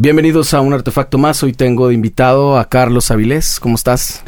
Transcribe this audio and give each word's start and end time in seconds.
Bienvenidos 0.00 0.54
a 0.54 0.60
un 0.60 0.72
artefacto 0.72 1.18
más. 1.18 1.42
Hoy 1.42 1.52
tengo 1.52 1.88
de 1.88 1.94
invitado 1.94 2.56
a 2.56 2.68
Carlos 2.68 3.10
Avilés. 3.10 3.58
¿Cómo 3.58 3.74
estás? 3.74 4.22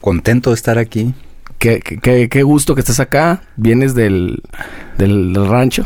Contento 0.00 0.48
de 0.48 0.54
estar 0.54 0.78
aquí. 0.78 1.12
Qué, 1.58 1.80
qué, 1.80 2.30
qué 2.30 2.42
gusto 2.42 2.74
que 2.74 2.80
estés 2.80 3.00
acá. 3.00 3.42
Vienes 3.56 3.94
del, 3.94 4.42
del, 4.96 5.34
rancho. 5.46 5.84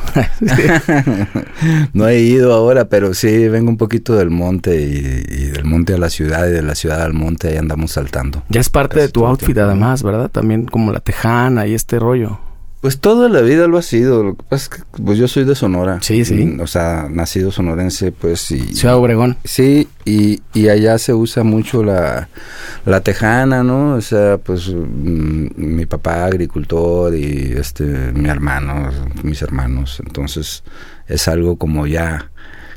no 1.92 2.06
he 2.06 2.20
ido 2.20 2.52
ahora, 2.52 2.88
pero 2.88 3.12
sí 3.12 3.48
vengo 3.48 3.70
un 3.70 3.76
poquito 3.76 4.14
del 4.14 4.30
monte 4.30 4.80
y, 4.80 5.46
del 5.46 5.64
monte 5.64 5.94
a 5.94 5.98
la 5.98 6.10
ciudad 6.10 6.46
y 6.46 6.52
de 6.52 6.62
la 6.62 6.76
ciudad 6.76 7.02
al 7.02 7.12
monte. 7.12 7.48
Ahí 7.48 7.56
andamos 7.56 7.90
saltando. 7.90 8.44
Ya 8.50 8.60
es 8.60 8.70
parte 8.70 9.00
de 9.00 9.08
tu 9.08 9.26
outfit, 9.26 9.58
además, 9.58 10.04
¿verdad? 10.04 10.30
También 10.30 10.66
como 10.66 10.92
la 10.92 11.00
tejana 11.00 11.66
y 11.66 11.74
este 11.74 11.98
rollo. 11.98 12.38
Pues 12.84 13.00
toda 13.00 13.30
la 13.30 13.40
vida 13.40 13.66
lo 13.66 13.78
ha 13.78 13.82
sido. 13.82 14.22
Lo 14.22 14.34
que 14.36 14.42
pasa 14.42 14.64
es 14.64 14.68
que 14.68 15.02
pues 15.02 15.16
yo 15.16 15.26
soy 15.26 15.44
de 15.44 15.54
Sonora. 15.54 16.00
Sí, 16.02 16.22
sí. 16.26 16.44
Mm, 16.44 16.60
o 16.60 16.66
sea, 16.66 17.08
nacido 17.10 17.50
sonorense, 17.50 18.12
pues 18.12 18.50
y... 18.50 18.60
Ciudad 18.74 18.98
Obregón. 18.98 19.38
Sí, 19.42 19.88
y, 20.04 20.42
y 20.52 20.68
allá 20.68 20.98
se 20.98 21.14
usa 21.14 21.44
mucho 21.44 21.82
la, 21.82 22.28
la 22.84 23.00
tejana, 23.00 23.62
¿no? 23.62 23.94
O 23.94 24.02
sea, 24.02 24.36
pues 24.36 24.68
mm, 24.68 25.46
mi 25.56 25.86
papá 25.86 26.26
agricultor 26.26 27.16
y 27.16 27.54
este 27.56 27.84
mi 27.84 28.28
hermano, 28.28 28.90
mis 29.22 29.40
hermanos. 29.40 30.02
Entonces 30.04 30.62
es 31.08 31.26
algo 31.26 31.56
como 31.56 31.86
ya 31.86 32.30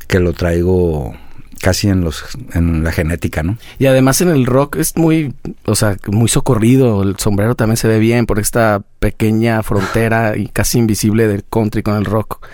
que 0.06 0.20
lo 0.20 0.32
traigo 0.32 1.14
casi 1.58 1.88
en 1.88 2.02
los 2.02 2.24
en 2.54 2.84
la 2.84 2.92
genética, 2.92 3.42
¿no? 3.42 3.58
Y 3.78 3.86
además 3.86 4.20
en 4.20 4.28
el 4.28 4.46
rock 4.46 4.76
es 4.76 4.96
muy, 4.96 5.34
o 5.64 5.74
sea, 5.74 5.96
muy 6.06 6.28
socorrido, 6.28 7.02
el 7.02 7.16
sombrero 7.18 7.54
también 7.54 7.76
se 7.76 7.88
ve 7.88 7.98
bien 7.98 8.26
por 8.26 8.38
esta 8.38 8.82
pequeña 8.98 9.62
frontera 9.62 10.36
y 10.36 10.48
casi 10.48 10.78
invisible 10.78 11.28
del 11.28 11.44
country 11.44 11.82
con 11.82 11.96
el 11.96 12.04
rock, 12.04 12.46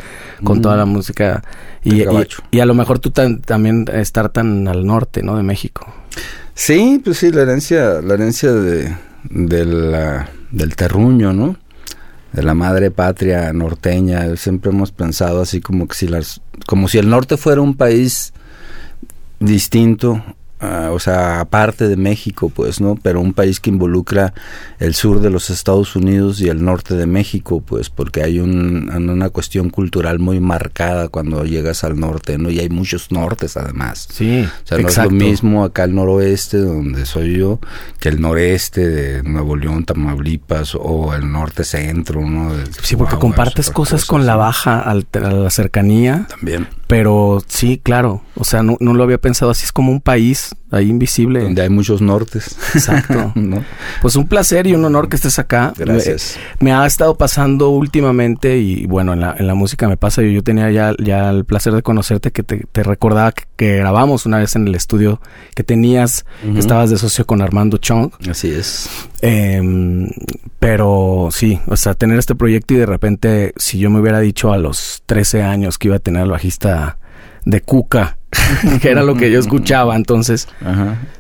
con 0.43 0.63
toda 0.63 0.77
la 0.77 0.87
mm. 0.87 0.91
música 0.91 1.43
y, 1.83 2.05
y, 2.51 2.61
a 2.61 2.67
lo 2.67 2.75
mejor 2.75 2.99
tú 2.99 3.11
también 3.11 3.87
estar 3.93 4.31
tan 4.31 4.67
al 4.69 4.87
norte, 4.87 5.23
¿no? 5.23 5.37
De 5.37 5.43
México. 5.43 5.93
Sí, 6.55 7.01
pues 7.05 7.19
sí, 7.19 7.31
la 7.31 7.43
herencia, 7.43 8.01
la 8.01 8.15
herencia 8.15 8.53
de, 8.53 8.95
del 9.31 10.77
terruño, 10.77 11.33
¿no? 11.33 11.57
de 12.35 12.43
la 12.43 12.55
madre 12.55 12.91
patria 12.91 13.53
norteña. 13.53 14.37
Siempre 14.37 14.71
hemos 14.71 14.91
pensado 14.91 15.41
así 15.41 15.61
como 15.61 15.87
que 15.87 15.95
si 15.95 16.09
las, 16.09 16.41
como 16.67 16.89
si 16.89 16.99
el 16.99 17.09
norte 17.09 17.37
fuera 17.37 17.61
un 17.61 17.77
país 17.77 18.33
distinto 19.45 20.23
Ah, 20.65 20.91
o 20.93 20.99
sea, 20.99 21.41
aparte 21.41 21.89
de 21.89 21.97
México, 21.97 22.49
pues, 22.49 22.81
¿no? 22.81 22.97
Pero 23.03 23.21
un 23.21 23.35
país 23.35 23.61
que 23.61 23.69
involucra 23.69 24.33
el 24.79 24.95
sur 24.95 25.21
de 25.21 25.29
los 25.29 25.51
Estados 25.51 25.95
Unidos 25.95 26.41
y 26.41 26.49
el 26.49 26.65
norte 26.65 26.95
de 26.95 27.07
México, 27.07 27.61
pues, 27.61 27.91
porque 27.91 28.23
hay 28.23 28.41
un, 28.41 28.91
una 28.91 29.29
cuestión 29.29 29.69
cultural 29.69 30.21
muy 30.21 30.41
marcada 30.41 31.09
cuando 31.09 31.45
llegas 31.45 31.85
al 31.85 32.01
norte, 32.01 32.39
¿no? 32.39 32.51
Y 32.51 32.61
hay 32.61 32.71
muchos 32.71 33.11
nortes, 33.11 33.59
además. 33.59 34.09
Sí, 34.11 34.49
O 34.65 34.67
sea, 34.67 34.79
no 34.79 34.89
es 34.89 34.97
lo 34.97 35.11
mismo 35.11 35.65
acá 35.65 35.85
el 35.85 35.95
noroeste, 35.95 36.59
donde 36.59 37.05
soy 37.05 37.37
yo, 37.37 37.59
que 38.01 38.09
el 38.09 38.23
noreste 38.23 38.89
de 38.89 39.23
Nuevo 39.23 39.57
León, 39.57 39.85
Tamaulipas, 39.85 40.75
o 40.77 41.15
el 41.15 41.31
norte 41.31 41.65
centro, 41.65 42.23
¿no? 42.23 42.55
sí, 42.81 42.97
porque 42.97 43.17
compartes 43.17 43.71
cosas 43.71 44.07
con 44.07 44.25
la 44.25 44.37
baja, 44.37 44.81
a 44.81 44.95
la 44.95 45.51
cercanía. 45.51 46.27
También. 46.31 46.69
Pero 46.87 47.43
sí, 47.47 47.81
claro, 47.83 48.23
o 48.37 48.45
sea, 48.45 48.63
no, 48.63 48.77
no 48.81 48.95
lo 48.95 49.05
había 49.05 49.19
pensado 49.19 49.51
así, 49.51 49.65
es 49.65 49.73
como 49.73 49.91
un 49.91 50.01
país 50.01 50.55
ahí 50.75 50.91
invisible. 50.91 51.41
Donde 51.41 51.63
hay 51.63 51.71
muchos 51.71 52.01
nortes. 52.01 52.57
Exacto. 52.75 53.33
Pues 54.03 54.17
un 54.17 54.27
placer 54.27 54.67
y 54.67 54.75
un 54.75 54.85
honor 54.85 55.09
que 55.09 55.17
estés 55.17 55.39
acá. 55.39 55.73
Gracias. 55.77 56.37
Me, 56.61 56.73
ha 56.73 56.85
estado 56.85 57.17
pasando 57.17 57.71
últimamente 57.71 58.59
y 58.59 58.87
bueno, 58.87 59.15
en 59.15 59.21
la, 59.21 59.35
en 59.39 59.47
la 59.47 59.55
música 59.55 59.89
me 59.89 59.97
pasa, 59.97 60.21
yo, 60.21 60.29
yo 60.29 60.43
tenía 60.43 60.71
ya, 60.71 60.95
ya 60.99 61.31
el 61.31 61.45
placer 61.45 61.73
de 61.73 61.83
conocerte, 61.83 62.33
que 62.33 62.43
te, 62.43 62.67
te 62.71 62.83
recordaba 62.83 63.33
que, 63.33 63.77
grabamos 63.77 64.27
una 64.27 64.39
vez 64.39 64.57
en 64.57 64.69
el 64.69 64.75
estudio 64.75 65.21
que 65.55 65.65
tenías, 65.65 66.27
que 66.43 66.59
estabas 66.59 66.91
de 66.91 66.99
socio 66.99 67.25
con 67.25 67.41
Armando 67.41 67.79
Chong. 67.79 68.11
Así 68.29 68.51
es. 68.51 68.91
Em, 69.23 70.11
pero 70.59 71.29
sí, 71.31 71.59
o 71.67 71.77
sea, 71.77 71.95
tener 71.95 72.19
este 72.19 72.35
proyecto 72.35 72.75
y 72.75 72.79
de 72.79 72.87
repente, 72.87 73.55
si 73.57 73.79
yo 73.79 73.89
me 73.89 74.01
hubiera 74.01 74.21
dicho 74.21 74.53
a 74.53 74.59
los 74.59 75.03
13 75.07 75.43
años 75.43 75.79
que 75.79 75.89
iba 75.89 75.97
a 75.97 76.01
tener 76.01 76.23
al 76.23 76.31
bajista 76.31 76.84
de 77.45 77.61
Cuca, 77.61 78.19
que 78.81 78.91
era 78.91 79.03
lo 79.03 79.15
que 79.15 79.31
yo 79.31 79.39
escuchaba, 79.39 79.97
entonces 79.97 80.49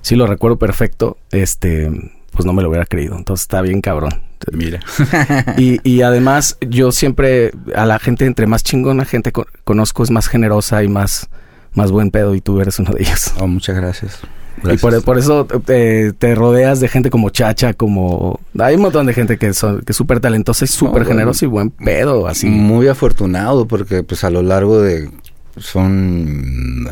sí 0.00 0.16
lo 0.16 0.26
recuerdo 0.26 0.58
perfecto, 0.58 1.18
este, 1.30 1.90
pues 2.32 2.44
no 2.44 2.52
me 2.52 2.62
lo 2.62 2.68
hubiera 2.68 2.86
creído, 2.86 3.16
entonces 3.16 3.44
está 3.44 3.60
bien 3.62 3.80
cabrón. 3.80 4.12
Mira. 4.52 4.80
y, 5.56 5.80
y 5.88 6.02
además 6.02 6.58
yo 6.60 6.92
siempre, 6.92 7.52
a 7.74 7.86
la 7.86 7.98
gente, 7.98 8.26
entre 8.26 8.46
más 8.46 8.62
chingona 8.62 9.04
gente 9.04 9.32
conozco, 9.64 10.02
es 10.02 10.10
más 10.10 10.28
generosa 10.28 10.82
y 10.82 10.88
más, 10.88 11.28
más 11.72 11.90
buen 11.90 12.10
pedo 12.10 12.34
y 12.34 12.40
tú 12.40 12.60
eres 12.60 12.78
uno 12.78 12.92
de 12.92 13.02
ellos. 13.02 13.32
Oh, 13.38 13.46
muchas 13.46 13.76
gracias. 13.76 14.20
Y 14.62 14.76
por, 14.78 15.18
eso 15.18 15.46
te, 15.46 16.34
rodeas 16.34 16.80
de 16.80 16.88
gente 16.88 17.10
como 17.10 17.30
Chacha, 17.30 17.74
como... 17.74 18.40
Hay 18.58 18.76
un 18.76 18.82
montón 18.82 19.06
de 19.06 19.12
gente 19.12 19.36
que, 19.36 19.52
son, 19.52 19.82
que 19.82 19.92
es 19.92 19.96
súper 19.96 20.20
talentosa 20.20 20.64
y 20.64 20.68
súper 20.68 21.04
generosa 21.04 21.44
y 21.44 21.48
buen 21.48 21.70
pedo, 21.70 22.26
así. 22.26 22.46
Muy 22.46 22.88
afortunado 22.88 23.66
porque 23.66 24.02
pues 24.02 24.24
a 24.24 24.30
lo 24.30 24.42
largo 24.42 24.80
de 24.80 25.10
son, 25.56 26.84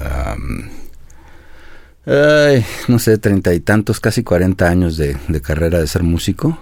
no 2.89 2.99
sé, 2.99 3.19
treinta 3.19 3.55
y 3.55 3.61
tantos, 3.61 4.01
casi 4.01 4.23
cuarenta 4.23 4.69
años 4.69 4.97
de, 4.97 5.17
carrera 5.43 5.81
de 5.81 5.87
ser 5.87 6.03
músico. 6.03 6.59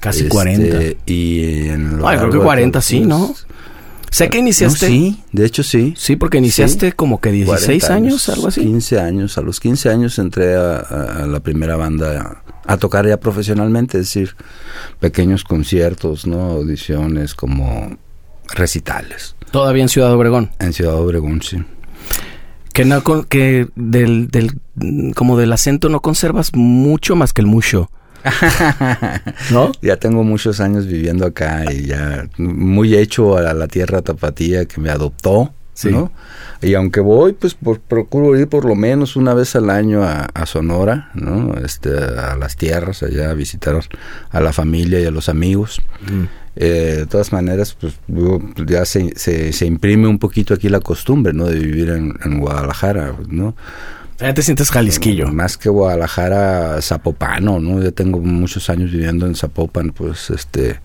Casi 0.00 0.20
este, 0.20 0.30
cuarenta. 0.30 0.78
Y 1.06 1.68
en 1.68 2.00
Ay, 2.04 2.18
creo 2.18 2.30
que 2.30 2.38
cuarenta, 2.38 2.80
sí, 2.80 3.00
¿no? 3.00 3.34
Sé 4.10 4.28
que 4.28 4.38
iniciaste. 4.38 4.88
sí, 4.88 5.22
de 5.30 5.46
hecho 5.46 5.62
sí. 5.62 5.94
Sí, 5.96 6.16
porque 6.16 6.38
iniciaste 6.38 6.92
como 6.92 7.20
que 7.20 7.30
16 7.30 7.90
años, 7.90 8.28
algo 8.28 8.48
así. 8.48 8.60
15 8.62 8.98
años. 8.98 9.38
A 9.38 9.42
los 9.42 9.60
15 9.60 9.88
años 9.88 10.18
entré 10.18 10.56
a, 10.56 11.26
la 11.28 11.40
primera 11.40 11.76
banda 11.76 12.42
a, 12.66 12.76
tocar 12.76 13.06
ya 13.06 13.18
profesionalmente, 13.18 13.98
es 13.98 14.06
decir, 14.06 14.34
pequeños 14.98 15.44
conciertos, 15.44 16.26
¿no? 16.26 16.40
Audiciones 16.50 17.34
como 17.34 17.96
recitales. 18.54 19.36
Todavía 19.50 19.82
en 19.82 19.88
Ciudad 19.88 20.12
Obregón. 20.12 20.50
En 20.58 20.72
Ciudad 20.72 20.94
Obregón, 20.94 21.42
sí. 21.42 21.62
Que 22.72 22.84
no 22.84 23.02
que 23.26 23.68
del, 23.74 24.28
del 24.28 24.60
como 25.14 25.36
del 25.36 25.52
acento 25.52 25.88
no 25.88 26.00
conservas 26.00 26.54
mucho 26.54 27.16
más 27.16 27.32
que 27.32 27.40
el 27.40 27.46
mucho. 27.46 27.90
¿No? 29.50 29.72
Ya 29.82 29.96
tengo 29.96 30.24
muchos 30.24 30.60
años 30.60 30.86
viviendo 30.86 31.26
acá 31.26 31.64
y 31.72 31.86
ya 31.86 32.28
muy 32.36 32.94
hecho 32.94 33.36
a 33.36 33.54
la 33.54 33.66
tierra 33.66 34.02
tapatía 34.02 34.66
que 34.66 34.80
me 34.80 34.90
adoptó, 34.90 35.52
¿no? 35.84 36.12
Y 36.62 36.74
aunque 36.74 37.00
voy, 37.00 37.32
pues 37.32 37.54
procuro 37.54 38.38
ir 38.38 38.48
por 38.48 38.64
lo 38.64 38.74
menos 38.74 39.16
una 39.16 39.34
vez 39.34 39.56
al 39.56 39.70
año 39.70 40.02
a, 40.02 40.46
Sonora, 40.46 41.10
¿no? 41.14 41.54
Este, 41.64 41.90
a 41.96 42.36
las 42.36 42.56
tierras, 42.56 43.02
allá 43.02 43.30
a 43.30 43.34
visitar 43.34 43.78
a 44.30 44.40
la 44.40 44.52
familia 44.52 45.00
y 45.00 45.06
a 45.06 45.10
los 45.10 45.28
amigos. 45.28 45.80
Mm. 46.02 46.24
Eh, 46.56 46.96
de 46.98 47.06
todas 47.06 47.32
maneras, 47.32 47.76
pues 47.80 47.94
ya 48.66 48.84
se, 48.84 49.14
se, 49.16 49.66
imprime 49.66 50.08
un 50.08 50.18
poquito 50.18 50.52
aquí 50.52 50.68
la 50.68 50.80
costumbre, 50.80 51.32
¿no? 51.32 51.46
De 51.46 51.58
vivir 51.58 51.90
en, 51.90 52.40
Guadalajara, 52.40 53.14
¿no? 53.28 53.54
Ya 54.18 54.34
te 54.34 54.42
sientes 54.42 54.70
jalisquillo. 54.70 55.28
Más 55.28 55.56
que 55.56 55.70
Guadalajara, 55.70 56.82
Zapopano, 56.82 57.60
¿no? 57.60 57.82
Ya 57.82 57.92
tengo 57.92 58.18
muchos 58.18 58.68
años 58.68 58.90
viviendo 58.90 59.26
en 59.26 59.34
Zapopan, 59.34 59.92
pues, 59.92 60.30
este... 60.30 60.80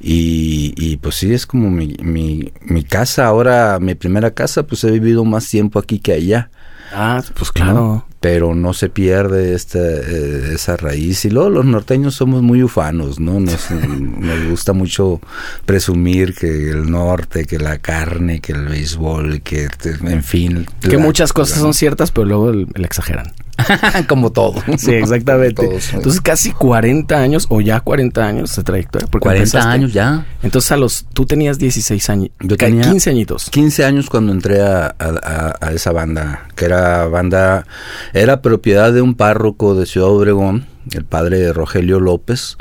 Y, 0.00 0.74
y 0.76 0.96
pues 0.98 1.16
sí, 1.16 1.32
es 1.32 1.46
como 1.46 1.70
mi, 1.70 1.96
mi, 2.00 2.52
mi 2.62 2.84
casa, 2.84 3.26
ahora 3.26 3.78
mi 3.80 3.94
primera 3.94 4.32
casa, 4.32 4.64
pues 4.64 4.84
he 4.84 4.90
vivido 4.90 5.24
más 5.24 5.48
tiempo 5.48 5.78
aquí 5.78 5.98
que 5.98 6.12
allá. 6.12 6.50
Ah, 6.92 7.22
pues 7.34 7.52
claro 7.52 8.04
pero 8.20 8.54
no 8.54 8.72
se 8.72 8.88
pierde 8.88 9.54
esta, 9.54 9.78
eh, 9.78 10.54
esa 10.54 10.76
raíz. 10.76 11.24
Y 11.24 11.30
luego 11.30 11.50
los 11.50 11.64
norteños 11.64 12.14
somos 12.14 12.42
muy 12.42 12.62
ufanos, 12.62 13.20
¿no? 13.20 13.38
Nos, 13.38 13.70
nos 13.70 14.48
gusta 14.48 14.72
mucho 14.72 15.20
presumir 15.64 16.34
que 16.34 16.70
el 16.70 16.90
norte, 16.90 17.44
que 17.44 17.58
la 17.58 17.78
carne, 17.78 18.40
que 18.40 18.52
el 18.52 18.66
béisbol, 18.66 19.42
que 19.42 19.68
en 20.04 20.24
fin. 20.24 20.66
Que 20.80 20.98
muchas 20.98 21.32
cosas 21.32 21.58
son 21.58 21.74
ciertas, 21.74 22.10
pero 22.10 22.26
luego 22.26 22.52
le 22.52 22.84
exageran. 22.84 23.32
Como 24.08 24.30
todo. 24.30 24.54
Sí, 24.76 24.92
exactamente. 24.92 25.64
Entonces, 25.92 26.20
casi 26.20 26.52
40 26.52 27.16
años, 27.16 27.46
o 27.48 27.60
ya 27.60 27.80
40 27.80 28.26
años 28.26 28.56
de 28.56 28.62
trayectoria. 28.62 29.08
40 29.08 29.70
años 29.70 29.92
ya. 29.92 30.26
Entonces, 30.42 30.72
a 30.72 30.76
los, 30.76 31.06
tú 31.12 31.26
tenías 31.26 31.58
16 31.58 32.10
años. 32.10 32.30
Yo 32.40 32.56
tenía 32.56 32.82
15 32.82 33.10
añitos. 33.10 33.50
15 33.50 33.84
años 33.84 34.08
cuando 34.08 34.32
entré 34.32 34.62
a, 34.62 34.94
a, 34.98 35.72
esa 35.72 35.92
banda, 35.92 36.46
que 36.54 36.64
era 36.64 37.06
banda, 37.06 37.66
era 38.12 38.42
propiedad 38.42 38.92
de 38.92 39.02
un 39.02 39.14
párroco 39.14 39.74
de 39.74 39.86
Ciudad 39.86 40.08
Obregón, 40.08 40.66
el 40.92 41.04
padre 41.04 41.52
Rogelio 41.52 42.00
López 42.00 42.56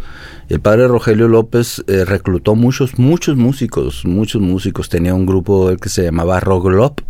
el 0.50 0.62
padre 0.62 0.88
Rogelio 0.88 1.28
López 1.28 1.84
eh, 1.88 2.06
reclutó 2.06 2.56
muchos, 2.56 2.98
muchos 2.98 3.36
músicos, 3.36 4.06
muchos 4.06 4.42
músicos. 4.42 4.88
Tenía 4.88 5.14
un 5.14 5.26
grupo 5.26 5.76
que 5.76 5.90
se 5.90 6.04
llamaba 6.04 6.40
Roglop, 6.40 7.02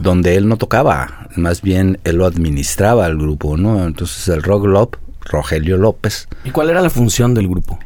donde 0.00 0.36
él 0.36 0.48
no 0.48 0.56
tocaba, 0.56 1.28
más 1.36 1.60
bien 1.60 1.98
él 2.04 2.16
lo 2.16 2.24
administraba 2.24 3.04
al 3.04 3.18
grupo, 3.18 3.58
¿no? 3.58 3.84
Entonces 3.84 4.26
el 4.28 4.42
Roglop 4.42 4.96
Rogelio 5.24 5.76
López. 5.76 6.28
¿Y 6.44 6.50
cuál 6.50 6.70
era 6.70 6.80
la 6.80 6.90
función 6.90 7.34
del 7.34 7.48
grupo? 7.48 7.78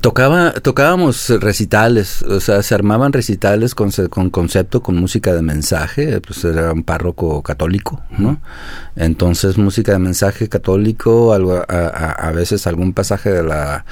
Tocaba, 0.00 0.52
tocábamos 0.52 1.28
recitales, 1.40 2.22
o 2.22 2.40
sea, 2.40 2.62
se 2.62 2.74
armaban 2.74 3.12
recitales 3.12 3.76
con, 3.76 3.90
con 4.10 4.28
concepto, 4.30 4.82
con 4.82 4.96
música 4.96 5.32
de 5.32 5.40
mensaje, 5.40 6.20
pues 6.20 6.44
era 6.44 6.72
un 6.72 6.82
párroco 6.82 7.42
católico, 7.42 8.02
¿no? 8.18 8.40
Entonces, 8.96 9.56
música 9.56 9.92
de 9.92 10.00
mensaje 10.00 10.48
católico, 10.48 11.32
algo, 11.32 11.62
a, 11.68 12.10
a, 12.10 12.32
veces 12.32 12.66
algún 12.66 12.92
pasaje 12.92 13.30
de 13.30 13.44
la, 13.44 13.84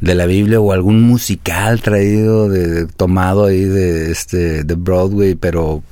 de 0.00 0.14
la 0.16 0.26
Biblia 0.26 0.60
o 0.60 0.72
algún 0.72 1.02
musical 1.02 1.80
traído, 1.82 2.48
de, 2.48 2.86
tomado 2.86 3.46
ahí 3.46 3.64
de, 3.64 4.10
este, 4.10 4.64
de 4.64 4.74
Broadway, 4.74 5.36
pero 5.36 5.82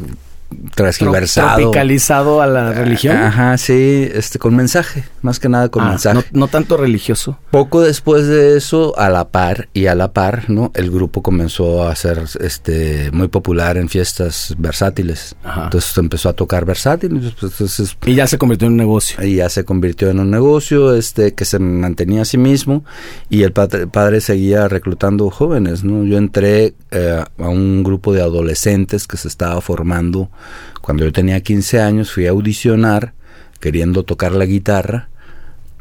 transgiversado. 0.75 1.57
Tropicalizado 1.59 2.43
a 2.43 2.47
la 2.47 2.73
religión. 2.73 3.17
Ajá, 3.17 3.57
sí, 3.59 4.09
este, 4.13 4.39
con 4.39 4.55
mensaje, 4.57 5.05
más 5.23 5.39
que 5.41 5.49
nada 5.49 5.69
con 5.69 5.85
Ah, 5.85 5.91
mensaje. 5.91 6.15
No, 6.33 6.41
no 6.41 6.49
tanto 6.49 6.77
religioso. 6.77 7.39
Poco 7.51 7.81
después 7.81 8.27
de 8.27 8.57
eso, 8.57 8.99
a 8.99 9.09
la 9.11 9.29
par 9.29 9.69
y 9.73 9.87
a 9.87 9.95
la 9.95 10.13
par, 10.13 10.49
¿no? 10.51 10.71
El 10.75 10.91
grupo 10.91 11.23
comenzó 11.23 11.87
a 11.89 11.95
ser 11.97 12.23
este 12.41 13.11
muy 13.13 13.29
popular 13.29 13.77
en 13.77 13.89
fiestas 13.89 14.55
versátiles. 14.59 15.35
Ajá. 15.45 15.65
Entonces 15.65 15.97
empezó 15.99 16.29
a 16.29 16.33
tocar 16.33 16.65
versátiles, 16.65 17.33
pues, 17.39 17.53
entonces 17.53 17.97
Y 18.07 18.15
ya 18.15 18.27
se 18.27 18.39
convirtió 18.39 18.67
en 18.67 18.73
un 18.73 18.79
negocio. 18.79 19.23
y 19.25 19.37
ya 19.37 19.49
se 19.49 19.65
convirtió 19.65 20.11
en 20.11 20.21
un 20.21 20.31
negocio 20.31 20.95
este 20.95 21.35
que 21.35 21.45
se 21.45 21.59
mantenía 21.59 22.23
a 22.23 22.25
sí 22.25 22.39
mismo 22.39 22.85
y 23.31 23.43
el 23.43 23.53
padre, 23.53 23.87
padre 23.87 24.21
seguía 24.21 24.69
reclutando 24.69 25.31
jóvenes, 25.31 25.85
¿no? 25.85 26.05
Yo 26.05 26.19
entré 26.19 26.75
eh, 26.91 27.25
a 27.39 27.49
un 27.49 27.83
grupo 27.83 28.13
de 28.13 28.23
adolescentes 28.23 29.07
que 29.07 29.17
se 29.17 29.29
estaba 29.29 29.61
formando 29.61 30.31
cuando 30.81 31.05
yo 31.05 31.13
tenía 31.13 31.41
15 31.41 31.81
años, 31.81 32.13
fui 32.13 32.27
a 32.27 32.31
audicionar 32.31 33.13
queriendo 33.61 34.03
tocar 34.03 34.33
la 34.33 34.45
guitarra. 34.47 35.09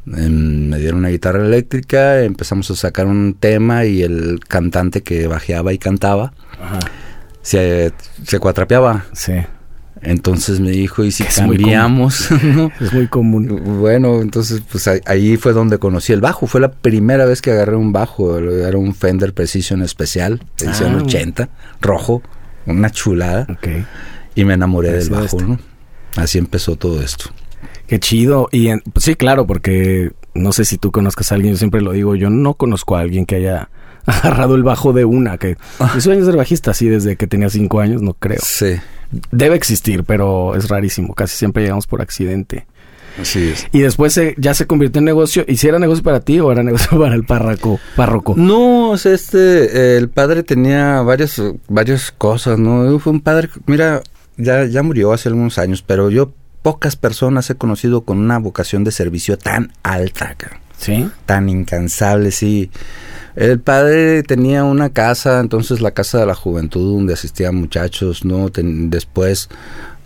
Em, 0.05 0.69
me 0.69 0.79
dieron 0.79 0.99
una 0.99 1.09
guitarra 1.09 1.45
eléctrica, 1.45 2.21
empezamos 2.23 2.69
a 2.71 2.75
sacar 2.75 3.05
un 3.07 3.35
tema 3.39 3.85
y 3.85 4.01
el 4.01 4.39
cantante 4.47 5.01
que 5.03 5.27
bajeaba 5.27 5.73
y 5.73 5.77
cantaba 5.77 6.33
Ajá. 6.59 6.79
se, 7.41 7.91
se 8.25 8.39
cuatrapeaba. 8.39 9.05
Sí. 9.13 9.33
Entonces 10.03 10.59
me 10.59 10.71
dijo, 10.71 11.03
¿y 11.03 11.11
si 11.11 11.21
Es 11.23 11.39
muy 11.41 11.57
cambiamos? 11.57 12.29
¿no? 12.43 12.71
Es 12.81 12.91
muy 12.93 13.07
común. 13.07 13.61
Bueno, 13.79 14.21
entonces 14.21 14.61
pues 14.71 14.87
ahí, 15.05 15.37
fue 15.37 15.53
donde 15.53 15.77
conocí 15.77 16.11
el 16.13 16.21
bajo. 16.21 16.47
Fue 16.47 16.59
la 16.59 16.71
primera 16.71 17.25
vez 17.25 17.41
que 17.41 17.51
agarré 17.51 17.75
un 17.75 17.93
bajo. 17.93 18.39
Era 18.39 18.77
un 18.79 18.95
Fender 18.95 19.33
Precision 19.33 19.83
especial, 19.83 20.41
edición 20.57 20.95
Ah. 20.95 21.03
80, 21.03 21.49
rojo, 21.81 22.23
una 22.65 22.89
chulada. 22.89 23.45
Ok. 23.49 23.67
Y 24.35 24.45
me 24.45 24.53
enamoré 24.53 24.91
del 24.91 25.09
bajo, 25.09 25.25
este. 25.25 25.43
¿no? 25.43 25.59
Así 26.15 26.37
empezó 26.37 26.75
todo 26.75 27.01
esto. 27.01 27.25
Qué 27.87 27.99
chido. 27.99 28.47
Y 28.51 28.67
en- 28.69 28.81
pues 28.93 29.05
sí, 29.05 29.15
claro, 29.15 29.45
porque 29.47 30.11
no 30.33 30.51
sé 30.53 30.65
si 30.65 30.77
tú 30.77 30.91
conozcas 30.91 31.31
a 31.31 31.35
alguien, 31.35 31.53
yo 31.53 31.57
siempre 31.57 31.81
lo 31.81 31.91
digo, 31.91 32.15
yo 32.15 32.29
no 32.29 32.53
conozco 32.53 32.95
a 32.95 33.01
alguien 33.01 33.25
que 33.25 33.35
haya 33.35 33.69
agarrado 34.05 34.55
el 34.55 34.63
bajo 34.63 34.93
de 34.93 35.05
una, 35.05 35.37
que 35.37 35.57
Ah. 35.79 35.91
mi 35.93 36.01
sueño 36.01 36.21
es 36.21 36.25
ser 36.25 36.37
bajista 36.37 36.71
así 36.71 36.87
desde 36.87 37.15
que 37.17 37.27
tenía 37.27 37.49
cinco 37.49 37.79
años, 37.81 38.01
no 38.01 38.13
creo. 38.13 38.39
Sí, 38.41 38.75
Debe 39.31 39.55
existir, 39.57 40.05
pero 40.05 40.55
es 40.55 40.69
rarísimo, 40.69 41.13
casi 41.13 41.35
siempre 41.35 41.63
llegamos 41.63 41.85
por 41.85 42.01
accidente. 42.01 42.65
así 43.21 43.49
es. 43.49 43.67
Y 43.73 43.81
después 43.81 44.13
se- 44.13 44.35
ya 44.37 44.53
se 44.53 44.65
convirtió 44.67 44.99
en 44.99 45.05
negocio, 45.05 45.43
¿y 45.45 45.57
si 45.57 45.67
era 45.67 45.79
negocio 45.79 46.01
para 46.01 46.21
ti 46.21 46.39
o 46.39 46.49
era 46.49 46.63
negocio 46.63 46.97
para 46.99 47.13
el 47.13 47.25
párroco? 47.25 47.77
párroco? 47.97 48.35
No, 48.37 48.91
o 48.91 48.97
sea, 48.97 49.13
este, 49.13 49.37
eh, 49.65 49.97
el 49.97 50.07
padre 50.09 50.43
tenía 50.43 51.01
varias, 51.01 51.41
varias 51.67 52.11
cosas, 52.17 52.57
¿no? 52.57 52.97
Fue 52.99 53.11
un 53.11 53.19
padre, 53.19 53.49
mira, 53.65 54.01
ya, 54.37 54.65
ya 54.65 54.83
murió 54.83 55.13
hace 55.13 55.29
algunos 55.29 55.57
años, 55.57 55.83
pero 55.85 56.09
yo 56.09 56.33
pocas 56.61 56.95
personas 56.95 57.49
he 57.49 57.55
conocido 57.55 58.01
con 58.01 58.17
una 58.19 58.37
vocación 58.37 58.83
de 58.83 58.91
servicio 58.91 59.37
tan 59.37 59.71
alta. 59.83 60.35
¿Sí? 60.77 61.07
tan 61.27 61.47
incansable, 61.47 62.31
sí. 62.31 62.71
El 63.35 63.59
padre 63.59 64.23
tenía 64.23 64.63
una 64.63 64.89
casa, 64.89 65.39
entonces 65.39 65.79
la 65.79 65.91
casa 65.91 66.19
de 66.19 66.25
la 66.25 66.33
juventud 66.33 66.95
donde 66.95 67.13
asistían 67.13 67.53
muchachos, 67.55 68.25
¿no? 68.25 68.49
Ten- 68.49 68.89
después 68.89 69.47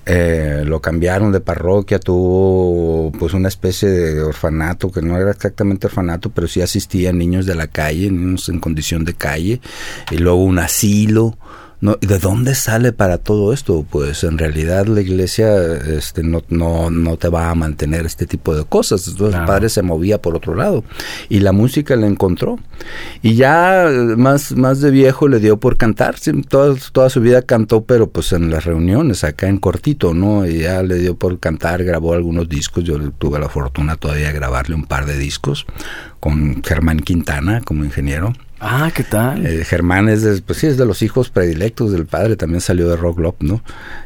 eh, 0.05 0.63
lo 0.65 0.81
cambiaron 0.81 1.31
de 1.31 1.39
parroquia, 1.39 1.97
tuvo 1.99 3.11
pues 3.17 3.33
una 3.33 3.47
especie 3.47 3.87
de 3.89 4.21
orfanato, 4.21 4.91
que 4.91 5.01
no 5.01 5.17
era 5.17 5.31
exactamente 5.31 5.87
orfanato, 5.87 6.29
pero 6.29 6.47
sí 6.49 6.61
asistían 6.61 7.17
niños 7.17 7.45
de 7.45 7.55
la 7.55 7.67
calle, 7.67 8.11
niños 8.11 8.49
en 8.49 8.59
condición 8.59 9.05
de 9.05 9.13
calle, 9.13 9.61
y 10.11 10.17
luego 10.17 10.43
un 10.43 10.59
asilo. 10.59 11.37
¿No? 11.85 11.97
¿Y 12.01 12.07
de 12.07 12.19
dónde 12.19 12.55
sale 12.55 12.91
para 12.91 13.17
todo 13.19 13.53
esto? 13.53 13.85
Pues 13.89 14.23
en 14.23 14.37
realidad 14.37 14.87
la 14.87 15.01
iglesia 15.01 15.75
este, 15.75 16.23
no, 16.23 16.43
no, 16.49 16.89
no 16.89 17.17
te 17.17 17.29
va 17.29 17.49
a 17.49 17.55
mantener 17.55 18.05
este 18.05 18.25
tipo 18.25 18.55
de 18.55 18.65
cosas. 18.65 19.07
Entonces 19.07 19.35
Claro. 19.35 19.43
el 19.43 19.47
padre 19.47 19.69
se 19.69 19.81
movía 19.81 20.21
por 20.21 20.35
otro 20.35 20.55
lado. 20.55 20.83
Y 21.29 21.39
la 21.39 21.51
música 21.51 21.95
la 21.95 22.07
encontró. 22.07 22.57
Y 23.21 23.35
ya 23.35 23.87
más, 24.17 24.51
más 24.53 24.81
de 24.81 24.91
viejo 24.91 25.27
le 25.27 25.39
dio 25.39 25.57
por 25.57 25.77
cantar. 25.77 26.17
Sí, 26.17 26.31
toda, 26.41 26.75
toda 26.91 27.09
su 27.09 27.21
vida 27.21 27.41
cantó, 27.43 27.83
pero 27.83 28.09
pues 28.09 28.33
en 28.33 28.49
las 28.49 28.65
reuniones, 28.65 29.23
acá 29.23 29.47
en 29.47 29.57
cortito, 29.59 30.13
¿no? 30.13 30.45
Y 30.45 30.59
ya 30.61 30.81
le 30.83 30.95
dio 30.95 31.15
por 31.15 31.39
cantar, 31.39 31.83
grabó 31.83 32.13
algunos 32.13 32.49
discos. 32.49 32.83
Yo 32.83 32.99
tuve 33.11 33.39
la 33.39 33.49
fortuna 33.49 33.95
todavía 33.95 34.27
de 34.27 34.33
grabarle 34.33 34.75
un 34.75 34.85
par 34.85 35.05
de 35.05 35.17
discos 35.17 35.65
con 36.19 36.63
Germán 36.63 36.99
Quintana 37.01 37.61
como 37.61 37.83
ingeniero. 37.85 38.33
Ah, 38.59 38.89
¿qué 38.95 39.03
tal? 39.03 39.45
Eh, 39.45 39.65
Germán 39.65 40.07
es 40.09 40.21
de, 40.23 40.41
pues 40.41 40.59
sí, 40.59 40.67
es 40.67 40.77
de 40.77 40.85
los 40.85 41.01
hijos 41.01 41.29
predilectos 41.29 41.91
del 41.91 42.05
padre, 42.05 42.35
también 42.37 42.61
salió 42.61 42.89
de 42.89 42.95
Rock 42.95 43.19
Lop, 43.19 43.35
¿no? 43.43 43.61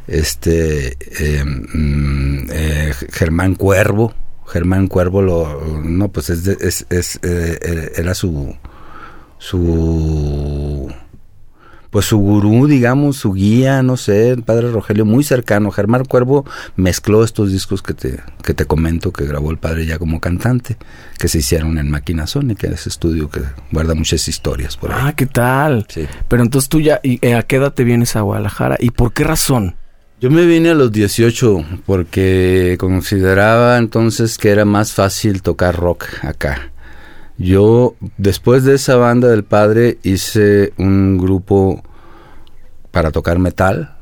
Este, 0.08 0.98
eh, 1.20 1.44
mm, 1.46 2.48
eh, 2.52 2.94
Germán 3.12 3.56
Cuervo, 3.56 4.14
Germán 4.48 4.88
Cuervo 4.88 5.22
lo, 5.22 5.62
no, 5.84 6.10
pues 6.12 6.32
es, 6.32 6.44
de- 6.44 6.58
es, 6.62 6.86
es, 6.90 7.20
era 7.22 8.16
su, 8.16 8.56
su, 9.38 10.92
pues 11.90 12.06
su 12.06 12.18
gurú, 12.18 12.68
digamos, 12.68 13.18
su 13.18 13.34
guía, 13.34 13.82
no 13.82 13.98
sé, 13.98 14.30
el 14.30 14.44
padre 14.44 14.72
Rogelio, 14.72 15.06
muy 15.06 15.24
cercano. 15.24 15.72
Germán 15.72 16.06
Cuervo 16.06 16.46
mezcló 16.76 17.24
estos 17.24 17.52
discos 17.52 17.82
que 17.82 17.94
te, 17.94 18.20
que 18.44 18.54
te 18.54 18.66
comento 18.66 19.12
que 19.12 19.26
grabó 19.26 19.52
el 19.52 19.58
padre 19.58 19.86
ya 19.86 19.98
como 19.98 20.20
cantante, 20.20 20.78
que 21.18 21.28
se 21.28 21.40
hicieron 21.40 21.78
en 21.78 21.90
Máquina 21.90 22.28
Sónica, 22.28 22.68
ese 22.68 22.90
estudio 22.90 23.30
que 23.30 23.42
guarda 23.72 23.96
muchas 23.96 24.28
historias 24.28 24.78
por 24.78 24.92
ahí. 24.92 25.00
Ah, 25.02 25.14
¿qué 25.16 25.26
tal? 25.26 25.86
Sí. 25.90 26.08
Pero 26.28 26.44
entonces 26.44 26.70
tú 26.70 26.80
ya, 26.80 27.00
¿y 27.04 27.26
eh, 27.26 27.36
a 27.36 27.44
qué 27.44 27.56
edad 27.56 27.74
te 27.74 27.84
vienes 27.84 28.16
a 28.16 28.22
Guadalajara? 28.22 28.78
¿Y 28.80 28.92
por 28.92 29.14
qué 29.14 29.24
razón? 29.24 29.76
Yo 30.22 30.30
me 30.30 30.46
vine 30.46 30.72
a 30.72 30.74
los 30.74 30.92
18 30.92 31.66
porque 31.86 32.76
consideraba 32.78 33.78
entonces 33.78 34.38
que 34.38 34.50
era 34.50 34.66
más 34.66 34.94
fácil 34.94 35.42
tocar 35.42 35.78
rock 35.78 36.06
acá. 36.24 36.72
Yo, 37.40 37.96
después 38.18 38.64
de 38.66 38.76
esa 38.76 38.98
banda 38.98 39.30
del 39.30 39.44
padre, 39.44 39.98
hice 40.04 40.74
un 40.78 41.18
grupo 41.18 41.82
para 42.92 43.12
tocar 43.12 43.40
metal, 43.40 43.96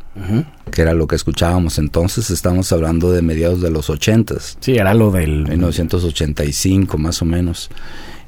que 0.72 0.82
era 0.82 0.94
lo 0.96 1.06
que 1.06 1.16
escuchábamos 1.16 1.78
entonces. 1.78 2.32
Estamos 2.32 2.72
hablando 2.72 3.12
de 3.12 3.22
mediados 3.22 3.62
de 3.62 3.70
los 3.70 3.90
80s. 3.92 4.58
Sí, 4.60 4.76
era 4.76 4.94
lo 4.96 5.12
del... 5.12 5.48
1985 5.48 6.98
más 6.98 7.22
o 7.22 7.26
menos. 7.26 7.70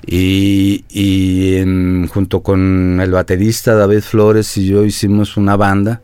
Y, 0.05 0.85
y 0.89 1.55
en- 1.55 2.07
junto 2.07 2.41
con 2.43 2.99
el 3.01 3.11
baterista 3.11 3.73
David 3.75 4.01
Flores 4.01 4.55
y 4.57 4.67
yo 4.67 4.85
hicimos 4.85 5.35
una 5.35 5.55
banda, 5.57 6.01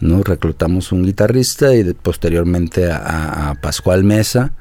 ¿no? 0.00 0.22
Reclutamos 0.22 0.92
un 0.92 1.02
guitarrista 1.04 1.74
y 1.74 1.82
de- 1.82 1.94
posteriormente 1.94 2.90
a, 2.90 3.50
a 3.50 3.54
Pascual 3.56 4.04
Mesa, 4.04 4.52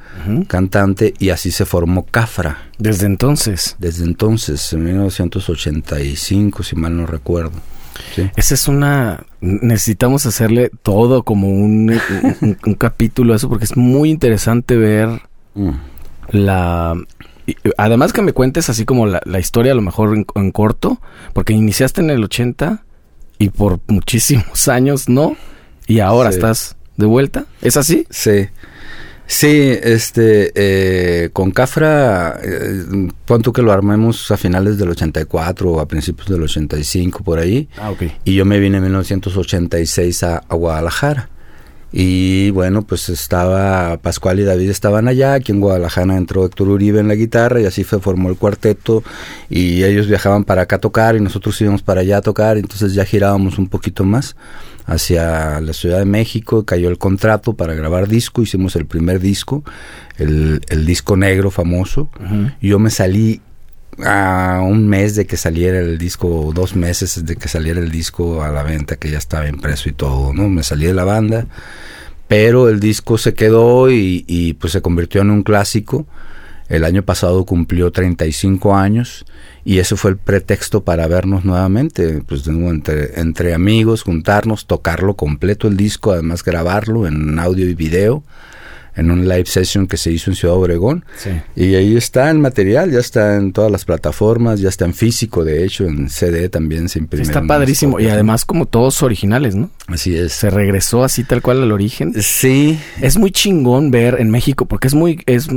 cantante, 0.47 1.13
y 1.19 1.29
así 1.29 1.51
se 1.51 1.65
formó 1.65 2.05
Cafra. 2.05 2.69
Desde 2.79 3.05
entonces. 3.05 3.75
Desde 3.79 4.03
entonces, 4.05 4.73
en 4.73 4.83
1985, 4.83 6.63
si 6.63 6.75
mal 6.75 6.95
no 6.97 7.05
recuerdo. 7.05 7.53
¿sí? 8.15 8.29
Esa 8.35 8.53
es 8.53 8.67
una... 8.67 9.25
Necesitamos 9.41 10.25
hacerle 10.25 10.71
todo 10.83 11.23
como 11.23 11.49
un, 11.49 11.99
un, 12.41 12.57
un 12.65 12.73
capítulo 12.75 13.33
a 13.33 13.35
eso 13.35 13.49
porque 13.49 13.65
es 13.65 13.77
muy 13.77 14.09
interesante 14.09 14.75
ver 14.75 15.21
Mm. 15.55 15.71
la... 16.31 16.93
Además 17.77 18.11
que 18.13 18.21
me 18.21 18.33
cuentes 18.33 18.69
así 18.69 18.85
como 18.85 19.07
la, 19.07 19.21
la 19.25 19.39
historia 19.39 19.71
a 19.71 19.75
lo 19.75 19.81
mejor 19.81 20.13
en, 20.15 20.25
en 20.35 20.51
corto, 20.51 21.01
porque 21.33 21.53
iniciaste 21.53 22.01
en 22.01 22.09
el 22.11 22.23
80 22.23 22.83
y 23.39 23.49
por 23.49 23.79
muchísimos 23.87 24.67
años 24.67 25.07
no, 25.09 25.35
y 25.87 25.99
ahora 25.99 26.31
Sí. 26.31 26.37
estás 26.37 26.75
de 26.97 27.05
vuelta. 27.05 27.45
¿Es 27.61 27.77
así? 27.77 28.05
Sí. 28.09 28.47
Sí, 29.29 29.49
este, 29.83 30.53
eh, 30.55 31.29
con 31.33 31.51
Cafra, 31.51 32.39
eh, 32.41 33.09
pon 33.25 33.41
tú 33.41 33.51
que 33.51 33.61
lo 33.61 33.73
armemos 33.73 34.31
a 34.31 34.37
finales 34.37 34.77
del 34.77 34.89
84 34.91 35.69
o 35.69 35.79
a 35.81 35.85
principios 35.85 36.29
del 36.29 36.43
85 36.43 37.23
por 37.23 37.37
ahí, 37.39 37.67
Ah, 37.77 37.91
ok. 37.91 38.03
y 38.23 38.35
yo 38.35 38.45
me 38.45 38.57
vine 38.57 38.77
en 38.77 38.83
1986 38.83 40.23
a, 40.23 40.37
a 40.47 40.55
Guadalajara. 40.55 41.29
Y 41.91 42.49
bueno, 42.51 42.81
pues 42.81 43.07
estaba 43.07 43.97
Pascual 43.97 44.39
y 44.39 44.43
David 44.43 44.69
estaban 44.69 45.07
allá, 45.07 45.33
aquí 45.33 45.53
en 45.53 45.61
Guadalajara 45.61 46.17
entró 46.17 46.45
Héctor 46.45 46.67
Uribe 46.67 46.99
en 46.99 47.07
la 47.07 47.15
guitarra 47.15 47.61
y 47.61 47.65
así 47.65 47.83
se 47.83 47.99
formó 47.99 48.29
el 48.29 48.35
cuarteto 48.35 49.03
y 49.49 49.83
ellos 49.83 50.07
viajaban 50.07 50.43
para 50.43 50.63
acá 50.63 50.75
a 50.77 50.79
tocar 50.79 51.15
y 51.15 51.21
nosotros 51.21 51.59
íbamos 51.61 51.83
para 51.83 52.01
allá 52.01 52.17
a 52.17 52.21
tocar, 52.21 52.57
entonces 52.57 52.93
ya 52.93 53.05
girábamos 53.05 53.57
un 53.57 53.69
poquito 53.69 54.03
más 54.03 54.35
hacia 54.85 55.59
la 55.61 55.73
Ciudad 55.73 55.99
de 55.99 56.05
México, 56.05 56.65
cayó 56.65 56.89
el 56.89 56.97
contrato 56.97 57.53
para 57.53 57.73
grabar 57.73 58.07
disco, 58.07 58.41
hicimos 58.41 58.75
el 58.75 58.85
primer 58.85 59.19
disco, 59.19 59.63
el, 60.17 60.61
el 60.69 60.85
disco 60.85 61.17
negro 61.17 61.51
famoso, 61.51 62.09
y 62.61 62.69
yo 62.69 62.79
me 62.79 62.89
salí 62.89 63.41
a 64.05 64.61
un 64.63 64.87
mes 64.87 65.15
de 65.15 65.25
que 65.25 65.37
saliera 65.37 65.79
el 65.79 65.97
disco, 65.97 66.51
dos 66.53 66.75
meses 66.75 67.25
de 67.25 67.35
que 67.35 67.47
saliera 67.47 67.79
el 67.79 67.91
disco 67.91 68.43
a 68.43 68.49
la 68.49 68.63
venta, 68.63 68.95
que 68.95 69.09
ya 69.09 69.17
estaba 69.17 69.47
impreso 69.47 69.89
y 69.89 69.93
todo, 69.93 70.33
¿no? 70.33 70.49
Me 70.49 70.63
salí 70.63 70.85
de 70.85 70.93
la 70.93 71.03
banda, 71.03 71.47
pero 72.27 72.69
el 72.69 72.79
disco 72.79 73.17
se 73.17 73.33
quedó 73.33 73.89
y, 73.89 74.23
y 74.27 74.53
pues 74.53 74.73
se 74.73 74.81
convirtió 74.81 75.21
en 75.21 75.31
un 75.31 75.43
clásico. 75.43 76.05
El 76.69 76.83
año 76.83 77.03
pasado 77.03 77.45
cumplió 77.45 77.91
35 77.91 78.75
años 78.75 79.25
y 79.63 79.79
eso 79.79 79.95
fue 79.95 80.11
el 80.11 80.17
pretexto 80.17 80.83
para 80.83 81.07
vernos 81.07 81.45
nuevamente, 81.45 82.21
pues 82.27 82.45
entre, 82.47 83.19
entre 83.19 83.53
amigos, 83.53 84.03
juntarnos, 84.03 84.67
tocarlo 84.67 85.15
completo 85.15 85.67
el 85.67 85.77
disco, 85.77 86.11
además 86.11 86.43
grabarlo 86.43 87.07
en 87.07 87.39
audio 87.39 87.69
y 87.69 87.73
video 87.73 88.23
en 88.97 89.11
un 89.11 89.27
live 89.27 89.45
session 89.45 89.87
que 89.87 89.95
se 89.95 90.11
hizo 90.11 90.31
en 90.31 90.35
Ciudad 90.35 90.55
Obregón. 90.55 91.05
Y 91.55 91.75
ahí 91.75 91.95
está 91.95 92.29
el 92.31 92.39
material, 92.39 92.91
ya 92.91 92.99
está 92.99 93.35
en 93.35 93.53
todas 93.53 93.71
las 93.71 93.85
plataformas, 93.85 94.59
ya 94.59 94.69
está 94.69 94.85
en 94.85 94.93
físico, 94.93 95.45
de 95.45 95.63
hecho, 95.63 95.85
en 95.85 96.09
CD 96.09 96.49
también 96.49 96.89
se 96.89 96.99
imprimió. 96.99 97.23
Está 97.23 97.43
padrísimo 97.43 97.99
y 97.99 98.07
además 98.07 98.43
como 98.43 98.65
todos 98.65 99.03
originales, 99.03 99.55
¿no? 99.55 99.69
Así 99.87 100.17
es. 100.17 100.33
Se 100.33 100.49
regresó 100.49 101.03
así 101.03 101.23
tal 101.23 101.41
cual 101.41 101.61
al 101.61 101.71
origen. 101.71 102.13
Sí. 102.21 102.79
Es 102.99 103.17
muy 103.17 103.31
chingón 103.31 103.91
ver 103.91 104.17
en 104.19 104.31
México 104.31 104.65
porque 104.65 104.87
es 104.87 104.95
muy, 104.95 105.21
es, 105.27 105.47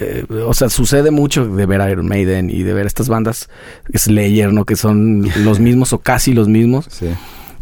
eh, 0.00 0.24
o 0.46 0.52
sea, 0.52 0.68
sucede 0.68 1.10
mucho 1.10 1.46
de 1.46 1.66
ver 1.66 1.88
Iron 1.90 2.08
Maiden 2.08 2.50
y 2.50 2.64
de 2.64 2.74
ver 2.74 2.86
estas 2.86 3.08
bandas 3.08 3.48
Slayer, 3.94 4.52
¿no? 4.52 4.64
Que 4.64 4.76
son 4.76 5.28
los 5.44 5.60
mismos 5.60 5.92
o 5.92 5.98
casi 5.98 6.32
los 6.32 6.48
mismos. 6.48 6.86
Sí. 6.90 7.06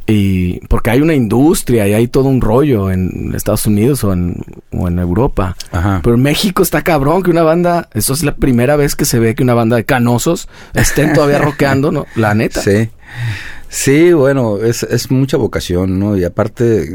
Y 0.07 0.61
porque 0.69 0.91
hay 0.91 1.01
una 1.01 1.15
industria 1.15 1.89
y 1.89 1.95
hay 1.95 2.07
todo 2.07 2.25
un 2.25 2.41
rollo 2.41 2.91
en 2.93 3.33
Estados 3.35 3.67
Unidos 3.67 4.05
o 4.05 4.13
en, 4.13 4.37
o 4.71 4.87
en 4.87 4.99
Europa. 5.01 5.57
Ajá. 5.73 6.01
Pero 6.03 6.15
en 6.15 6.23
México 6.23 6.63
está 6.63 6.83
cabrón 6.83 7.25
que 7.25 7.31
una 7.31 7.43
banda, 7.43 7.89
eso 7.93 8.13
es 8.13 8.23
la 8.23 8.37
primera 8.37 8.77
vez 8.77 8.95
que 8.95 9.05
se 9.05 9.19
ve 9.19 9.35
que 9.35 9.43
una 9.43 9.55
banda 9.55 9.77
de 9.77 9.85
canosos 9.85 10.49
estén 10.75 11.13
todavía 11.13 11.39
rockeando, 11.43 11.91
¿no? 11.91 12.07
La 12.15 12.35
neta. 12.35 12.61
Sí. 12.61 12.89
Sí, 13.69 14.13
bueno, 14.13 14.59
es, 14.59 14.85
es 14.85 15.11
mucha 15.11 15.37
vocación, 15.37 15.99
¿no? 15.99 16.17
Y 16.17 16.23
aparte, 16.23 16.89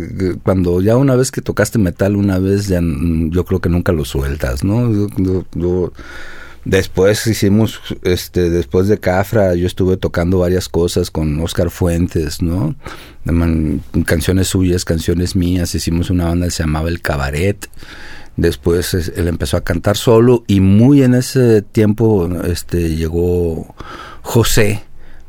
cuando 0.44 0.82
ya 0.82 0.96
una 0.96 1.15
vez 1.15 1.30
que 1.30 1.41
tocaste 1.41 1.80
metal, 1.80 2.15
una 2.15 2.39
vez 2.39 2.68
ya 2.68 2.80
yo 2.82 3.46
creo 3.46 3.60
que 3.60 3.70
nunca 3.70 3.91
lo 3.91 4.06
sueltas, 4.06 4.63
¿no? 4.63 4.91
Yo, 4.91 5.08
yo, 5.18 5.46
yo 5.53 5.94
Después 6.63 7.25
hicimos, 7.25 7.82
este, 8.03 8.50
después 8.51 8.88
de 8.88 9.00
Cafra, 9.00 9.56
yo 9.56 9.65
estuve 9.65 9.98
tocando 9.98 10.39
varias 10.39 10.70
cosas 10.70 11.10
con 11.10 11.39
Oscar 11.39 11.72
Fuentes, 11.72 12.41
¿no? 12.41 12.75
Canciones 14.06 14.50
suyas, 14.50 14.86
canciones 14.86 15.36
mías. 15.36 15.74
Hicimos 15.74 16.12
una 16.12 16.25
banda 16.25 16.46
que 16.46 16.51
se 16.51 16.63
llamaba 16.63 16.89
El 16.89 17.01
Cabaret. 17.01 17.68
Después 18.38 18.94
él 18.94 19.27
empezó 19.27 19.58
a 19.58 19.63
cantar 19.63 19.98
solo 19.98 20.44
y 20.48 20.62
muy 20.62 21.03
en 21.03 21.15
ese 21.15 21.62
tiempo, 21.63 22.30
este, 22.46 22.96
llegó 22.96 23.75
José 24.22 24.84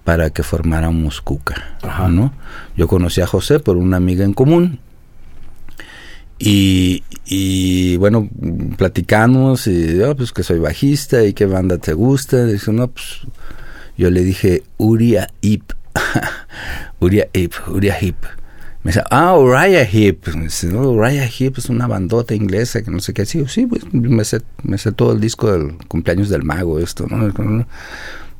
para 0.05 0.31
que 0.31 0.43
formáramos 0.43 1.21
Cuca, 1.21 1.79
¿no? 2.11 2.33
Yo 2.77 2.89
conocí 2.89 3.21
a 3.21 3.27
José 3.27 3.59
por 3.59 3.77
una 3.77 3.97
amiga 3.97 4.25
en 4.25 4.35
común 4.35 4.81
y, 6.44 7.02
y 7.26 7.96
bueno, 7.99 8.28
platicamos 8.76 9.66
y 9.66 9.96
yo, 9.99 10.16
pues 10.16 10.32
que 10.32 10.42
soy 10.42 10.58
bajista 10.58 11.25
y 11.25 11.32
qué 11.34 11.46
banda 11.46 11.78
te 11.78 11.92
gusta. 11.92 12.44
Dice, 12.46 12.72
no, 12.72 12.88
pues 12.88 13.20
yo 13.96 14.11
le 14.11 14.22
dije 14.25 14.62
Uria 14.78 15.28
Hip. 15.40 15.72
Uria 17.00 17.28
Hip, 17.32 17.52
Uria 17.68 17.96
Hip. 18.00 18.16
Me 18.84 18.90
dice, 18.90 19.02
ah, 19.11 19.38
Uriah 19.38 19.84
Heep. 19.84 20.34
Me 20.34 20.44
dice, 20.44 20.66
no, 20.66 20.90
Uriah 20.90 21.25
Heep 21.28 21.56
es 21.58 21.68
una 21.68 21.87
bandota 21.87 22.34
inglesa 22.34 22.82
que 22.82 22.90
no 22.90 22.99
sé 22.99 23.12
qué. 23.14 23.25
Sí, 23.26 23.44
sí, 23.46 23.64
pues 23.66 23.82
me 23.92 24.25
sé, 24.25 24.42
me 24.64 24.76
sé 24.76 24.90
todo 24.90 25.12
el 25.12 25.20
disco 25.20 25.52
del 25.52 25.76
cumpleaños 25.87 26.28
del 26.30 26.42
mago, 26.42 26.80
esto, 26.80 27.06
¿no? 27.08 27.64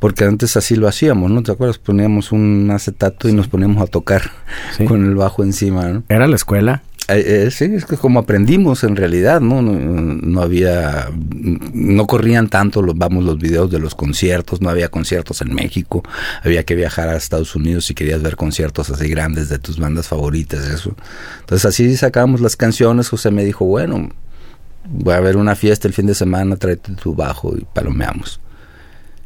Porque 0.01 0.25
antes 0.25 0.57
así 0.57 0.75
lo 0.75 0.89
hacíamos, 0.89 1.31
¿no? 1.31 1.45
¿Te 1.45 1.53
acuerdas? 1.53 1.79
Poníamos 1.79 2.33
un 2.33 2.69
acetato 2.73 3.29
y 3.29 3.33
nos 3.33 3.47
poníamos 3.47 3.81
a 3.81 3.87
tocar 3.87 4.33
Sí. 4.77 4.85
con 4.85 5.05
el 5.05 5.15
bajo 5.15 5.45
encima, 5.45 5.87
¿no? 5.91 6.03
Era 6.09 6.27
la 6.27 6.35
escuela. 6.35 6.83
Eh, 7.09 7.47
eh, 7.47 7.51
sí, 7.51 7.65
es 7.65 7.85
que 7.85 7.97
como 7.97 8.21
aprendimos 8.21 8.85
en 8.85 8.95
realidad, 8.95 9.41
¿no? 9.41 9.61
No, 9.61 10.41
había, 10.41 11.11
no 11.73 12.07
corrían 12.07 12.49
tanto 12.49 12.81
los, 12.81 12.97
vamos, 12.97 13.25
los 13.25 13.39
videos 13.39 13.71
de 13.71 13.81
los 13.81 13.95
conciertos, 13.95 14.61
no 14.61 14.71
había 14.71 14.89
conciertos 14.89 15.41
en 15.43 15.53
México, 15.53 16.03
había 16.45 16.65
que 16.65 16.77
viajar 16.77 17.09
a 17.09 17.17
Estados 17.17 17.57
Unidos 17.57 17.87
si 17.87 17.95
querías 17.95 18.23
ver 18.23 18.37
conciertos 18.37 18.89
así 18.91 19.09
grandes 19.09 19.49
de 19.49 19.59
tus 19.59 19.79
bandas 19.79 20.07
favoritas, 20.07 20.65
eso. 20.69 20.95
Entonces 21.41 21.67
así 21.67 21.97
sacábamos 21.97 22.41
las 22.41 22.57
canciones, 22.57 23.09
José 23.09 23.33
me 23.33 23.45
dijo, 23.45 23.65
bueno, 23.65 24.11
voy 24.89 25.15
a 25.15 25.21
ver 25.21 25.37
una 25.37 25.57
fiesta 25.57 25.89
el 25.89 25.95
fin 25.95 26.07
de 26.07 26.15
semana, 26.15 26.57
tráete 26.57 26.95
tu 26.95 27.15
bajo 27.17 27.57
y 27.57 27.67
palomeamos. 27.73 28.41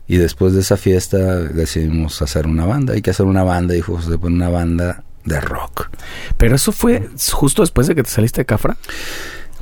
Y 0.09 0.16
después 0.16 0.54
de 0.54 0.61
esa 0.61 0.76
fiesta 0.76 1.18
decidimos 1.18 2.23
hacer 2.23 2.47
una 2.47 2.64
banda, 2.64 2.95
hay 2.95 3.02
que 3.02 3.11
hacer 3.11 3.26
una 3.26 3.42
banda, 3.42 3.75
dijo 3.75 3.97
José, 3.97 4.16
pues 4.18 4.33
una 4.33 4.49
banda 4.49 5.04
de 5.26 5.40
rock. 5.40 5.90
Pero 6.38 6.56
eso 6.56 6.73
fue 6.73 7.09
justo 7.33 7.62
después 7.62 7.87
de 7.87 7.95
que 7.95 8.02
te 8.02 8.11
saliste 8.11 8.40
de 8.40 8.47
Cafra. 8.47 8.76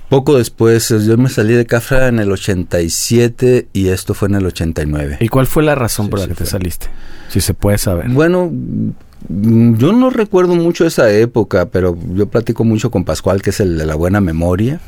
Poco 0.09 0.37
después, 0.37 0.91
eh, 0.91 1.05
yo 1.05 1.17
me 1.17 1.29
salí 1.29 1.55
de 1.55 1.67
Cafra 1.67 2.09
en 2.09 2.21
el 2.21 2.31
87 2.31 3.69
y 3.73 3.89
esto 3.89 4.15
fue 4.15 4.29
en 4.29 4.37
el 4.37 4.47
89. 4.47 5.19
¿Y 5.21 5.29
cuál 5.29 5.47
fue 5.47 5.63
la 5.63 5.75
razón 5.75 6.07
Sí, 6.07 6.11
por 6.11 6.21
la 6.21 6.27
sí 6.27 6.31
que 6.31 6.37
te 6.37 6.47
saliste? 6.47 6.87
Si 7.29 7.41
se 7.41 7.55
puede 7.55 7.79
saber. 7.79 8.11
Bueno, 8.11 8.51
mm, 8.53 9.77
yo 9.77 9.93
no 9.93 10.11
recuerdo 10.11 10.55
mucho 10.55 10.87
esa 10.87 11.11
época, 11.11 11.67
pero 11.67 11.99
yo 12.13 12.27
platico 12.27 12.65
mucho 12.65 12.91
con 12.91 13.05
Pascual, 13.05 13.41
que 13.43 13.51
es 13.51 13.61
el 13.61 13.79
de 13.79 13.87
la 13.87 13.95
buena 13.95 14.21
memoria. 14.21 14.81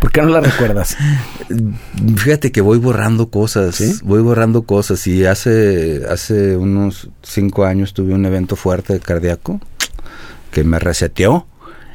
¿Por 0.00 0.12
qué 0.12 0.22
no 0.22 0.28
la 0.28 0.40
recuerdas? 0.40 0.96
Fíjate 2.16 2.52
que 2.52 2.60
voy 2.60 2.78
borrando 2.78 3.30
cosas, 3.30 3.76
¿Sí? 3.76 3.94
voy 4.02 4.20
borrando 4.20 4.62
cosas 4.62 5.06
y 5.06 5.24
hace, 5.24 6.02
hace 6.10 6.56
unos 6.56 7.08
cinco 7.22 7.64
años 7.64 7.94
tuve 7.94 8.12
un 8.12 8.26
evento 8.26 8.54
fuerte 8.56 8.98
cardíaco 9.00 9.60
que 10.50 10.64
me 10.64 10.78
reseteó 10.78 11.46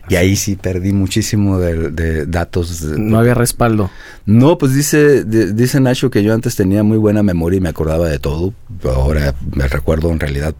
y 0.10 0.16
ahí 0.16 0.36
sí 0.36 0.56
perdí 0.58 0.92
muchísimo 0.92 1.60
de, 1.60 1.90
de 1.92 2.26
datos. 2.26 2.82
de- 2.82 3.00
No 3.00 3.20
había 3.20 3.34
respaldo. 3.34 3.90
No, 4.26 4.58
pues 4.58 4.74
dice, 4.74 5.24
di- 5.24 5.54
dice 5.54 5.80
Nacho 5.80 6.10
que 6.12 6.24
yo 6.24 6.34
antes 6.34 6.56
tenía 6.56 6.84
muy 6.84 6.98
buena 6.98 7.24
memoria 7.24 7.58
y 7.58 7.62
me 7.62 7.70
acordaba 7.70 8.08
de 8.10 8.20
todo. 8.20 8.54
Ahora 8.84 9.34
me 9.56 9.68
recuerdo 9.68 10.12
en 10.12 10.20
realidad 10.20 10.54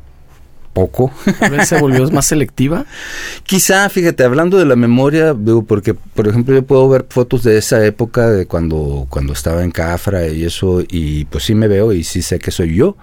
poco. 0.72 1.12
A 1.40 1.66
se 1.66 1.80
volvió 1.80 2.10
más 2.10 2.26
selectiva. 2.26 2.86
Quizá, 3.44 3.88
fíjate, 3.90 4.24
hablando 4.24 4.58
de 4.58 4.66
la 4.66 4.76
memoria, 4.76 5.34
digo, 5.34 5.64
porque, 5.64 5.94
por 5.94 6.28
ejemplo, 6.28 6.56
yo 6.56 6.64
puedo 6.64 6.90
ver 6.90 7.06
fotos 7.10 7.44
de 7.44 7.58
esa 7.58 7.86
época, 7.86 8.30
de 8.30 8.48
cuando, 8.48 9.06
cuando 9.10 9.34
estaba 9.34 9.64
en 9.64 9.70
Cafra 9.72 10.28
y 10.30 10.46
eso, 10.46 10.82
y 10.90 11.26
pues 11.26 11.44
sí 11.44 11.54
me 11.54 11.68
veo 11.68 11.94
y 11.94 12.04
sí 12.04 12.22
sé 12.24 12.40
que 12.40 12.50
soy 12.50 12.76
yo, 12.76 12.98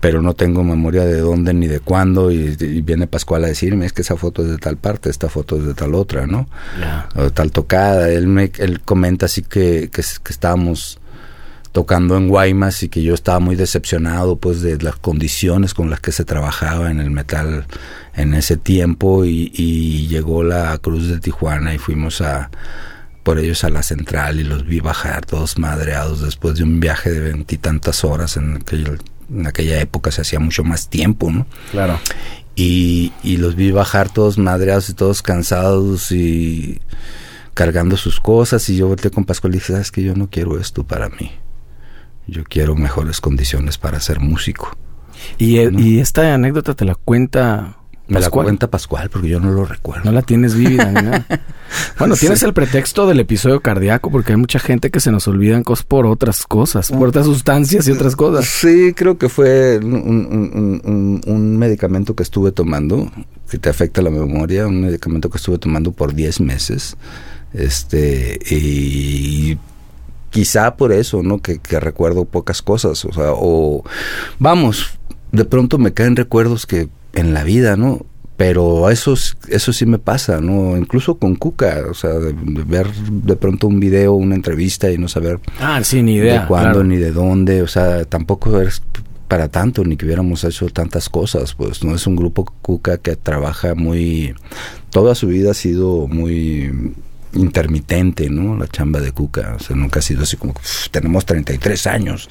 pero 0.00 0.22
no 0.22 0.34
tengo 0.34 0.64
memoria 0.64 1.04
de 1.04 1.20
dónde 1.20 1.52
ni 1.52 1.66
de 1.66 1.80
cuándo, 1.80 2.30
y, 2.30 2.56
y 2.58 2.80
viene 2.80 3.06
Pascual 3.06 3.44
a 3.44 3.48
decirme, 3.48 3.84
es 3.86 3.92
que 3.92 4.02
esa 4.02 4.16
foto 4.16 4.42
es 4.42 4.48
de 4.48 4.56
tal 4.58 4.76
parte, 4.78 5.10
esta 5.10 5.28
foto 5.28 5.56
es 5.58 5.66
de 5.66 5.74
tal 5.74 5.94
otra, 5.94 6.26
¿no? 6.26 6.48
o 7.16 7.30
tal 7.30 7.52
tocada. 7.52 8.08
Él 8.10 8.26
me 8.26 8.50
él 8.58 8.80
comenta 8.80 9.26
así 9.26 9.42
que, 9.42 9.90
que, 9.92 10.02
que 10.02 10.32
estábamos 10.32 10.98
tocando 11.72 12.16
en 12.16 12.28
Guaymas 12.28 12.82
y 12.82 12.88
que 12.88 13.02
yo 13.02 13.14
estaba 13.14 13.38
muy 13.38 13.54
decepcionado 13.54 14.36
pues 14.36 14.60
de 14.60 14.76
las 14.82 14.96
condiciones 14.96 15.72
con 15.72 15.88
las 15.88 16.00
que 16.00 16.10
se 16.10 16.24
trabajaba 16.24 16.90
en 16.90 16.98
el 16.98 17.10
metal 17.10 17.66
en 18.16 18.34
ese 18.34 18.56
tiempo 18.56 19.24
y, 19.24 19.52
y 19.54 20.08
llegó 20.08 20.42
la 20.42 20.76
Cruz 20.78 21.06
de 21.08 21.20
Tijuana 21.20 21.72
y 21.72 21.78
fuimos 21.78 22.22
a 22.22 22.50
por 23.22 23.38
ellos 23.38 23.62
a 23.62 23.70
la 23.70 23.82
central 23.84 24.40
y 24.40 24.44
los 24.44 24.66
vi 24.66 24.80
bajar 24.80 25.26
todos 25.26 25.58
madreados 25.58 26.22
después 26.22 26.56
de 26.56 26.64
un 26.64 26.80
viaje 26.80 27.10
de 27.12 27.20
veintitantas 27.20 28.02
horas 28.02 28.36
en 28.36 28.56
aquel- 28.56 28.98
en 29.30 29.46
aquella 29.46 29.80
época 29.80 30.10
se 30.10 30.22
hacía 30.22 30.40
mucho 30.40 30.64
más 30.64 30.88
tiempo, 30.88 31.30
¿no? 31.30 31.46
Claro. 31.70 31.98
y, 32.56 33.12
y 33.22 33.36
los 33.36 33.54
vi 33.56 33.70
bajar 33.70 34.12
todos 34.12 34.38
madreados 34.38 34.90
y 34.90 34.94
todos 34.94 35.22
cansados 35.22 36.12
y 36.12 36.80
cargando 37.54 37.96
sus 37.96 38.20
cosas 38.20 38.68
y 38.68 38.76
yo 38.76 38.88
volteé 38.88 39.10
con 39.10 39.24
Pascual 39.24 39.54
y 39.54 39.58
dije, 39.58 39.72
sabes 39.72 39.90
que 39.90 40.02
yo 40.02 40.14
no 40.14 40.30
quiero 40.30 40.58
esto 40.58 40.84
para 40.84 41.08
mí. 41.08 41.32
Yo 42.26 42.44
quiero 42.44 42.76
mejores 42.76 43.20
condiciones 43.20 43.76
para 43.76 44.00
ser 44.00 44.20
músico. 44.20 44.76
Y, 45.36 45.58
eh, 45.58 45.70
¿No? 45.70 45.80
y 45.80 46.00
esta 46.00 46.32
anécdota 46.32 46.74
te 46.74 46.84
la 46.84 46.94
cuenta 46.94 47.79
Me 48.10 48.16
Pascual. 48.20 48.44
la 48.44 48.48
cuenta 48.48 48.66
Pascual 48.70 49.08
porque 49.08 49.28
yo 49.28 49.40
no 49.40 49.50
lo 49.52 49.64
recuerdo. 49.64 50.04
No 50.04 50.12
la 50.12 50.22
tienes 50.22 50.54
vívida 50.54 50.90
nada. 50.90 51.26
Bueno, 52.00 52.16
tienes 52.16 52.40
Sí. 52.40 52.46
el 52.46 52.52
pretexto 52.52 53.06
del 53.06 53.20
episodio 53.20 53.60
cardíaco 53.60 54.10
porque 54.10 54.32
hay 54.32 54.36
mucha 54.36 54.58
gente 54.58 54.90
que 54.90 54.98
se 54.98 55.12
nos 55.12 55.28
olvidan 55.28 55.62
cosas 55.62 55.84
por 55.86 56.04
otras 56.06 56.44
cosas, 56.44 56.90
por 56.90 57.08
otras 57.08 57.26
sustancias 57.26 57.86
y 57.86 57.92
otras 57.92 58.16
cosas. 58.16 58.44
Sí, 58.46 58.92
creo 58.96 59.16
que 59.18 59.28
fue 59.28 59.78
un, 59.78 59.94
un- 59.94 60.50
un- 60.52 60.82
un- 60.84 61.20
un 61.26 61.56
medicamento 61.58 62.16
que 62.16 62.24
estuve 62.24 62.50
tomando 62.50 63.08
que 63.48 63.58
te 63.58 63.68
afecta 63.68 64.02
la 64.02 64.10
memoria, 64.10 64.66
un 64.66 64.80
medicamento 64.80 65.30
que 65.30 65.36
estuve 65.38 65.58
tomando 65.58 65.92
por 65.92 66.12
10 66.12 66.40
meses. 66.40 66.96
Este, 67.54 68.40
y 68.50 69.56
quizá 70.30 70.76
por 70.76 70.92
eso, 70.92 71.22
¿no? 71.22 71.38
Que, 71.40 71.58
que 71.58 71.78
recuerdo 71.78 72.24
pocas 72.24 72.62
cosas, 72.62 73.04
o 73.04 73.12
sea, 73.12 73.32
o 73.34 73.84
vamos, 74.40 74.98
de 75.32 75.44
pronto 75.44 75.78
me 75.78 75.92
caen 75.92 76.16
recuerdos 76.16 76.66
que 76.66 76.88
en 77.12 77.34
la 77.34 77.44
vida, 77.44 77.76
¿no? 77.76 78.06
pero 78.40 78.88
eso, 78.88 79.12
eso 79.48 79.72
sí 79.74 79.84
me 79.84 79.98
pasa, 79.98 80.40
¿no? 80.40 80.74
Incluso 80.74 81.18
con 81.18 81.36
Cuca, 81.36 81.84
o 81.90 81.92
sea, 81.92 82.14
de, 82.14 82.32
ver 82.32 82.90
de 82.90 83.36
pronto 83.36 83.66
un 83.66 83.78
video, 83.78 84.14
una 84.14 84.34
entrevista 84.34 84.90
y 84.90 84.96
no 84.96 85.08
saber 85.08 85.38
ah, 85.60 85.84
sí, 85.84 86.02
ni 86.02 86.14
idea, 86.14 86.40
de 86.40 86.46
cuándo 86.46 86.82
ni 86.82 86.96
de 86.96 87.12
dónde, 87.12 87.60
o 87.60 87.66
sea, 87.66 88.06
tampoco 88.06 88.62
es 88.62 88.82
para 89.28 89.48
tanto 89.48 89.84
ni 89.84 89.98
que 89.98 90.06
hubiéramos 90.06 90.42
hecho 90.44 90.70
tantas 90.70 91.10
cosas, 91.10 91.52
pues 91.52 91.84
no 91.84 91.94
es 91.94 92.06
un 92.06 92.16
grupo 92.16 92.46
Cuca 92.62 92.96
que 92.96 93.14
trabaja 93.14 93.74
muy, 93.74 94.34
toda 94.88 95.14
su 95.14 95.26
vida 95.26 95.50
ha 95.50 95.54
sido 95.54 96.06
muy 96.06 96.94
intermitente, 97.32 98.28
¿no? 98.28 98.56
La 98.56 98.66
chamba 98.66 99.00
de 99.00 99.12
Cuca, 99.12 99.54
o 99.56 99.62
sea, 99.62 99.76
nunca 99.76 100.00
ha 100.00 100.02
sido 100.02 100.22
así 100.22 100.36
como, 100.36 100.54
tenemos 100.90 101.24
33 101.24 101.86
años 101.86 102.28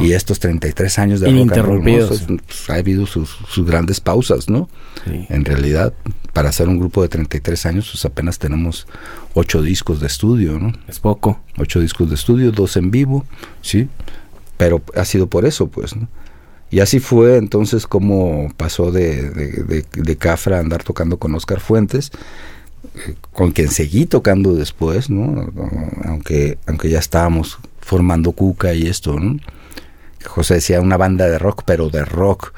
y 0.00 0.12
estos 0.12 0.40
33 0.40 0.98
años 0.98 1.20
de 1.20 1.30
rock 1.30 1.52
and 1.52 1.64
roll, 1.64 1.82
pues, 1.82 2.70
ha 2.70 2.74
habido 2.74 3.06
sus, 3.06 3.30
grandes 3.64 4.00
pausas, 4.00 4.48
¿no? 4.48 4.68
En 5.06 5.44
realidad, 5.44 5.94
para 6.32 6.50
hacer 6.50 6.68
un 6.68 6.78
grupo 6.78 7.02
de 7.02 7.08
33 7.08 7.66
años, 7.66 7.90
pues 7.90 8.04
apenas 8.04 8.38
tenemos 8.38 8.86
ocho 9.34 9.62
discos 9.62 10.00
de 10.00 10.06
estudio, 10.06 10.58
¿no? 10.58 10.72
Es 10.88 11.00
poco. 11.00 11.40
Ocho 11.58 11.80
discos 11.80 12.08
de 12.08 12.14
estudio, 12.14 12.52
dos 12.52 12.76
en 12.76 12.90
vivo, 12.90 13.24
sí, 13.62 13.88
pero 14.56 14.82
ha 14.94 15.04
sido 15.04 15.28
por 15.28 15.46
eso, 15.46 15.68
pues, 15.68 15.96
¿no? 15.96 16.08
Y 16.70 16.80
así 16.80 17.00
fue 17.00 17.36
entonces 17.36 17.86
como 17.86 18.50
pasó 18.56 18.90
de, 18.92 19.28
de, 19.30 19.84
de 19.92 20.16
Cafra 20.16 20.56
a 20.56 20.60
andar 20.60 20.82
tocando 20.82 21.18
con 21.18 21.34
Oscar 21.34 21.60
Fuentes 21.60 22.12
con 23.32 23.52
quien 23.52 23.68
seguí 23.68 24.06
tocando 24.06 24.54
después, 24.54 25.10
¿no? 25.10 25.50
Aunque, 26.04 26.58
aunque 26.66 26.88
ya 26.88 26.98
estábamos 26.98 27.58
formando 27.80 28.32
Cuca 28.32 28.74
y 28.74 28.86
esto, 28.86 29.18
¿no? 29.18 29.38
José 30.24 30.54
decía 30.54 30.80
una 30.80 30.96
banda 30.96 31.26
de 31.26 31.38
rock, 31.38 31.62
pero 31.66 31.88
de 31.88 32.04
rock. 32.04 32.52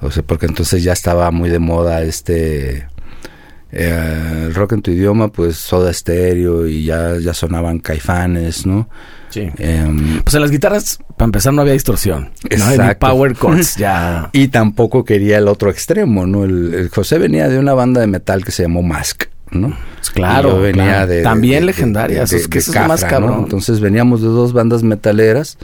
O 0.00 0.10
sea, 0.10 0.22
porque 0.22 0.46
entonces 0.46 0.82
ya 0.82 0.92
estaba 0.92 1.30
muy 1.30 1.50
de 1.50 1.58
moda 1.58 2.02
este 2.02 2.86
eh, 3.72 4.50
rock 4.54 4.72
en 4.72 4.82
tu 4.82 4.90
idioma, 4.90 5.28
pues 5.28 5.56
Soda 5.56 5.92
Stereo 5.92 6.66
y 6.66 6.84
ya, 6.84 7.18
ya 7.18 7.34
sonaban 7.34 7.78
caifanes, 7.78 8.66
¿no? 8.66 8.88
Sí. 9.30 9.48
Em, 9.58 10.22
pues 10.22 10.34
en 10.34 10.40
las 10.40 10.50
guitarras, 10.50 10.98
para 11.16 11.26
empezar, 11.26 11.52
no 11.52 11.62
había 11.62 11.72
distorsión. 11.72 12.30
Exacto. 12.48 13.06
power 13.06 13.36
chords, 13.36 13.76
ya. 13.78 14.30
y 14.32 14.48
tampoco 14.48 15.04
quería 15.04 15.38
el 15.38 15.48
otro 15.48 15.70
extremo, 15.70 16.26
¿no? 16.26 16.44
el, 16.44 16.88
José 16.94 17.18
venía 17.18 17.48
de 17.48 17.58
una 17.58 17.74
banda 17.74 18.00
de 18.00 18.06
metal 18.06 18.44
que 18.44 18.52
se 18.52 18.62
llamó 18.62 18.82
Mask. 18.82 19.24
¿No? 19.56 19.76
Pues 19.96 20.10
claro, 20.10 20.60
venía 20.60 21.06
de 21.06 21.22
también 21.22 21.66
legendarias, 21.66 22.32
es 22.32 22.48
que 22.48 22.58
eso 22.58 22.72
es 22.72 22.86
más 22.86 23.04
cabrón. 23.04 23.40
Entonces 23.44 23.80
veníamos 23.80 24.22
de 24.22 24.28
dos 24.28 24.52
bandas 24.52 24.82
metaleras. 24.82 25.58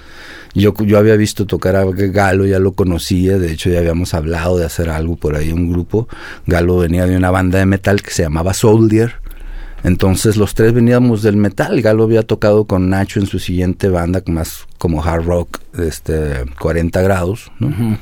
Yo, 0.55 0.75
yo 0.85 0.99
había 0.99 1.17
visto 1.17 1.47
tocar 1.47 1.77
a 1.77 1.85
Galo, 1.85 2.45
ya 2.45 2.59
lo 2.59 2.73
conocía, 2.73 3.39
de 3.39 3.53
hecho 3.53 3.71
ya 3.71 3.79
habíamos 3.79 4.13
hablado 4.13 4.59
de 4.59 4.67
hacer 4.67 4.91
algo 4.91 5.17
por 5.17 5.35
ahí, 5.35 5.53
un 5.53 5.71
grupo. 5.71 6.09
Galo 6.47 6.79
venía 6.79 7.07
de 7.07 7.17
una 7.17 7.31
banda 7.31 7.59
de 7.59 7.67
metal 7.67 8.03
que 8.03 8.11
se 8.11 8.23
llamaba 8.23 8.53
Soldier. 8.53 9.15
Entonces 9.85 10.37
los 10.37 10.55
tres 10.55 10.73
veníamos 10.73 11.23
del 11.23 11.37
metal. 11.37 11.81
Galo 11.81 12.05
había 12.05 12.23
tocado 12.23 12.65
con 12.67 12.91
Nacho 12.91 13.19
en 13.19 13.27
su 13.27 13.39
siguiente 13.39 13.89
banda, 13.89 14.23
más 14.27 14.67
como 14.79 15.03
hard 15.03 15.25
rock, 15.25 15.59
este 15.79 16.45
40 16.61 17.01
grados, 17.01 17.51
¿no? 17.59 17.97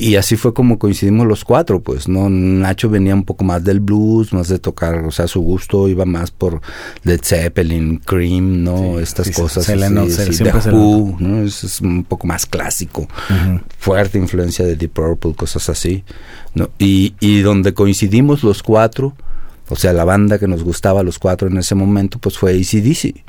Y 0.00 0.14
así 0.14 0.36
fue 0.36 0.54
como 0.54 0.78
coincidimos 0.78 1.26
los 1.26 1.44
cuatro, 1.44 1.80
pues, 1.80 2.06
¿no? 2.06 2.30
Nacho 2.30 2.88
venía 2.88 3.16
un 3.16 3.24
poco 3.24 3.42
más 3.42 3.64
del 3.64 3.80
blues, 3.80 4.32
más 4.32 4.46
de 4.46 4.60
tocar, 4.60 5.04
o 5.04 5.10
sea, 5.10 5.26
su 5.26 5.40
gusto 5.40 5.88
iba 5.88 6.04
más 6.04 6.30
por 6.30 6.60
Led 7.02 7.20
Zeppelin, 7.20 7.96
Cream, 7.98 8.62
¿no? 8.62 9.00
Estas 9.00 9.32
cosas. 9.32 9.64
Se 9.64 9.74
le 9.74 9.90
¿no? 9.90 10.04
Es, 11.42 11.80
un 11.80 12.04
poco 12.04 12.28
más 12.28 12.46
clásico. 12.46 13.08
Fuerte 13.80 14.18
influencia 14.18 14.64
de 14.64 14.76
Deep 14.76 14.92
Purple, 14.92 15.34
cosas 15.34 15.68
así, 15.68 16.04
¿no? 16.54 16.70
Y, 16.78 17.16
y 17.18 17.40
donde 17.40 17.74
coincidimos 17.74 18.44
los 18.44 18.62
cuatro, 18.62 19.16
o 19.68 19.74
sea, 19.74 19.92
la 19.92 20.04
banda 20.04 20.38
que 20.38 20.46
nos 20.46 20.62
gustaba 20.62 21.02
los 21.02 21.18
cuatro 21.18 21.48
en 21.48 21.58
ese 21.58 21.74
momento, 21.74 22.20
pues 22.20 22.38
fue 22.38 22.52
ACDC. 22.52 23.24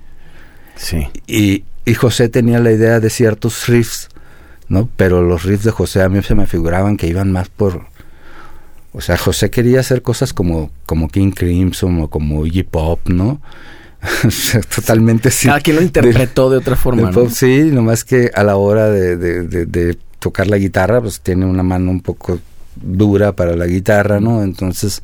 Sí. 0.75 1.07
Y, 1.25 1.63
y 1.83 1.93
José 1.95 2.29
tenía 2.29 2.59
la 2.59 2.71
idea 2.71 2.99
de 2.99 3.09
ciertos 3.09 3.65
riffs 3.65 4.09
¿no? 4.69 4.89
Pero 4.95 5.21
los 5.21 5.43
riffs 5.43 5.65
de 5.65 5.71
José 5.71 6.01
a 6.01 6.09
mí 6.09 6.21
se 6.23 6.35
me 6.35 6.45
figuraban 6.45 6.97
que 6.97 7.07
iban 7.07 7.31
más 7.31 7.49
por... 7.49 7.87
O 8.91 9.01
sea, 9.01 9.17
José 9.17 9.51
quería 9.51 9.81
hacer 9.81 10.01
cosas 10.01 10.33
como, 10.33 10.71
como 10.85 11.09
King 11.09 11.31
Crimson 11.31 12.01
o 12.01 12.07
como 12.09 12.45
Iggy 12.45 12.63
Pop, 12.63 13.01
¿no? 13.07 13.41
Totalmente 14.75 15.29
sí. 15.29 15.47
Cada 15.47 15.59
quien 15.59 15.75
lo 15.75 15.81
interpretó 15.81 16.49
de, 16.49 16.57
otra 16.57 16.75
forma, 16.75 17.11
¿no? 17.11 17.29
sí, 17.29 17.69
nomás 17.71 18.03
que 18.03 18.31
a 18.33 18.43
la 18.43 18.55
hora 18.55 18.89
de, 18.89 19.17
de, 19.17 19.65
de, 19.65 19.97
tocar 20.19 20.47
la 20.47 20.57
guitarra, 20.57 21.01
pues 21.01 21.21
tiene 21.21 21.45
una 21.45 21.63
mano 21.63 21.91
un 21.91 22.01
poco 22.01 22.39
dura 22.75 23.33
para 23.33 23.55
la 23.55 23.67
guitarra, 23.67 24.19
¿no? 24.19 24.43
Entonces 24.43 25.01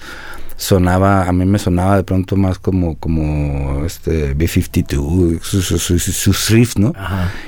sonaba, 0.57 1.27
a 1.27 1.31
mí 1.31 1.45
me 1.45 1.59
sonaba 1.59 1.97
de 1.97 2.03
pronto 2.03 2.35
más 2.35 2.59
como, 2.59 2.97
como 2.97 3.83
este 3.85 4.33
B-52, 4.33 5.41
sus, 5.41 6.49
riffs, 6.49 6.77
¿no? 6.77 6.93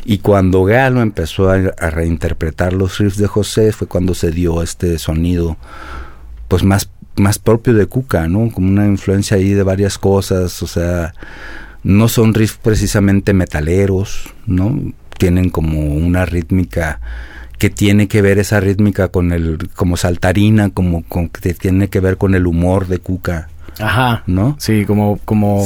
Y 0.06 0.20
cuando 0.20 0.64
Galo 0.64 1.02
empezó 1.02 1.50
a, 1.50 1.58
reinterpretar 1.58 2.74
los 2.74 2.98
riffs 2.98 3.18
de 3.18 3.28
José, 3.28 3.72
fue 3.72 3.88
cuando 3.88 4.14
se 4.14 4.32
dio 4.32 4.62
este 4.62 5.00
sonido, 5.00 5.58
pues 6.48 6.64
más, 6.64 6.90
más 7.16 7.40
propio 7.40 7.74
de 7.74 7.86
Cuca, 7.86 8.28
¿no? 8.28 8.52
Como 8.52 8.68
una 8.68 8.86
influencia 8.86 9.38
ahí 9.38 9.54
de 9.54 9.64
varias 9.64 9.98
cosas, 9.98 10.62
o 10.62 10.68
sea, 10.68 11.14
no 11.84 12.10
son 12.10 12.34
riffs 12.34 12.60
precisamente 12.62 13.34
metaleros, 13.34 14.34
¿no? 14.46 14.78
Tienen 15.18 15.50
como 15.50 15.80
una 15.80 16.26
rítmica 16.26 17.00
que 17.58 17.70
tiene 17.70 18.08
que 18.08 18.22
ver 18.22 18.40
esa 18.40 18.60
rítmica 18.60 19.08
con 19.08 19.32
el, 19.32 19.70
como 19.76 19.98
saltarina, 19.98 20.70
como 20.70 21.04
con, 21.04 21.30
que 21.30 21.54
tiene 21.54 21.90
que 21.90 22.00
ver 22.00 22.18
con 22.18 22.36
el 22.36 22.48
humor 22.48 22.88
de 22.88 23.00
Cuca. 23.00 23.50
Ajá. 23.80 24.24
¿No? 24.26 24.56
Sí, 24.60 24.86
como, 24.86 25.20
como, 25.24 25.66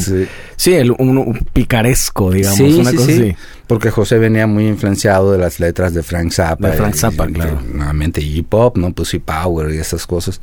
sí, 0.57 0.73
el, 0.73 0.91
un, 0.91 1.47
picaresco, 1.53 2.31
digamos, 2.31 2.57
sí, 2.57 2.79
una 2.79 2.91
cosa 2.93 3.05
sí. 3.05 3.35
Porque 3.67 3.89
José 3.89 4.17
venía 4.17 4.47
muy 4.47 4.67
influenciado 4.67 5.31
de 5.31 5.37
las 5.37 5.59
letras 5.59 5.93
de 5.93 6.03
Frank 6.03 6.31
Zappa. 6.31 6.69
De 6.69 6.77
Frank 6.77 6.95
Zappa, 6.95 7.27
claro. 7.27 7.61
nuevamente 7.73 8.21
hip 8.21 8.53
hop, 8.53 8.77
¿no? 8.77 8.91
Pussy 8.91 9.19
Power 9.19 9.73
y 9.73 9.77
esas 9.77 10.05
cosas. 10.05 10.41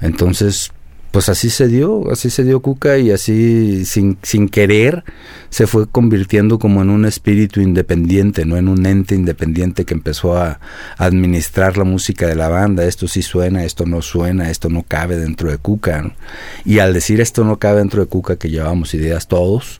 Entonces, 0.00 0.72
pues 1.10 1.28
así 1.28 1.50
se 1.50 1.68
dio, 1.68 2.10
así 2.10 2.30
se 2.30 2.44
dio 2.44 2.60
Cuca 2.60 2.98
y 2.98 3.10
así 3.10 3.84
sin, 3.84 4.18
sin 4.22 4.48
querer 4.48 5.04
se 5.50 5.66
fue 5.66 5.88
convirtiendo 5.88 6.58
como 6.58 6.82
en 6.82 6.90
un 6.90 7.06
espíritu 7.06 7.60
independiente, 7.60 8.44
no 8.44 8.56
en 8.56 8.68
un 8.68 8.84
ente 8.84 9.14
independiente 9.14 9.84
que 9.84 9.94
empezó 9.94 10.36
a, 10.36 10.60
administrar 10.98 11.78
la 11.78 11.84
música 11.84 12.26
de 12.26 12.34
la 12.34 12.48
banda, 12.48 12.84
esto 12.84 13.08
sí 13.08 13.22
suena, 13.22 13.64
esto 13.64 13.86
no 13.86 14.02
suena, 14.02 14.50
esto 14.50 14.68
no 14.68 14.82
cabe 14.82 15.16
dentro 15.16 15.50
de 15.50 15.58
Cuca. 15.58 16.12
Y 16.64 16.78
al 16.78 16.92
decir 16.92 17.20
esto 17.20 17.44
no 17.44 17.58
cabe 17.58 17.78
dentro 17.78 18.02
de 18.02 18.08
Cuca, 18.08 18.36
que 18.36 18.50
llevamos 18.50 18.94
ideas 18.94 19.28
todos, 19.28 19.78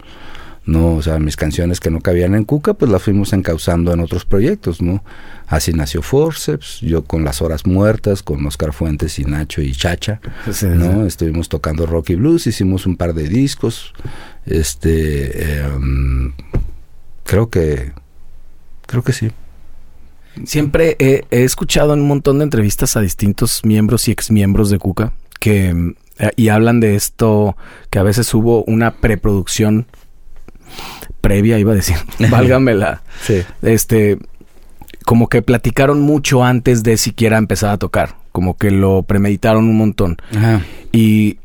no, 0.66 0.96
o 0.96 1.02
sea, 1.02 1.20
mis 1.20 1.36
canciones 1.36 1.78
que 1.78 1.90
no 1.90 2.00
cabían 2.00 2.34
en 2.34 2.44
Cuca, 2.44 2.74
pues 2.74 2.90
las 2.90 3.00
fuimos 3.00 3.32
encauzando 3.32 3.92
en 3.92 4.00
otros 4.00 4.24
proyectos, 4.24 4.82
¿no? 4.82 5.02
Así 5.46 5.72
nació 5.72 6.02
Forceps, 6.02 6.80
yo 6.80 7.04
con 7.04 7.24
Las 7.24 7.40
Horas 7.40 7.66
Muertas, 7.66 8.24
con 8.24 8.44
Oscar 8.44 8.72
Fuentes 8.72 9.20
y 9.20 9.24
Nacho 9.24 9.62
y 9.62 9.72
Chacha, 9.72 10.20
¿no? 10.62 11.06
Estuvimos 11.06 11.48
tocando 11.48 11.86
rock 11.86 12.10
y 12.10 12.14
blues, 12.16 12.48
hicimos 12.48 12.84
un 12.84 12.96
par 12.96 13.14
de 13.14 13.28
discos, 13.28 13.94
este, 14.44 15.60
em, 15.60 16.32
creo 17.22 17.48
que, 17.48 17.92
creo 18.86 19.04
que 19.04 19.12
sí. 19.12 19.30
Siempre 20.44 20.96
he, 20.98 21.24
escuchado 21.30 21.94
en 21.94 22.00
un 22.00 22.08
montón 22.08 22.38
de 22.38 22.44
entrevistas 22.44 22.96
a 22.96 23.00
distintos 23.00 23.64
miembros 23.64 24.08
y 24.08 24.10
exmiembros 24.10 24.68
de 24.68 24.78
Cuca 24.78 25.12
que 25.38 25.94
eh, 26.18 26.30
y 26.36 26.48
hablan 26.48 26.80
de 26.80 26.96
esto 26.96 27.56
que 27.90 27.98
a 27.98 28.02
veces 28.02 28.32
hubo 28.34 28.64
una 28.64 28.96
preproducción 28.96 29.86
previa, 31.20 31.58
iba 31.58 31.72
a 31.72 31.76
decir, 31.76 31.96
válgamela. 32.30 33.02
sí. 33.22 33.42
Este, 33.62 34.18
como 35.04 35.28
que 35.28 35.40
platicaron 35.40 36.00
mucho 36.00 36.44
antes 36.44 36.82
de 36.82 36.96
siquiera 36.96 37.38
empezar 37.38 37.70
a 37.70 37.78
tocar, 37.78 38.16
como 38.32 38.56
que 38.56 38.72
lo 38.72 39.04
premeditaron 39.04 39.64
un 39.68 39.76
montón. 39.76 40.16
Y 40.90 41.38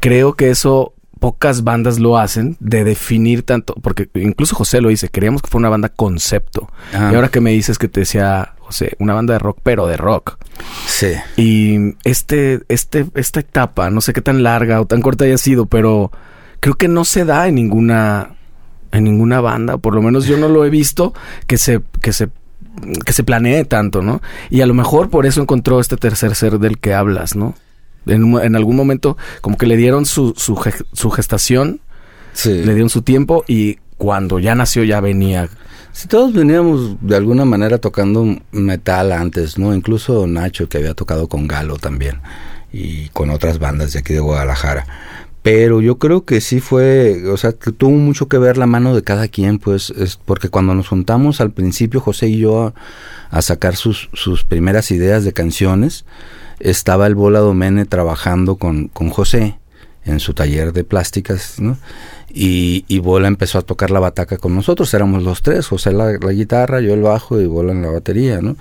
creo 0.00 0.34
que 0.34 0.50
eso 0.50 0.92
pocas 1.18 1.64
bandas 1.64 1.98
lo 1.98 2.18
hacen 2.18 2.56
de 2.60 2.84
definir 2.84 3.42
tanto, 3.42 3.74
porque 3.82 4.10
incluso 4.14 4.54
José 4.54 4.80
lo 4.80 4.90
dice, 4.90 5.08
queríamos 5.08 5.42
que 5.42 5.48
fuera 5.48 5.62
una 5.62 5.68
banda 5.70 5.88
concepto. 5.88 6.70
Y 6.92 7.14
ahora 7.14 7.28
que 7.28 7.40
me 7.40 7.52
dices 7.52 7.78
que 7.78 7.88
te 7.88 8.00
decía, 8.00 8.54
José, 8.60 8.96
una 8.98 9.14
banda 9.14 9.32
de 9.32 9.38
rock, 9.38 9.58
pero 9.62 9.86
de 9.86 9.96
rock. 9.96 10.38
Sí. 10.86 11.14
Y 11.36 11.96
este, 12.04 12.60
este, 12.68 13.06
esta 13.14 13.40
etapa, 13.40 13.90
no 13.90 14.00
sé 14.00 14.12
qué 14.12 14.20
tan 14.20 14.42
larga 14.42 14.80
o 14.80 14.86
tan 14.86 15.00
corta 15.00 15.24
haya 15.24 15.38
sido, 15.38 15.66
pero 15.66 16.12
creo 16.60 16.74
que 16.74 16.88
no 16.88 17.04
se 17.04 17.24
da 17.24 17.48
en 17.48 17.54
ninguna, 17.54 18.35
en 18.92 19.04
ninguna 19.04 19.40
banda, 19.40 19.78
por 19.78 19.94
lo 19.94 20.02
menos 20.02 20.26
yo 20.26 20.36
no 20.36 20.48
lo 20.48 20.64
he 20.64 20.70
visto 20.70 21.12
que 21.46 21.58
se, 21.58 21.80
que 22.00 22.12
se 22.12 22.28
que 23.06 23.14
se 23.14 23.24
planee 23.24 23.64
tanto, 23.64 24.02
¿no? 24.02 24.20
Y 24.50 24.60
a 24.60 24.66
lo 24.66 24.74
mejor 24.74 25.08
por 25.08 25.24
eso 25.24 25.40
encontró 25.40 25.80
este 25.80 25.96
tercer 25.96 26.34
ser 26.34 26.58
del 26.58 26.76
que 26.78 26.92
hablas, 26.92 27.34
¿no? 27.34 27.54
En, 28.04 28.34
en 28.36 28.54
algún 28.54 28.76
momento 28.76 29.16
como 29.40 29.56
que 29.56 29.66
le 29.66 29.76
dieron 29.78 30.04
su, 30.04 30.34
su, 30.36 30.60
su 30.92 31.10
gestación, 31.10 31.80
le 32.44 32.74
dieron 32.74 32.90
su 32.90 33.00
tiempo 33.00 33.44
y 33.48 33.78
cuando 33.96 34.38
ya 34.38 34.54
nació 34.54 34.84
ya 34.84 35.00
venía. 35.00 35.48
Si 35.92 36.06
todos 36.06 36.34
veníamos 36.34 36.98
de 37.00 37.16
alguna 37.16 37.46
manera 37.46 37.78
tocando 37.78 38.26
metal 38.52 39.10
antes, 39.12 39.56
¿no? 39.58 39.74
Incluso 39.74 40.26
Nacho 40.26 40.68
que 40.68 40.76
había 40.76 40.92
tocado 40.92 41.28
con 41.28 41.48
Galo 41.48 41.78
también. 41.78 42.20
y 42.72 43.08
con 43.10 43.30
otras 43.30 43.58
bandas 43.58 43.94
de 43.94 44.00
aquí 44.00 44.12
de 44.12 44.20
Guadalajara. 44.20 44.86
Pero 45.46 45.80
yo 45.80 45.96
creo 45.98 46.24
que 46.24 46.40
sí 46.40 46.58
fue, 46.58 47.22
o 47.30 47.36
sea, 47.36 47.52
que 47.52 47.70
tuvo 47.70 47.92
mucho 47.92 48.26
que 48.26 48.36
ver 48.36 48.56
la 48.58 48.66
mano 48.66 48.96
de 48.96 49.04
cada 49.04 49.28
quien, 49.28 49.60
pues, 49.60 49.90
es 49.90 50.16
porque 50.16 50.48
cuando 50.48 50.74
nos 50.74 50.88
juntamos 50.88 51.40
al 51.40 51.52
principio, 51.52 52.00
José 52.00 52.26
y 52.26 52.38
yo, 52.38 52.74
a, 53.30 53.42
sacar 53.42 53.76
sus, 53.76 54.08
sus 54.12 54.42
primeras 54.42 54.90
ideas 54.90 55.22
de 55.22 55.32
canciones, 55.32 56.04
estaba 56.58 57.06
el 57.06 57.14
Bola 57.14 57.38
Domene 57.38 57.84
trabajando 57.84 58.56
con, 58.56 58.88
con 58.88 59.08
José 59.10 59.56
en 60.04 60.18
su 60.18 60.34
taller 60.34 60.72
de 60.72 60.82
plásticas, 60.82 61.60
¿no? 61.60 61.78
Y, 62.28 62.84
y, 62.88 62.98
Bola 62.98 63.28
empezó 63.28 63.58
a 63.58 63.62
tocar 63.62 63.92
la 63.92 64.00
bataca 64.00 64.38
con 64.38 64.52
nosotros, 64.52 64.92
éramos 64.94 65.22
los 65.22 65.42
tres, 65.42 65.68
José 65.68 65.92
la, 65.92 66.10
guitarra, 66.10 66.80
yo 66.80 66.92
el 66.92 67.02
bajo 67.02 67.40
y 67.40 67.46
Bola 67.46 67.70
en 67.70 67.82
la 67.82 67.90
batería, 67.92 68.40
¿no? 68.40 68.56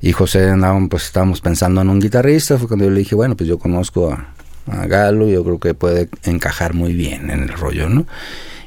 Y 0.00 0.12
José 0.12 0.48
andaban, 0.48 0.88
pues 0.88 1.04
estábamos 1.04 1.42
pensando 1.42 1.82
en 1.82 1.90
un 1.90 2.00
guitarrista, 2.00 2.56
fue 2.56 2.68
cuando 2.68 2.86
yo 2.86 2.90
le 2.90 3.00
dije, 3.00 3.14
bueno, 3.14 3.36
pues 3.36 3.50
yo 3.50 3.58
conozco 3.58 4.10
a, 4.10 4.34
a 4.66 4.86
Galo, 4.86 5.28
yo 5.28 5.44
creo 5.44 5.58
que 5.58 5.74
puede 5.74 6.08
encajar 6.24 6.74
muy 6.74 6.92
bien 6.92 7.30
en 7.30 7.42
el 7.42 7.48
rollo, 7.50 7.88
¿no? 7.88 8.06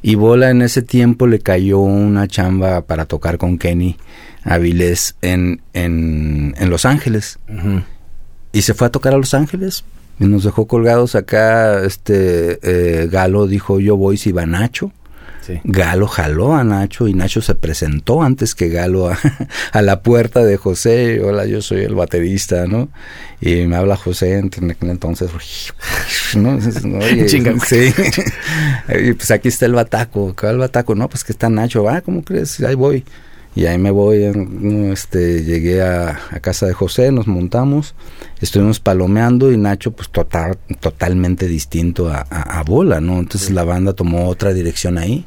Y 0.02 0.16
Bola 0.16 0.50
en 0.50 0.62
ese 0.62 0.82
tiempo 0.82 1.28
le 1.28 1.40
cayó 1.40 1.80
una 1.80 2.28
chamba 2.28 2.82
para 2.82 3.06
tocar 3.06 3.38
con 3.38 3.58
Kenny 3.58 3.98
Avilés 4.44 5.16
en, 5.22 5.62
en, 5.74 6.56
en 6.58 6.70
Los 6.70 6.86
Ángeles. 6.86 7.40
Y 8.54 8.62
se 8.62 8.74
fue 8.74 8.88
a 8.88 8.92
tocar 8.92 9.14
a 9.14 9.18
Los 9.18 9.34
Ángeles, 9.34 9.84
y 10.20 10.26
nos 10.26 10.44
dejó 10.44 10.68
colgados 10.68 11.16
acá, 11.16 11.84
este, 11.84 12.60
eh, 12.62 13.08
Galo 13.08 13.48
dijo, 13.48 13.80
yo 13.80 13.96
voy 13.96 14.18
si 14.18 14.32
va 14.32 14.46
Nacho. 14.46 14.92
Galo 15.64 16.08
jaló 16.08 16.56
a 16.56 16.64
Nacho 16.64 17.08
y 17.08 17.14
Nacho 17.14 17.42
se 17.42 17.56
presentó 17.56 18.22
antes 18.22 18.56
que 18.56 18.70
Galo 18.70 19.10
a, 19.72 19.82
la 19.82 20.02
puerta 20.02 20.44
de 20.44 20.58
José. 20.58 21.22
Hola, 21.22 21.46
yo 21.46 21.62
soy 21.62 21.82
el 21.82 21.96
baterista, 21.96 22.68
¿no? 22.68 22.90
Y 23.42 23.68
me 23.68 23.76
habla 23.76 23.96
José 23.96 24.38
en 24.38 24.72
aquel 24.72 24.90
entonces. 24.90 25.32
¿no? 26.36 26.58
Oye, 26.98 27.30
sí. 27.66 27.94
y 28.90 29.14
pues 29.14 29.32
aquí 29.32 29.48
está 29.48 29.66
el 29.66 29.74
bataco. 29.74 30.36
¿Cuál 30.40 30.54
el 30.54 30.60
bataco? 30.60 30.96
No, 30.96 31.10
pues 31.10 31.24
que 31.24 31.32
está 31.32 31.50
Nacho. 31.50 31.88
Ah, 31.90 32.02
¿cómo 32.02 32.24
crees? 32.24 32.60
Ahí 32.62 32.76
voy. 32.76 33.04
Y 33.56 33.66
ahí 33.66 33.78
me 33.78 33.92
voy, 33.92 34.24
este, 34.92 35.44
llegué 35.44 35.82
a, 35.82 36.20
casa 36.42 36.68
de 36.68 36.74
José, 36.74 37.12
nos 37.12 37.28
montamos, 37.28 37.96
estuvimos 38.42 38.80
palomeando 38.80 39.52
y 39.52 39.58
Nacho 39.58 39.92
pues 39.92 40.10
total, 40.10 40.58
totalmente 40.80 41.48
distinto 41.48 42.10
a, 42.10 42.64
Bola, 42.66 43.02
¿no? 43.02 43.20
Entonces 43.20 43.50
la 43.52 43.64
banda 43.64 43.94
tomó 43.94 44.28
otra 44.28 44.54
dirección 44.54 44.98
ahí. 44.98 45.26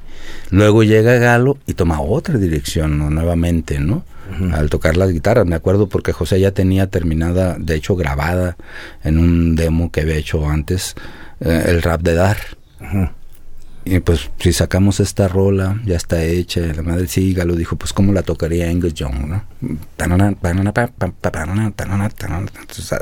Luego 0.50 0.84
llega 0.84 1.18
Galo 1.18 1.58
y 1.66 1.74
toma 1.74 2.00
otra 2.00 2.38
dirección 2.38 2.98
¿no? 2.98 3.10
nuevamente, 3.10 3.80
¿no? 3.80 4.04
Al 4.52 4.70
tocar 4.70 4.96
las 4.96 5.12
guitarras, 5.12 5.44
me 5.44 5.56
acuerdo 5.56 5.88
porque 5.88 6.12
José 6.12 6.40
ya 6.40 6.52
tenía 6.52 6.86
terminada, 6.86 7.56
de 7.58 7.74
hecho 7.74 7.96
grabada 7.96 8.56
en 9.04 9.18
un 9.18 9.56
demo 9.56 9.90
que 9.90 10.02
había 10.02 10.16
hecho 10.16 10.48
antes, 10.48 10.94
eh, 11.40 11.64
el 11.66 11.82
rap 11.82 12.00
de 12.00 12.14
Dar. 12.14 12.38
Y 13.84 13.98
pues 14.00 14.30
si 14.38 14.52
sacamos 14.52 15.00
esta 15.00 15.26
rola, 15.26 15.80
ya 15.84 15.96
está 15.96 16.22
hecha, 16.22 16.60
la 16.60 16.82
madre 16.82 17.08
sí, 17.08 17.34
Galo 17.34 17.56
dijo, 17.56 17.76
pues 17.76 17.92
cómo 17.92 18.12
la 18.12 18.22
tocaría 18.22 18.68
Angus 18.68 18.94
Young, 18.94 19.26
¿no? 19.26 19.44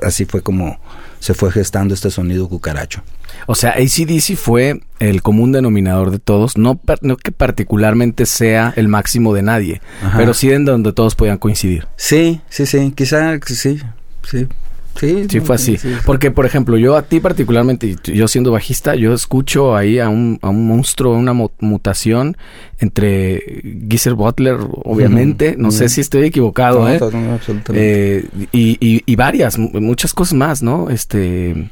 así 0.02 0.24
fue 0.24 0.42
como 0.42 0.78
se 1.18 1.34
fue 1.34 1.52
gestando 1.52 1.92
este 1.92 2.10
sonido 2.10 2.48
cucaracho. 2.48 3.02
O 3.46 3.54
sea, 3.54 3.72
ACDC 3.72 4.36
fue 4.36 4.80
el 4.98 5.22
común 5.22 5.52
denominador 5.52 6.10
de 6.10 6.18
todos, 6.18 6.56
no, 6.56 6.80
no 7.02 7.16
que 7.16 7.30
particularmente 7.32 8.26
sea 8.26 8.72
el 8.76 8.88
máximo 8.88 9.34
de 9.34 9.42
nadie, 9.42 9.80
pero 10.16 10.34
sí 10.34 10.50
en 10.50 10.64
donde 10.64 10.92
todos 10.92 11.14
podían 11.14 11.38
coincidir. 11.38 11.86
Sí, 11.96 12.40
sí, 12.48 12.66
sí, 12.66 12.92
quizá 12.96 13.38
sí, 13.46 13.80
sí, 14.22 14.48
Sí, 14.96 15.26
sí 15.28 15.40
fue 15.40 15.56
así. 15.56 15.78
Porque, 16.04 16.30
por 16.30 16.46
ejemplo, 16.46 16.76
yo 16.76 16.96
a 16.96 17.02
ti 17.02 17.20
particularmente, 17.20 17.96
yo 18.04 18.28
siendo 18.28 18.52
bajista, 18.52 18.94
yo 18.94 19.14
escucho 19.14 19.76
ahí 19.76 19.98
a 19.98 20.08
un, 20.08 20.38
a 20.42 20.50
un 20.50 20.66
monstruo, 20.66 21.14
una 21.14 21.32
mutación 21.32 22.36
entre 22.78 23.62
Geezer 23.88 24.14
Butler, 24.14 24.58
obviamente. 24.84 25.54
no 25.56 25.70
sé 25.70 25.88
si 25.88 26.00
estoy 26.00 26.24
equivocado, 26.24 26.88
¿eh? 26.88 27.00
eh 27.72 28.26
y, 28.52 28.76
y, 28.80 29.02
y, 29.06 29.16
varias, 29.16 29.58
muchas 29.58 30.12
cosas 30.12 30.34
más, 30.34 30.62
¿no? 30.62 30.90
Este... 30.90 31.70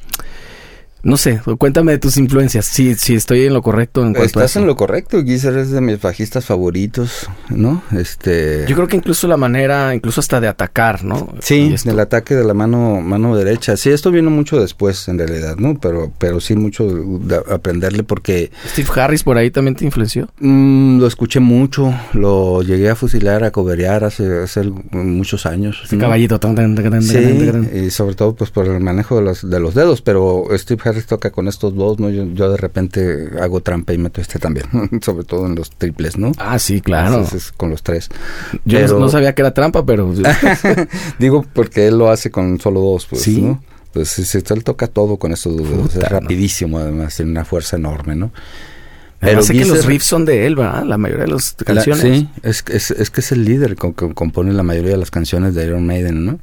No 1.03 1.17
sé, 1.17 1.41
cuéntame 1.59 1.93
de 1.93 1.99
tus 1.99 2.17
influencias, 2.17 2.67
si, 2.67 2.95
si 2.97 3.15
estoy 3.15 3.47
en 3.47 3.55
lo 3.55 3.63
correcto 3.63 4.03
en 4.03 4.15
cuanto 4.15 4.41
Estás 4.41 4.57
en 4.57 4.67
lo 4.67 4.77
correcto, 4.77 5.25
Geezer 5.25 5.57
es 5.57 5.71
de 5.71 5.81
mis 5.81 6.01
bajistas 6.01 6.45
favoritos, 6.45 7.29
¿no? 7.51 7.83
Este... 7.97 8.65
Yo 8.69 8.75
creo 8.75 8.89
que 8.89 8.97
incluso 8.97 9.29
la 9.29 9.37
manera, 9.37 9.95
incluso 9.95 10.21
hasta 10.21 10.41
de 10.41 10.49
atacar, 10.49 11.05
¿no? 11.05 11.35
Sí, 11.41 11.75
el 11.85 12.01
ataque 12.01 12.35
de 12.35 12.45
la 12.45 12.55
mano 12.55 13.01
mano 13.01 13.37
derecha. 13.37 13.77
Sí, 13.77 13.91
esto 13.91 14.11
vino 14.11 14.31
mucho 14.31 14.61
después, 14.61 15.09
en 15.09 15.19
realidad, 15.19 15.57
¿no? 15.57 15.79
Pero 15.79 16.13
pero 16.19 16.41
sí 16.41 16.57
mucho 16.57 16.87
de 16.87 17.37
aprenderle 17.37 18.03
porque... 18.03 18.51
¿Steve 18.67 18.89
Harris 19.01 19.23
por 19.23 19.37
ahí 19.37 19.51
también 19.51 19.77
te 19.77 19.85
influenció? 19.85 20.29
Mm, 20.41 20.99
lo 20.99 21.07
escuché 21.07 21.41
mucho, 21.41 21.95
lo 22.13 22.63
llegué 22.63 22.91
a 22.91 22.97
fusilar, 22.97 23.45
a 23.45 23.51
coberear 23.51 24.05
hace, 24.05 24.43
hace 24.43 24.63
muchos 24.91 25.47
años. 25.47 25.81
Ese 25.85 25.99
caballito 25.99 26.39
tan, 26.39 26.55
tan, 26.55 26.75
tan, 26.75 27.03
sí, 27.03 27.51
y 27.73 27.91
sobre 27.91 28.15
todo 28.15 28.35
pues 28.35 28.51
por 28.51 28.67
el 28.67 28.81
manejo 28.81 29.17
de 29.17 29.23
los, 29.23 29.49
de 29.49 29.61
los 29.61 29.75
dedos, 29.75 30.03
pero 30.03 30.47
Steve 30.53 30.81
Harris 30.89 31.07
toca 31.07 31.31
con 31.31 31.49
estos 31.49 31.75
dos, 31.75 31.99
¿no? 31.99 32.11
Yo, 32.11 32.51
de 32.51 32.57
repente 32.57 33.31
hago 33.41 33.61
trampa 33.61 33.93
y 33.93 33.99
meto 33.99 34.21
este 34.21 34.39
también, 34.39 34.67
sobre 35.03 35.25
todo 35.25 35.47
en 35.47 35.55
los 35.55 35.71
triples, 35.71 36.19
¿no? 36.19 36.33
Ah, 36.39 36.59
sí, 36.59 36.81
claro. 36.81 37.27
con 37.57 37.71
los 37.71 37.83
tres. 37.83 38.09
Yo 38.65 38.99
no 38.99 39.09
sabía 39.09 39.35
que 39.35 39.43
era 39.43 39.55
trampa, 39.55 39.85
pero... 39.85 40.13
Digo 41.19 41.45
porque 41.53 41.87
él 41.89 41.99
lo 41.99 42.11
hace 42.11 42.31
con 42.31 42.61
solo 42.61 42.81
dos, 42.81 43.07
pues, 43.07 43.23
¿Sí? 43.23 43.41
¿no? 43.43 43.63
Pues 43.93 44.09
sí, 44.09 44.39
él 44.51 44.65
toca 44.65 44.87
todo 44.87 45.17
con 45.17 45.33
estos 45.33 45.57
dos 45.57 45.97
Es 45.97 46.09
rapidísimo, 46.09 46.79
además, 46.79 47.17
tiene 47.17 47.31
una 47.31 47.45
fuerza 47.45 47.77
enorme, 47.77 48.15
¿no? 48.15 48.33
Pero 49.21 49.43
sé 49.43 49.53
que 49.53 49.65
los 49.65 49.85
riffs 49.85 50.07
son 50.07 50.25
de 50.25 50.47
él, 50.47 50.55
¿verdad? 50.55 50.85
La 50.85 50.97
mayoría 50.97 51.25
de 51.25 51.33
las 51.33 51.55
canciones. 51.55 52.03
sí, 52.03 52.29
es, 52.43 52.65
es, 52.69 52.93
es, 52.93 53.11
que 53.11 53.21
es 53.21 53.33
el 53.33 53.45
líder 53.45 53.75
que 53.75 53.93
compone 54.15 54.53
la 54.53 54.63
mayoría 54.63 54.93
de 54.93 54.99
las 54.99 55.11
canciones 55.11 55.55
de 55.55 55.67
Iron 55.67 55.85
Maiden, 55.85 56.25
¿no? 56.25 56.39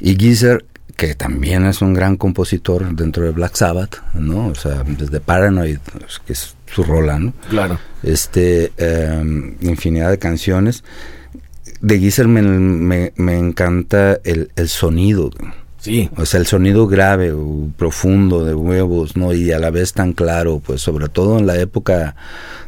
Y 0.00 0.16
Geezer 0.16 0.64
que 0.96 1.14
también 1.14 1.66
es 1.66 1.82
un 1.82 1.94
gran 1.94 2.16
compositor 2.16 2.94
dentro 2.94 3.24
de 3.24 3.30
Black 3.30 3.56
Sabbath, 3.56 3.96
¿no? 4.14 4.48
O 4.48 4.54
sea, 4.54 4.84
desde 4.86 5.20
Paranoid, 5.20 5.78
pues, 5.92 6.20
que 6.24 6.32
es 6.34 6.54
su 6.66 6.82
rola, 6.84 7.18
¿no? 7.18 7.32
Claro. 7.48 7.78
Este, 8.02 8.72
em, 8.76 9.56
infinidad 9.60 10.10
de 10.10 10.18
canciones. 10.18 10.84
De 11.80 11.98
Geezer 11.98 12.28
me, 12.28 13.12
me, 13.16 13.38
encanta 13.38 14.18
el, 14.24 14.50
el 14.56 14.68
sonido, 14.68 15.30
Sí. 15.84 16.08
O 16.16 16.24
sea, 16.24 16.40
el 16.40 16.46
sonido 16.46 16.86
grave, 16.86 17.34
profundo 17.76 18.42
de 18.42 18.54
huevos, 18.54 19.18
¿no? 19.18 19.34
Y 19.34 19.52
a 19.52 19.58
la 19.58 19.68
vez 19.70 19.92
tan 19.92 20.14
claro, 20.14 20.62
pues 20.64 20.80
sobre 20.80 21.10
todo 21.10 21.38
en 21.38 21.46
la 21.46 21.60
época 21.60 22.16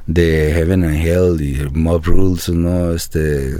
de 0.06 0.52
Heaven 0.54 0.84
and 0.84 0.96
Hell 0.96 1.40
y 1.40 1.66
Mob 1.72 2.04
Rules, 2.04 2.50
¿no? 2.50 2.92
Este, 2.92 3.54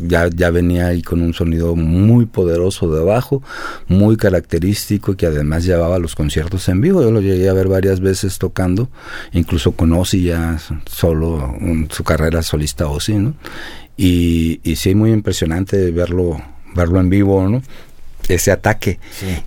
ya, 0.00 0.26
ya 0.26 0.50
venía 0.50 0.88
ahí 0.88 1.02
con 1.02 1.22
un 1.22 1.32
sonido 1.34 1.76
muy 1.76 2.26
poderoso 2.26 2.92
de 2.92 3.00
abajo, 3.00 3.44
muy 3.86 4.16
característico, 4.16 5.16
que 5.16 5.26
además 5.26 5.64
llevaba 5.64 6.00
los 6.00 6.16
conciertos 6.16 6.68
en 6.68 6.80
vivo. 6.80 7.00
Yo 7.00 7.12
lo 7.12 7.20
llegué 7.20 7.48
a 7.48 7.52
ver 7.52 7.68
varias 7.68 8.00
veces 8.00 8.38
tocando, 8.38 8.88
incluso 9.32 9.70
con 9.70 9.92
Ozzy 9.92 10.24
ya 10.24 10.58
solo, 10.86 11.54
su 11.90 12.02
carrera 12.02 12.42
solista 12.42 12.88
Ozzy, 12.88 13.14
¿no? 13.14 13.34
Y, 13.96 14.58
y 14.64 14.74
sí, 14.74 14.96
muy 14.96 15.12
impresionante 15.12 15.92
verlo, 15.92 16.42
verlo 16.74 16.98
en 16.98 17.08
vivo, 17.08 17.48
¿no? 17.48 17.62
Ese 18.34 18.52
ataque. 18.52 18.98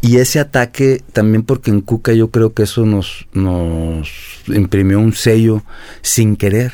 Y 0.01 0.17
ese 0.17 0.39
ataque 0.39 1.01
también 1.13 1.43
porque 1.43 1.71
en 1.71 1.81
Cuca 1.81 2.13
yo 2.13 2.29
creo 2.29 2.53
que 2.53 2.63
eso 2.63 2.85
nos, 2.85 3.27
nos 3.33 4.09
imprimió 4.47 4.99
un 4.99 5.13
sello 5.13 5.63
sin 6.01 6.35
querer. 6.35 6.73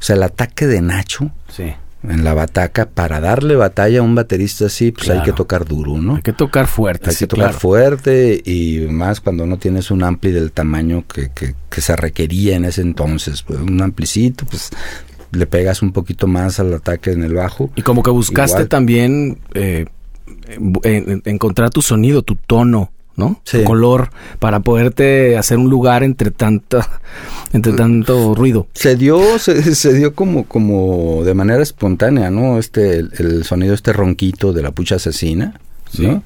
O 0.00 0.02
sea, 0.02 0.16
el 0.16 0.22
ataque 0.22 0.66
de 0.66 0.80
Nacho 0.80 1.32
en 2.04 2.22
la 2.22 2.32
bataca, 2.32 2.88
para 2.88 3.20
darle 3.20 3.56
batalla 3.56 3.98
a 3.98 4.02
un 4.02 4.14
baterista 4.14 4.66
así, 4.66 4.92
pues 4.92 5.10
hay 5.10 5.22
que 5.22 5.32
tocar 5.32 5.64
duro, 5.64 5.98
¿no? 5.98 6.16
Hay 6.16 6.22
que 6.22 6.32
tocar 6.32 6.68
fuerte. 6.68 7.10
Hay 7.10 7.16
que 7.16 7.26
tocar 7.26 7.52
fuerte 7.54 8.40
y 8.44 8.86
más 8.88 9.20
cuando 9.20 9.46
no 9.46 9.58
tienes 9.58 9.90
un 9.90 10.04
ampli 10.04 10.30
del 10.30 10.52
tamaño 10.52 11.04
que, 11.12 11.30
que, 11.34 11.54
que 11.68 11.80
se 11.80 11.96
requería 11.96 12.56
en 12.56 12.64
ese 12.64 12.82
entonces. 12.82 13.42
Pues 13.42 13.58
un 13.60 13.82
amplicito, 13.82 14.46
pues 14.46 14.70
le 15.32 15.46
pegas 15.46 15.82
un 15.82 15.92
poquito 15.92 16.26
más 16.26 16.60
al 16.60 16.72
ataque 16.72 17.10
en 17.10 17.24
el 17.24 17.34
bajo. 17.34 17.70
Y 17.74 17.82
como 17.82 18.02
que 18.02 18.10
buscaste 18.10 18.66
también... 18.66 19.38
Eh, 19.54 19.86
encontrar 21.24 21.70
tu 21.70 21.82
sonido, 21.82 22.22
tu 22.22 22.36
tono, 22.36 22.90
¿no? 23.16 23.40
Tu 23.50 23.64
color 23.64 24.10
para 24.38 24.60
poderte 24.60 25.36
hacer 25.36 25.58
un 25.58 25.68
lugar 25.68 26.02
entre 26.04 26.30
tanta 26.30 27.00
entre 27.52 27.72
tanto 27.72 28.34
ruido. 28.34 28.68
Se 28.74 28.96
dio 28.96 29.38
se, 29.38 29.92
dio 29.92 30.14
como 30.14 30.44
como 30.44 31.24
de 31.24 31.34
manera 31.34 31.62
espontánea, 31.62 32.30
¿no? 32.30 32.58
Este 32.58 32.98
el, 32.98 33.44
sonido 33.44 33.74
este 33.74 33.92
ronquito 33.92 34.52
de 34.52 34.62
la 34.62 34.70
pucha 34.70 34.96
asesina 34.96 35.60
¿no? 35.98 36.22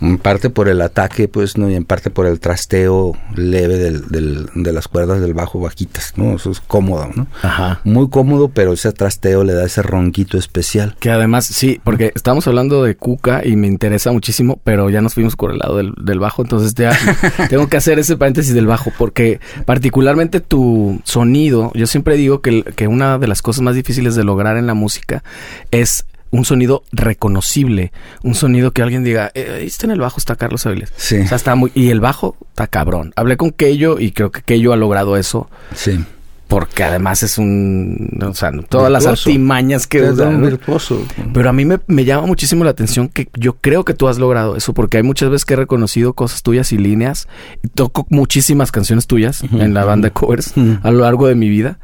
En 0.00 0.18
parte 0.18 0.50
por 0.50 0.68
el 0.68 0.80
ataque, 0.80 1.28
pues, 1.28 1.56
¿no? 1.56 1.70
Y 1.70 1.74
en 1.74 1.84
parte 1.84 2.10
por 2.10 2.26
el 2.26 2.40
trasteo 2.40 3.16
leve 3.34 3.78
del, 3.78 4.08
del, 4.08 4.48
de 4.54 4.72
las 4.72 4.88
cuerdas 4.88 5.20
del 5.20 5.34
bajo 5.34 5.60
bajitas, 5.60 6.14
¿no? 6.16 6.36
Eso 6.36 6.50
es 6.50 6.60
cómodo, 6.60 7.08
¿no? 7.14 7.26
Ajá. 7.42 7.80
Muy 7.84 8.08
cómodo, 8.08 8.48
pero 8.48 8.72
ese 8.72 8.92
trasteo 8.92 9.44
le 9.44 9.54
da 9.54 9.64
ese 9.64 9.82
ronquito 9.82 10.38
especial. 10.38 10.96
Que 11.00 11.10
además, 11.10 11.46
sí, 11.46 11.80
porque 11.84 12.12
estamos 12.14 12.46
hablando 12.46 12.82
de 12.82 12.96
Cuca 12.96 13.42
y 13.44 13.56
me 13.56 13.66
interesa 13.66 14.12
muchísimo, 14.12 14.60
pero 14.64 14.90
ya 14.90 15.00
nos 15.00 15.14
fuimos 15.14 15.36
por 15.36 15.52
el 15.52 15.58
lado 15.58 15.76
del, 15.76 15.92
del 16.00 16.18
bajo, 16.18 16.42
entonces 16.42 16.74
ya 16.74 16.92
tengo 17.48 17.68
que 17.68 17.76
hacer 17.76 17.98
ese 17.98 18.16
paréntesis 18.16 18.54
del 18.54 18.66
bajo, 18.66 18.92
porque 18.98 19.40
particularmente 19.64 20.40
tu 20.40 21.00
sonido, 21.04 21.70
yo 21.74 21.86
siempre 21.86 22.16
digo 22.16 22.40
que, 22.40 22.62
que 22.62 22.88
una 22.88 23.18
de 23.18 23.26
las 23.26 23.42
cosas 23.42 23.62
más 23.62 23.74
difíciles 23.74 24.14
de 24.14 24.24
lograr 24.24 24.56
en 24.56 24.66
la 24.66 24.74
música 24.74 25.22
es 25.70 26.04
un 26.34 26.44
sonido 26.44 26.82
reconocible, 26.92 27.92
un 28.22 28.34
sonido 28.34 28.72
que 28.72 28.82
alguien 28.82 29.04
diga, 29.04 29.30
eh, 29.34 29.62
está 29.64 29.86
en 29.86 29.92
el 29.92 30.00
bajo, 30.00 30.18
está 30.18 30.34
Carlos 30.34 30.66
Avilés. 30.66 30.92
Sí. 30.96 31.18
O 31.20 31.28
sea, 31.28 31.36
está 31.36 31.54
muy... 31.54 31.70
Y 31.74 31.90
el 31.90 32.00
bajo 32.00 32.36
está 32.48 32.66
cabrón. 32.66 33.12
Hablé 33.14 33.36
con 33.36 33.52
Keyo 33.52 34.00
y 34.00 34.10
creo 34.10 34.32
que 34.32 34.42
Keyo 34.42 34.72
ha 34.72 34.76
logrado 34.76 35.16
eso. 35.16 35.48
Sí. 35.74 36.04
Porque 36.48 36.82
además 36.82 37.22
es 37.22 37.38
un... 37.38 38.18
O 38.20 38.34
sea, 38.34 38.50
todas 38.68 38.90
las 38.90 39.06
artimañas 39.06 39.86
que 39.86 39.98
Es 39.98 40.10
usa, 40.10 40.28
un 40.28 40.40
¿no? 40.40 40.46
virtuoso. 40.48 41.00
Pero 41.32 41.48
a 41.48 41.52
mí 41.52 41.64
me, 41.64 41.78
me 41.86 42.04
llama 42.04 42.26
muchísimo 42.26 42.64
la 42.64 42.70
atención 42.70 43.08
que 43.08 43.28
yo 43.34 43.54
creo 43.54 43.84
que 43.84 43.94
tú 43.94 44.08
has 44.08 44.18
logrado 44.18 44.56
eso, 44.56 44.74
porque 44.74 44.96
hay 44.96 45.02
muchas 45.04 45.30
veces 45.30 45.44
que 45.44 45.54
he 45.54 45.56
reconocido 45.56 46.14
cosas 46.14 46.42
tuyas 46.42 46.72
y 46.72 46.78
líneas. 46.78 47.28
Y 47.62 47.68
toco 47.68 48.06
muchísimas 48.10 48.72
canciones 48.72 49.06
tuyas 49.06 49.42
en 49.42 49.72
la 49.72 49.84
banda 49.84 50.10
covers 50.10 50.52
a 50.82 50.90
lo 50.90 51.00
largo 51.00 51.28
de 51.28 51.36
mi 51.36 51.48
vida. 51.48 51.78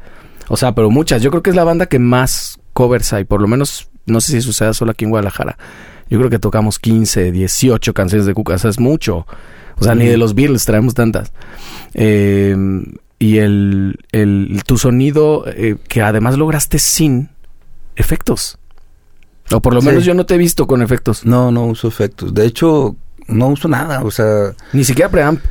O 0.49 0.57
sea, 0.57 0.75
pero 0.75 0.89
muchas. 0.89 1.21
Yo 1.21 1.31
creo 1.31 1.41
que 1.41 1.49
es 1.51 1.55
la 1.55 1.63
banda 1.63 1.85
que 1.85 1.99
más 1.99 2.59
covers 2.73 3.13
hay, 3.13 3.23
por 3.23 3.41
lo 3.41 3.47
menos, 3.47 3.89
no 4.05 4.21
sé 4.21 4.33
si 4.33 4.41
suceda 4.41 4.73
solo 4.73 4.91
aquí 4.91 5.05
en 5.05 5.11
Guadalajara. 5.11 5.57
Yo 6.09 6.17
creo 6.17 6.29
que 6.29 6.39
tocamos 6.39 6.77
15, 6.79 7.31
18 7.31 7.93
canciones 7.93 8.25
de 8.25 8.33
Cuca, 8.33 8.55
o 8.55 8.57
sea, 8.57 8.69
es 8.69 8.79
mucho. 8.79 9.25
O 9.77 9.83
sea, 9.83 9.95
ni 9.95 10.05
de 10.05 10.17
los 10.17 10.35
Beatles 10.35 10.65
traemos 10.65 10.93
tantas. 10.93 11.31
Eh, 11.93 12.55
y 13.19 13.37
el, 13.37 13.97
el, 14.11 14.61
tu 14.65 14.77
sonido, 14.77 15.43
eh, 15.47 15.77
que 15.87 16.01
además 16.01 16.37
lograste 16.37 16.79
sin 16.79 17.29
efectos. 17.95 18.57
O 19.51 19.59
por 19.61 19.73
lo 19.73 19.81
Sí. 19.81 19.87
menos 19.87 20.05
yo 20.05 20.13
no 20.13 20.25
te 20.25 20.35
he 20.35 20.37
visto 20.37 20.67
con 20.67 20.81
efectos. 20.81 21.25
No, 21.25 21.51
no 21.51 21.65
uso 21.65 21.87
efectos. 21.87 22.33
De 22.33 22.45
hecho, 22.45 22.95
no 23.27 23.47
uso 23.47 23.67
nada. 23.67 24.03
O 24.03 24.11
sea, 24.11 24.53
Ni 24.73 24.83
siquiera 24.83 25.09
preamp. 25.09 25.41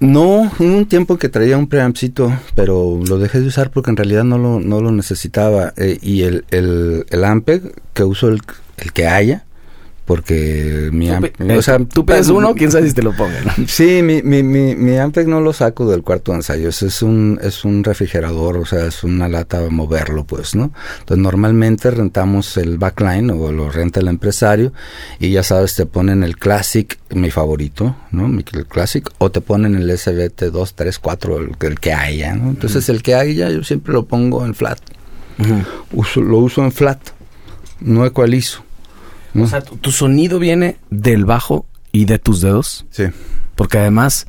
No, 0.00 0.50
hubo 0.58 0.76
un 0.76 0.86
tiempo 0.86 1.18
que 1.18 1.28
traía 1.28 1.56
un 1.56 1.68
preampcito, 1.68 2.32
pero 2.54 3.00
lo 3.06 3.18
dejé 3.18 3.40
de 3.40 3.46
usar 3.46 3.70
porque 3.70 3.90
en 3.90 3.96
realidad 3.96 4.24
no 4.24 4.38
lo, 4.38 4.60
no 4.60 4.80
lo 4.80 4.92
necesitaba. 4.92 5.72
Eh, 5.76 5.98
y 6.02 6.22
el, 6.22 6.44
el, 6.50 7.06
el 7.10 7.24
Ampeg, 7.24 7.74
que 7.94 8.04
uso 8.04 8.28
el, 8.28 8.40
el 8.78 8.92
que 8.92 9.06
haya, 9.06 9.44
porque 10.04 10.88
mi 10.92 11.08
Ampeg... 11.10 11.36
pi- 11.36 11.44
eh, 11.44 11.86
tú 11.94 12.04
pides 12.04 12.28
uno, 12.28 12.54
quién 12.54 12.70
sabe 12.72 12.88
si 12.88 12.94
te 12.94 13.02
lo 13.02 13.12
pongan. 13.16 13.44
Sí, 13.68 14.00
mi, 14.02 14.22
mi, 14.22 14.42
mi, 14.42 14.74
mi 14.74 14.98
Ampeg 14.98 15.28
no 15.28 15.40
lo 15.40 15.52
saco 15.52 15.88
del 15.90 16.02
cuarto 16.02 16.32
de 16.32 16.38
ensayos, 16.38 16.82
es 16.82 17.02
un, 17.02 17.38
es 17.42 17.64
un 17.64 17.84
refrigerador, 17.84 18.56
o 18.56 18.66
sea, 18.66 18.86
es 18.86 19.04
una 19.04 19.28
lata 19.28 19.64
a 19.64 19.68
moverlo, 19.70 20.24
pues, 20.24 20.54
¿no? 20.54 20.72
Entonces, 21.00 21.22
normalmente 21.22 21.90
rentamos 21.90 22.56
el 22.56 22.78
backline 22.78 23.30
o 23.30 23.52
lo 23.52 23.70
renta 23.70 24.00
el 24.00 24.08
empresario 24.08 24.72
y 25.20 25.30
ya 25.30 25.42
sabes, 25.42 25.74
te 25.74 25.86
ponen 25.86 26.22
el 26.24 26.36
Classic, 26.36 26.98
mi 27.10 27.30
favorito, 27.30 27.94
¿no? 28.10 28.26
Mi, 28.28 28.44
el 28.52 28.66
Classic, 28.66 29.08
o 29.18 29.30
te 29.30 29.40
ponen 29.40 29.76
el 29.76 29.96
SBT 29.96 30.50
2, 30.52 30.74
3, 30.74 30.98
4, 30.98 31.38
el, 31.38 31.50
el 31.60 31.80
que 31.80 31.92
haya, 31.92 32.34
¿no? 32.34 32.50
Entonces, 32.50 32.88
el 32.88 33.02
que 33.02 33.14
haya 33.14 33.50
yo 33.50 33.62
siempre 33.62 33.92
lo 33.92 34.04
pongo 34.06 34.44
en 34.44 34.54
flat, 34.54 34.78
uso, 35.92 36.20
lo 36.20 36.38
uso 36.38 36.62
en 36.64 36.72
flat, 36.72 36.98
no 37.80 38.04
ecualizo. 38.04 38.64
O 39.34 39.46
sea, 39.46 39.60
tu, 39.62 39.76
tu 39.76 39.90
sonido 39.92 40.38
viene 40.38 40.76
del 40.90 41.24
bajo 41.24 41.64
y 41.90 42.04
de 42.04 42.18
tus 42.18 42.40
dedos, 42.40 42.86
sí, 42.90 43.04
porque 43.54 43.78
además 43.78 44.26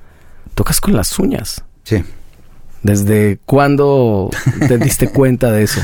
tocas 0.55 0.79
con 0.81 0.93
las 0.93 1.17
uñas. 1.19 1.63
sí, 1.83 2.03
¿Desde 2.83 3.39
cuándo 3.45 4.29
te 4.67 4.77
diste 4.77 5.07
cuenta 5.11 5.51
de 5.51 5.63
eso? 5.63 5.79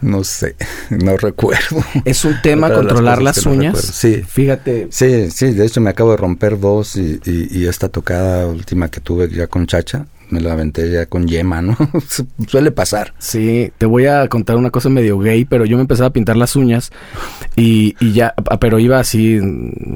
no 0.00 0.24
sé, 0.24 0.56
no 0.90 1.16
recuerdo. 1.16 1.84
¿Es 2.04 2.24
un 2.24 2.40
tema 2.42 2.68
Otra 2.68 2.78
de 2.78 2.84
las 2.84 2.92
controlar 2.92 3.22
las 3.22 3.44
no 3.44 3.52
uñas? 3.52 3.78
Sí. 3.80 4.22
Fíjate, 4.26 4.88
Sí, 4.90 5.30
sí, 5.30 5.52
de 5.52 5.66
hecho 5.66 5.80
me 5.80 5.90
acabo 5.90 6.12
de 6.12 6.16
romper 6.16 6.58
dos 6.58 6.96
y, 6.96 7.20
y- 7.24 7.48
y 7.58 7.66
esta 7.66 7.88
tocada 7.88 8.46
última 8.46 8.88
que 8.90 9.00
tuve 9.00 9.28
ya 9.28 9.46
con 9.46 9.66
Chacha, 9.66 10.06
me 10.30 10.40
la 10.40 10.52
aventé 10.52 10.90
ya 10.90 11.06
con 11.06 11.26
yema, 11.26 11.62
¿no? 11.62 11.76
Su- 12.08 12.26
Suele 12.46 12.70
pasar. 12.70 13.14
Sí, 13.18 13.72
te 13.78 13.86
voy 13.86 14.06
a 14.06 14.28
contar 14.28 14.56
una 14.56 14.70
cosa 14.70 14.88
medio 14.88 15.18
gay, 15.18 15.44
pero 15.44 15.64
yo 15.64 15.76
me 15.76 15.82
empezaba 15.82 16.08
a 16.08 16.12
pintar 16.12 16.36
las 16.36 16.56
uñas 16.56 16.90
y, 17.56 17.94
y 18.00 18.12
ya, 18.12 18.34
ah, 18.50 18.58
pero 18.58 18.78
iba 18.78 18.98
así, 18.98 19.38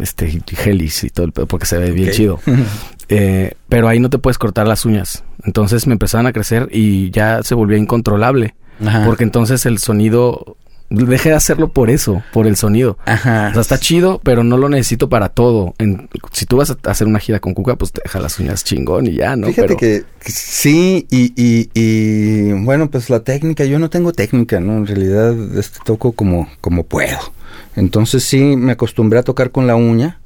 este, 0.00 0.40
gelis 0.46 1.04
y 1.04 1.10
todo 1.10 1.26
el 1.26 1.32
pedo, 1.32 1.46
porque 1.46 1.66
se 1.66 1.78
ve 1.78 1.90
bien 1.90 2.10
chido. 2.10 2.40
Eh, 3.14 3.52
pero 3.68 3.88
ahí 3.88 4.00
no 4.00 4.08
te 4.08 4.16
puedes 4.16 4.38
cortar 4.38 4.66
las 4.66 4.86
uñas. 4.86 5.22
Entonces 5.44 5.86
me 5.86 5.92
empezaban 5.92 6.26
a 6.26 6.32
crecer 6.32 6.70
y 6.72 7.10
ya 7.10 7.42
se 7.42 7.54
volvía 7.54 7.76
incontrolable. 7.76 8.54
Ajá. 8.82 9.04
Porque 9.04 9.22
entonces 9.24 9.66
el 9.66 9.78
sonido, 9.78 10.56
dejé 10.92 11.30
de 11.30 11.34
hacerlo 11.36 11.68
por 11.72 11.90
eso, 11.90 12.22
por 12.32 12.46
el 12.46 12.56
sonido. 12.56 12.98
Ajá. 13.04 13.48
O 13.50 13.52
sea, 13.52 13.60
está 13.62 13.78
chido, 13.78 14.20
pero 14.22 14.44
no 14.44 14.56
lo 14.56 14.68
necesito 14.68 15.08
para 15.08 15.28
todo. 15.30 15.74
En- 15.78 16.08
si 16.32 16.46
tú 16.46 16.56
vas 16.56 16.70
a 16.70 16.76
hacer 16.90 17.06
una 17.06 17.18
gira 17.18 17.40
con 17.40 17.54
Cuca, 17.54 17.76
pues 17.76 17.92
te 17.92 18.00
deja 18.04 18.20
las 18.20 18.38
uñas 18.38 18.64
chingón 18.64 19.06
y 19.06 19.14
ya, 19.14 19.36
¿no? 19.36 19.46
Fíjate 19.48 19.68
Pero- 19.68 19.78
que, 19.78 20.04
que 20.24 20.32
sí, 20.32 21.06
y, 21.10 21.32
y, 21.36 21.70
y, 21.74 22.52
bueno, 22.64 22.90
pues 22.90 23.10
la 23.10 23.20
técnica, 23.20 23.64
yo 23.64 23.78
no 23.78 23.90
tengo 23.90 24.12
técnica, 24.12 24.60
¿no? 24.60 24.76
En 24.78 24.86
realidad 24.86 25.34
este, 25.58 25.78
toco 25.84 26.12
como, 26.12 26.48
como 26.60 26.84
puedo. 26.84 27.18
Entonces 27.76 28.24
sí 28.24 28.56
me 28.56 28.72
acostumbré 28.72 29.18
a 29.18 29.22
tocar 29.22 29.50
con 29.50 29.66
la 29.66 29.76
uña 29.76 30.20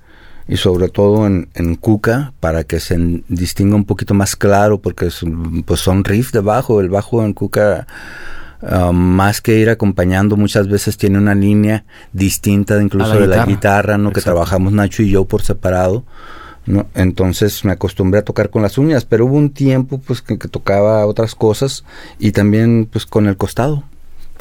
y 0.48 0.56
sobre 0.58 0.88
todo 0.88 1.26
en, 1.26 1.48
en 1.54 1.74
cuca 1.74 2.32
para 2.40 2.62
que 2.64 2.78
se 2.80 2.96
distinga 3.28 3.74
un 3.76 3.84
poquito 3.84 4.14
más 4.14 4.36
claro 4.36 4.78
porque 4.80 5.06
es, 5.06 5.22
un- 5.22 5.62
pues 5.64 5.80
son 5.80 6.04
riffs 6.04 6.32
de 6.32 6.40
bajo, 6.40 6.80
el 6.80 6.88
bajo 6.88 7.24
en 7.24 7.32
cuca 7.32 7.86
ah, 8.62 8.92
más 8.92 9.40
que 9.40 9.58
ir 9.58 9.70
acompañando 9.70 10.36
muchas 10.36 10.68
veces 10.68 10.96
tiene 10.96 11.18
una 11.18 11.34
línea 11.34 11.84
distinta 12.12 12.76
de 12.76 12.84
incluso 12.84 13.14
la 13.14 13.20
de 13.20 13.36
la 13.36 13.46
guitarra. 13.46 13.98
¿no? 13.98 14.12
Que 14.12 14.20
trabajamos 14.20 14.72
Nacho 14.72 15.02
y 15.02 15.10
yo 15.10 15.24
por 15.24 15.42
separado. 15.42 16.04
¿no? 16.66 16.86
Entonces 16.94 17.64
me 17.64 17.72
acostumbré 17.72 18.20
a 18.20 18.24
tocar 18.24 18.50
con 18.50 18.62
las 18.62 18.78
uñas, 18.78 19.04
pero 19.04 19.26
hubo 19.26 19.36
un 19.36 19.50
tiempo 19.50 19.98
pues 19.98 20.22
que, 20.22 20.38
que 20.38 20.48
tocaba 20.48 21.06
otras 21.06 21.34
cosas 21.34 21.84
y 22.18 22.32
también 22.32 22.88
pues 22.90 23.06
con 23.06 23.26
el 23.26 23.36
costado, 23.36 23.84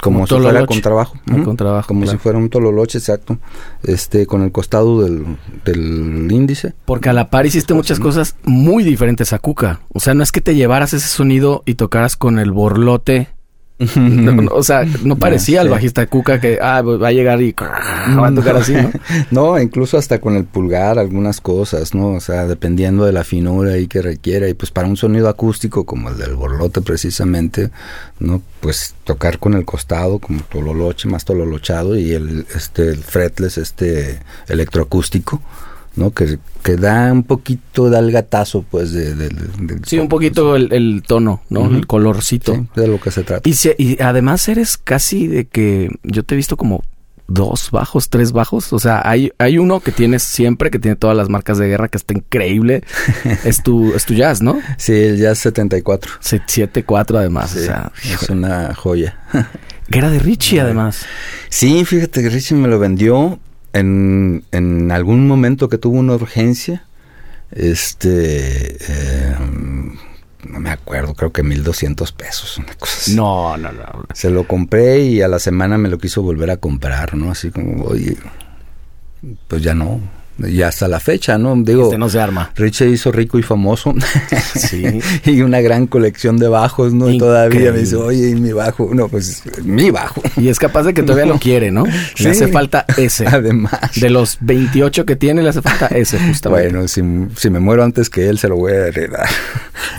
como, 0.02 0.20
Como 0.20 0.28
si 0.28 0.44
fuera 0.44 0.66
con 0.66 0.82
trabajo, 0.82 1.16
con 1.44 1.58
trabajo, 1.58 1.88
como 1.88 2.02
claro. 2.02 2.18
si 2.18 2.22
fuera 2.22 2.38
un 2.38 2.50
tololoche, 2.50 2.98
exacto, 2.98 3.40
este 3.84 4.28
con 4.28 4.42
el 4.44 4.52
costado 4.52 5.02
del, 5.02 5.38
del 5.64 6.32
índice. 6.32 6.74
Porque 6.86 7.10
a 7.10 7.14
la 7.14 7.30
par 7.30 7.46
hiciste 7.46 7.74
muchas 7.74 8.00
cosas 8.00 8.36
muy 8.44 8.84
diferentes 8.84 9.34
a 9.34 9.40
Cuca. 9.40 9.82
O 9.94 10.00
sea, 10.00 10.14
no 10.14 10.24
es 10.24 10.32
que 10.32 10.42
te 10.42 10.54
llevaras 10.54 10.94
ese 10.94 11.08
sonido 11.08 11.64
y 11.66 11.76
tocaras 11.76 12.18
con 12.18 12.40
el 12.40 12.52
borlote. 12.52 13.30
No, 13.78 14.32
no, 14.32 14.52
o 14.54 14.64
sea, 14.64 14.86
no 15.04 15.16
parecía 15.20 15.60
el 15.62 15.68
sí. 15.68 15.72
bajista 15.72 16.02
de 16.02 16.08
Cuca 16.08 16.40
que 16.40 16.60
ah, 16.62 16.82
va 16.82 17.10
a 17.10 17.12
llegar 17.12 17.42
y 17.42 17.54
va 17.54 18.28
a 18.28 18.34
tocar 18.34 18.56
así, 18.56 18.74
¿no? 18.74 18.92
No, 19.32 19.60
incluso 19.60 19.98
hasta 19.98 20.20
con 20.20 20.36
el 20.36 20.46
pulgar 20.46 20.98
algunas 20.98 21.42
cosas, 21.42 21.94
¿no? 21.94 22.14
O 22.14 22.20
sea, 22.22 22.48
dependiendo 22.48 23.06
de 23.06 23.12
la 23.12 23.26
finura 23.26 23.74
ahí 23.74 23.88
que 23.88 24.02
requiera. 24.02 24.48
Y 24.48 24.54
pues 24.54 24.72
para 24.72 24.88
un 24.88 24.96
sonido 24.96 25.28
acústico 25.28 25.84
como 25.84 26.10
el 26.10 26.18
del 26.18 26.36
borlote 26.36 26.80
precisamente, 26.82 27.70
¿no? 28.20 28.42
Pues 28.62 28.96
tocar 29.04 29.40
con 29.40 29.56
el 29.56 29.66
costado 29.66 30.20
como 30.20 30.42
tololoche, 30.42 31.10
más 31.10 31.26
tololochado 31.26 31.98
y 31.98 32.14
el, 32.14 32.46
este, 32.56 32.90
el 32.90 33.04
fretless, 33.04 33.58
este 33.58 34.20
electroacústico, 34.48 35.42
¿no? 35.96 36.12
Que, 36.12 36.38
que 36.64 36.76
da 36.76 37.12
un 37.12 37.24
poquito 37.24 37.90
de 37.90 37.98
algatazo, 37.98 38.66
pues, 38.70 38.92
de, 38.92 39.16
de- 39.16 39.30
de- 39.30 39.80
Sí, 39.86 39.98
un 39.98 40.10
poquito 40.10 40.56
el, 40.56 40.72
el 40.74 41.04
tono, 41.08 41.42
¿no? 41.50 41.66
El 41.70 41.88
colorcito. 41.88 42.54
Sí, 42.56 42.68
de 42.76 42.88
lo 42.88 43.00
que 43.00 43.12
se 43.12 43.24
trata. 43.24 43.48
Y, 43.48 43.54
se- 43.54 43.76
y 43.78 44.02
además 44.02 44.48
eres 44.48 44.78
casi 44.78 45.28
de 45.28 45.46
que 45.46 45.90
yo 46.04 46.24
te 46.24 46.36
he 46.36 46.38
visto 46.38 46.58
como 46.58 46.84
dos 47.28 47.72
bajos, 47.72 48.10
tres 48.10 48.32
bajos. 48.34 48.72
O 48.72 48.78
sea, 48.80 49.02
hay, 49.04 49.32
hay 49.40 49.58
uno 49.58 49.80
que 49.80 49.92
tienes 49.92 50.22
siempre, 50.22 50.70
que 50.70 50.78
tiene 50.80 50.96
todas 50.96 51.18
las 51.18 51.28
marcas 51.30 51.58
de 51.58 51.68
guerra, 51.68 51.88
que 51.88 51.98
está 51.98 52.14
increíble. 52.14 52.84
es 53.46 53.64
tu, 53.64 53.94
es 53.96 54.06
tu 54.06 54.14
jazz, 54.14 54.42
¿no? 54.42 54.60
Sí, 54.78 54.94
el 54.94 55.18
Jazz 55.18 55.40
74. 55.40 56.12
7-4 56.22 57.18
además. 57.18 57.52
Sí, 57.52 57.60
o 57.60 57.62
sea, 57.64 57.92
es 58.04 58.30
una 58.30 58.76
joya. 58.76 59.18
que 59.90 59.98
era 60.00 60.10
de 60.12 60.20
Richie 60.20 60.60
además. 60.62 61.06
Sí, 61.50 61.84
fíjate 61.86 62.22
que 62.22 62.30
Richie 62.30 62.56
me 62.58 62.68
lo 62.68 62.78
vendió 62.80 63.40
en, 63.76 64.46
en 64.52 64.92
algún 64.92 65.28
momento 65.28 65.70
que 65.70 65.78
tuvo 65.78 66.00
una 66.00 66.14
urgencia. 66.14 66.86
Este, 67.52 68.78
eh, 68.80 69.36
no 70.50 70.60
me 70.60 70.70
acuerdo, 70.70 71.14
creo 71.14 71.32
que 71.32 71.44
1200 71.44 72.12
pesos, 72.14 72.58
una 72.58 72.74
cosa 72.76 72.98
así. 72.98 73.16
No, 73.16 73.58
no, 73.58 73.72
no. 73.72 74.06
Se 74.14 74.30
lo 74.30 74.48
compré 74.48 75.00
y 75.02 75.22
a 75.22 75.28
la 75.28 75.40
semana 75.40 75.78
me 75.78 75.90
lo 75.90 75.98
quiso 75.98 76.22
volver 76.22 76.52
a 76.52 76.58
comprar, 76.58 77.16
¿no? 77.16 77.32
Así 77.32 77.52
como, 77.52 77.84
oye, 77.84 78.18
pues 79.48 79.62
ya 79.62 79.74
no. 79.74 80.00
Y 80.38 80.62
hasta 80.62 80.88
la 80.88 81.00
fecha, 81.00 81.38
¿no? 81.38 81.56
Digo, 81.56 81.86
este 81.86 81.98
no 81.98 82.10
se 82.10 82.20
arma. 82.20 82.52
Richie 82.56 82.90
hizo 82.90 83.12
rico 83.12 83.40
y 83.40 83.44
famoso. 83.44 83.94
Sí. 84.56 84.84
y 85.26 85.42
una 85.42 85.62
gran 85.62 85.86
colección 85.86 86.38
de 86.38 86.48
bajos, 86.48 86.94
¿no? 86.94 87.10
Y 87.10 87.18
todavía 87.18 87.72
me 87.72 87.80
dice, 87.80 87.96
oye, 87.98 88.30
¿y 88.30 88.36
mi 88.36 88.54
bajo? 88.54 88.90
No, 88.94 89.10
pues 89.10 89.44
mi 89.64 89.92
bajo. 89.92 90.22
Y 90.38 90.48
es 90.48 90.60
capaz 90.60 90.84
de 90.84 90.94
que 90.94 91.04
todavía 91.04 91.26
lo 91.26 91.40
quiere, 91.40 91.72
¿no? 91.72 91.86
Le 91.86 92.30
hace 92.30 92.48
falta 92.48 92.86
ese. 92.98 93.28
Además. 93.28 94.00
De 94.00 94.10
los 94.10 94.38
28 94.42 95.06
que 95.06 95.16
tiene, 95.16 95.44
le 95.44 95.50
hace 95.50 95.62
falta 95.62 95.88
ese, 95.88 96.18
justamente. 96.20 96.70
Bueno, 96.72 96.88
si, 96.88 97.02
si 97.36 97.50
me 97.50 97.60
muero 97.60 97.84
antes 97.84 98.10
que 98.10 98.30
él, 98.30 98.38
se 98.40 98.48
lo 98.48 98.56
voy 98.56 98.72
a 98.72 98.88
heredar. 98.88 99.28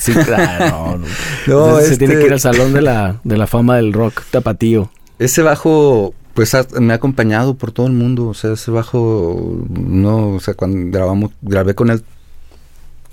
Sí, 0.01 0.13
claro. 0.13 0.99
No, 1.47 1.71
no. 1.73 1.79
Se 1.79 1.93
este... 1.93 1.99
tiene 1.99 2.17
que 2.17 2.27
ir 2.27 2.33
al 2.33 2.41
salón 2.41 2.73
de 2.73 2.83
la, 2.83 3.21
de 3.25 3.37
la 3.37 3.47
fama 3.47 3.77
del 3.77 3.93
rock 3.93 4.23
tapatío. 4.31 4.91
Ese 5.19 5.43
bajo 5.43 6.15
pues 6.37 6.55
me 6.79 6.93
ha 6.93 6.97
acompañado 6.97 7.55
por 7.55 7.73
todo 7.73 7.87
el 7.87 7.95
mundo, 7.95 8.29
o 8.29 8.35
sea, 8.35 8.53
ese 8.53 8.71
bajo, 8.71 9.65
no, 9.71 10.35
o 10.35 10.41
sea, 10.41 10.53
cuando 10.53 10.91
grabamos, 10.97 11.33
grabé 11.41 11.75
con 11.75 11.91
él 11.91 12.05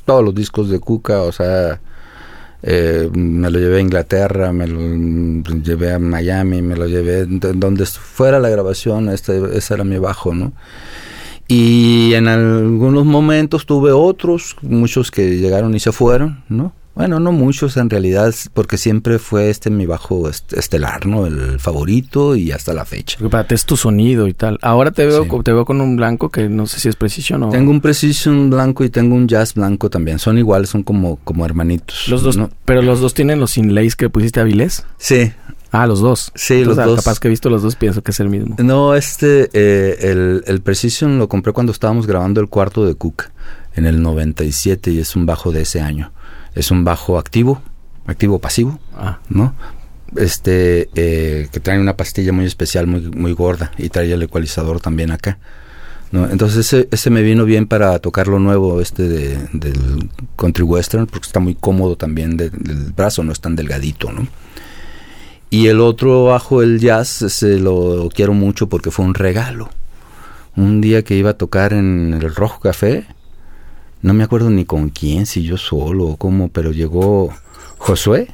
todos 0.03 0.25
los 0.25 0.35
discos 0.35 0.69
de 0.69 0.81
Cuca, 0.81 1.21
o 1.21 1.31
sea, 1.31 1.79
eh, 2.63 3.09
me 3.13 3.49
lo 3.49 3.59
llevé 3.59 3.77
a 3.77 3.79
Inglaterra, 3.79 4.51
me 4.51 4.67
lo 4.67 5.55
llevé 5.55 5.93
a 5.93 5.99
Miami, 5.99 6.61
me 6.61 6.75
lo 6.75 6.85
llevé 6.85 7.25
donde 7.25 7.85
fuera 7.85 8.41
la 8.41 8.49
grabación, 8.49 9.07
este, 9.07 9.57
ese 9.57 9.73
era 9.73 9.85
mi 9.85 9.99
bajo, 9.99 10.33
¿no? 10.33 10.51
Y 11.47 12.13
en 12.15 12.27
algunos 12.27 13.05
momentos 13.05 13.65
tuve 13.65 13.93
otros, 13.93 14.57
muchos 14.61 15.11
que 15.11 15.37
llegaron 15.37 15.73
y 15.75 15.79
se 15.79 15.93
fueron, 15.93 16.43
¿no? 16.49 16.73
Bueno, 16.95 17.19
no 17.19 17.31
muchos 17.31 17.75
en 17.77 17.89
realidad, 17.89 18.33
porque 18.53 18.77
siempre 18.77 19.17
fue 19.17 19.49
este 19.49 19.71
mi 19.71 19.87
bajo 19.87 20.29
estelar, 20.29 21.07
¿no? 21.07 21.25
El 21.25 21.59
favorito 21.59 22.35
y 22.35 22.51
hasta 22.51 22.71
la 22.73 22.85
fecha. 22.85 23.17
Porque 23.17 23.31
para 23.31 23.47
ti 23.47 23.55
es 23.55 23.65
tu 23.65 23.75
sonido 23.75 24.27
y 24.27 24.33
tal. 24.33 24.59
Ahora 24.61 24.91
te 24.91 25.05
veo, 25.05 25.25
te 25.43 25.51
veo 25.51 25.65
con 25.65 25.81
un 25.81 25.95
blanco 25.95 26.29
que 26.29 26.49
no 26.49 26.67
sé 26.67 26.79
si 26.79 26.89
es 26.89 26.95
Precision 26.95 27.43
o... 27.43 27.49
Tengo 27.49 27.71
un 27.71 27.81
Precision 27.81 28.51
blanco 28.51 28.83
y 28.83 28.89
tengo 28.89 29.15
un 29.15 29.27
Jazz 29.27 29.55
blanco 29.55 29.89
también. 29.89 30.19
Son 30.19 30.37
iguales, 30.37 30.69
son 30.69 30.83
como, 30.83 31.15
como 31.17 31.45
hermanitos. 31.45 32.07
Los 32.09 32.21
dos, 32.21 32.37
pero 32.65 32.83
los 32.83 32.99
dos 32.99 33.15
tienen 33.15 33.39
los 33.39 33.57
inlays 33.57 33.95
que 33.95 34.09
pusiste 34.09 34.39
a 34.39 34.43
Vilés. 34.43 34.85
Sí. 34.97 35.31
Ah, 35.71 35.87
los 35.87 35.99
dos. 35.99 36.31
Sí, 36.35 36.63
los 36.63 36.75
dos. 36.75 37.03
Capaz 37.03 37.19
que 37.19 37.27
he 37.27 37.31
visto 37.31 37.49
los 37.49 37.63
dos, 37.63 37.75
pienso 37.75 38.03
que 38.03 38.11
es 38.11 38.19
el 38.19 38.29
mismo. 38.29 38.55
No, 38.59 38.93
este, 38.93 39.49
eh, 39.53 40.11
el, 40.11 40.43
el 40.45 40.61
Precision 40.61 41.17
lo 41.17 41.27
compré 41.27 41.53
cuando 41.53 41.71
estábamos 41.71 42.05
grabando 42.05 42.39
el 42.39 42.49
cuarto 42.49 42.85
de 42.85 42.93
Cook 42.93 43.31
en 43.75 43.87
el 43.87 43.99
97 43.99 44.91
y 44.91 44.99
es 44.99 45.15
un 45.15 45.25
bajo 45.25 45.51
de 45.51 45.61
ese 45.61 45.81
año 45.81 46.11
es 46.55 46.71
un 46.71 46.83
bajo 46.83 47.17
activo, 47.17 47.61
activo 48.05 48.39
pasivo, 48.39 48.79
ah. 48.95 49.19
¿no? 49.29 49.53
Este, 50.15 50.89
eh, 50.95 51.47
que 51.51 51.59
trae 51.59 51.79
una 51.79 51.97
pastilla 51.97 52.31
muy 52.31 52.45
especial, 52.45 52.87
muy, 52.87 53.01
muy 53.01 53.33
gorda, 53.33 53.71
y 53.77 53.89
trae 53.89 54.11
el 54.11 54.21
ecualizador 54.21 54.79
también 54.79 55.11
acá. 55.11 55.39
¿no? 56.11 56.29
Entonces 56.29 56.67
ese, 56.67 56.87
ese 56.91 57.09
me 57.09 57.23
vino 57.23 57.43
bien 57.43 57.65
para 57.65 57.97
tocar 57.97 58.27
lo 58.27 58.37
nuevo 58.37 58.81
este 58.81 59.07
de, 59.07 59.47
del 59.53 60.09
country 60.35 60.63
western, 60.63 61.07
porque 61.07 61.25
está 61.25 61.39
muy 61.39 61.55
cómodo 61.55 61.95
también 61.95 62.37
del 62.37 62.51
brazo, 62.95 63.23
no 63.23 63.31
es 63.31 63.39
tan 63.39 63.55
delgadito, 63.55 64.11
¿no? 64.11 64.27
Y 65.49 65.67
el 65.67 65.81
otro 65.81 66.25
bajo, 66.25 66.63
el 66.63 66.79
jazz, 66.79 67.21
ese 67.21 67.59
lo 67.59 68.09
quiero 68.11 68.33
mucho 68.33 68.69
porque 68.69 68.89
fue 68.89 69.05
un 69.05 69.13
regalo. 69.13 69.69
Un 70.55 70.81
día 70.81 71.03
que 71.03 71.15
iba 71.15 71.31
a 71.31 71.37
tocar 71.37 71.73
en 71.73 72.13
el 72.13 72.33
Rojo 72.33 72.59
Café, 72.59 73.05
no 74.03 74.13
me 74.13 74.23
acuerdo 74.23 74.49
ni 74.49 74.65
con 74.65 74.89
quién, 74.89 75.25
si 75.25 75.43
yo 75.43 75.57
solo 75.57 76.05
o 76.05 76.17
cómo, 76.17 76.49
pero 76.49 76.71
llegó 76.71 77.33
Josué. 77.77 78.27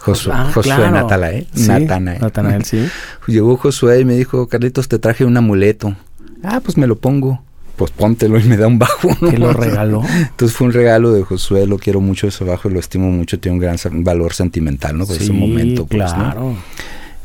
Josué, 0.00 0.32
ah, 0.34 0.50
Josué 0.52 0.90
Natalael, 0.90 1.46
Natanael. 1.54 2.64
sí. 2.64 2.86
Llegó 3.26 3.56
Josué 3.58 4.00
y 4.00 4.04
me 4.06 4.14
dijo, 4.16 4.48
Carlitos, 4.48 4.88
te 4.88 4.98
traje 4.98 5.26
un 5.26 5.36
amuleto. 5.36 5.94
Ah, 6.42 6.60
pues 6.64 6.78
me 6.78 6.86
lo 6.86 6.96
pongo. 6.96 7.42
Pues 7.76 7.90
póntelo 7.90 8.40
y 8.40 8.44
me 8.44 8.56
da 8.56 8.66
un 8.66 8.78
bajo. 8.78 9.10
¿no? 9.20 9.30
lo 9.30 9.52
regaló? 9.54 10.02
Entonces 10.04 10.56
fue 10.56 10.66
un 10.66 10.72
regalo 10.72 11.12
de 11.12 11.22
Josué, 11.22 11.66
lo 11.66 11.78
quiero 11.78 12.00
mucho 12.00 12.26
ese 12.26 12.44
bajo, 12.44 12.68
lo 12.70 12.80
estimo 12.80 13.10
mucho, 13.10 13.38
tiene 13.38 13.58
un 13.58 13.60
gran 13.60 13.76
valor 14.02 14.32
sentimental, 14.32 14.96
¿no? 14.98 15.06
Por 15.06 15.16
ese 15.16 15.32
momento, 15.32 15.86
pues, 15.86 16.12
claro. 16.12 16.56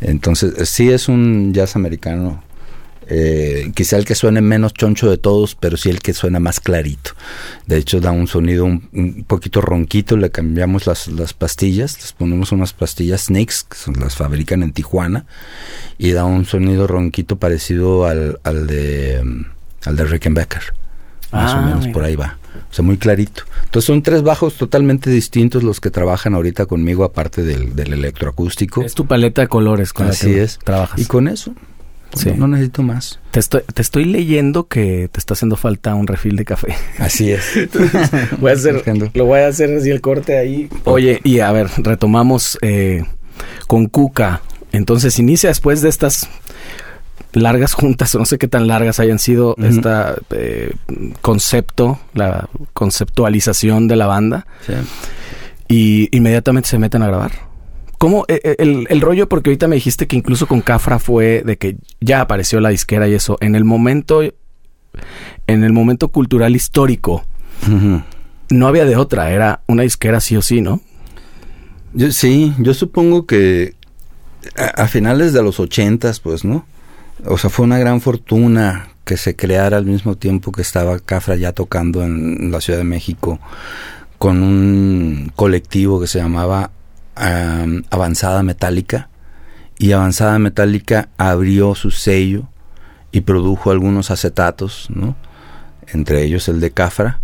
Entonces, 0.01 0.69
sí 0.69 0.91
es 0.91 1.07
un 1.07 1.53
jazz 1.53 1.75
americano 1.77 2.43
eh, 3.07 3.71
quizá 3.75 3.97
el 3.97 4.05
que 4.05 4.15
suene 4.15 4.41
menos 4.41 4.73
choncho 4.73 5.09
de 5.09 5.17
todos, 5.17 5.55
pero 5.55 5.77
sí 5.77 5.89
el 5.89 5.99
que 5.99 6.13
suena 6.13 6.39
más 6.39 6.59
clarito. 6.59 7.11
De 7.67 7.77
hecho, 7.77 7.99
da 7.99 8.11
un 8.11 8.27
sonido 8.27 8.65
un, 8.65 9.25
poquito 9.27 9.61
ronquito, 9.61 10.17
le 10.17 10.31
cambiamos 10.31 10.87
las, 10.87 11.07
las, 11.07 11.33
pastillas, 11.33 11.97
les 12.01 12.13
ponemos 12.13 12.51
unas 12.51 12.73
pastillas 12.73 13.25
Snakes, 13.25 13.55
que 13.69 13.99
las 13.99 14.15
fabrican 14.15 14.63
en 14.63 14.73
Tijuana, 14.73 15.25
y 15.97 16.11
da 16.11 16.25
un 16.25 16.45
sonido 16.45 16.87
ronquito 16.87 17.37
parecido 17.37 18.05
al, 18.05 18.39
al 18.43 18.67
de 18.67 19.45
al 19.85 19.95
de 19.95 20.05
Rickenbacker. 20.05 20.61
Más 21.31 21.53
o 21.53 21.57
ah, 21.57 21.61
menos 21.61 21.87
por 21.89 22.03
ahí 22.03 22.15
va. 22.15 22.37
O 22.71 22.73
sea, 22.73 22.83
muy 22.83 22.97
clarito. 22.97 23.43
Entonces 23.65 23.87
son 23.87 24.01
tres 24.01 24.21
bajos 24.21 24.55
totalmente 24.55 25.09
distintos 25.09 25.63
los 25.63 25.81
que 25.81 25.91
trabajan 25.91 26.33
ahorita 26.33 26.65
conmigo, 26.65 27.03
aparte 27.03 27.43
del, 27.43 27.75
del 27.75 27.93
electroacústico. 27.93 28.81
Es 28.83 28.93
tu 28.93 29.05
paleta 29.05 29.41
de 29.41 29.47
colores 29.47 29.91
con 29.91 30.07
Así 30.07 30.27
la 30.27 30.33
que 30.33 30.43
es. 30.43 30.59
trabajas. 30.59 30.99
Y 30.99 31.05
con 31.05 31.27
eso, 31.27 31.53
no, 32.37 32.47
necesito 32.47 32.83
más. 32.83 33.19
Te 33.31 33.39
estoy, 33.39 33.61
te 33.73 33.81
estoy 33.81 34.05
leyendo 34.05 34.67
que 34.67 35.09
te 35.11 35.19
está 35.19 35.33
haciendo 35.33 35.55
falta 35.55 35.95
un 35.95 36.07
refil 36.07 36.35
de 36.35 36.45
café. 36.45 36.75
Así 36.99 37.31
es. 37.31 37.43
voy 38.39 38.51
a 38.51 38.53
hacer, 38.53 38.83
lo 39.13 39.25
voy 39.25 39.39
a 39.39 39.47
hacer 39.47 39.75
así 39.77 39.89
el 39.89 40.01
corte 40.01 40.37
ahí. 40.37 40.69
Oye, 40.85 41.19
y 41.23 41.39
a 41.39 41.51
ver, 41.51 41.69
retomamos 41.77 42.57
eh, 42.61 43.03
con 43.67 43.87
Cuca. 43.87 44.41
Entonces 44.71 45.19
inicia 45.19 45.49
después 45.49 45.81
de 45.81 45.89
estas 45.89 46.29
largas 47.33 47.73
juntas, 47.73 48.15
no 48.15 48.25
sé 48.25 48.37
qué 48.37 48.47
tan 48.47 48.67
largas 48.67 48.99
hayan 48.99 49.19
sido, 49.19 49.55
este 49.61 50.73
concepto, 51.21 51.99
la 52.13 52.49
conceptualización 52.73 53.87
de 53.87 53.95
la 53.95 54.07
banda. 54.07 54.47
Sí. 54.65 54.73
Y 55.67 56.15
inmediatamente 56.15 56.69
se 56.69 56.77
meten 56.77 57.03
a 57.03 57.07
grabar. 57.07 57.31
¿Cómo 58.05 58.23
eh, 58.27 58.39
eh, 58.43 58.55
el, 58.59 58.85
el, 58.91 59.01
rollo? 59.01 59.27
Porque 59.27 59.49
ahorita 59.49 59.67
me 59.67 59.77
dijiste 59.77 60.05
que 60.05 60.15
incluso 60.15 60.45
con 60.45 60.61
Cafra 60.61 60.99
fue 60.99 61.41
de 61.43 61.57
que 61.57 61.77
ya 61.99 62.21
apareció 62.21 62.59
la 62.59 62.69
disquera 62.69 63.07
y 63.07 63.15
eso. 63.15 63.39
En 63.41 63.55
el 63.55 63.63
momento, 63.63 64.21
en 64.21 65.63
el 65.63 65.73
momento 65.73 66.09
cultural 66.09 66.55
histórico, 66.55 67.25
no 68.51 68.67
había 68.67 68.85
de 68.85 68.95
otra. 68.95 69.31
Era 69.31 69.63
una 69.65 69.81
disquera 69.81 70.19
sí 70.19 70.37
o 70.37 70.43
sí, 70.43 70.61
¿no? 70.61 70.81
Yo, 71.95 72.11
sí, 72.11 72.53
yo 72.59 72.75
supongo 72.75 73.25
que 73.25 73.73
a, 74.55 74.85
finales 74.85 75.33
de 75.33 75.41
los 75.41 75.59
ochentas, 75.59 76.19
pues, 76.19 76.45
¿no? 76.45 76.67
O 77.25 77.39
sea, 77.39 77.49
fue 77.49 77.65
una 77.65 77.79
gran 77.79 78.01
fortuna 78.01 78.89
que 79.03 79.17
se 79.17 79.35
creara 79.35 79.77
al 79.77 79.85
mismo 79.87 80.15
tiempo 80.15 80.51
que 80.51 80.61
estaba 80.61 80.99
Cafra 80.99 81.37
ya 81.37 81.53
tocando 81.53 82.03
en 82.03 82.51
la 82.51 82.61
Ciudad 82.61 82.77
de 82.77 82.85
México 82.85 83.39
con 84.19 84.43
un 84.43 85.31
colectivo 85.35 85.99
que 85.99 86.05
se 86.05 86.19
llamaba 86.19 86.69
Avanzada 87.15 88.43
Metálica 88.43 89.09
y 89.77 89.91
Avanzada 89.91 90.39
Metálica 90.39 91.09
abrió 91.17 91.75
su 91.75 91.91
sello 91.91 92.49
y 93.11 93.21
produjo 93.21 93.71
algunos 93.71 94.11
acetatos, 94.11 94.87
¿no? 94.89 95.15
entre 95.87 96.23
ellos 96.23 96.47
el 96.47 96.59
de 96.59 96.71
Cafra, 96.71 97.19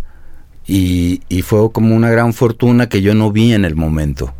y, 0.66 1.20
fue 1.42 1.72
como 1.72 1.96
una 1.96 2.10
gran 2.10 2.32
fortuna 2.32 2.88
que 2.88 3.02
yo 3.02 3.14
no 3.14 3.32
vi 3.32 3.52
en 3.52 3.64
el 3.64 3.74
momento, 3.74 4.32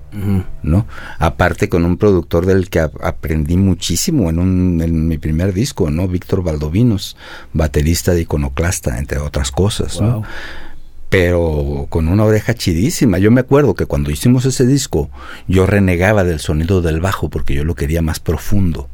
¿no? 0.62 0.86
Aparte 1.18 1.68
con 1.68 1.84
un 1.84 1.96
productor 1.96 2.46
del 2.46 2.70
que 2.70 2.78
aprendí 2.78 3.56
muchísimo 3.56 4.30
en, 4.30 4.38
un, 4.38 4.80
en 4.82 5.08
mi 5.08 5.18
primer 5.18 5.52
disco, 5.52 5.90
¿no? 5.90 6.06
Víctor 6.06 6.44
Valdovinos, 6.44 7.16
baterista 7.52 8.12
de 8.12 8.22
Iconoclasta, 8.22 8.98
entre 8.98 9.18
otras 9.18 9.50
cosas, 9.50 10.00
¿no? 10.00 10.22
Pero 11.12 11.88
con 11.90 12.08
una 12.08 12.24
oreja 12.24 12.54
chidísima. 12.54 13.18
Yo 13.18 13.30
me 13.30 13.42
acuerdo 13.42 13.74
que 13.74 13.84
cuando 13.84 14.10
hicimos 14.10 14.46
ese 14.46 14.64
disco, 14.64 15.10
yo 15.46 15.66
renegaba 15.66 16.24
del 16.24 16.40
sonido 16.40 16.80
del 16.80 17.02
bajo 17.02 17.28
porque 17.28 17.54
yo 17.54 17.64
lo 17.64 17.74
quería 17.74 18.00
más 18.00 18.18
profundo. 18.18 18.88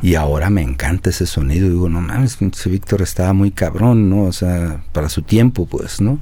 Y 0.00 0.14
ahora 0.14 0.50
me 0.50 0.62
encanta 0.62 1.10
ese 1.10 1.26
sonido. 1.26 1.68
Digo, 1.68 1.88
no 1.88 2.00
mames, 2.00 2.38
ese 2.40 2.70
Víctor 2.70 3.02
estaba 3.02 3.32
muy 3.32 3.50
cabrón, 3.50 4.08
¿no? 4.08 4.22
O 4.22 4.32
sea, 4.32 4.84
para 4.92 5.08
su 5.08 5.22
tiempo, 5.22 5.66
pues, 5.66 6.00
¿no? 6.00 6.20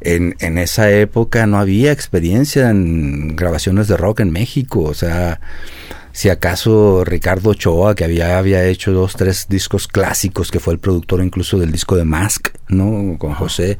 En, 0.00 0.36
en 0.38 0.58
esa 0.58 0.88
época 0.92 1.48
no 1.48 1.58
había 1.58 1.90
experiencia 1.90 2.70
en 2.70 3.34
grabaciones 3.34 3.88
de 3.88 3.96
rock 3.96 4.20
en 4.20 4.30
México. 4.30 4.82
O 4.82 4.94
sea, 4.94 5.40
si 6.12 6.28
acaso 6.28 7.02
Ricardo 7.04 7.50
Ochoa, 7.50 7.96
que 7.96 8.04
había, 8.04 8.38
había 8.38 8.64
hecho 8.64 8.92
dos, 8.92 9.16
tres 9.16 9.46
discos 9.48 9.88
clásicos, 9.88 10.52
que 10.52 10.60
fue 10.60 10.72
el 10.72 10.78
productor 10.78 11.20
incluso 11.20 11.58
del 11.58 11.72
disco 11.72 11.96
de 11.96 12.04
Mask, 12.04 12.50
¿no? 12.68 13.18
Con 13.18 13.34
José 13.34 13.76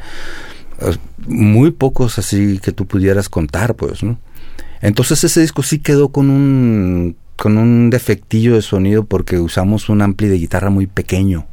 muy 1.26 1.70
pocos 1.70 2.18
así 2.18 2.58
que 2.58 2.72
tú 2.72 2.86
pudieras 2.86 3.28
contar, 3.28 3.74
pues, 3.74 4.02
¿no? 4.02 4.18
Entonces 4.80 5.24
ese 5.24 5.40
disco 5.40 5.62
sí 5.62 5.80
quedó 5.80 6.10
con 6.10 6.30
un 6.30 7.16
con 7.36 7.56
un 7.56 7.90
defectillo 7.90 8.54
de 8.54 8.62
sonido 8.62 9.04
porque 9.04 9.38
usamos 9.38 9.88
un 9.88 10.02
ampli 10.02 10.28
de 10.28 10.38
guitarra 10.38 10.70
muy 10.70 10.86
pequeño 10.86 11.46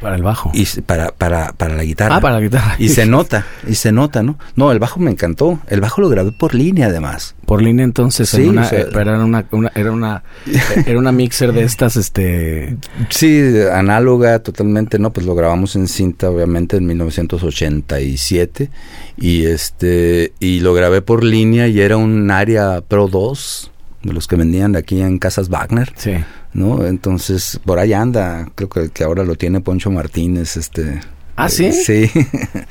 Para 0.00 0.16
el 0.16 0.22
bajo. 0.22 0.50
Y 0.54 0.64
para, 0.82 1.12
para, 1.12 1.52
para 1.52 1.74
la 1.74 1.82
guitarra. 1.84 2.16
Ah, 2.16 2.20
para 2.20 2.34
la 2.34 2.40
guitarra. 2.40 2.76
Y 2.78 2.90
se 2.90 3.06
nota, 3.06 3.46
y 3.66 3.74
se 3.76 3.92
nota, 3.92 4.22
¿no? 4.22 4.38
No, 4.54 4.70
el 4.72 4.78
bajo 4.78 5.00
me 5.00 5.10
encantó. 5.10 5.58
El 5.68 5.80
bajo 5.80 6.00
lo 6.02 6.08
grabé 6.08 6.32
por 6.32 6.54
línea 6.54 6.88
además. 6.88 7.34
Por 7.46 7.62
línea 7.62 7.84
entonces, 7.84 8.28
Sí, 8.28 8.42
en 8.42 8.48
una, 8.50 8.62
o 8.62 8.68
sea- 8.68 8.86
pero 8.92 9.12
era 9.14 9.24
una, 9.24 9.46
una- 9.52 9.72
era 9.74 9.92
una, 9.92 10.22
era 10.86 10.98
una 10.98 11.12
mixer 11.12 11.52
de 11.52 11.62
estas, 11.64 11.96
este, 11.96 12.76
Sí, 13.08 13.40
análoga 13.72 14.38
totalmente, 14.40 14.98
¿no? 14.98 15.12
Pues 15.12 15.24
lo 15.26 15.34
grabamos 15.34 15.76
en 15.76 15.88
cinta, 15.88 16.28
obviamente, 16.30 16.76
en 16.76 16.86
1987. 16.86 18.70
Y 19.18 19.46
este, 19.46 20.32
y 20.40 20.60
lo 20.60 20.74
grabé 20.74 21.02
por 21.02 21.24
línea 21.24 21.68
y 21.68 21.80
era 21.80 21.96
un 21.96 22.30
área 22.30 22.82
Pro 22.82 23.08
2, 23.08 23.70
de 24.06 24.12
los 24.12 24.26
que 24.26 24.36
vendían 24.36 24.76
aquí 24.76 25.00
en 25.02 25.18
Casas 25.18 25.48
Wagner, 25.48 25.92
sí. 25.96 26.12
¿no? 26.52 26.86
Entonces, 26.86 27.60
por 27.64 27.78
ahí 27.78 27.92
anda, 27.92 28.48
creo 28.54 28.68
que, 28.68 28.88
que 28.90 29.04
ahora 29.04 29.24
lo 29.24 29.34
tiene 29.34 29.60
Poncho 29.60 29.90
Martínez, 29.90 30.56
este. 30.56 31.00
¿Ah, 31.36 31.48
sí? 31.50 31.66
eh, 31.66 31.72
sí. 31.72 32.10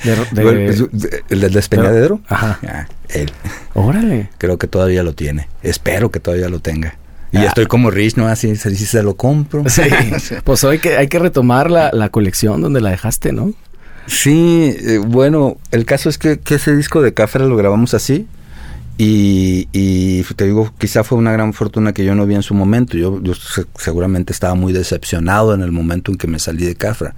De- 0.03 0.43
de- 0.43 0.65
pues, 0.89 1.21
¿El 1.29 1.39
del 1.41 1.53
despeñadero? 1.53 2.19
Ajá. 2.27 2.59
Ah, 2.67 2.87
él. 3.09 3.31
Órale. 3.75 4.29
Creo 4.39 4.57
que 4.57 4.67
todavía 4.67 5.03
lo 5.03 5.13
tiene. 5.13 5.47
Espero 5.61 6.09
que 6.09 6.19
todavía 6.19 6.49
lo 6.49 6.59
tenga. 6.59 6.95
Y 7.31 7.37
Ah. 7.37 7.45
estoy 7.45 7.65
como 7.67 7.91
Rich, 7.91 8.15
¿no? 8.15 8.27
Así, 8.27 8.55
si 8.55 8.75
se 8.75 9.03
lo 9.03 9.15
compro. 9.17 9.63
Sí. 9.69 9.83
Pues 10.43 10.63
hoy 10.63 10.79
que 10.79 10.97
hay 10.97 11.07
que 11.09 11.19
retomar 11.19 11.69
la, 11.69 11.91
la 11.93 12.09
colección 12.09 12.61
donde 12.61 12.81
la 12.81 12.89
dejaste, 12.91 13.33
¿no? 13.33 13.53
Sí, 14.07 14.75
eh, 14.79 14.99
bueno, 14.99 15.57
el 15.71 15.85
caso 15.85 16.09
es 16.09 16.17
que, 16.17 16.39
que 16.39 16.55
ese 16.55 16.75
disco 16.75 17.01
de 17.01 17.13
Cafra 17.13 17.45
lo 17.45 17.55
grabamos 17.57 17.93
así. 17.93 18.27
Y, 18.97 20.23
te 20.35 20.45
digo, 20.45 20.73
quizá 20.77 21.03
fue 21.03 21.17
una 21.17 21.31
gran 21.33 21.53
fortuna 21.53 21.91
que 21.93 22.05
yo 22.05 22.15
no 22.15 22.25
vi 22.25 22.35
en 22.35 22.43
su 22.43 22.53
momento. 22.53 22.97
Yo, 22.97 23.21
yo 23.21 23.33
se- 23.33 23.65
seguramente 23.77 24.31
estaba 24.31 24.55
muy 24.55 24.71
decepcionado 24.71 25.53
en 25.53 25.61
el 25.61 25.71
momento 25.71 26.11
en 26.11 26.17
que 26.17 26.27
me 26.27 26.39
salí 26.39 26.65
de 26.65 26.75
Cafra. 26.75 27.13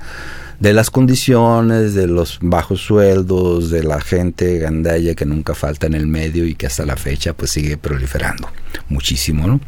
De 0.59 0.73
las 0.73 0.89
condiciones, 0.89 1.93
de 1.93 2.07
los 2.07 2.39
bajos 2.41 2.81
sueldos, 2.81 3.69
de 3.69 3.83
la 3.83 4.01
gente 4.01 4.57
gandalla 4.57 5.13
que 5.13 5.25
nunca 5.27 5.53
falta 5.53 5.85
en 5.85 5.93
el 5.93 6.07
medio 6.07 6.45
y 6.45 6.55
que 6.55 6.65
hasta 6.65 6.83
la 6.83 6.95
fecha 6.95 7.33
pues 7.33 7.51
sigue 7.51 7.77
proliferando 7.77 8.49
muchísimo, 8.89 9.45
¿no? 9.45 9.59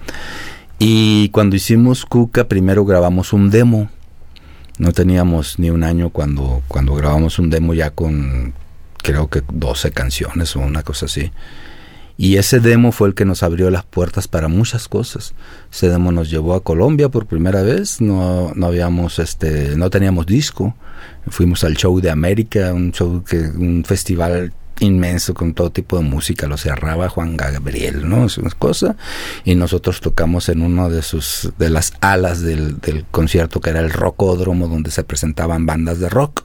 Y 0.79 1.29
cuando 1.29 1.55
hicimos 1.55 2.05
Cuca, 2.05 2.47
primero 2.47 2.85
grabamos 2.85 3.33
un 3.33 3.51
demo. 3.51 3.91
No 4.79 4.93
teníamos 4.93 5.59
ni 5.59 5.69
un 5.69 5.83
año 5.83 6.09
cuando, 6.09 6.63
cuando 6.67 6.95
grabamos 6.95 7.37
un 7.37 7.51
demo 7.51 7.75
ya 7.75 7.91
con 7.91 8.53
creo 9.03 9.27
que 9.29 9.43
12 9.51 9.91
canciones 9.91 10.55
o 10.55 10.59
una 10.61 10.81
cosa 10.81 11.05
así. 11.05 11.31
Y 12.21 12.35
ese 12.35 12.59
demo 12.59 12.91
fue 12.91 13.07
el 13.07 13.13
que 13.13 13.23
nos 13.23 13.43
abrió 13.43 13.69
las 13.69 13.85
puertas 13.85 14.27
para 14.27 14.49
muchas 14.49 14.89
cosas. 14.89 15.33
Ese 15.71 15.87
demo 15.87 16.11
nos 16.11 16.29
llevó 16.29 16.53
a 16.53 16.61
Colombia 16.61 17.07
por 17.07 17.27
primera 17.27 17.61
vez. 17.61 18.01
No, 18.01 18.51
no 18.55 18.65
habíamos, 18.65 19.19
este, 19.19 19.77
no 19.77 19.89
teníamos 19.89 20.25
disco. 20.25 20.75
Fuimos 21.29 21.63
al 21.63 21.77
show 21.77 22.01
de 22.01 22.09
América, 22.09 22.73
un 22.73 22.91
show 22.91 23.23
que, 23.23 23.37
un 23.37 23.85
festival 23.85 24.51
inmenso 24.81 25.33
con 25.33 25.53
todo 25.53 25.69
tipo 25.69 25.97
de 25.97 26.03
música, 26.03 26.45
lo 26.45 26.57
cerraba 26.57 27.07
Juan 27.07 27.37
Gabriel, 27.37 28.09
¿no? 28.09 28.25
Es 28.25 28.37
una 28.37 28.49
cosa. 28.49 28.97
Y 29.45 29.55
nosotros 29.55 30.01
tocamos 30.01 30.49
en 30.49 30.61
uno 30.61 30.89
de 30.89 31.03
sus, 31.03 31.53
de 31.57 31.69
las 31.69 31.93
alas 32.01 32.41
del, 32.41 32.81
del 32.81 33.05
concierto 33.11 33.61
que 33.61 33.69
era 33.69 33.79
el 33.79 33.91
Rocódromo, 33.91 34.67
donde 34.67 34.91
se 34.91 35.05
presentaban 35.05 35.65
bandas 35.65 35.99
de 36.01 36.09
rock, 36.09 36.43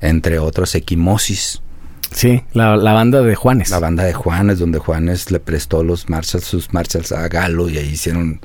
entre 0.00 0.40
otros 0.40 0.74
Equimosis. 0.74 1.62
Sí, 2.10 2.42
la, 2.52 2.76
la 2.76 2.92
banda 2.92 3.22
de 3.22 3.34
Juanes. 3.34 3.70
La 3.70 3.78
banda 3.78 4.04
de 4.04 4.14
Juanes, 4.14 4.58
donde 4.58 4.78
Juanes 4.78 5.30
le 5.30 5.40
prestó 5.40 5.84
los 5.84 6.08
Marshalls, 6.08 6.44
sus 6.44 6.72
Marshalls 6.72 7.12
a 7.12 7.28
Galo 7.28 7.68
y 7.68 7.78
ahí 7.78 7.88
hicieron, 7.88 8.40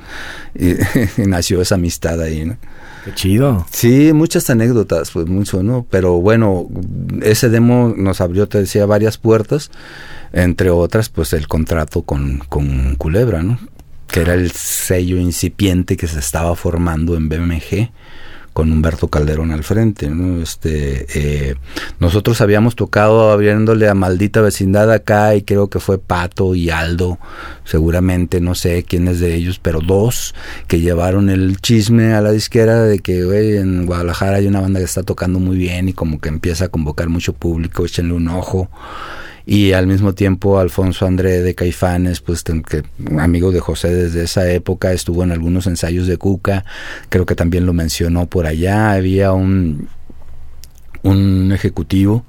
y, 0.53 0.71
y 1.17 1.25
nació 1.25 1.61
esa 1.61 1.75
amistad 1.75 2.21
ahí, 2.21 2.45
¿no? 2.45 2.57
Qué 3.05 3.13
chido. 3.13 3.65
Sí, 3.69 4.13
muchas 4.13 4.49
anécdotas, 4.49 5.11
pues 5.11 5.27
mucho, 5.27 5.61
¿no? 5.61 5.85
Pero 5.89 6.21
bueno, 6.21 6.67
ese 7.21 7.49
demo 7.49 7.93
nos 7.97 8.21
abrió, 8.21 8.47
te 8.47 8.59
decía, 8.59 8.85
varias 8.85 9.17
puertas, 9.17 9.71
entre 10.31 10.69
otras, 10.69 11.09
pues 11.09 11.33
el 11.33 11.47
contrato 11.47 12.03
con, 12.03 12.39
con 12.49 12.95
Culebra, 12.95 13.43
¿no? 13.43 13.59
Que 14.07 14.21
era 14.21 14.35
el 14.35 14.51
sello 14.51 15.17
incipiente 15.17 15.97
que 15.97 16.07
se 16.07 16.19
estaba 16.19 16.55
formando 16.55 17.15
en 17.17 17.27
BMG 17.27 17.91
con 18.53 18.71
Humberto 18.71 19.07
Calderón 19.07 19.51
al 19.51 19.63
frente, 19.63 20.09
¿no? 20.09 20.41
Este, 20.41 21.07
eh, 21.15 21.55
nosotros 21.99 22.39
habíamos 22.39 22.75
tocado 22.75 23.31
abriéndole 23.31 23.89
a 23.89 23.95
Maldita 23.95 24.41
Vecindad 24.41 24.91
acá 24.91 25.35
y 25.35 25.41
creo 25.41 25.69
que 25.69 25.79
fue 25.79 25.97
Pato 25.97 26.55
y 26.55 26.69
Aldo, 26.69 27.17
seguramente, 27.65 28.39
no 28.39 28.55
sé 28.55 28.83
quiénes 28.83 29.19
de 29.19 29.35
ellos, 29.35 29.59
pero 29.59 29.79
dos 29.81 30.35
que 30.67 30.79
llevaron 30.79 31.29
el 31.29 31.57
chisme 31.59 32.13
a 32.13 32.21
la 32.21 32.31
disquera 32.31 32.83
de 32.83 32.99
que, 32.99 33.23
en 33.57 33.85
Guadalajara 33.85 34.37
hay 34.37 34.47
una 34.47 34.61
banda 34.61 34.79
que 34.79 34.85
está 34.85 35.03
tocando 35.03 35.39
muy 35.39 35.57
bien 35.57 35.89
y 35.89 35.93
como 35.93 36.19
que 36.19 36.29
empieza 36.29 36.65
a 36.65 36.69
convocar 36.69 37.09
mucho 37.09 37.33
público, 37.33 37.85
échenle 37.85 38.13
un 38.13 38.27
ojo 38.27 38.69
y 39.45 39.73
al 39.73 39.87
mismo 39.87 40.13
tiempo 40.13 40.59
Alfonso 40.59 41.05
André 41.05 41.41
de 41.41 41.53
Caifanes, 41.53 42.21
pues 42.21 42.43
que 42.43 42.83
amigo 43.19 43.51
de 43.51 43.59
José 43.59 43.93
desde 43.93 44.23
esa 44.23 44.49
época, 44.49 44.93
estuvo 44.93 45.23
en 45.23 45.31
algunos 45.31 45.67
ensayos 45.67 46.07
de 46.07 46.17
Cuca, 46.17 46.63
creo 47.09 47.25
que 47.25 47.35
también 47.35 47.65
lo 47.65 47.73
mencionó 47.73 48.27
por 48.27 48.45
allá, 48.45 48.93
había 48.93 49.33
un 49.33 49.89
un 51.01 51.51
ejecutivo 51.51 52.23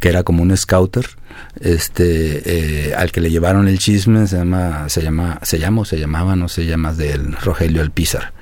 que 0.00 0.08
era 0.08 0.24
como 0.24 0.42
un 0.42 0.56
scouter, 0.56 1.06
este 1.60 2.88
eh, 2.88 2.94
al 2.94 3.12
que 3.12 3.20
le 3.20 3.30
llevaron 3.30 3.68
el 3.68 3.78
chisme, 3.78 4.26
se 4.26 4.38
llama 4.38 4.88
se 4.88 5.02
llama 5.02 5.38
se 5.42 5.58
llama 5.58 5.82
o 5.82 5.84
se 5.84 5.98
llamaba, 5.98 6.34
no 6.34 6.48
sé, 6.48 6.66
llamas 6.66 6.96
del 6.96 7.34
Rogelio 7.34 7.82
Alpizar. 7.82 8.32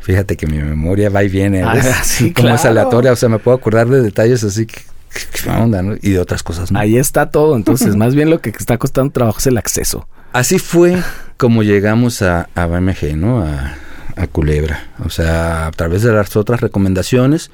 Fíjate 0.00 0.36
que 0.36 0.48
mi 0.48 0.58
memoria 0.58 1.08
va 1.08 1.22
y 1.22 1.28
viene, 1.28 1.62
Ah, 1.62 1.80
como 2.34 2.54
es 2.54 2.64
aleatoria, 2.64 3.12
o 3.12 3.16
sea, 3.16 3.28
me 3.28 3.38
puedo 3.38 3.56
acordar 3.56 3.88
de 3.88 4.02
detalles 4.02 4.42
así 4.44 4.66
que 4.66 4.91
qué 5.42 5.50
onda, 5.50 5.82
¿no? 5.82 5.94
Y 6.00 6.10
de 6.10 6.18
otras 6.18 6.42
cosas. 6.42 6.72
¿no? 6.72 6.78
Ahí 6.78 6.96
está 6.96 7.30
todo. 7.30 7.56
Entonces, 7.56 7.96
más 7.96 8.14
bien 8.14 8.30
lo 8.30 8.40
que 8.40 8.50
está 8.50 8.78
costando 8.78 9.12
trabajo 9.12 9.38
es 9.38 9.46
el 9.46 9.58
acceso. 9.58 10.06
Así 10.32 10.58
fue 10.58 11.02
como 11.36 11.62
llegamos 11.62 12.22
a, 12.22 12.48
a 12.54 12.66
BMG, 12.66 13.16
¿no? 13.16 13.42
A, 13.42 13.74
a 14.16 14.26
Culebra. 14.26 14.88
O 15.04 15.10
sea, 15.10 15.66
a 15.66 15.70
través 15.70 16.02
de 16.02 16.12
las 16.12 16.36
otras 16.36 16.60
recomendaciones. 16.60 17.50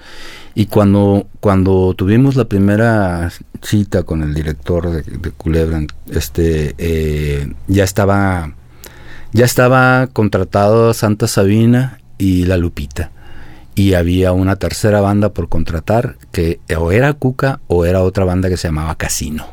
Y 0.54 0.66
cuando, 0.66 1.26
cuando 1.40 1.94
tuvimos 1.94 2.36
la 2.36 2.46
primera 2.46 3.30
cita 3.62 4.02
con 4.02 4.22
el 4.22 4.34
director 4.34 4.90
de, 4.90 5.02
de 5.02 5.30
Culebra, 5.30 5.82
este, 6.10 6.74
eh, 6.78 7.52
ya 7.68 7.84
estaba, 7.84 8.54
ya 9.32 9.44
estaba 9.44 10.08
contratado 10.08 10.94
Santa 10.94 11.28
Sabina 11.28 12.00
y 12.18 12.44
La 12.44 12.56
Lupita. 12.56 13.12
Y 13.78 13.94
había 13.94 14.32
una 14.32 14.56
tercera 14.56 15.00
banda 15.00 15.28
por 15.28 15.48
contratar 15.48 16.16
que 16.32 16.58
o 16.76 16.90
era 16.90 17.12
Cuca 17.12 17.60
o 17.68 17.84
era 17.84 18.02
otra 18.02 18.24
banda 18.24 18.48
que 18.48 18.56
se 18.56 18.66
llamaba 18.66 18.96
Casino. 18.96 19.46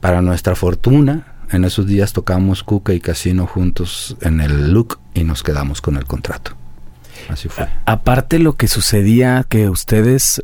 Para 0.00 0.22
nuestra 0.22 0.54
fortuna, 0.54 1.34
en 1.52 1.64
esos 1.64 1.86
días 1.86 2.14
tocamos 2.14 2.62
Cuca 2.62 2.94
y 2.94 3.00
Casino 3.00 3.46
juntos 3.46 4.16
en 4.22 4.40
el 4.40 4.72
look 4.72 4.98
y 5.12 5.24
nos 5.24 5.42
quedamos 5.42 5.82
con 5.82 5.96
el 5.98 6.06
contrato. 6.06 6.52
Así 7.28 7.50
fue. 7.50 7.68
Aparte 7.84 8.38
lo 8.38 8.54
que 8.54 8.68
sucedía 8.68 9.44
que 9.46 9.68
ustedes 9.68 10.42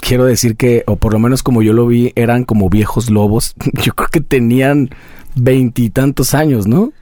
quiero 0.00 0.24
decir 0.24 0.56
que 0.56 0.82
o 0.88 0.96
por 0.96 1.12
lo 1.12 1.20
menos 1.20 1.44
como 1.44 1.62
yo 1.62 1.72
lo 1.72 1.86
vi 1.86 2.12
eran 2.16 2.42
como 2.42 2.68
viejos 2.68 3.08
lobos. 3.08 3.54
Yo 3.84 3.94
creo 3.94 4.08
que 4.08 4.20
tenían 4.20 4.90
veintitantos 5.36 6.34
años, 6.34 6.66
¿no? 6.66 6.92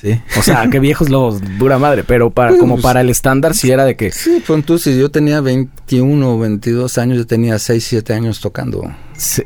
Sí. 0.00 0.20
O 0.38 0.42
sea, 0.42 0.68
que 0.70 0.78
viejos 0.78 1.08
lobos, 1.08 1.40
dura 1.58 1.76
madre, 1.78 2.04
pero 2.04 2.30
para 2.30 2.56
como 2.56 2.74
Pues- 2.74 2.84
para 2.84 3.00
el 3.00 3.10
estándar 3.10 3.54
sí 3.54 3.72
era 3.72 3.84
de 3.84 3.96
que 3.96 4.12
Sí, 4.12 4.40
pues 4.46 4.64
tú, 4.64 4.78
si 4.78 4.96
yo 4.96 5.10
tenía 5.10 5.40
21 5.40 6.34
o 6.34 6.38
22 6.38 6.98
años, 6.98 7.18
yo 7.18 7.26
tenía 7.26 7.58
6, 7.58 7.84
7 7.84 8.14
años 8.14 8.40
tocando. 8.40 8.84
Sí. 9.16 9.42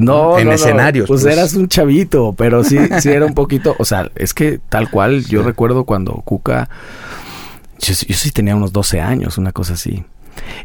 No, 0.00 0.36
En 0.36 0.46
no, 0.46 0.50
no. 0.50 0.54
escenarios, 0.56 1.06
Pues, 1.06 1.22
pues. 1.22 1.32
eras 1.36 1.54
un 1.54 1.68
chavito, 1.68 2.34
pero 2.36 2.64
sí, 2.64 2.76
sí 3.00 3.08
era 3.10 3.24
un 3.24 3.34
poquito. 3.34 3.76
O 3.78 3.84
sea, 3.84 4.10
es 4.16 4.34
que 4.34 4.58
tal 4.68 4.90
cual, 4.90 5.24
yo 5.26 5.42
Sí. 5.42 5.46
recuerdo 5.46 5.84
cuando 5.84 6.14
Cuca. 6.24 6.68
Yo, 7.78 7.94
sí- 7.94 8.06
yo 8.08 8.14
sí 8.16 8.32
tenía 8.32 8.56
unos 8.56 8.72
12 8.72 9.00
años, 9.00 9.38
una 9.38 9.52
cosa 9.52 9.74
así. 9.74 10.04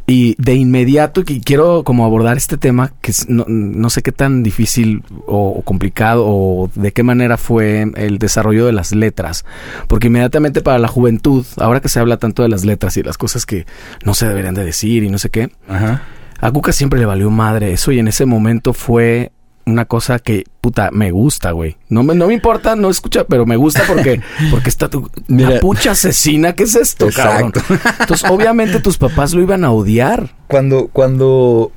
Y 0.08 0.36
de 0.42 0.56
inmediato, 0.56 1.22
y 1.28 1.42
quiero 1.42 1.84
como 1.84 2.06
abordar 2.06 2.38
este 2.38 2.58
tema, 2.58 2.94
que 3.02 3.14
no, 3.28 3.46
no 3.48 3.90
sé 3.90 4.02
qué 4.02 4.12
tan 4.12 4.44
difícil 4.44 5.04
o, 5.28 5.50
o 5.50 5.62
complicado 5.62 6.26
o 6.28 6.70
de 6.76 6.92
qué 6.92 7.04
manera 7.04 7.38
fue 7.38 7.92
el 7.96 8.18
desarrollo 8.18 8.66
de 8.66 8.72
las 8.72 8.92
letras. 8.92 9.46
Porque 9.88 10.08
inmediatamente 10.08 10.62
para 10.62 10.80
la 10.80 10.88
juventud, 10.88 11.46
ahora 11.58 11.80
que 11.82 11.90
se 11.90 12.00
habla 12.00 12.18
tanto 12.18 12.44
de 12.44 12.50
las 12.50 12.66
letras 12.66 12.98
y 12.98 13.04
las 13.04 13.18
cosas 13.18 13.46
que 13.46 13.66
no 14.04 14.14
se 14.14 14.28
deberían 14.28 14.56
de 14.56 14.64
decir 14.64 15.04
y 15.04 15.10
no 15.10 15.18
sé 15.18 15.30
qué, 15.30 15.52
Ajá. 15.68 16.04
a 16.40 16.52
Cuca 16.52 16.72
siempre 16.72 17.00
le 17.00 17.06
valió 17.06 17.30
madre 17.30 17.74
eso 17.74 17.92
y 17.92 18.00
en 18.00 18.08
ese 18.08 18.26
momento 18.26 18.74
fue 18.74 19.32
una 19.70 19.86
cosa 19.86 20.20
que, 20.20 20.46
puta, 20.62 20.90
me 20.92 21.12
gusta, 21.12 21.52
güey. 21.52 21.78
No 21.90 22.04
me, 22.04 22.16
no 22.16 22.28
me 22.28 22.34
importa, 22.34 22.76
no 22.76 22.90
escucha, 22.90 23.26
pero 23.26 23.46
me 23.46 23.56
gusta 23.56 23.84
porque, 23.88 24.22
porque 24.52 24.70
está 24.70 24.90
tu 24.90 25.10
Mira. 25.28 25.56
capucha 25.56 25.92
asesina. 25.92 26.54
¿Qué 26.54 26.64
es 26.64 26.76
esto, 26.76 27.10
cabrón? 27.16 27.52
Exacto. 27.56 27.90
Entonces, 28.02 28.30
obviamente 28.30 28.80
tus 28.80 28.98
papás 28.98 29.34
lo 29.34 29.42
iban 29.42 29.64
a 29.64 29.72
odiar. 29.72 30.36
Cuando, 30.48 30.88
cuando, 30.88 31.72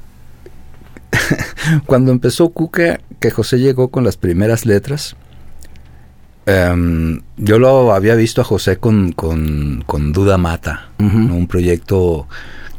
cuando 1.87 2.13
empezó 2.13 2.51
Cuca, 2.51 3.01
que 3.21 3.31
José 3.31 3.59
llegó 3.59 3.89
con 3.89 4.05
las 4.05 4.17
primeras 4.17 4.67
letras, 4.67 5.17
em, 6.47 7.23
yo 7.37 7.59
lo 7.59 7.95
había 7.95 8.15
visto 8.15 8.41
a 8.41 8.45
José 8.45 8.79
con, 8.79 9.13
con, 9.13 9.85
con 9.87 10.13
Duda 10.13 10.39
Mata, 10.39 10.89
un 10.99 11.47
proyecto 11.47 12.27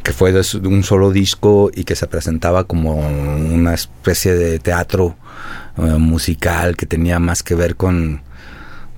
que 0.03 0.11
fue 0.11 0.31
de 0.31 0.43
un 0.67 0.83
solo 0.83 1.11
disco 1.11 1.71
y 1.73 1.85
que 1.85 1.95
se 1.95 2.07
presentaba 2.07 2.65
como 2.65 2.95
una 2.97 3.73
especie 3.73 4.35
de 4.35 4.59
teatro 4.59 5.15
eh, 5.77 5.81
musical 5.97 6.75
que 6.75 6.85
tenía 6.85 7.19
más 7.19 7.41
que 7.41 7.55
ver 7.55 7.75
con, 7.77 8.21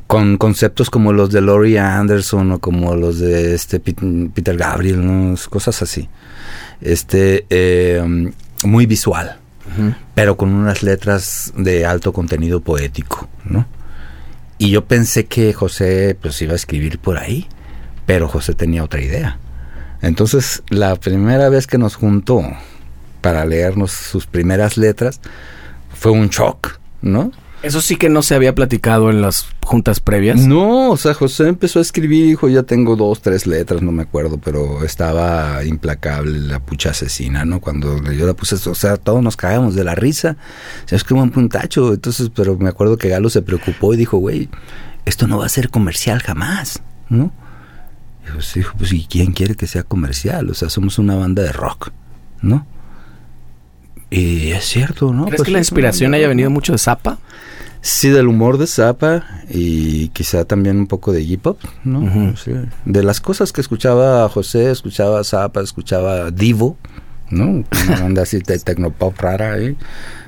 con 0.07 0.37
conceptos 0.37 0.89
como 0.89 1.13
los 1.13 1.31
de 1.31 1.41
Laurie 1.41 1.79
Anderson 1.79 2.53
o 2.53 2.59
como 2.59 2.95
los 2.95 3.19
de 3.19 3.53
este 3.53 3.79
Peter 3.79 4.57
Gabriel, 4.57 5.05
¿no? 5.05 5.35
cosas 5.49 5.81
así. 5.81 6.09
Este, 6.81 7.45
eh, 7.49 8.31
muy 8.63 8.85
visual, 8.87 9.37
pero 10.13 10.37
con 10.37 10.53
unas 10.53 10.83
letras 10.83 11.53
de 11.55 11.85
alto 11.85 12.13
contenido 12.13 12.61
poético, 12.61 13.27
¿no? 13.43 13.65
Y 14.57 14.69
yo 14.69 14.85
pensé 14.85 15.25
que 15.25 15.53
José 15.53 16.17
pues 16.19 16.41
iba 16.41 16.53
a 16.53 16.55
escribir 16.55 16.99
por 16.99 17.17
ahí, 17.17 17.47
pero 18.05 18.27
José 18.27 18.53
tenía 18.53 18.83
otra 18.83 19.01
idea. 19.01 19.39
Entonces, 20.05 20.61
la 20.69 20.95
primera 20.95 21.49
vez 21.49 21.65
que 21.65 21.77
nos 21.77 21.95
juntó 21.95 22.43
para 23.21 23.43
leernos 23.43 23.91
sus 23.91 24.27
primeras 24.27 24.77
letras 24.77 25.19
fue 25.93 26.11
un 26.11 26.29
shock, 26.29 26.79
¿no? 27.01 27.31
Eso 27.63 27.81
sí 27.81 27.95
que 27.95 28.09
no 28.09 28.21
se 28.21 28.35
había 28.35 28.53
platicado 28.53 29.09
en 29.09 29.23
las 29.23 29.47
juntas 29.63 29.99
previas. 29.99 30.39
No, 30.41 30.91
o 30.91 30.97
sea, 30.97 31.15
José 31.15 31.47
empezó 31.47 31.79
a 31.79 31.81
escribir, 31.81 32.27
dijo, 32.27 32.47
ya 32.47 32.61
tengo 32.61 32.95
dos, 32.95 33.23
tres 33.23 33.47
letras, 33.47 33.81
no 33.81 33.91
me 33.91 34.03
acuerdo, 34.03 34.37
pero 34.37 34.83
estaba 34.83 35.63
implacable 35.63 36.37
la 36.37 36.59
pucha 36.59 36.91
asesina, 36.91 37.43
¿no? 37.43 37.59
Cuando 37.59 37.99
yo 38.11 38.27
la 38.27 38.35
puse, 38.35 38.57
o 38.69 38.75
sea, 38.75 38.97
todos 38.97 39.23
nos 39.23 39.35
cagábamos 39.35 39.73
de 39.73 39.83
la 39.83 39.95
risa, 39.95 40.37
se 40.85 40.95
escribió 40.95 41.23
un 41.23 41.31
puntacho, 41.31 41.93
entonces, 41.93 42.29
pero 42.35 42.55
me 42.57 42.69
acuerdo 42.69 42.99
que 42.99 43.09
Galo 43.09 43.31
se 43.31 43.41
preocupó 43.41 43.95
y 43.95 43.97
dijo, 43.97 44.17
güey, 44.17 44.49
esto 45.05 45.25
no 45.25 45.39
va 45.39 45.47
a 45.47 45.49
ser 45.49 45.71
comercial 45.71 46.21
jamás, 46.21 46.83
¿no? 47.09 47.33
Y 48.27 48.31
pues 48.31 48.53
dijo, 48.53 48.73
pues, 48.77 48.93
¿y 48.93 49.05
quién 49.05 49.31
quiere 49.31 49.55
que 49.55 49.67
sea 49.67 49.83
comercial? 49.83 50.49
O 50.49 50.53
sea, 50.53 50.69
somos 50.69 50.97
una 50.99 51.15
banda 51.15 51.43
de 51.43 51.51
rock, 51.51 51.91
¿no? 52.41 52.65
Y 54.09 54.51
es 54.51 54.65
cierto, 54.65 55.13
¿no? 55.13 55.25
¿Crees 55.25 55.37
pues 55.37 55.45
que 55.47 55.51
la 55.51 55.59
inspiración 55.59 56.13
haya 56.13 56.27
venido 56.27 56.49
mucho 56.49 56.71
de 56.71 56.77
Zappa? 56.77 57.19
Sí, 57.81 58.09
del 58.09 58.27
humor 58.27 58.57
de 58.57 58.65
Zappa 58.65 59.25
y 59.49 60.09
quizá 60.09 60.45
también 60.45 60.77
un 60.77 60.87
poco 60.87 61.11
de 61.11 61.21
hip 61.21 61.45
hop, 61.45 61.57
¿no? 61.83 62.33
De 62.85 63.03
las 63.03 63.21
cosas 63.21 63.51
que 63.51 63.61
escuchaba 63.61 64.27
José, 64.29 64.71
escuchaba 64.71 65.23
Zappa, 65.23 65.61
escuchaba 65.61 66.31
Divo, 66.31 66.77
¿no? 67.29 67.63
Una 67.87 67.99
banda 68.01 68.23
así 68.23 68.39
de 68.39 68.57
tecnopop 68.57 69.19
rara 69.19 69.53
ahí. 69.53 69.77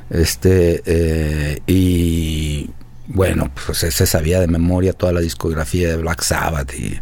Este, 0.10 0.84
eh, 0.86 1.62
y 1.66 2.70
bueno, 3.08 3.50
pues 3.66 3.80
se 3.80 4.06
sabía 4.06 4.40
de 4.40 4.48
memoria 4.48 4.94
toda 4.94 5.12
la 5.12 5.22
discografía 5.22 5.90
de 5.90 5.98
Black 5.98 6.22
Sabbath 6.22 6.74
y 6.76 7.00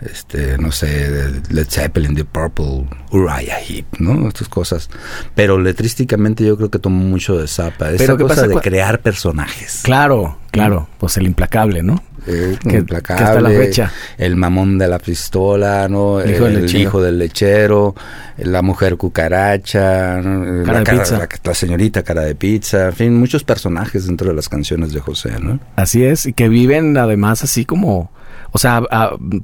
este, 0.00 0.56
no 0.58 0.70
sé, 0.70 1.42
Led 1.50 1.66
Zeppelin, 1.68 2.14
The 2.14 2.24
Purple, 2.24 2.86
Uriah 3.10 3.58
Heep, 3.60 3.98
¿no? 3.98 4.28
Estas 4.28 4.48
cosas. 4.48 4.88
Pero 5.34 5.58
letrísticamente 5.58 6.44
yo 6.44 6.56
creo 6.56 6.70
que 6.70 6.78
tomó 6.78 7.04
mucho 7.04 7.36
de 7.36 7.48
Zappa. 7.48 7.90
Esa 7.90 8.16
cosa 8.16 8.46
de 8.46 8.54
crear 8.56 9.00
personajes. 9.00 9.80
Claro, 9.82 10.38
claro. 10.52 10.88
Pues 10.98 11.16
el 11.16 11.26
implacable, 11.26 11.82
¿no? 11.82 12.02
El 12.26 12.58
implacable. 12.62 13.40
la 13.40 13.50
fecha. 13.50 13.92
El 14.18 14.36
mamón 14.36 14.78
de 14.78 14.86
la 14.86 15.00
pistola, 15.00 15.88
¿no? 15.88 16.20
El 16.20 16.30
hijo, 16.76 17.02
del, 17.02 17.18
lechero. 17.18 17.96
La 18.36 18.62
mujer 18.62 18.96
cucaracha. 18.96 20.20
la, 20.20 21.26
la, 21.42 21.54
señorita 21.54 22.04
cara 22.04 22.22
de 22.22 22.36
pizza. 22.36 22.86
En 22.86 22.92
fin, 22.92 23.16
muchos 23.18 23.42
personajes 23.42 24.06
dentro 24.06 24.28
de 24.28 24.34
las 24.34 24.48
canciones 24.48 24.92
de 24.92 25.00
José, 25.00 25.32
¿no? 25.40 25.58
Así 25.74 26.04
es. 26.04 26.26
Y 26.26 26.34
que 26.34 26.48
viven 26.48 26.96
además 26.96 27.42
así 27.42 27.64
como 27.64 28.12
o 28.50 28.58
sea, 28.58 28.82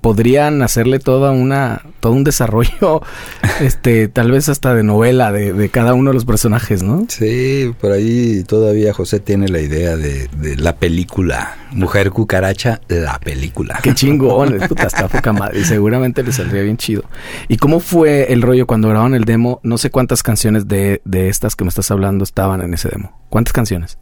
podrían 0.01 0.63
hacerle 0.63 0.99
toda 0.99 1.31
una, 1.31 1.83
todo 2.01 2.13
un 2.13 2.25
desarrollo, 2.25 3.03
este, 3.61 4.09
tal 4.09 4.31
vez 4.31 4.49
hasta 4.49 4.75
de 4.75 4.83
novela 4.83 5.33
de, 5.33 5.69
cada 5.69 5.95
uno 5.95 6.11
de 6.11 6.15
los 6.15 6.25
personajes, 6.25 6.83
¿no? 6.83 7.07
Sí, 7.09 7.73
por 7.81 7.93
ahí 7.93 8.45
todavía 8.45 8.93
José 8.93 9.21
tiene 9.21 9.49
la 9.49 9.61
idea 9.61 9.97
de, 9.97 10.29
la 10.57 10.77
película 10.77 11.57
Mujer 11.73 12.11
Cucaracha, 12.11 12.81
la 12.89 13.19
película. 13.19 13.81
Qué 13.83 13.95
chingón, 13.95 14.59
puta, 14.69 14.85
está 14.85 15.09
poca 15.09 15.33
madre. 15.33 15.61
Y 15.61 15.65
seguramente 15.65 16.23
le 16.23 16.33
saldría 16.33 16.63
bien 16.63 16.77
chido. 16.77 17.03
¿Y 17.49 17.57
cómo 17.57 17.81
fue 17.81 18.33
el 18.33 18.43
rollo 18.43 18.67
cuando 18.67 18.89
grabaron 18.89 19.15
el 19.15 19.25
demo? 19.25 19.61
No 19.63 19.79
sé 19.79 19.91
cuántas 19.91 20.23
canciones 20.23 20.69
de, 20.69 21.03
de 21.05 21.29
estas 21.29 21.57
que 21.57 21.65
me 21.65 21.69
estás 21.69 21.91
hablando 21.91 22.25
estaban 22.25 22.63
en 22.63 22.75
ese 22.75 22.89
demo. 22.89 23.19
¿Cuántas 23.29 23.53
canciones? 23.53 23.99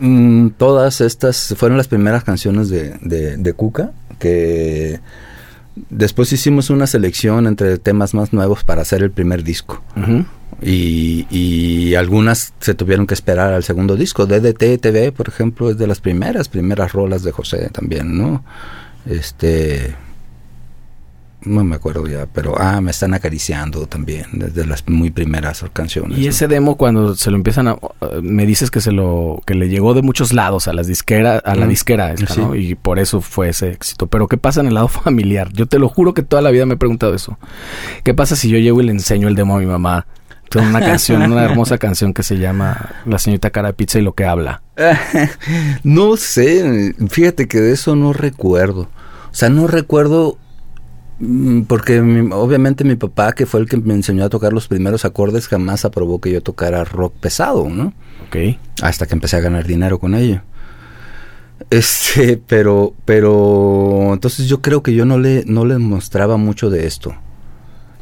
Mm, 0.00 0.50
todas 0.58 1.00
estas 1.00 1.54
fueron 1.56 1.78
las 1.78 1.88
primeras 1.88 2.24
canciones 2.24 2.68
de, 2.68 2.96
de, 3.00 3.52
Cuca, 3.52 3.92
después 5.90 6.32
hicimos 6.32 6.70
una 6.70 6.86
selección 6.86 7.46
entre 7.46 7.78
temas 7.78 8.14
más 8.14 8.32
nuevos 8.32 8.64
para 8.64 8.82
hacer 8.82 9.02
el 9.02 9.10
primer 9.10 9.42
disco. 9.42 9.82
y, 10.62 11.26
y, 11.30 11.94
algunas 11.94 12.54
se 12.60 12.74
tuvieron 12.74 13.06
que 13.06 13.14
esperar 13.14 13.52
al 13.52 13.64
segundo 13.64 13.96
disco. 13.96 14.26
DDT 14.26 14.80
TV, 14.80 15.12
por 15.12 15.28
ejemplo, 15.28 15.70
es 15.70 15.78
de 15.78 15.86
las 15.86 16.00
primeras, 16.00 16.48
primeras 16.48 16.92
rolas 16.92 17.22
de 17.22 17.32
José 17.32 17.70
también, 17.72 18.16
¿no? 18.16 18.44
Este, 19.06 19.94
no 21.44 21.64
me 21.64 21.76
acuerdo 21.76 22.06
ya, 22.06 22.26
pero 22.32 22.54
ah, 22.58 22.80
me 22.80 22.90
están 22.90 23.14
acariciando 23.14 23.86
también, 23.86 24.26
desde 24.32 24.66
las 24.66 24.86
muy 24.88 25.10
primeras 25.10 25.64
canciones. 25.72 26.18
Y 26.18 26.26
ese 26.26 26.48
demo 26.48 26.76
cuando 26.76 27.14
se 27.14 27.30
lo 27.30 27.36
empiezan 27.36 27.68
a 27.68 27.76
me 28.22 28.46
dices 28.46 28.70
que 28.70 28.80
se 28.80 28.92
lo 28.92 29.42
que 29.46 29.54
le 29.54 29.68
llegó 29.68 29.94
de 29.94 30.02
muchos 30.02 30.32
lados 30.32 30.68
a 30.68 30.72
las 30.72 30.86
disqueras, 30.86 31.42
a 31.44 31.54
la 31.54 31.66
disquera 31.66 32.12
esta, 32.12 32.34
¿no? 32.36 32.54
Y 32.54 32.74
por 32.74 32.98
eso 32.98 33.20
fue 33.20 33.48
ese 33.48 33.70
éxito. 33.70 34.06
Pero 34.06 34.28
¿qué 34.28 34.36
pasa 34.36 34.60
en 34.60 34.66
el 34.66 34.74
lado 34.74 34.88
familiar? 35.04 35.52
Yo 35.52 35.66
te 35.66 35.78
lo 35.78 35.88
juro 35.88 36.14
que 36.14 36.22
toda 36.22 36.42
la 36.42 36.50
vida 36.50 36.66
me 36.66 36.74
he 36.74 36.78
preguntado 36.78 37.14
eso. 37.14 37.38
¿Qué 38.02 38.14
pasa 38.14 38.36
si 38.36 38.48
yo 38.48 38.58
llego 38.58 38.80
y 38.80 38.84
le 38.84 38.92
enseño 38.92 39.28
el 39.28 39.34
demo 39.34 39.56
a 39.56 39.60
mi 39.60 39.66
mamá? 39.66 40.06
Tengo 40.50 40.68
una 40.68 40.80
canción, 40.80 41.22
una 41.32 41.44
hermosa 41.50 41.78
canción 41.78 42.12
que 42.12 42.22
se 42.22 42.38
llama 42.38 42.90
La 43.06 43.18
señorita 43.18 43.50
cara 43.50 43.68
de 43.68 43.74
pizza 43.74 43.98
y 43.98 44.02
lo 44.02 44.14
que 44.14 44.24
habla. 44.24 44.62
no 45.82 46.16
sé, 46.16 46.94
fíjate 47.08 47.48
que 47.48 47.60
de 47.60 47.72
eso 47.72 47.96
no 47.96 48.12
recuerdo. 48.12 48.82
O 48.82 49.36
sea, 49.36 49.48
no 49.48 49.66
recuerdo 49.66 50.38
Mm, 51.20 51.62
porque 51.62 52.00
obviamente 52.00 52.84
mi 52.84 52.96
papá, 52.96 53.32
que 53.32 53.46
fue 53.46 53.60
el 53.60 53.68
que 53.68 53.76
me 53.76 53.94
enseñó 53.94 54.24
a 54.24 54.28
tocar 54.28 54.52
los 54.52 54.68
primeros 54.68 55.04
acordes, 55.04 55.48
jamás 55.48 55.84
aprobó 55.84 56.20
que 56.20 56.32
yo 56.32 56.42
tocara 56.42 56.84
rock 56.84 57.14
pesado, 57.14 57.68
¿no? 57.68 57.92
Ok. 58.26 58.58
Hasta 58.82 59.06
que 59.06 59.14
empecé 59.14 59.36
a 59.36 59.40
ganar 59.40 59.66
dinero 59.66 59.98
con 59.98 60.14
ello. 60.14 60.42
Este, 61.70 62.36
pero, 62.48 62.94
pero, 63.04 64.10
entonces 64.12 64.48
yo 64.48 64.60
creo 64.60 64.82
que 64.82 64.94
yo 64.94 65.04
no 65.04 65.18
le, 65.18 65.44
no 65.46 65.64
le 65.64 65.78
mostraba 65.78 66.36
mucho 66.36 66.70
de 66.70 66.86
esto. 66.86 67.14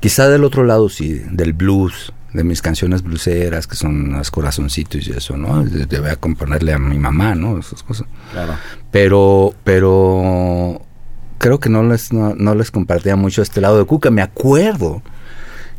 Quizá 0.00 0.28
del 0.28 0.44
otro 0.44 0.64
lado 0.64 0.88
sí, 0.88 1.22
del 1.30 1.52
blues, 1.52 2.12
de 2.32 2.44
mis 2.44 2.62
canciones 2.62 3.02
blueseras, 3.02 3.66
que 3.66 3.76
son 3.76 4.12
las 4.12 4.30
corazoncitos 4.30 5.06
y 5.06 5.12
eso, 5.12 5.36
¿no? 5.36 5.62
Debe 5.64 6.16
componerle 6.16 6.72
a 6.72 6.78
mi 6.78 6.98
mamá, 6.98 7.34
¿no? 7.34 7.58
Esas 7.58 7.82
cosas. 7.82 8.08
Claro. 8.32 8.54
Pero, 8.90 9.54
pero 9.62 10.82
creo 11.42 11.58
que 11.58 11.68
no 11.68 11.82
les, 11.82 12.12
no, 12.12 12.54
les 12.54 12.70
compartía 12.70 13.16
mucho 13.16 13.42
este 13.42 13.60
lado 13.60 13.76
de 13.76 13.84
Cuca. 13.84 14.12
Me 14.12 14.22
acuerdo 14.22 15.02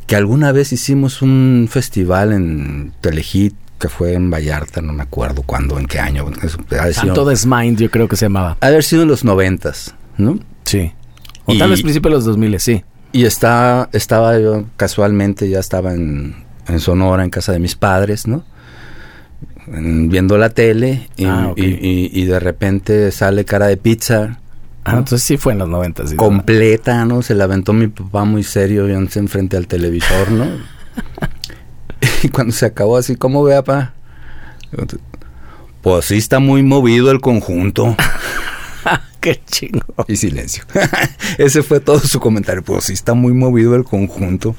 que 0.05 0.17
alguna 0.17 0.51
vez 0.51 0.73
hicimos 0.73 1.21
un 1.21 1.69
festival 1.71 2.33
en 2.33 2.91
Telehit 2.99 3.55
que 3.79 3.87
fue 3.87 4.13
en 4.13 4.29
Vallarta, 4.29 4.81
no 4.81 4.91
me 4.91 5.03
acuerdo 5.03 5.41
cuándo, 5.43 5.79
en 5.79 5.85
qué 5.87 5.99
año. 5.99 6.25
Santo 6.91 7.25
Mind, 7.45 7.79
yo 7.79 7.89
creo 7.89 8.09
que 8.09 8.17
se 8.17 8.25
llamaba. 8.25 8.57
Haber 8.59 8.83
sido 8.83 9.03
en 9.03 9.07
los 9.07 9.23
noventas, 9.23 9.95
¿no? 10.17 10.37
Sí. 10.65 10.91
O 11.45 11.57
tal 11.57 11.69
vez 11.69 11.81
principios 11.81 12.11
de 12.11 12.15
los 12.17 12.25
2000, 12.25 12.59
sí. 12.59 12.83
Y 13.13 13.23
está, 13.23 13.89
estaba 13.93 14.37
yo 14.39 14.65
casualmente, 14.75 15.49
ya 15.49 15.59
estaba 15.59 15.93
en, 15.93 16.35
en 16.67 16.79
Sonora, 16.81 17.23
en 17.23 17.29
casa 17.29 17.53
de 17.53 17.59
mis 17.59 17.75
padres, 17.75 18.27
¿no? 18.27 18.43
viendo 19.65 20.37
la 20.37 20.49
tele 20.49 21.07
y, 21.15 21.23
ah, 21.23 21.53
y, 21.55 22.25
de 22.25 22.37
repente 22.41 23.09
sale 23.11 23.45
cara 23.45 23.67
de 23.67 23.77
pizza 23.77 24.41
Ah, 24.85 24.97
entonces 24.97 25.23
sí 25.23 25.37
fue 25.37 25.53
en 25.53 25.59
los 25.59 25.69
noventas. 25.69 26.13
Completa, 26.13 27.05
¿no? 27.05 27.21
Se 27.21 27.35
la 27.35 27.45
aventó 27.45 27.73
mi 27.73 27.87
papá 27.87 28.25
muy 28.25 28.43
serio, 28.43 28.87
yo 28.87 28.95
enfrente 28.97 29.55
al 29.55 29.67
televisor, 29.67 30.31
¿no? 30.31 30.45
y 32.23 32.29
cuando 32.29 32.53
se 32.53 32.65
acabó 32.65 32.97
así, 32.97 33.15
¿cómo 33.15 33.43
ve, 33.43 33.55
papá? 33.55 33.93
Pues 35.81 36.05
sí 36.05 36.15
está 36.17 36.39
muy 36.39 36.63
movido 36.63 37.11
el 37.11 37.21
conjunto. 37.21 37.95
Qué 39.21 39.41
chingo. 39.45 39.85
Y 40.07 40.17
silencio. 40.17 40.65
Ese 41.37 41.63
fue 41.63 41.79
todo 41.79 41.99
su 41.99 42.19
comentario. 42.19 42.61
Pues 42.61 42.85
sí 42.85 42.93
está 42.93 43.13
muy 43.13 43.33
movido 43.33 43.75
el 43.75 43.85
conjunto, 43.85 44.53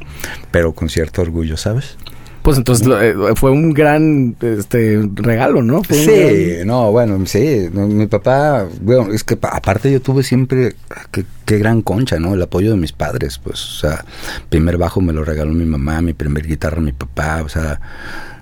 pero 0.51 0.73
con 0.73 0.89
cierto 0.89 1.21
orgullo, 1.21 1.59
¿sabes? 1.59 1.99
Pues 2.45 2.59
entonces 2.59 2.87
eh, 3.01 3.15
fue 3.37 3.53
un 3.53 3.73
gran 3.73 4.37
este 4.43 5.01
regalo, 5.15 5.63
¿no? 5.63 5.81
sí, 5.83 6.57
no, 6.67 6.93
bueno, 6.93 7.25
sí. 7.25 7.71
mi 7.73 8.07
papá, 8.07 8.67
bueno, 8.83 9.15
es 9.15 9.25
que 9.25 9.39
aparte 9.41 9.91
yo 9.91 10.03
tuve 10.03 10.23
siempre, 10.23 10.77
qué, 11.11 11.59
gran 11.59 11.81
concha, 11.81 12.19
¿no? 12.19 12.35
El 12.35 12.43
apoyo 12.43 12.73
de 12.73 12.77
mis 12.77 12.93
padres, 12.93 13.39
pues, 13.43 13.65
o 13.65 13.81
sea, 13.81 14.05
primer 14.51 14.77
bajo 14.77 15.01
me 15.01 15.15
lo 15.15 15.25
regaló 15.25 15.55
mi 15.55 15.65
mamá, 15.65 16.03
mi 16.03 16.13
primer 16.13 16.47
guitarra 16.47 16.83
mi 16.83 16.93
papá, 16.93 17.41
o 17.43 17.49
sea, 17.49 17.81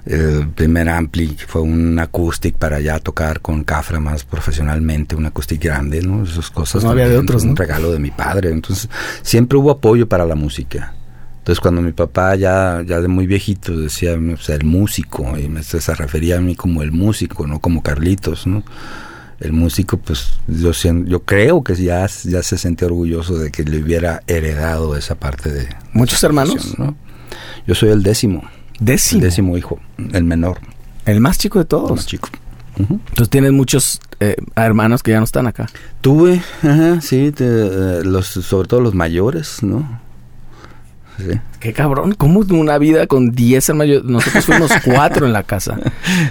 el 0.05 0.49
primer 0.49 0.89
ampli 0.89 1.37
fue 1.47 1.63
un 1.63 1.97
acústico 2.01 2.59
para 2.59 2.81
ya 2.81 2.99
tocar 2.99 3.39
con 3.39 3.63
Cafra 3.63 4.01
más 4.01 4.25
profesionalmente, 4.25 5.15
un 5.15 5.27
acústico 5.27 5.63
grande, 5.67 6.03
¿no? 6.03 6.25
Esas 6.25 6.51
cosas. 6.51 6.83
no 6.83 6.91
había 6.91 7.09
de 7.09 7.19
otros, 7.19 7.45
¿no? 7.45 7.51
Un 7.51 7.57
regalo 7.57 7.93
de 7.93 8.01
mi 8.01 8.11
padre. 8.11 8.51
Entonces, 8.51 8.91
siempre 9.23 9.59
hubo 9.59 9.71
apoyo 9.71 10.09
para 10.09 10.27
la 10.27 10.35
música. 10.35 10.93
Entonces 11.43 11.59
cuando 11.59 11.83
mi 11.83 11.91
papá 11.91 12.37
ya, 12.37 12.85
ya 12.87 13.01
de 13.01 13.09
muy 13.09 13.27
viejito 13.27 13.77
decía, 13.77 14.15
o 14.15 14.37
sea, 14.37 14.55
el 14.55 14.65
músico, 14.65 15.37
y 15.37 15.49
me, 15.49 15.65
se 15.65 15.93
refería 15.97 16.39
a 16.39 16.41
mí 16.41 16.55
como 16.55 16.83
el 16.83 16.93
músico, 16.93 17.49
no 17.49 17.59
como 17.59 17.83
Carlitos, 17.83 18.47
¿no? 18.47 18.63
El 19.41 19.53
músico, 19.53 19.97
pues 19.97 20.35
yo, 20.47 20.71
yo 20.71 21.25
creo 21.25 21.65
que 21.65 21.75
ya, 21.75 22.07
ya 22.07 22.45
se 22.45 22.57
sentía 22.59 22.87
orgulloso 22.87 23.39
de 23.39 23.51
que 23.51 23.65
le 23.65 23.83
hubiera 23.83 24.23
heredado 24.29 24.95
esa 24.97 25.17
parte 25.17 25.51
de... 25.51 25.69
¿Muchos 25.93 26.23
hermanos? 26.23 26.79
¿no? 26.79 26.95
Yo 27.67 27.75
soy 27.75 27.89
el 27.89 28.05
décimo. 28.05 28.45
¿Décimo? 28.79 29.19
El 29.19 29.25
décimo 29.25 29.59
hijo, 29.59 29.81
el 30.13 30.23
menor. 30.23 30.61
El 31.07 31.19
más 31.19 31.39
chico 31.39 31.59
de 31.59 31.65
todos. 31.65 31.91
El 31.91 31.97
más 31.97 32.07
chico. 32.07 32.29
Entonces 32.79 33.31
tienes 33.31 33.51
muchos 33.51 34.01
eh, 34.21 34.37
hermanos 34.55 35.03
que 35.03 35.11
ya 35.11 35.19
no 35.19 35.25
están 35.25 35.49
acá. 35.49 35.69
Tuve, 36.03 36.41
ajá, 36.63 37.01
sí, 37.01 37.33
te, 37.33 37.45
eh, 37.45 38.05
los, 38.05 38.27
sobre 38.29 38.69
todo 38.69 38.81
los 38.81 38.95
mayores, 38.95 39.65
¿no? 39.65 40.02
Sí. 41.19 41.39
Qué 41.61 41.73
cabrón, 41.73 42.15
¿cómo 42.17 42.41
una 42.51 42.79
vida 42.79 43.07
con 43.07 43.33
10 43.33 43.69
hermanos? 43.69 44.05
Nosotros 44.05 44.47
fuimos 44.47 44.73
cuatro 44.85 45.27
en 45.27 45.33
la 45.33 45.43
casa. 45.43 45.79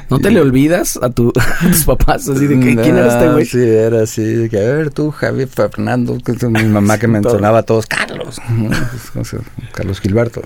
¿No 0.09 0.19
te 0.19 0.31
le 0.31 0.41
olvidas 0.41 0.99
a, 1.01 1.09
tu, 1.09 1.31
a 1.61 1.67
tus 1.67 1.85
papás 1.85 2.27
así 2.27 2.47
de 2.47 2.59
que, 2.59 2.75
quién 2.75 2.97
era 2.97 3.07
este 3.07 3.31
güey? 3.31 3.45
Sí, 3.45 3.59
era 3.61 4.03
así, 4.03 4.23
de 4.23 4.49
que 4.49 4.57
a 4.57 4.73
ver 4.73 4.91
tú, 4.91 5.11
Javier 5.11 5.47
Fernando, 5.47 6.17
que 6.23 6.33
es 6.33 6.43
mi 6.43 6.63
mamá 6.63 6.97
que 6.97 7.07
mencionaba 7.07 7.59
a 7.59 7.63
todos, 7.63 7.85
Carlos, 7.85 8.39
Carlos 9.71 10.01
Gilberto. 10.01 10.41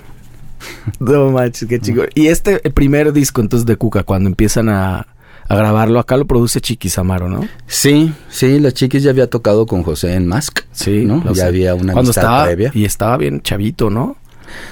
No 1.00 1.30
manches, 1.30 1.68
qué 1.68 1.80
chico. 1.80 2.02
Y 2.14 2.28
este 2.28 2.58
primer 2.70 3.12
disco 3.12 3.40
entonces 3.40 3.66
de 3.66 3.76
Cuca, 3.76 4.02
cuando 4.04 4.28
empiezan 4.28 4.68
a, 4.68 5.06
a 5.48 5.54
grabarlo, 5.54 5.98
acá 6.00 6.16
lo 6.16 6.26
produce 6.26 6.60
Chiquis 6.60 6.98
Amaro, 6.98 7.28
¿no? 7.28 7.46
Sí, 7.66 8.12
sí, 8.28 8.58
la 8.58 8.72
Chiquis 8.72 9.02
ya 9.02 9.10
había 9.10 9.28
tocado 9.28 9.66
con 9.66 9.82
José 9.82 10.14
en 10.14 10.26
Mask. 10.26 10.60
Sí, 10.72 11.04
¿no? 11.04 11.22
Ya 11.24 11.34
sé. 11.34 11.44
había 11.44 11.74
una 11.74 11.92
Cuando 11.92 12.10
amistad 12.10 12.22
estaba, 12.22 12.44
previa. 12.44 12.70
Y 12.74 12.84
estaba 12.84 13.16
bien 13.16 13.40
chavito, 13.42 13.90
¿no? 13.90 14.16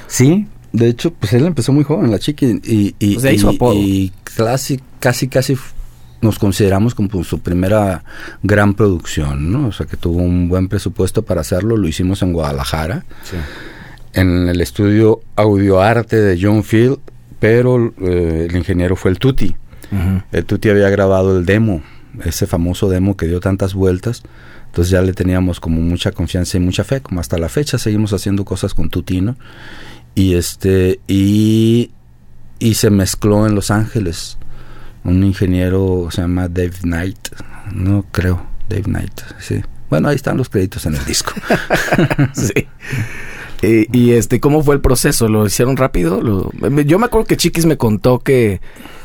Sí, 0.06 0.46
de 0.72 0.88
hecho, 0.88 1.12
pues 1.12 1.32
él 1.32 1.46
empezó 1.46 1.72
muy 1.72 1.84
joven, 1.84 2.10
la 2.10 2.18
Chiquis, 2.18 2.56
y, 2.64 2.94
y, 2.98 3.14
Pues 3.14 3.22
y- 3.44 3.56
y 3.80 4.12
casi, 4.36 4.80
casi, 5.00 5.28
casi 5.28 5.56
nos 6.20 6.38
consideramos 6.38 6.94
como 6.94 7.22
su 7.22 7.40
primera 7.40 8.02
gran 8.42 8.74
producción, 8.74 9.52
¿no? 9.52 9.68
O 9.68 9.72
sea, 9.72 9.86
que 9.86 9.96
tuvo 9.96 10.22
un 10.22 10.48
buen 10.48 10.68
presupuesto 10.68 11.22
para 11.22 11.42
hacerlo, 11.42 11.76
lo 11.76 11.86
hicimos 11.86 12.22
en 12.22 12.32
Guadalajara. 12.32 13.04
Sí. 13.24 13.36
en 14.16 14.48
el 14.48 14.60
estudio 14.60 15.20
Audioarte 15.34 16.20
de 16.20 16.38
John 16.40 16.62
Field, 16.62 16.98
pero 17.40 17.92
eh, 18.00 18.46
el 18.48 18.56
ingeniero 18.56 18.94
fue 18.94 19.10
el 19.10 19.18
Tuti. 19.18 19.56
El 20.32 20.44
Tuti 20.44 20.70
había 20.70 20.88
grabado 20.88 21.36
el 21.36 21.44
demo, 21.44 21.82
ese 22.24 22.46
famoso 22.46 22.88
demo 22.88 23.16
que 23.16 23.26
dio 23.26 23.40
tantas 23.40 23.74
vueltas. 23.74 24.22
Entonces 24.74 24.90
ya 24.90 25.02
le 25.02 25.12
teníamos 25.12 25.60
como 25.60 25.80
mucha 25.80 26.10
confianza 26.10 26.56
y 26.56 26.60
mucha 26.60 26.82
fe, 26.82 27.00
como 27.00 27.20
hasta 27.20 27.38
la 27.38 27.48
fecha 27.48 27.78
seguimos 27.78 28.12
haciendo 28.12 28.44
cosas 28.44 28.74
con 28.74 28.90
Tuti, 28.90 29.20
¿no? 29.20 29.36
Y 30.16 30.34
este 30.34 30.98
y 31.06 31.92
y 32.58 32.74
se 32.74 32.90
mezcló 32.90 33.46
en 33.46 33.54
Los 33.54 33.70
Ángeles. 33.70 34.36
Un 35.04 35.22
ingeniero 35.22 36.08
se 36.10 36.22
llama 36.22 36.48
Dave 36.48 36.72
Knight, 36.82 37.18
no 37.72 38.04
creo, 38.10 38.44
Dave 38.68 38.82
Knight, 38.82 39.20
sí. 39.38 39.62
Bueno, 39.90 40.08
ahí 40.08 40.16
están 40.16 40.38
los 40.38 40.48
créditos 40.48 40.86
en 40.86 40.94
el 40.96 41.04
disco. 41.04 41.32
sí. 42.32 42.66
Y, 43.62 43.96
y, 43.96 44.10
este, 44.12 44.40
¿cómo 44.40 44.62
fue 44.64 44.74
el 44.74 44.80
proceso? 44.80 45.28
¿Lo 45.28 45.46
hicieron 45.46 45.76
rápido? 45.76 46.20
Lo- 46.20 46.50
yo 46.82 46.98
me 46.98 47.06
acuerdo 47.06 47.26
que 47.28 47.36
Chiquis 47.36 47.64
me 47.66 47.76
contó 47.76 48.18
que, 48.18 48.60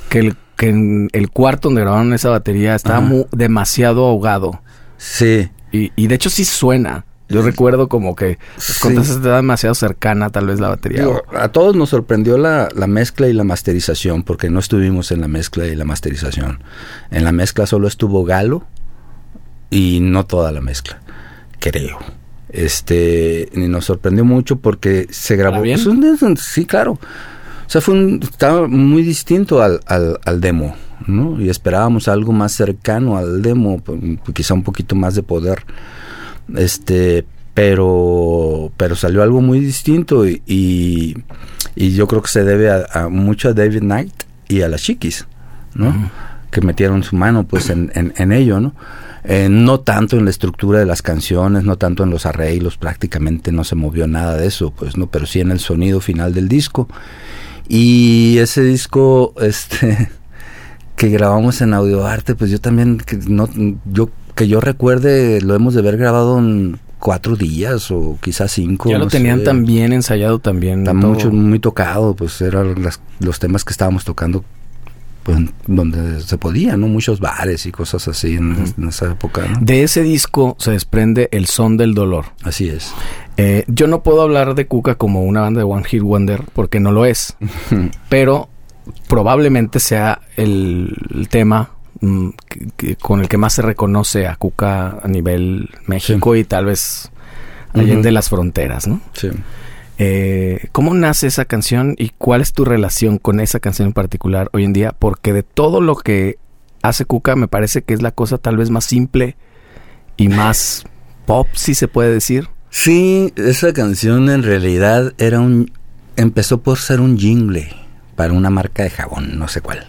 que, 0.09 0.19
el, 0.19 0.35
que 0.57 0.69
en 0.69 1.09
el 1.13 1.29
cuarto 1.29 1.67
donde 1.69 1.81
grabaron 1.81 2.13
esa 2.13 2.29
batería 2.29 2.73
estaba 2.75 3.07
demasiado 3.31 4.05
ahogado. 4.07 4.61
Sí, 4.97 5.49
Y, 5.71 5.91
y 5.95 6.07
de 6.07 6.15
hecho 6.15 6.29
sí 6.29 6.45
suena. 6.45 7.05
Yo 7.31 7.43
recuerdo 7.43 7.89
como 7.89 8.15
que 8.15 8.39
Sí. 8.57 8.73
con 8.81 8.97
estaba 8.97 9.35
demasiado 9.35 9.75
cercana 9.75 10.31
tal 10.31 10.47
vez 10.47 10.59
la 10.59 10.69
batería. 10.69 11.01
Digo, 11.01 11.21
a 11.31 11.49
todos 11.49 11.75
nos 11.75 11.89
sorprendió 11.89 12.39
la, 12.39 12.69
la 12.73 12.87
mezcla 12.87 13.27
y 13.27 13.33
la 13.33 13.43
masterización, 13.43 14.23
porque 14.23 14.49
no 14.49 14.57
estuvimos 14.59 15.11
en 15.11 15.21
la 15.21 15.27
mezcla 15.27 15.67
y 15.67 15.75
la 15.75 15.85
masterización. 15.85 16.63
En 17.11 17.23
la 17.23 17.31
mezcla 17.31 17.67
solo 17.67 17.87
estuvo 17.87 18.23
Galo 18.25 18.65
y 19.69 19.99
no 20.01 20.25
toda 20.25 20.51
la 20.51 20.61
mezcla, 20.61 21.01
creo. 21.59 21.99
Este, 22.49 23.47
y 23.53 23.59
nos 23.67 23.85
sorprendió 23.85 24.25
mucho 24.25 24.55
porque 24.55 25.05
se 25.11 25.35
grabó. 25.35 25.57
¿Para 25.57 25.63
bien? 25.63 25.79
pues, 26.19 26.39
sí, 26.41 26.65
claro. 26.65 26.93
O 26.93 27.69
sea, 27.69 27.79
fue 27.81 27.93
un, 27.93 28.19
estaba 28.23 28.67
muy 28.67 29.03
distinto 29.03 29.61
al, 29.61 29.81
al, 29.85 30.19
al 30.25 30.41
demo, 30.41 30.75
¿no? 31.07 31.41
Y 31.41 31.49
esperábamos 31.49 32.07
algo 32.07 32.31
más 32.31 32.51
cercano 32.51 33.17
al 33.17 33.41
demo, 33.41 33.79
pues, 33.79 33.99
quizá 34.33 34.53
un 34.53 34.63
poquito 34.63 34.95
más 34.95 35.15
de 35.15 35.23
poder. 35.23 35.65
Este 36.55 37.25
pero 37.53 38.71
pero 38.77 38.95
salió 38.95 39.21
algo 39.21 39.41
muy 39.41 39.59
distinto 39.59 40.25
y, 40.27 40.41
y, 40.45 41.15
y 41.75 41.91
yo 41.91 42.07
creo 42.07 42.21
que 42.21 42.29
se 42.29 42.43
debe 42.43 42.69
a, 42.71 42.85
a 42.91 43.09
mucho 43.09 43.49
a 43.49 43.53
David 43.53 43.79
Knight 43.81 44.13
y 44.47 44.61
a 44.61 44.69
las 44.69 44.81
chiquis 44.81 45.27
no 45.73 45.93
que 46.51 46.61
metieron 46.61 47.03
su 47.03 47.15
mano 47.15 47.45
pues 47.45 47.69
en, 47.69 47.91
en, 47.95 48.13
en 48.17 48.31
ello 48.31 48.59
no 48.59 48.73
Eh, 49.25 49.49
no 49.49 49.81
tanto 49.81 50.15
en 50.15 50.23
la 50.23 50.31
estructura 50.31 50.79
de 50.79 50.85
las 50.85 51.01
canciones 51.01 51.65
no 51.65 51.75
tanto 51.75 52.03
en 52.03 52.09
los 52.09 52.25
arreglos 52.25 52.77
prácticamente 52.77 53.51
no 53.51 53.65
se 53.65 53.75
movió 53.75 54.07
nada 54.07 54.37
de 54.37 54.47
eso 54.47 54.71
pues 54.71 54.95
no 54.95 55.07
pero 55.07 55.25
sí 55.25 55.41
en 55.41 55.51
el 55.51 55.59
sonido 55.59 55.99
final 55.99 56.33
del 56.33 56.47
disco. 56.47 56.87
Y 57.67 58.37
ese 58.37 58.63
disco 58.63 59.33
este 59.41 60.09
que 60.99 61.07
grabamos 61.09 61.61
en 61.61 61.73
Audio 61.73 62.05
Arte, 62.05 62.35
pues 62.35 62.51
yo 62.51 62.59
también, 62.59 62.97
que 62.97 63.17
no, 63.27 63.47
yo 63.85 64.09
que 64.35 64.47
yo 64.49 64.59
recuerde, 64.59 65.39
lo 65.41 65.55
hemos 65.55 65.73
de 65.73 65.79
haber 65.79 65.95
grabado 65.97 66.37
en 66.39 66.77
cuatro 66.99 67.37
días 67.37 67.89
o 67.89 68.17
quizás 68.21 68.51
cinco. 68.51 68.89
ya 68.89 68.97
lo 68.97 69.05
no 69.05 69.09
tenían 69.09 69.39
sé. 69.39 69.45
tan 69.45 69.63
bien 69.65 69.93
ensayado 69.93 70.39
también. 70.39 70.79
Está 70.79 70.93
mucho, 70.93 71.31
muy 71.31 71.59
tocado, 71.59 72.15
pues 72.15 72.41
eran 72.41 72.83
las- 72.83 72.99
los 73.21 73.39
temas 73.39 73.63
que 73.63 73.71
estábamos 73.71 74.03
tocando, 74.03 74.43
pues 75.23 75.37
donde 75.67 76.19
se 76.21 76.37
podía, 76.37 76.75
¿no? 76.75 76.87
Muchos 76.89 77.21
bares 77.21 77.65
y 77.65 77.71
cosas 77.71 78.05
así 78.09 78.35
en, 78.35 78.57
en 78.77 78.89
esa 78.89 79.11
época, 79.11 79.45
¿no? 79.47 79.57
De 79.61 79.83
ese 79.83 80.03
disco 80.03 80.57
se 80.59 80.71
desprende 80.71 81.29
El 81.31 81.45
Son 81.45 81.77
del 81.77 81.93
Dolor. 81.93 82.25
Así 82.43 82.67
es. 82.67 82.91
Eh, 83.37 83.63
yo 83.67 83.87
no 83.87 84.03
puedo 84.03 84.21
hablar 84.21 84.53
de 84.55 84.67
Cuca 84.67 84.95
como 84.95 85.23
una 85.23 85.39
banda 85.39 85.59
de 85.59 85.63
One 85.63 85.85
Hit 85.85 86.01
Wonder 86.01 86.43
porque 86.53 86.81
no 86.81 86.91
lo 86.91 87.05
es. 87.05 87.37
pero 88.09 88.49
probablemente 89.07 89.79
sea 89.79 90.21
el, 90.35 90.95
el 91.15 91.29
tema 91.29 91.71
mm, 92.01 92.29
que- 92.47 92.67
que- 92.77 92.95
con 92.95 93.19
el 93.21 93.27
que 93.27 93.37
más 93.37 93.53
se 93.53 93.61
reconoce 93.61 94.27
a 94.27 94.35
Cuca 94.35 94.99
a 95.03 95.07
nivel 95.07 95.69
México 95.85 96.35
y 96.35 96.43
tal 96.43 96.65
vez 96.65 97.11
allende 97.73 98.09
Ujú. 98.09 98.13
las 98.15 98.29
fronteras, 98.29 98.87
¿no? 98.87 99.01
Sí. 99.13 99.29
Eh, 99.97 100.67
¿Cómo 100.71 100.93
nace 100.93 101.27
esa 101.27 101.43
canción 101.45 101.93
y 101.97 102.11
cuál 102.17 102.41
es 102.41 102.53
tu 102.53 102.63
relación 102.63 103.17
con 103.17 103.39
esa 103.41 103.59
canción 103.59 103.87
en 103.89 103.93
particular 103.93 104.49
hoy 104.53 104.63
en 104.63 104.71
día? 104.73 104.93
Porque 104.97 105.33
de 105.33 105.43
todo 105.43 105.81
lo 105.81 105.95
que 105.97 106.37
hace 106.81 107.03
Cuca 107.05 107.35
me 107.35 107.49
parece 107.49 107.81
que 107.83 107.93
es 107.93 108.01
la 108.01 108.11
cosa 108.11 108.37
tal 108.37 108.55
vez 108.55 108.69
más 108.69 108.85
simple 108.85 109.35
y 110.15 110.29
más 110.29 110.85
pop, 111.25 111.47
si 111.53 111.75
se 111.75 111.89
puede 111.89 112.13
decir. 112.13 112.47
Sí, 112.69 113.33
esa 113.35 113.73
canción 113.73 114.29
en 114.29 114.43
realidad 114.43 115.13
era 115.17 115.41
un 115.41 115.71
empezó 116.15 116.61
por 116.61 116.77
ser 116.77 117.01
un 117.01 117.17
jingle 117.17 117.69
para 118.19 118.33
una 118.33 118.49
marca 118.49 118.83
de 118.83 118.89
jabón, 118.89 119.39
no 119.39 119.47
sé 119.47 119.61
cuál. 119.61 119.87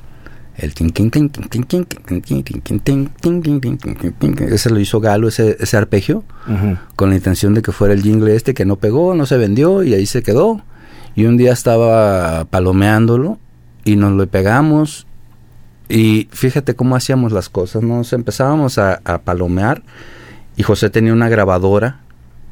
El 0.56 0.72
Ese 4.54 4.70
lo 4.70 4.78
hizo 4.78 5.00
Galo, 5.00 5.26
ese, 5.26 5.56
ese 5.58 5.76
arpegio, 5.76 6.22
uh 6.46 6.52
-huh. 6.52 6.78
con 6.94 7.10
la 7.10 7.16
intención 7.16 7.54
de 7.54 7.62
que 7.62 7.72
fuera 7.72 7.92
el 7.92 8.04
jingle 8.04 8.36
este 8.36 8.54
que 8.54 8.64
no 8.64 8.76
pegó, 8.76 9.16
no 9.16 9.26
se 9.26 9.36
vendió 9.36 9.82
y 9.82 9.94
ahí 9.94 10.06
se 10.06 10.22
quedó. 10.22 10.62
Y 11.16 11.24
un 11.24 11.38
día 11.38 11.52
estaba 11.52 12.44
palomeándolo 12.44 13.40
y 13.84 13.96
nos 13.96 14.12
lo 14.12 14.24
pegamos. 14.28 15.08
Y 15.88 16.28
fíjate 16.30 16.76
cómo 16.76 16.94
hacíamos 16.94 17.32
las 17.32 17.48
cosas, 17.48 17.82
nos 17.82 18.12
empezábamos 18.12 18.78
a, 18.78 19.00
a 19.02 19.22
palomear 19.22 19.82
y 20.56 20.62
José 20.62 20.88
tenía 20.88 21.12
una 21.12 21.28
grabadora 21.28 22.02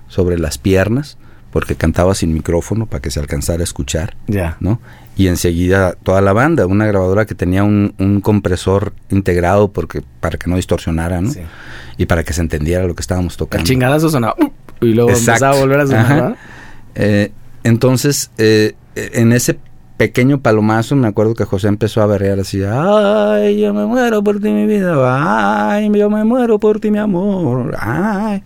sobre 0.09 0.41
las 0.41 0.59
piernas 0.59 1.19
porque 1.51 1.75
cantaba 1.77 2.15
sin 2.15 2.33
micrófono 2.35 2.87
para 2.87 3.01
que 3.01 3.11
se 3.11 3.21
alcanzara 3.21 3.61
a 3.61 3.65
escuchar, 3.65 4.17
Ya. 4.27 4.57
¿no? 4.61 4.81
Y 5.17 5.27
enseguida 5.27 5.95
toda 6.03 6.21
la 6.21 6.33
banda, 6.33 6.67
una 6.67 6.87
grabadora 6.87 7.25
que 7.27 7.35
tenía 7.35 7.65
un, 7.65 7.95
un 7.99 8.21
compresor 8.21 8.93
integrado 9.11 9.73
porque 9.73 10.03
para 10.21 10.39
que 10.39 10.49
no 10.49 10.57
distorsionara, 10.57 11.21
¿no? 11.21 11.31
Sí. 11.33 11.41
Y 11.97 12.07
para 12.07 12.23
que 12.23 12.33
se 12.33 12.41
entendiera 12.41 12.85
lo 12.87 12.95
que 12.95 13.01
estábamos 13.01 13.33
El 13.35 13.39
tocando. 13.39 13.65
chingadazo 13.67 14.09
sonaba 14.11 14.37
"Uh", 14.39 14.51
y 14.85 14.95
luego 14.95 15.11
Exacto. 15.11 15.31
empezaba 15.33 15.57
a 15.57 15.61
volver 15.61 15.81
a 15.81 15.87
sonar. 15.87 16.37
Eh, 16.95 17.33
entonces, 17.65 18.31
eh, 18.39 18.75
en 18.95 19.33
ese 19.33 19.59
pequeño 19.97 20.39
palomazo, 20.41 20.95
me 20.95 21.09
acuerdo 21.09 21.35
que 21.35 21.45
José 21.45 21.67
empezó 21.67 22.01
a 22.03 22.07
berrear 22.07 22.39
así, 22.39 22.63
ay, 22.65 23.61
yo 23.61 23.75
me 23.75 23.85
muero 23.87 24.23
por 24.23 24.39
ti, 24.39 24.51
mi 24.51 24.67
vida, 24.67 24.95
ay, 25.73 25.91
yo 25.93 26.09
me 26.11 26.23
muero 26.25 26.61
por 26.61 26.79
ti, 26.79 26.93
mi 26.93 26.99
amor, 26.99 27.75
ay. 27.81 28.45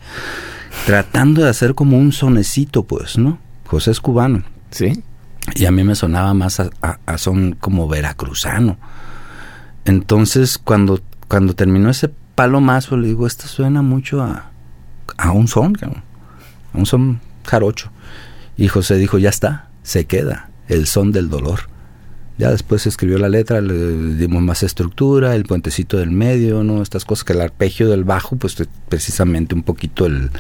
Tratando 0.86 1.42
de 1.42 1.48
hacer 1.50 1.74
como 1.74 1.98
un 1.98 2.12
sonecito, 2.12 2.82
pues, 2.84 3.18
¿no? 3.18 3.38
José 3.66 3.90
es 3.92 4.00
cubano. 4.00 4.42
Sí. 4.70 5.02
Y 5.54 5.64
a 5.66 5.70
mí 5.70 5.84
me 5.84 5.94
sonaba 5.94 6.34
más 6.34 6.60
a, 6.60 6.70
a- 6.82 6.98
a 7.06 7.18
son 7.18 7.56
como 7.60 7.88
veracruzano. 7.88 8.78
Entonces, 9.84 10.58
cuando, 10.58 11.00
cuando 11.28 11.54
terminó 11.54 11.90
ese 11.90 12.08
palomazo, 12.34 12.96
le 12.96 13.08
digo, 13.08 13.26
esto 13.26 13.46
suena 13.48 13.82
mucho 13.82 14.22
a, 14.22 14.50
a 15.16 15.30
un 15.32 15.48
son, 15.48 15.76
a 15.82 16.78
un 16.78 16.86
son 16.86 17.20
jarocho. 17.44 17.90
Y 18.56 18.68
José 18.68 18.96
dijo, 18.96 19.18
ya 19.18 19.28
está. 19.30 19.68
se 19.82 20.04
queda, 20.06 20.50
el 20.68 20.86
son 20.86 21.10
del 21.12 21.28
dolor. 21.28 21.68
Ya 22.38 22.50
después 22.50 22.82
se 22.82 22.88
escribió 22.88 23.18
la 23.18 23.28
letra, 23.28 23.60
le 23.60 24.14
dimos 24.14 24.42
más 24.42 24.62
estructura, 24.62 25.34
el 25.34 25.44
puentecito 25.44 25.98
del 25.98 26.10
medio, 26.10 26.64
¿no? 26.64 26.82
Estas 26.82 27.04
cosas 27.04 27.24
que 27.24 27.34
el 27.34 27.40
arpegio 27.42 27.90
del 27.90 28.04
bajo, 28.04 28.36
pues 28.36 28.56
precisamente 28.88 29.54
un 29.54 29.62
poquito 29.62 30.06
el, 30.06 30.30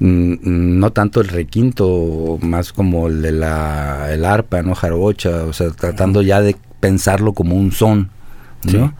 mm, 0.00 0.34
no 0.42 0.92
tanto 0.92 1.20
el 1.20 1.28
requinto, 1.28 2.38
más 2.42 2.72
como 2.72 3.08
el 3.08 3.22
de 3.22 3.32
la, 3.32 4.12
el 4.12 4.24
arpa, 4.24 4.62
¿no? 4.62 4.74
Jarocha, 4.74 5.44
o 5.44 5.52
sea, 5.52 5.70
tratando 5.70 6.20
ya 6.22 6.42
de 6.42 6.56
pensarlo 6.78 7.32
como 7.32 7.56
un 7.56 7.72
son, 7.72 8.10
¿no? 8.64 8.94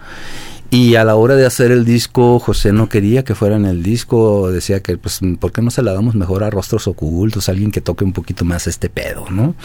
Y 0.70 0.94
a 0.94 1.04
la 1.04 1.16
hora 1.16 1.34
de 1.34 1.46
hacer 1.46 1.72
el 1.72 1.84
disco, 1.84 2.38
José 2.38 2.72
no 2.72 2.88
quería 2.88 3.24
que 3.24 3.34
fuera 3.34 3.56
en 3.56 3.66
el 3.66 3.82
disco, 3.82 4.52
decía 4.52 4.80
que, 4.80 4.96
pues, 4.96 5.18
¿por 5.40 5.50
qué 5.50 5.62
no 5.62 5.70
se 5.70 5.82
la 5.82 5.92
damos 5.92 6.14
mejor 6.14 6.44
a 6.44 6.50
Rostros 6.50 6.86
Ocultos, 6.86 7.48
alguien 7.48 7.72
que 7.72 7.80
toque 7.80 8.04
un 8.04 8.12
poquito 8.12 8.44
más 8.44 8.68
este 8.68 8.88
pedo, 8.88 9.26
¿no? 9.30 9.56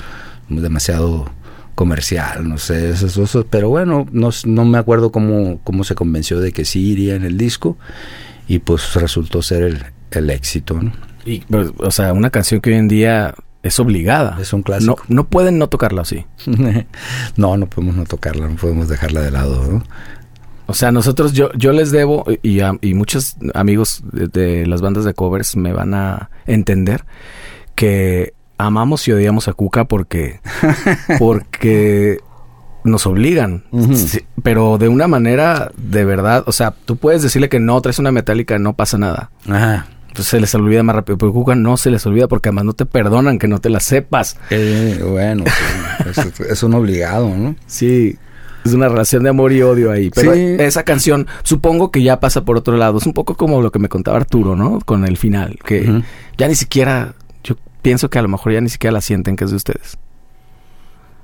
Demasiado 0.49 1.30
comercial, 1.76 2.47
no 2.47 2.57
sé, 2.57 2.91
eso, 2.91 3.23
eso, 3.23 3.45
pero 3.49 3.69
bueno, 3.69 4.07
no, 4.11 4.30
no 4.45 4.65
me 4.65 4.78
acuerdo 4.78 5.11
cómo, 5.11 5.59
cómo 5.63 5.84
se 5.84 5.93
convenció 5.93 6.39
de 6.39 6.51
que 6.51 6.65
sí 6.65 6.91
iría 6.91 7.15
en 7.15 7.26
el 7.26 7.38
disco 7.38 7.78
y 8.47 8.59
pues 8.59 8.93
resultó 8.95 9.41
ser 9.41 9.63
el, 9.63 9.84
el 10.11 10.30
éxito, 10.30 10.82
¿no? 10.82 10.93
Y, 11.26 11.39
pues, 11.39 11.71
o 11.78 11.91
sea, 11.91 12.13
una 12.13 12.30
canción 12.30 12.61
que 12.61 12.69
hoy 12.69 12.78
en 12.78 12.88
día 12.88 13.34
es 13.63 13.80
obligada. 13.80 14.38
Es 14.39 14.53
un 14.53 14.61
clásico. 14.61 14.95
No, 15.07 15.15
no 15.15 15.28
pueden 15.28 15.57
no 15.57 15.67
tocarla 15.67 16.03
así. 16.03 16.26
no, 17.36 17.57
no 17.57 17.67
podemos 17.67 17.95
no 17.95 18.05
tocarla, 18.05 18.47
no 18.47 18.55
podemos 18.55 18.88
dejarla 18.88 19.21
de 19.21 19.32
lado, 19.32 19.65
¿no? 19.65 19.84
O 20.67 20.73
sea, 20.73 20.91
nosotros, 20.91 21.34
yo, 21.34 21.51
yo 21.53 21.71
les 21.73 21.91
debo, 21.91 22.26
y, 22.41 22.59
y 22.82 22.93
muchos 22.93 23.38
amigos 23.53 24.03
de, 24.11 24.28
de, 24.28 24.65
las 24.65 24.82
bandas 24.82 25.03
de 25.03 25.13
covers 25.13 25.55
me 25.55 25.73
van 25.73 25.93
a 25.93 26.30
entender, 26.45 27.05
que 27.76 28.35
amamos 28.58 29.08
y 29.08 29.12
odiamos 29.12 29.47
a 29.47 29.53
Cuca 29.53 29.86
porque, 29.86 30.39
porque 31.20 32.20
nos 32.84 33.08
obligan, 33.08 33.64
sí, 33.95 34.22
pero 34.43 34.78
de 34.78 34.88
una 34.88 35.08
manera 35.08 35.72
de 35.76 36.06
verdad, 36.06 36.43
o 36.45 36.51
sea, 36.51 36.72
tú 36.72 36.97
puedes 36.97 37.22
decirle 37.24 37.49
que 37.49 37.60
no, 37.60 37.82
traes 37.82 37.99
una 37.99 38.12
metálica, 38.12 38.60
no 38.60 38.74
pasa 38.74 38.97
nada. 38.97 39.32
Ajá. 39.49 39.88
Entonces 40.08 40.30
se 40.30 40.39
les 40.39 40.56
olvida 40.56 40.82
más 40.82 40.95
rápido, 40.95 41.18
pero 41.18 41.34
Cuca 41.34 41.56
no 41.56 41.76
se 41.76 41.91
les 41.91 42.06
olvida 42.06 42.30
porque 42.30 42.47
además 42.47 42.66
no 42.66 42.74
te 42.74 42.86
perdonan 42.86 43.38
que 43.38 43.49
no 43.49 43.60
te 43.60 43.70
la 43.70 43.82
sepas. 43.82 44.38
Eh, 44.49 45.03
bueno, 45.06 45.43
sí, 45.45 46.22
es, 46.22 46.39
es, 46.39 46.64
un 46.64 46.74
obligado, 46.74 47.28
¿no? 47.36 47.56
Sí. 47.66 48.18
Es 48.64 48.74
una 48.74 48.88
relación 48.88 49.24
de 49.24 49.30
amor 49.30 49.51
y 49.51 49.62
odio 49.62 49.91
ahí. 49.91 50.10
Pero 50.10 50.34
sí. 50.34 50.56
esa 50.58 50.84
canción, 50.84 51.28
supongo 51.43 51.91
que 51.91 52.01
ya 52.01 52.20
pasa 52.22 52.45
por 52.45 52.56
otro 52.58 52.78
lado. 52.78 52.97
Es 52.97 53.06
un 53.06 53.14
poco 53.14 53.36
como 53.36 53.62
lo 53.62 53.72
que 53.72 53.80
me 53.80 53.89
contaba 53.89 54.18
Arturo, 54.18 54.56
¿no? 54.56 54.80
Con 54.80 55.06
el 55.06 55.18
final. 55.18 55.60
Que 55.64 55.82
uh 55.82 55.86
-huh. 55.86 56.03
ya 56.38 56.47
ni 56.47 56.56
siquiera 56.56 57.14
pienso 57.82 58.10
que 58.10 58.20
a 58.20 58.22
lo 58.22 58.28
mejor 58.28 58.54
ya 58.54 58.62
ni 58.62 58.70
siquiera 58.70 58.93
la 58.93 59.02
sienten 59.02 59.36
que 59.36 59.46
es 59.46 59.52
de 59.52 59.58
ustedes. 59.58 59.98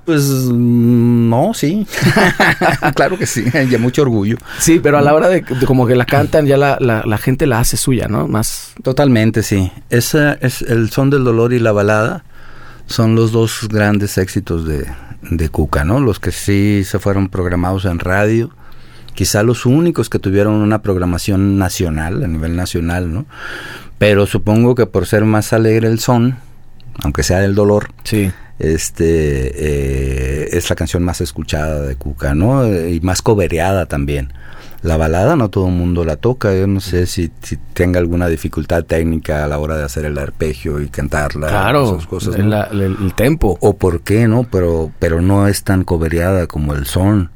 Pues 0.04 0.24
no, 0.24 1.54
sí. 1.54 1.86
claro 2.94 3.16
que 3.18 3.26
sí, 3.26 3.44
ya 3.70 3.78
mucho 3.78 4.02
orgullo. 4.02 4.36
Sí, 4.58 4.80
pero 4.82 4.98
a 4.98 5.00
la 5.00 5.14
hora 5.14 5.28
de, 5.28 5.42
de 5.42 5.66
como 5.66 5.86
que 5.86 5.94
la 5.94 6.06
cantan, 6.06 6.46
ya 6.46 6.56
la, 6.56 6.76
la, 6.80 7.02
la, 7.04 7.18
gente 7.18 7.46
la 7.46 7.60
hace 7.60 7.76
suya, 7.76 8.08
¿no? 8.08 8.26
Más. 8.26 8.74
Totalmente, 8.82 9.42
sí. 9.42 9.70
Esa 9.90 10.34
es 10.34 10.62
el 10.62 10.90
son 10.90 11.10
del 11.10 11.22
dolor 11.22 11.52
y 11.52 11.60
la 11.60 11.70
balada 11.70 12.24
son 12.86 13.14
los 13.14 13.30
dos 13.30 13.68
grandes 13.70 14.18
éxitos 14.18 14.66
de, 14.66 14.86
de 15.22 15.48
Cuca, 15.48 15.84
¿no? 15.84 16.00
Los 16.00 16.18
que 16.18 16.32
sí 16.32 16.82
se 16.84 16.98
fueron 16.98 17.28
programados 17.28 17.84
en 17.84 18.00
radio. 18.00 18.50
Quizá 19.14 19.42
los 19.42 19.66
únicos 19.66 20.08
que 20.08 20.18
tuvieron 20.18 20.54
una 20.54 20.82
programación 20.82 21.58
nacional, 21.58 22.24
a 22.24 22.26
nivel 22.26 22.56
nacional, 22.56 23.12
¿no? 23.12 23.26
Pero 24.02 24.26
supongo 24.26 24.74
que 24.74 24.86
por 24.86 25.06
ser 25.06 25.24
más 25.24 25.52
alegre 25.52 25.86
el 25.86 26.00
son, 26.00 26.36
aunque 27.04 27.22
sea 27.22 27.38
del 27.38 27.54
dolor, 27.54 27.90
sí. 28.02 28.32
este 28.58 29.52
eh, 29.54 30.48
es 30.50 30.68
la 30.70 30.74
canción 30.74 31.04
más 31.04 31.20
escuchada 31.20 31.82
de 31.82 31.94
Cuca, 31.94 32.34
¿no? 32.34 32.66
Y 32.66 32.98
más 32.98 33.22
cobereada 33.22 33.86
también. 33.86 34.32
La 34.82 34.96
balada 34.96 35.36
no 35.36 35.50
todo 35.50 35.68
el 35.68 35.74
mundo 35.74 36.04
la 36.04 36.16
toca, 36.16 36.52
yo 36.52 36.66
no 36.66 36.80
sé 36.80 37.06
si, 37.06 37.30
si, 37.42 37.56
tenga 37.74 38.00
alguna 38.00 38.26
dificultad 38.26 38.82
técnica 38.82 39.44
a 39.44 39.46
la 39.46 39.60
hora 39.60 39.76
de 39.76 39.84
hacer 39.84 40.04
el 40.04 40.18
arpegio 40.18 40.80
y 40.80 40.88
cantarla. 40.88 41.46
Claro, 41.46 41.92
esas 41.92 42.08
cosas, 42.08 42.36
¿no? 42.36 42.44
la, 42.46 42.64
el, 42.72 42.96
el, 43.00 43.14
tempo. 43.14 43.56
O 43.60 43.76
por 43.76 44.00
qué, 44.00 44.26
¿no? 44.26 44.42
Pero, 44.50 44.90
pero 44.98 45.22
no 45.22 45.46
es 45.46 45.62
tan 45.62 45.84
cobereada 45.84 46.48
como 46.48 46.74
el 46.74 46.86
son. 46.86 47.30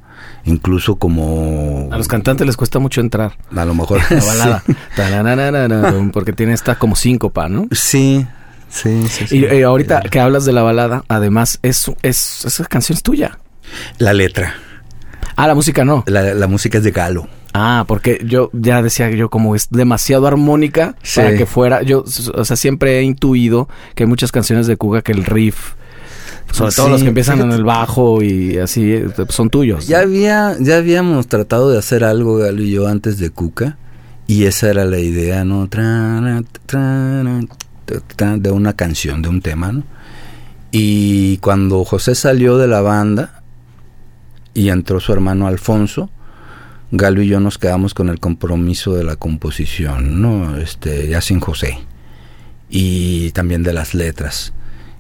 Incluso 0.47 0.97
como... 0.97 1.88
A 1.92 1.99
los 1.99 2.09
cantantes 2.09 2.47
les 2.47 2.57
cuesta 2.57 2.78
mucho 2.78 3.01
entrar. 3.01 3.36
A 3.55 3.64
lo 3.64 3.74
mejor. 3.74 4.01
La 4.11 4.24
balada. 4.24 4.62
Sí. 4.66 6.11
porque 6.12 6.32
tiene 6.32 6.53
esta 6.55 6.76
como 6.76 6.97
síncopa, 6.97 7.49
¿no? 7.49 7.66
Sí, 7.72 8.26
Sí, 8.68 9.07
sí, 9.09 9.26
sí. 9.26 9.38
Y 9.38 9.44
eh, 9.44 9.64
ahorita 9.64 10.03
que 10.03 10.20
hablas 10.20 10.44
de 10.44 10.53
la 10.53 10.62
balada, 10.62 11.05
además, 11.09 11.59
es, 11.62 11.90
es, 12.03 12.44
esa 12.44 12.64
canción 12.64 12.97
es 12.97 13.03
tuya. 13.03 13.38
La 13.99 14.12
letra. 14.12 14.55
Ah, 15.36 15.47
la 15.47 15.55
música 15.55 15.84
no. 15.84 16.05
La, 16.07 16.34
la 16.34 16.47
música 16.47 16.78
es 16.78 16.84
de 16.84 16.90
Galo. 16.90 17.28
Ah, 17.53 17.84
porque 17.88 18.20
yo 18.24 18.51
ya 18.53 18.82
decía 18.82 19.11
yo 19.11 19.30
como 19.30 19.55
es 19.55 19.70
demasiado 19.70 20.26
armónica 20.26 20.94
sí. 21.03 21.20
para 21.20 21.36
que 21.36 21.47
fuera. 21.47 21.82
Yo, 21.82 22.05
o 22.34 22.44
sea, 22.44 22.57
siempre 22.57 22.99
he 22.99 23.03
intuido 23.03 23.68
que 23.94 24.03
hay 24.03 24.09
muchas 24.09 24.32
canciones 24.32 24.66
de 24.66 24.76
Cuga 24.76 25.03
que 25.03 25.12
el 25.12 25.24
riff, 25.24 25.74
sobre 26.53 26.70
sí, 26.70 26.76
todo 26.76 26.88
los 26.88 27.03
que 27.03 27.09
empiezan 27.09 27.36
fíjate. 27.36 27.55
en 27.55 27.59
el 27.59 27.64
bajo 27.64 28.22
y 28.22 28.59
así, 28.59 29.03
son 29.28 29.51
tuyos. 29.51 29.86
Ya 29.86 30.01
había, 30.01 30.57
ya 30.61 30.76
habíamos 30.78 31.26
tratado 31.26 31.70
de 31.70 31.78
hacer 31.78 32.05
algo 32.05 32.36
Galo 32.36 32.62
y 32.62 32.70
yo 32.70 32.86
antes 32.86 33.18
de 33.18 33.30
Cuca 33.30 33.76
y 34.26 34.44
esa 34.44 34.70
era 34.70 34.84
la 34.84 34.99
idea, 34.99 35.44
¿no? 35.44 35.68
De 38.36 38.51
una 38.51 38.72
canción, 38.72 39.22
de 39.22 39.28
un 39.28 39.40
tema, 39.40 39.72
¿no? 39.72 39.84
Y 40.72 41.38
cuando 41.38 41.84
José 41.84 42.14
salió 42.14 42.59
de 42.59 42.66
la 42.68 42.80
banda 42.80 43.42
y 44.53 44.68
entró 44.70 45.01
su 45.01 45.12
hermano 45.12 45.47
Alfonso, 45.47 46.11
Galo 46.90 47.22
y 47.22 47.28
yo 47.28 47.40
nos 47.40 47.59
quedamos 47.59 47.94
con 47.94 48.09
el 48.09 48.20
compromiso 48.20 48.94
de 48.94 49.05
la 49.05 49.16
composición, 49.16 50.20
¿no? 50.20 50.57
Este, 50.57 51.09
ya 51.09 51.20
sin 51.20 51.40
José. 51.40 51.78
Y 52.68 53.30
también 53.30 53.62
de 53.62 53.72
las 53.72 53.94
letras. 53.94 54.53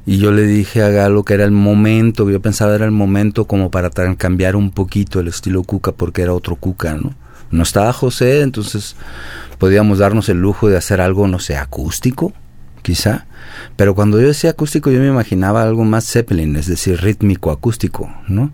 Y 0.06 0.18
yo 0.18 0.30
le 0.30 0.42
dije 0.42 0.84
a 0.84 0.88
Galo 0.88 1.24
que 1.24 1.34
era 1.34 1.44
el 1.44 1.50
momento, 1.50 2.30
yo 2.30 2.40
pensaba 2.40 2.76
era 2.76 2.84
el 2.84 2.92
momento 2.92 3.46
como 3.46 3.72
para 3.72 3.90
cambiar 3.90 4.54
un 4.54 4.70
poquito 4.70 5.18
el 5.18 5.26
estilo 5.26 5.64
Cuca 5.64 5.90
porque 5.90 6.22
era 6.22 6.32
otro 6.32 6.54
Cuca, 6.54 6.94
¿no? 6.94 7.12
No 7.50 7.64
estaba 7.64 7.92
José, 7.92 8.42
entonces 8.42 8.94
podíamos 9.58 9.98
darnos 9.98 10.28
el 10.28 10.40
lujo 10.40 10.68
de 10.68 10.76
hacer 10.76 11.00
algo, 11.00 11.26
no 11.26 11.40
sé, 11.40 11.56
acústico, 11.56 12.32
quizá. 12.82 13.26
Pero 13.74 13.96
cuando 13.96 14.20
yo 14.20 14.28
decía 14.28 14.50
acústico 14.50 14.92
yo 14.92 15.00
me 15.00 15.08
imaginaba 15.08 15.64
algo 15.64 15.84
más 15.84 16.08
Zeppelin, 16.08 16.54
es 16.54 16.66
decir, 16.66 17.00
rítmico, 17.00 17.50
acústico, 17.50 18.08
¿no? 18.28 18.52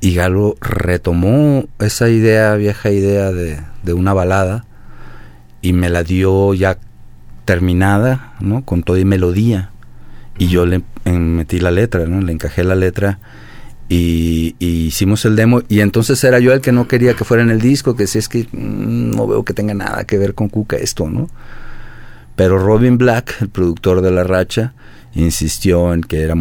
Y 0.00 0.14
Galo 0.14 0.56
retomó 0.60 1.64
esa 1.78 2.10
idea, 2.10 2.54
vieja 2.56 2.90
idea 2.90 3.32
de, 3.32 3.60
de 3.82 3.92
una 3.94 4.12
balada, 4.12 4.66
y 5.62 5.72
me 5.72 5.88
la 5.88 6.02
dio 6.02 6.52
ya 6.52 6.78
terminada, 7.46 8.34
¿no? 8.40 8.62
Con 8.64 8.82
todo 8.82 8.98
y 8.98 9.06
melodía. 9.06 9.70
Y 10.38 10.48
yo 10.48 10.64
le 10.64 10.82
metí 11.04 11.60
la 11.60 11.70
letra, 11.70 12.06
¿no? 12.06 12.20
Le 12.20 12.32
encajé 12.32 12.64
la 12.64 12.74
letra 12.74 13.18
y, 13.88 14.54
y, 14.58 14.86
hicimos 14.86 15.24
el 15.24 15.36
demo. 15.36 15.62
Y 15.68 15.80
entonces 15.80 16.22
era 16.24 16.38
yo 16.38 16.52
el 16.52 16.60
que 16.60 16.72
no 16.72 16.88
quería 16.88 17.14
que 17.14 17.24
fuera 17.24 17.42
en 17.42 17.50
el 17.50 17.60
disco, 17.60 17.96
que 17.96 18.06
si 18.06 18.18
es 18.18 18.28
que 18.28 18.46
mmm, 18.52 19.10
no 19.10 19.26
veo 19.26 19.44
que 19.44 19.52
tenga 19.52 19.74
nada 19.74 20.04
que 20.04 20.16
ver 20.16 20.34
con 20.34 20.48
Cuca 20.48 20.76
esto, 20.76 21.08
¿no? 21.08 21.28
Pero 22.36 22.58
Robin 22.58 22.96
Black, 22.96 23.36
el 23.42 23.48
productor 23.50 24.00
de 24.00 24.10
La 24.10 24.24
Racha, 24.24 24.72
insistió 25.14 25.92
en 25.92 26.02
que 26.02 26.22
era, 26.22 26.34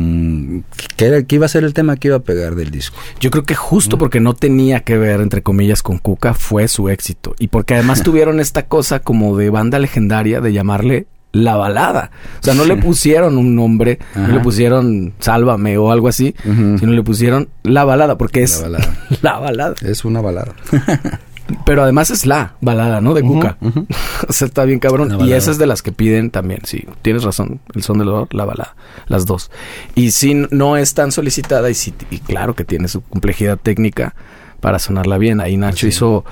que 0.96 1.06
era 1.06 1.24
que 1.24 1.36
iba 1.36 1.46
a 1.46 1.50
ser 1.50 1.64
el 1.64 1.74
tema 1.74 1.98
que 1.98 2.10
iba 2.10 2.18
a 2.18 2.22
pegar 2.22 2.56
del 2.56 2.72
disco. 2.72 2.98
Yo 3.20 3.32
creo 3.32 3.44
que 3.44 3.56
justo 3.56 3.96
¿no? 3.96 4.00
porque 4.00 4.20
no 4.20 4.34
tenía 4.34 4.82
que 4.82 4.98
ver 4.98 5.22
entre 5.22 5.42
comillas 5.42 5.82
con 5.82 5.98
Cuca 5.98 6.34
fue 6.34 6.68
su 6.68 6.90
éxito 6.90 7.36
y 7.40 7.48
porque 7.48 7.74
además 7.74 8.04
tuvieron 8.04 8.40
esta 8.40 8.68
cosa 8.68 9.00
como 9.00 9.36
de 9.38 9.50
banda 9.50 9.80
legendaria 9.80 10.42
de 10.42 10.54
llamarle 10.54 11.08
la 11.32 11.56
balada. 11.56 12.12
O 12.40 12.44
sea, 12.44 12.54
no 12.54 12.66
le 12.66 12.76
pusieron 12.78 13.38
un 13.38 13.56
nombre, 13.56 14.00
Ajá. 14.12 14.28
no 14.28 14.34
le 14.36 14.40
pusieron 14.40 15.14
Sálvame 15.20 15.78
o 15.78 15.92
algo 15.92 16.08
así, 16.08 16.36
uh 16.46 16.50
-huh. 16.50 16.80
sino 16.80 16.92
le 16.94 17.04
pusieron 17.04 17.50
la 17.64 17.84
balada 17.84 18.18
porque 18.18 18.44
es 18.44 18.60
la 18.62 18.68
balada. 18.70 18.98
la 19.22 19.40
balada. 19.40 19.76
Es 19.82 20.06
una 20.06 20.22
balada. 20.22 20.54
Pero 21.66 21.82
además 21.82 22.12
es 22.12 22.28
la 22.28 22.54
balada, 22.62 23.02
¿no? 23.02 23.16
De 23.16 23.24
Cuca. 23.24 23.58
Uh 23.60 23.70
-huh, 23.70 23.78
uh 23.78 23.86
-huh. 23.88 24.26
o 24.30 24.34
sea, 24.34 24.48
está 24.48 24.66
bien 24.66 24.80
cabrón. 24.80 25.18
Y 25.26 25.34
esa 25.34 25.50
es 25.50 25.58
de 25.58 25.66
las 25.66 25.82
que 25.82 25.92
piden 25.92 26.30
también, 26.30 26.62
sí. 26.64 26.86
Tienes 27.02 27.24
razón. 27.24 27.60
El 27.74 27.82
son 27.82 27.98
del 27.98 28.06
dolor, 28.08 28.28
la 28.34 28.46
balada. 28.46 28.76
Las 29.08 29.26
dos. 29.26 29.50
Y 29.96 30.12
sí, 30.12 30.46
no 30.52 30.78
es 30.78 30.94
tan 30.94 31.12
solicitada 31.12 31.70
y 31.70 31.74
sí, 31.74 31.94
y 32.12 32.20
claro 32.20 32.54
que 32.56 32.66
tiene 32.66 32.88
su 32.88 33.02
complejidad 33.02 33.58
técnica 33.58 34.14
para 34.60 34.80
sonarla 34.80 35.18
bien. 35.18 35.42
Ahí 35.42 35.58
Nacho 35.58 35.82
sí. 35.82 35.88
hizo... 35.88 36.26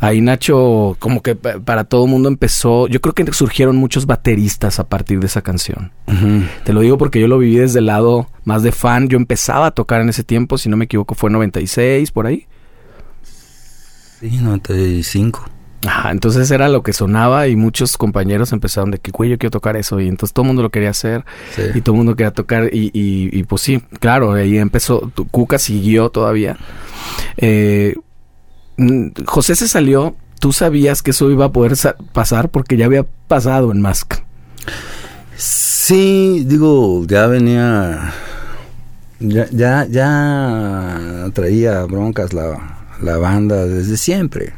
Ahí 0.00 0.20
Nacho, 0.20 0.96
como 0.98 1.22
que 1.22 1.34
para 1.34 1.84
todo 1.84 2.04
el 2.04 2.10
mundo 2.10 2.28
empezó... 2.28 2.88
Yo 2.88 3.00
creo 3.00 3.14
que 3.14 3.32
surgieron 3.32 3.76
muchos 3.76 4.06
bateristas 4.06 4.78
a 4.78 4.88
partir 4.88 5.20
de 5.20 5.26
esa 5.26 5.40
canción. 5.40 5.92
Te 6.64 6.72
lo 6.72 6.80
digo 6.80 6.98
porque 6.98 7.20
yo 7.20 7.28
lo 7.28 7.38
viví 7.38 7.56
desde 7.56 7.78
el 7.78 7.86
lado 7.86 8.28
más 8.44 8.62
de 8.62 8.72
fan. 8.72 9.08
Yo 9.08 9.16
empezaba 9.16 9.66
a 9.66 9.70
tocar 9.70 10.00
en 10.02 10.08
ese 10.10 10.22
tiempo, 10.22 10.58
si 10.58 10.68
no 10.68 10.76
me 10.76 10.84
equivoco, 10.84 11.14
fue 11.14 11.30
96, 11.30 12.10
por 12.10 12.26
ahí. 12.26 12.46
Sí, 14.20 14.38
95. 14.38 15.44
Ajá, 15.86 16.10
entonces 16.10 16.50
era 16.50 16.68
lo 16.68 16.82
que 16.82 16.92
sonaba 16.92 17.48
y 17.48 17.56
muchos 17.56 17.96
compañeros 17.96 18.52
empezaron 18.52 18.90
de 18.90 18.98
que, 18.98 19.10
güey, 19.10 19.30
yo 19.30 19.38
quiero 19.38 19.50
tocar 19.50 19.76
eso. 19.76 20.00
Y 20.00 20.08
entonces 20.08 20.32
todo 20.32 20.44
el 20.44 20.48
mundo 20.48 20.62
lo 20.62 20.70
quería 20.70 20.90
hacer 20.90 21.24
y 21.74 21.80
todo 21.80 21.94
el 21.94 21.98
mundo 21.98 22.16
quería 22.16 22.32
tocar. 22.32 22.70
Y, 22.72 22.90
y, 22.92 23.42
pues 23.44 23.62
sí, 23.62 23.82
claro, 24.00 24.32
ahí 24.32 24.56
empezó. 24.58 25.10
Cuca 25.30 25.58
siguió 25.58 26.10
todavía. 26.10 26.56
Eh, 27.36 27.94
José 29.26 29.56
se 29.56 29.68
salió. 29.68 30.16
¿Tú 30.40 30.52
sabías 30.52 31.02
que 31.02 31.12
eso 31.12 31.30
iba 31.30 31.46
a 31.46 31.52
poder 31.52 31.74
pasar? 32.12 32.50
Porque 32.50 32.76
ya 32.76 32.86
había 32.86 33.06
pasado 33.28 33.72
en 33.72 33.80
Mask. 33.80 34.14
Sí, 35.36 36.44
digo, 36.46 37.06
ya 37.06 37.26
venía. 37.26 38.12
Ya, 39.20 39.48
ya, 39.50 39.86
ya 39.88 41.30
traía 41.32 41.84
broncas 41.84 42.32
la, 42.32 42.78
la 43.00 43.16
banda 43.16 43.64
desde 43.64 43.96
siempre 43.96 44.52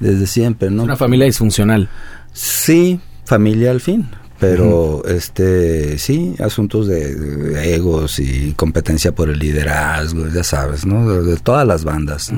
desde 0.00 0.26
siempre, 0.26 0.70
¿no? 0.70 0.82
Una 0.82 0.96
familia 0.96 1.26
disfuncional. 1.26 1.88
Sí, 2.32 3.00
familia 3.24 3.70
al 3.70 3.80
fin, 3.80 4.08
pero 4.38 5.04
este 5.06 5.98
sí, 5.98 6.34
asuntos 6.40 6.88
de, 6.88 7.74
egos 7.74 8.18
y 8.18 8.54
competencia 8.54 9.12
por 9.12 9.28
el 9.28 9.38
liderazgo, 9.38 10.26
ya 10.28 10.42
sabes, 10.42 10.86
¿no? 10.86 11.22
De, 11.22 11.36
todas 11.36 11.66
las 11.66 11.84
bandas. 11.84 12.32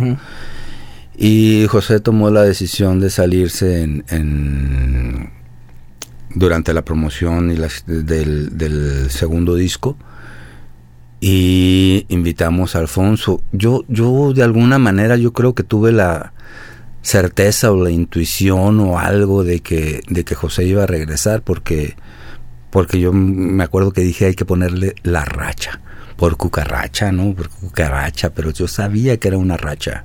Y 1.17 1.67
José 1.69 2.01
tomó 2.01 2.31
la 2.31 2.43
decisión 2.43 3.01
de 3.01 3.11
salirse 3.11 3.83
en, 3.83 5.31
durante 6.35 6.75
la 6.75 6.83
promoción 6.83 7.53
y 7.53 7.57
del, 7.87 8.59
del 8.59 9.11
segundo 9.11 9.55
disco 9.55 9.97
y 11.25 12.05
invitamos 12.09 12.75
a 12.75 12.81
Alfonso. 12.81 13.41
Yo, 13.53 13.85
yo 13.87 14.33
de 14.33 14.43
alguna 14.43 14.81
manera 14.81 15.17
yo 15.17 15.33
creo 15.33 15.55
que 15.55 15.63
tuve 15.63 15.93
la 15.93 16.33
certeza 17.03 17.73
o 17.73 17.83
la 17.83 17.91
intuición 17.91 18.81
o 18.81 18.99
algo 18.99 19.45
de 19.45 19.61
que, 19.61 20.03
de 20.09 20.25
que 20.25 20.35
José 20.35 20.65
iba 20.65 20.85
a 20.85 20.87
regresar 20.87 21.43
porque, 21.43 21.97
porque 22.71 23.01
yo 23.01 23.13
me 23.13 23.65
acuerdo 23.65 23.93
que 23.93 24.03
dije 24.03 24.27
hay 24.27 24.35
que 24.35 24.45
ponerle 24.45 24.95
la 25.03 25.25
racha 25.25 25.81
por 26.17 26.37
cucaracha, 26.37 27.11
¿no? 27.11 27.35
Por 27.35 27.49
cucaracha, 27.49 28.31
pero 28.31 28.51
yo 28.51 28.69
sabía 28.69 29.17
que 29.17 29.29
era 29.29 29.39
una 29.39 29.57
racha. 29.57 30.05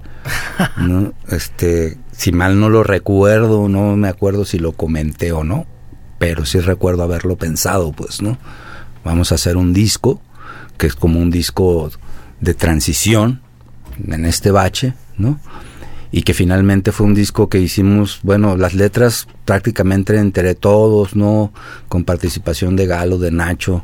¿no? 0.78 1.14
Este, 1.30 1.98
si 2.12 2.32
mal 2.32 2.60
no 2.60 2.70
lo 2.70 2.84
recuerdo, 2.84 3.70
no 3.70 3.96
me 3.96 4.08
acuerdo 4.08 4.44
si 4.44 4.58
lo 4.58 4.72
comenté 4.72 5.32
o 5.32 5.44
no, 5.44 5.68
pero 6.18 6.46
sí 6.46 6.60
recuerdo 6.60 7.04
haberlo 7.04 7.38
pensado, 7.38 7.92
pues, 7.92 8.22
¿no? 8.22 8.38
Vamos 9.04 9.32
a 9.32 9.36
hacer 9.36 9.58
un 9.58 9.74
disco 9.74 10.22
que 10.78 10.88
es 10.88 10.96
como 10.96 11.20
un 11.20 11.30
disco 11.30 11.92
de 12.40 12.54
transición 12.54 13.42
en 14.04 14.26
este 14.26 14.52
bache, 14.52 14.94
¿no? 15.18 15.40
Y 16.12 16.22
que 16.22 16.34
finalmente 16.34 16.92
fue 16.92 17.06
un 17.06 17.14
disco 17.14 17.50
que 17.50 17.60
hicimos, 17.60 18.20
bueno, 18.24 18.56
las 18.56 18.74
letras 18.74 19.28
prácticamente 19.46 20.18
entre 20.18 20.56
todos, 20.56 21.16
¿no? 21.16 21.52
Con 21.90 22.04
participación 22.04 22.76
de 22.76 22.88
Galo, 22.88 23.18
de 23.18 23.32
Nacho, 23.32 23.84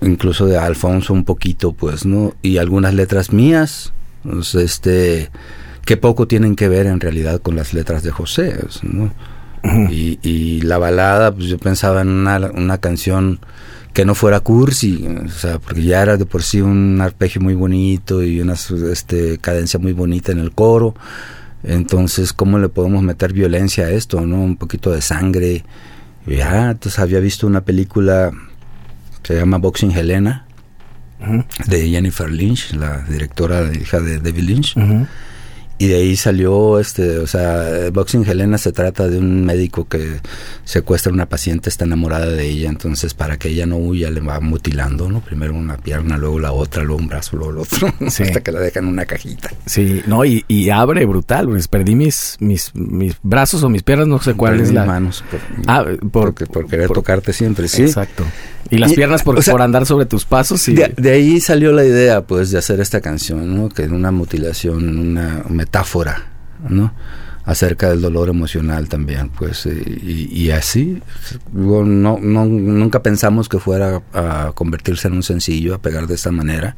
incluso 0.00 0.46
de 0.46 0.58
Alfonso 0.58 1.12
un 1.12 1.24
poquito, 1.24 1.72
pues, 1.72 2.06
¿no? 2.06 2.34
Y 2.42 2.58
algunas 2.58 2.94
letras 2.94 3.32
mías, 3.32 3.92
pues, 4.22 4.54
este, 4.54 5.30
que 5.84 5.96
poco 5.96 6.26
tienen 6.26 6.56
que 6.56 6.68
ver 6.68 6.86
en 6.86 7.00
realidad 7.00 7.40
con 7.40 7.56
las 7.56 7.74
letras 7.74 8.02
de 8.02 8.10
José, 8.10 8.58
¿no? 8.82 9.12
y, 9.90 10.18
y, 10.22 10.60
la 10.62 10.78
balada, 10.78 11.34
pues 11.34 11.48
yo 11.48 11.58
pensaba 11.58 12.02
en 12.02 12.08
una, 12.08 12.38
una 12.54 12.78
canción 12.78 13.40
que 13.96 14.04
no 14.04 14.14
fuera 14.14 14.40
cursi, 14.40 15.08
o 15.24 15.30
sea, 15.30 15.58
porque 15.58 15.82
ya 15.82 16.02
era 16.02 16.18
de 16.18 16.26
por 16.26 16.42
sí 16.42 16.60
un 16.60 17.00
arpegio 17.00 17.40
muy 17.40 17.54
bonito 17.54 18.22
y 18.22 18.42
una 18.42 18.52
este, 18.52 19.38
cadencia 19.38 19.80
muy 19.80 19.94
bonita 19.94 20.32
en 20.32 20.38
el 20.38 20.52
coro. 20.52 20.94
Entonces, 21.62 22.34
¿cómo 22.34 22.58
le 22.58 22.68
podemos 22.68 23.02
meter 23.02 23.32
violencia 23.32 23.86
a 23.86 23.90
esto, 23.90 24.20
no? 24.20 24.36
Un 24.42 24.56
poquito 24.58 24.90
de 24.90 25.00
sangre. 25.00 25.64
Ya, 26.26 26.72
entonces 26.72 26.98
había 26.98 27.20
visto 27.20 27.46
una 27.46 27.62
película, 27.62 28.32
se 29.22 29.36
llama 29.36 29.56
Boxing 29.56 29.92
Helena, 29.92 30.44
de 31.66 31.88
Jennifer 31.88 32.30
Lynch, 32.30 32.74
la 32.74 32.98
directora, 32.98 33.72
hija 33.72 34.00
de 34.00 34.18
David 34.18 34.42
Lynch. 34.42 34.74
Y 35.78 35.88
de 35.88 35.96
ahí 35.96 36.16
salió, 36.16 36.80
este, 36.80 37.18
o 37.18 37.26
sea, 37.26 37.90
Boxing 37.92 38.26
Helena 38.26 38.56
se 38.56 38.72
trata 38.72 39.08
de 39.08 39.18
un 39.18 39.44
médico 39.44 39.86
que 39.86 40.20
secuestra 40.64 41.10
a 41.10 41.14
una 41.14 41.28
paciente, 41.28 41.68
está 41.68 41.84
enamorada 41.84 42.26
de 42.26 42.48
ella, 42.48 42.70
entonces 42.70 43.12
para 43.12 43.36
que 43.36 43.48
ella 43.48 43.66
no 43.66 43.76
huya 43.76 44.10
le 44.10 44.20
va 44.20 44.40
mutilando, 44.40 45.10
¿no? 45.10 45.20
Primero 45.20 45.54
una 45.54 45.76
pierna, 45.76 46.16
luego 46.16 46.40
la 46.40 46.52
otra, 46.52 46.82
luego 46.82 47.02
un 47.02 47.08
brazo, 47.08 47.36
luego 47.36 47.52
el 47.52 47.58
otro, 47.58 47.92
hasta 48.06 48.40
que 48.40 48.52
la 48.52 48.60
dejan 48.60 48.84
en 48.84 48.90
una 48.90 49.04
cajita. 49.04 49.50
Sí, 49.66 50.02
no, 50.06 50.24
y, 50.24 50.46
y 50.48 50.70
abre 50.70 51.04
brutal, 51.04 51.46
pues 51.46 51.68
perdí 51.68 51.94
mis, 51.94 52.36
mis, 52.40 52.74
mis 52.74 53.16
brazos 53.22 53.62
o 53.62 53.68
mis 53.68 53.82
piernas, 53.82 54.08
no 54.08 54.18
sé 54.18 54.32
cuál 54.32 54.60
es 54.60 54.72
la... 54.72 54.86
manos, 54.86 55.24
por, 55.30 55.40
ah, 55.66 55.84
por, 56.10 56.34
por, 56.34 56.66
querer 56.68 56.88
tocarte 56.88 57.34
siempre, 57.34 57.68
sí. 57.68 57.82
Exacto. 57.82 58.24
Y 58.70 58.78
las 58.78 58.92
piernas 58.92 59.22
por, 59.22 59.42
por 59.44 59.62
andar 59.62 59.86
sobre 59.86 60.06
tus 60.06 60.24
pasos. 60.24 60.66
Y... 60.68 60.74
De, 60.74 61.10
ahí 61.10 61.40
salió 61.40 61.72
la 61.72 61.84
idea, 61.84 62.22
pues, 62.22 62.50
de 62.50 62.58
hacer 62.58 62.80
esta 62.80 63.00
canción, 63.00 63.56
¿no? 63.56 63.68
Que 63.68 63.84
es 63.84 63.90
una 63.90 64.10
mutilación, 64.10 64.98
una 64.98 65.44
metáfora, 65.66 66.22
¿no? 66.68 66.92
Acerca 67.44 67.90
del 67.90 68.00
dolor 68.00 68.28
emocional 68.28 68.88
también, 68.88 69.30
pues. 69.30 69.66
Y, 69.66 70.50
así, 70.50 71.00
no, 71.52 71.84
no, 71.84 72.46
nunca 72.46 73.02
pensamos 73.02 73.48
que 73.48 73.58
fuera 73.58 74.02
a 74.12 74.52
convertirse 74.54 75.08
en 75.08 75.14
un 75.14 75.22
sencillo, 75.22 75.74
a 75.74 75.78
pegar 75.78 76.06
de 76.06 76.14
esta 76.14 76.32
manera. 76.32 76.76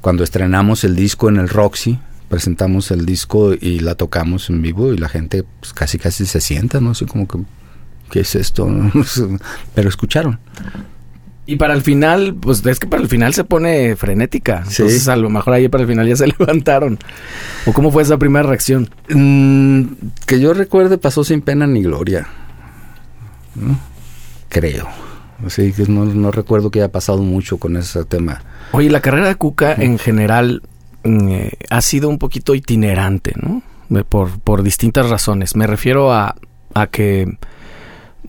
Cuando 0.00 0.24
estrenamos 0.24 0.84
el 0.84 0.96
disco 0.96 1.28
en 1.28 1.36
el 1.36 1.48
Roxy, 1.48 1.98
presentamos 2.28 2.90
el 2.90 3.04
disco 3.04 3.52
y 3.54 3.80
la 3.80 3.94
tocamos 3.94 4.48
en 4.48 4.62
vivo 4.62 4.92
y 4.92 4.96
la 4.96 5.08
gente 5.08 5.44
pues, 5.60 5.72
casi 5.74 5.98
casi 5.98 6.24
se 6.24 6.40
sienta, 6.40 6.80
¿no? 6.80 6.90
Así 6.90 7.04
como 7.04 7.28
que, 7.28 7.38
¿qué 8.10 8.20
es 8.20 8.34
esto? 8.34 8.66
Pero 9.74 9.88
escucharon. 9.88 10.38
Y 11.46 11.56
para 11.56 11.74
el 11.74 11.82
final, 11.82 12.34
pues 12.40 12.64
es 12.64 12.80
que 12.80 12.86
para 12.86 13.02
el 13.02 13.08
final 13.08 13.34
se 13.34 13.44
pone 13.44 13.96
frenética. 13.96 14.64
Entonces 14.66 15.08
a 15.08 15.16
lo 15.16 15.28
mejor 15.28 15.54
ahí 15.54 15.68
para 15.68 15.82
el 15.82 15.88
final 15.88 16.08
ya 16.08 16.16
se 16.16 16.26
levantaron. 16.38 16.98
¿O 17.66 17.72
cómo 17.72 17.90
fue 17.90 18.02
esa 18.02 18.18
primera 18.18 18.48
reacción? 18.48 18.88
Mm, 19.10 19.82
que 20.26 20.40
yo 20.40 20.54
recuerde 20.54 20.96
pasó 20.96 21.22
sin 21.22 21.42
pena 21.42 21.66
ni 21.66 21.82
gloria. 21.82 22.26
Creo. 24.48 24.88
Así 25.44 25.72
que 25.72 25.84
no, 25.86 26.30
recuerdo 26.30 26.70
que 26.70 26.78
haya 26.78 26.90
pasado 26.90 27.22
mucho 27.22 27.58
con 27.58 27.76
ese 27.76 28.04
tema. 28.04 28.42
Oye, 28.72 28.88
la 28.88 29.00
carrera 29.00 29.28
de 29.28 29.34
Cuca 29.34 29.74
en 29.74 29.98
general 29.98 30.62
mm, 31.04 31.28
eh, 31.28 31.52
ha 31.68 31.82
sido 31.82 32.08
un 32.08 32.18
poquito 32.18 32.54
itinerante, 32.54 33.34
¿no? 33.36 33.62
Por, 34.08 34.40
por 34.40 34.62
distintas 34.62 35.10
razones. 35.10 35.56
Me 35.56 35.66
refiero 35.66 36.10
a, 36.12 36.36
a 36.72 36.86
que 36.86 37.36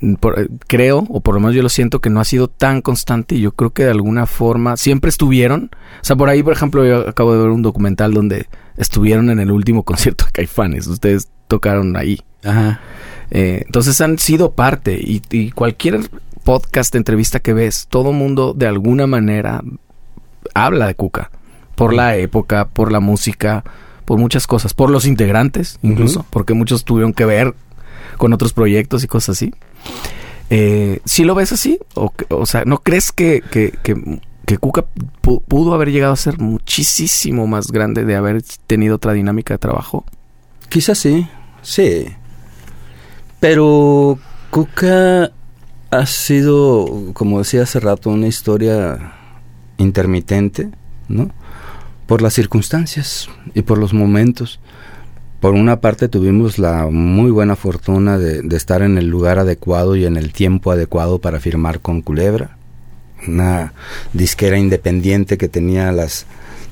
eh, 0.01 0.47
creo, 0.67 1.05
o 1.09 1.21
por 1.21 1.35
lo 1.35 1.39
menos 1.39 1.55
yo 1.55 1.61
lo 1.61 1.69
siento, 1.69 2.01
que 2.01 2.09
no 2.09 2.19
ha 2.19 2.25
sido 2.25 2.47
tan 2.47 2.81
constante 2.81 3.35
y 3.35 3.41
yo 3.41 3.51
creo 3.51 3.71
que 3.71 3.85
de 3.85 3.91
alguna 3.91 4.25
forma 4.25 4.77
siempre 4.77 5.09
estuvieron. 5.09 5.71
O 6.01 6.05
sea, 6.05 6.15
por 6.15 6.29
ahí, 6.29 6.43
por 6.43 6.53
ejemplo, 6.53 6.85
yo 6.85 7.07
acabo 7.07 7.33
de 7.33 7.39
ver 7.39 7.49
un 7.49 7.61
documental 7.61 8.13
donde 8.13 8.47
estuvieron 8.77 9.29
en 9.29 9.39
el 9.39 9.51
último 9.51 9.83
concierto 9.85 10.25
de 10.25 10.31
Caifanes. 10.31 10.87
Ustedes 10.87 11.29
tocaron 11.47 11.95
ahí. 11.95 12.21
Ajá. 12.43 12.81
Eh, 13.31 13.63
entonces 13.65 13.99
han 14.01 14.19
sido 14.19 14.51
parte 14.51 14.99
y, 15.01 15.21
y, 15.31 15.51
cualquier 15.51 16.01
podcast, 16.43 16.93
entrevista 16.93 17.39
que 17.39 17.53
ves, 17.53 17.87
todo 17.89 18.11
mundo 18.11 18.53
de 18.55 18.67
alguna 18.67 19.07
manera 19.07 19.63
habla 20.53 20.87
de 20.87 20.95
Cuca. 20.95 21.31
Por 21.75 21.93
la 21.93 22.15
época, 22.15 22.69
por 22.69 22.91
la 22.91 22.99
música, 22.99 23.63
por 24.05 24.19
muchas 24.19 24.47
cosas, 24.47 24.73
por 24.73 24.89
los 24.89 25.05
integrantes 25.05 25.79
incluso, 25.81 26.25
porque 26.29 26.53
muchos 26.53 26.85
tuvieron 26.85 27.13
que 27.13 27.25
ver 27.25 27.55
con 28.17 28.31
otros 28.31 28.53
proyectos 28.53 29.03
y 29.03 29.07
cosas 29.07 29.37
así. 29.37 29.53
Eh, 30.49 30.99
¿Sí 31.05 31.23
lo 31.23 31.35
ves 31.35 31.51
así? 31.51 31.79
O, 31.95 32.45
sea, 32.45 32.63
¿no 32.65 32.79
crees 32.79 33.11
que, 33.11 33.41
que, 33.49 33.71
que, 33.81 34.57
Cuca 34.59 34.85
pudo 35.21 35.73
haber 35.73 35.91
llegado 35.91 36.13
a 36.13 36.17
ser 36.17 36.39
muchísimo 36.39 37.47
más 37.47 37.71
grande 37.71 38.05
de 38.05 38.15
haber 38.15 38.43
tenido 38.67 38.95
otra 38.95 39.13
dinámica 39.13 39.55
de 39.55 39.57
trabajo? 39.57 40.05
Quizás 40.69 40.99
sí, 40.99 41.27
sí. 41.61 42.07
Pero 43.39 44.19
Cuca 44.51 45.31
ha 45.89 46.05
sido, 46.05 47.11
como 47.13 47.39
decía 47.39 47.63
hace 47.63 47.79
rato, 47.79 48.09
una 48.09 48.27
historia 48.27 49.13
intermitente, 49.77 50.69
¿no? 51.07 51.31
Por 52.05 52.21
las 52.21 52.33
circunstancias 52.33 53.29
y 53.55 53.63
por 53.63 53.79
los 53.79 53.93
momentos 53.93 54.59
por 55.45 55.53
una 55.53 55.79
parte 55.79 56.07
tuvimos 56.07 56.57
la 56.57 56.87
muy 56.87 57.29
buena 57.29 57.55
fortuna 57.55 58.17
de, 58.17 58.41
estar 58.57 58.81
en 58.81 58.97
el 58.97 59.09
lugar 59.09 59.37
adecuado 59.37 59.95
y 59.95 60.03
en 60.03 60.17
el 60.17 60.33
tiempo 60.33 60.71
adecuado 60.71 61.19
para 61.19 61.39
firmar 61.39 61.81
con 61.81 62.01
Culebra, 62.01 62.57
una 63.27 63.73
disquera 64.11 64.57
independiente 64.57 65.37
que 65.37 65.47
tenía 65.47 65.91
las 65.91 66.25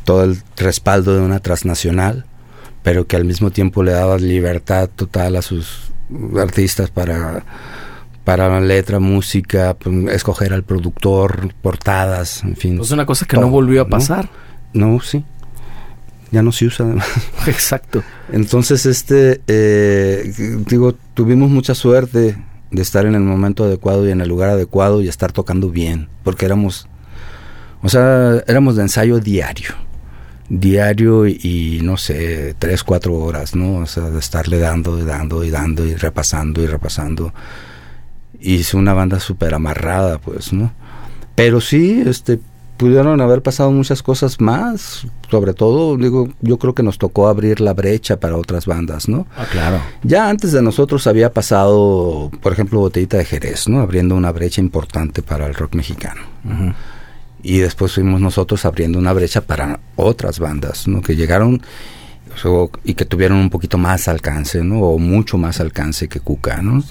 todo 0.05 0.24
el 0.24 0.41
respaldo 0.57 1.13
de 1.13 1.21
una 1.21 1.39
transnacional, 1.39 2.26
pero 2.82 3.05
que 3.05 3.15
al 3.15 3.26
mismo 3.26 3.51
tiempo 3.51 3.84
le 3.84 3.91
daba 3.91 4.17
libertad 4.17 4.89
total 4.89 5.36
a 5.36 5.43
sus 5.43 5.91
artistas 6.36 6.89
para 6.89 7.45
para 8.24 8.49
la 8.49 8.59
letra, 8.59 8.99
música, 8.99 9.76
pues, 9.78 10.15
escoger 10.15 10.51
al 10.51 10.63
productor, 10.63 11.53
portadas, 11.61 12.43
en 12.43 12.55
fin. 12.55 12.74
Es 12.74 12.80
pues 12.80 12.91
una 12.91 13.05
cosa 13.05 13.28
que 13.28 13.38
no 13.38 13.49
volvió 13.49 13.84
a 13.84 13.88
pasar. 13.88 14.30
no 14.74 14.99
sí 14.99 15.24
ya 16.34 16.41
no 16.41 16.51
se 16.51 16.65
usa. 16.65 16.86
Exacto. 17.47 18.03
Entonces, 18.31 18.88
este, 18.88 19.41
eh, 19.47 20.34
digo, 20.67 20.95
tuvimos 21.13 21.51
mucha 21.51 21.75
suerte 21.75 22.36
de 22.71 22.81
estar 22.81 23.05
en 23.05 23.13
el 23.13 23.21
momento 23.21 23.65
adecuado 23.65 24.07
y 24.07 24.11
en 24.11 24.19
el 24.19 24.29
lugar 24.29 24.49
adecuado 24.49 25.01
y 25.01 25.07
estar 25.07 25.31
tocando 25.31 25.69
bien, 25.69 26.09
porque 26.23 26.45
éramos, 26.45 26.88
o 27.84 27.89
sea, 27.89 28.43
éramos 28.47 28.75
de 28.75 28.81
ensayo 28.81 29.19
diario, 29.19 29.75
diario 30.49 31.27
y, 31.27 31.81
no 31.84 31.97
sé, 31.97 32.55
tres, 32.57 32.84
cuatro 32.84 33.13
horas, 33.13 33.55
¿no? 33.55 33.75
O 33.75 33.86
sea, 33.86 34.09
de 34.09 34.17
estarle 34.17 34.57
dando 34.57 34.97
y 34.97 35.03
dando 35.03 35.43
y 35.43 35.51
dando 35.51 35.86
y 35.86 35.93
repasando 35.93 36.63
y 36.63 36.65
repasando. 36.65 37.31
Y 38.39 38.61
es 38.61 38.73
una 38.73 38.93
banda 38.93 39.19
súper 39.19 39.53
amarrada, 39.53 40.17
pues, 40.17 40.51
¿no? 40.51 40.73
Pero 41.36 41.61
sí, 41.61 42.03
este, 42.03 42.39
pudieron 42.78 43.21
haber 43.21 43.41
pasado 43.41 43.71
muchas 43.71 44.01
cosas 44.03 44.41
más, 44.41 45.07
sobre 45.30 45.53
todo, 45.53 45.95
digo, 45.97 46.30
yo 46.41 46.57
creo 46.57 46.74
que 46.74 46.84
nos 46.84 46.97
tocó 46.97 47.28
abrir 47.28 47.61
la 47.61 47.74
brecha 47.74 48.19
para 48.19 48.38
otras 48.38 48.65
bandas, 48.65 49.07
¿no? 49.07 49.28
Ah, 49.38 49.45
claro. 49.49 49.82
Ya 50.03 50.30
antes 50.30 50.51
de 50.51 50.61
nosotros 50.61 51.07
había 51.07 51.32
pasado, 51.32 52.32
por 52.41 52.53
ejemplo, 52.53 52.80
Botellita 52.80 53.17
de 53.17 53.26
Jerez, 53.26 53.67
¿no? 53.67 53.80
Abriendo 53.80 54.15
una 54.15 54.32
brecha 54.32 54.61
importante 54.61 55.21
para 55.21 55.45
el 55.45 55.53
rock 55.53 55.76
mexicano. 55.76 56.21
Y 57.41 57.57
después 57.59 57.93
fuimos 57.93 58.21
nosotros 58.21 58.65
abriendo 58.65 58.97
una 58.99 59.13
brecha 59.13 59.41
para 59.41 59.80
otras 59.95 60.39
bandas, 60.39 60.88
¿no? 60.88 61.01
Que 61.01 61.15
llegaron 61.15 61.61
y 62.84 62.95
que 62.95 63.05
tuvieron 63.05 63.38
un 63.38 63.49
poquito 63.49 63.78
más 63.78 64.07
alcance, 64.07 64.63
¿no? 64.63 64.82
O 64.82 64.97
mucho 64.97 65.38
más 65.38 65.59
alcance 65.59 66.07
que 66.07 66.19
Cuca, 66.19 66.61
¿no? 66.61 66.84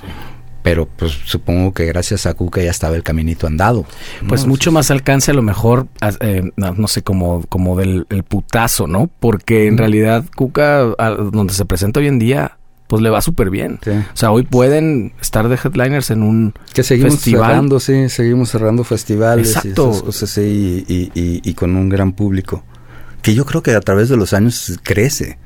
Pero 0.63 0.87
pues 0.87 1.13
supongo 1.25 1.73
que 1.75 1.87
gracias 1.87 2.27
a 2.27 2.35
Cuca 2.35 2.63
ya 2.63 2.71
estaba 2.71 2.97
el 2.97 3.03
caminito 3.03 3.47
andado. 3.47 3.85
Pues 4.29 4.47
mucho 4.47 4.71
más 4.73 4.91
alcance 4.91 5.33
a 5.33 5.35
lo 5.35 5.43
mejor, 5.43 5.89
eh, 6.21 6.51
no, 6.57 6.89
sé, 6.89 7.03
como, 7.03 7.45
como 7.49 7.77
del 7.77 8.07
el 8.11 8.23
putazo, 8.23 8.87
¿no? 8.87 9.11
Porque 9.21 9.67
en 9.67 9.79
realidad 9.79 10.25
Cuca, 10.35 10.95
donde 11.33 11.53
se 11.53 11.65
presenta 11.65 12.01
hoy 12.01 12.07
en 12.07 12.19
día, 12.19 12.59
pues 12.87 13.03
le 13.03 13.11
va 13.11 13.21
súper 13.21 13.51
bien. 13.51 13.81
O 13.87 14.17
sea, 14.17 14.31
hoy 14.31 14.45
pueden 14.45 15.15
estar 15.21 15.49
de 15.49 15.57
headliners 15.57 16.11
en 16.11 16.23
un 16.23 16.55
que 16.73 16.83
seguimos 16.83 17.21
cerrando, 17.21 17.81
sí, 17.81 18.09
seguimos 18.09 18.51
cerrando 18.51 18.85
festivales 18.85 19.57
Exacto. 19.57 20.05
y 20.37 20.85
y, 20.89 21.11
y 21.15 21.55
con 21.55 21.75
un 21.77 21.89
gran 21.89 22.13
público. 22.13 22.65
Que 23.23 23.35
yo 23.35 23.45
creo 23.47 23.63
que 23.63 23.73
a 23.73 23.81
través 23.81 24.09
de 24.09 24.17
los 24.17 24.33
años 24.33 24.79
crece. 24.83 25.39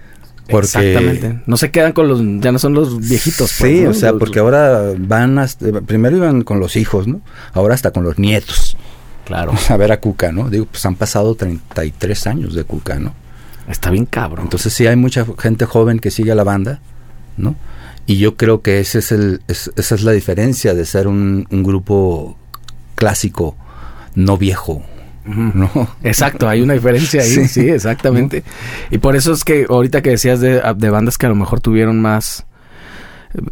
Exactamente. 0.48 1.40
No 1.46 1.56
se 1.56 1.70
quedan 1.70 1.92
con 1.92 2.08
los, 2.08 2.20
ya 2.40 2.52
no 2.52 2.58
son 2.58 2.74
los 2.74 2.98
viejitos. 3.00 3.54
Pues, 3.58 3.78
sí, 3.78 3.86
o 3.86 3.94
sea, 3.94 4.12
porque 4.14 4.38
ahora 4.38 4.92
van, 4.98 5.38
hasta, 5.38 5.80
primero 5.80 6.16
iban 6.16 6.42
con 6.42 6.60
los 6.60 6.76
hijos, 6.76 7.06
¿no? 7.06 7.20
Ahora 7.52 7.74
hasta 7.74 7.90
con 7.90 8.04
los 8.04 8.18
nietos. 8.18 8.76
Claro. 9.24 9.52
A 9.68 9.76
ver 9.76 9.92
a 9.92 10.00
Cuca, 10.00 10.32
¿no? 10.32 10.48
Digo, 10.48 10.66
pues 10.66 10.84
han 10.86 10.94
pasado 10.94 11.34
33 11.34 12.26
años 12.26 12.54
de 12.54 12.64
Cuca, 12.64 12.98
¿no? 12.98 13.14
Está 13.68 13.90
bien 13.90 14.06
cabrón. 14.06 14.44
Entonces 14.44 14.72
sí 14.72 14.86
hay 14.86 14.96
mucha 14.96 15.26
gente 15.38 15.66
joven 15.66 15.98
que 15.98 16.10
sigue 16.10 16.30
a 16.30 16.36
la 16.36 16.44
banda, 16.44 16.80
¿no? 17.36 17.56
Y 18.06 18.18
yo 18.18 18.36
creo 18.36 18.62
que 18.62 18.78
ese 18.78 19.00
es 19.00 19.10
el, 19.10 19.42
esa 19.48 19.94
es 19.94 20.02
la 20.04 20.12
diferencia 20.12 20.74
de 20.74 20.84
ser 20.84 21.08
un, 21.08 21.48
un 21.50 21.64
grupo 21.64 22.38
clásico, 22.94 23.56
no 24.14 24.38
viejo, 24.38 24.84
no. 25.26 25.88
Exacto, 26.02 26.48
hay 26.48 26.60
una 26.62 26.74
diferencia 26.74 27.22
ahí, 27.22 27.28
sí, 27.48 27.68
exactamente. 27.68 28.44
Y 28.90 28.98
por 28.98 29.16
eso 29.16 29.32
es 29.32 29.44
que 29.44 29.66
ahorita 29.68 30.02
que 30.02 30.10
decías 30.10 30.40
de, 30.40 30.62
de, 30.76 30.90
bandas 30.90 31.18
que 31.18 31.26
a 31.26 31.28
lo 31.28 31.34
mejor 31.34 31.60
tuvieron 31.60 32.00
más, 32.00 32.46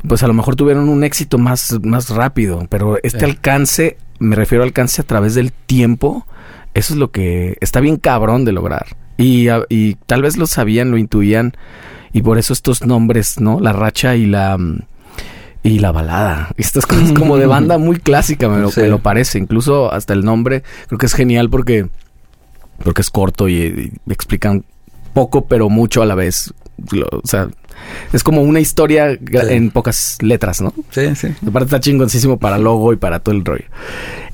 pues 0.07 0.23
a 0.23 0.27
lo 0.27 0.35
mejor 0.35 0.57
tuvieron 0.57 0.89
un 0.89 1.05
éxito 1.05 1.39
más, 1.39 1.79
más 1.83 2.11
rápido, 2.11 2.67
pero 2.69 2.99
este 3.03 3.25
alcance, 3.25 3.99
me 4.19 4.37
refiero 4.37 4.63
al 4.63 4.69
alcance 4.69 5.03
a 5.03 5.05
través 5.05 5.35
del 5.35 5.53
tiempo, 5.53 6.27
eso 6.75 6.95
es 6.95 6.99
lo 6.99 7.11
que 7.11 7.57
está 7.61 7.81
bien 7.81 7.97
cabrón 7.97 8.45
de 8.45 8.53
lograr. 8.53 8.97
Y, 9.17 9.47
y 9.69 9.95
tal 10.07 10.23
vez 10.23 10.37
lo 10.37 10.47
sabían, 10.47 10.91
lo 10.91 10.99
intuían, 10.99 11.55
y 12.13 12.23
por 12.23 12.39
eso 12.39 12.53
estos 12.53 12.87
nombres, 12.87 13.41
¿no? 13.41 13.61
La 13.61 13.73
racha 13.73 14.17
y 14.17 14.27
la 14.27 14.59
y 15.65 15.79
la 15.79 15.91
balada. 15.91 16.51
Esto 16.57 16.79
es 16.79 16.87
como 16.87 17.39
de 17.39 17.47
banda 17.47 17.79
muy 17.79 17.99
clásica, 17.99 18.49
me 18.49 18.61
lo, 18.61 18.99
parece. 18.99 19.39
Incluso 19.39 19.91
hasta 19.93 20.13
el 20.13 20.23
nombre 20.25 20.63
creo 20.87 20.99
que 20.99 21.07
es 21.07 21.15
genial 21.15 21.51
porque, 21.51 21.89
porque 22.85 23.01
es 23.01 23.11
corto 23.11 23.49
y, 23.49 23.93
explican 24.09 24.65
poco 25.15 25.47
pero 25.47 25.71
mucho 25.71 26.03
a 26.03 26.07
la 26.07 26.15
vez. 26.15 26.53
o 27.11 27.27
sea, 27.27 27.49
es 28.13 28.23
como 28.23 28.43
una 28.43 28.61
historia 28.61 29.19
en 29.19 29.71
pocas 29.71 30.19
letras, 30.21 30.61
¿no? 30.61 30.75
Sí, 30.91 31.17
sí. 31.17 31.29
Aparte 31.47 31.65
está 31.65 31.81
chingoncísimo 31.81 32.39
para 32.39 32.59
logo 32.59 32.93
y 32.93 32.97
para 32.97 33.21
todo 33.21 33.35
el 33.35 33.43
rollo. 33.43 33.65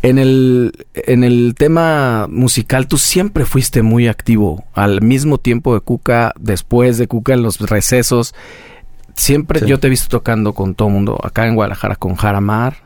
En 0.03 0.19
el, 0.19 0.73
en 0.95 1.23
el 1.23 1.55
tema 1.57 2.27
musical, 2.29 2.89
tú 2.89 2.99
siempre 2.99 3.45
fuiste 3.45 3.83
muy 3.83 4.09
activo. 4.09 4.65
Al 4.75 5.01
mismo 5.01 5.39
tiempo 5.39 5.75
de 5.75 5.81
Cuca, 5.81 6.35
después 6.41 6.99
de 6.99 7.07
Cuca, 7.07 7.35
en 7.35 7.43
los 7.43 7.61
recesos. 7.61 8.35
Siempre 9.21 9.61
yo 9.67 9.79
te 9.79 9.87
he 9.87 9.91
visto 9.91 10.09
tocando 10.09 10.55
con 10.55 10.75
todo 10.75 10.89
mundo, 10.89 11.21
acá 11.23 11.47
en 11.47 11.55
Guadalajara 11.55 11.95
con 11.97 12.15
Jaramar. 12.15 12.77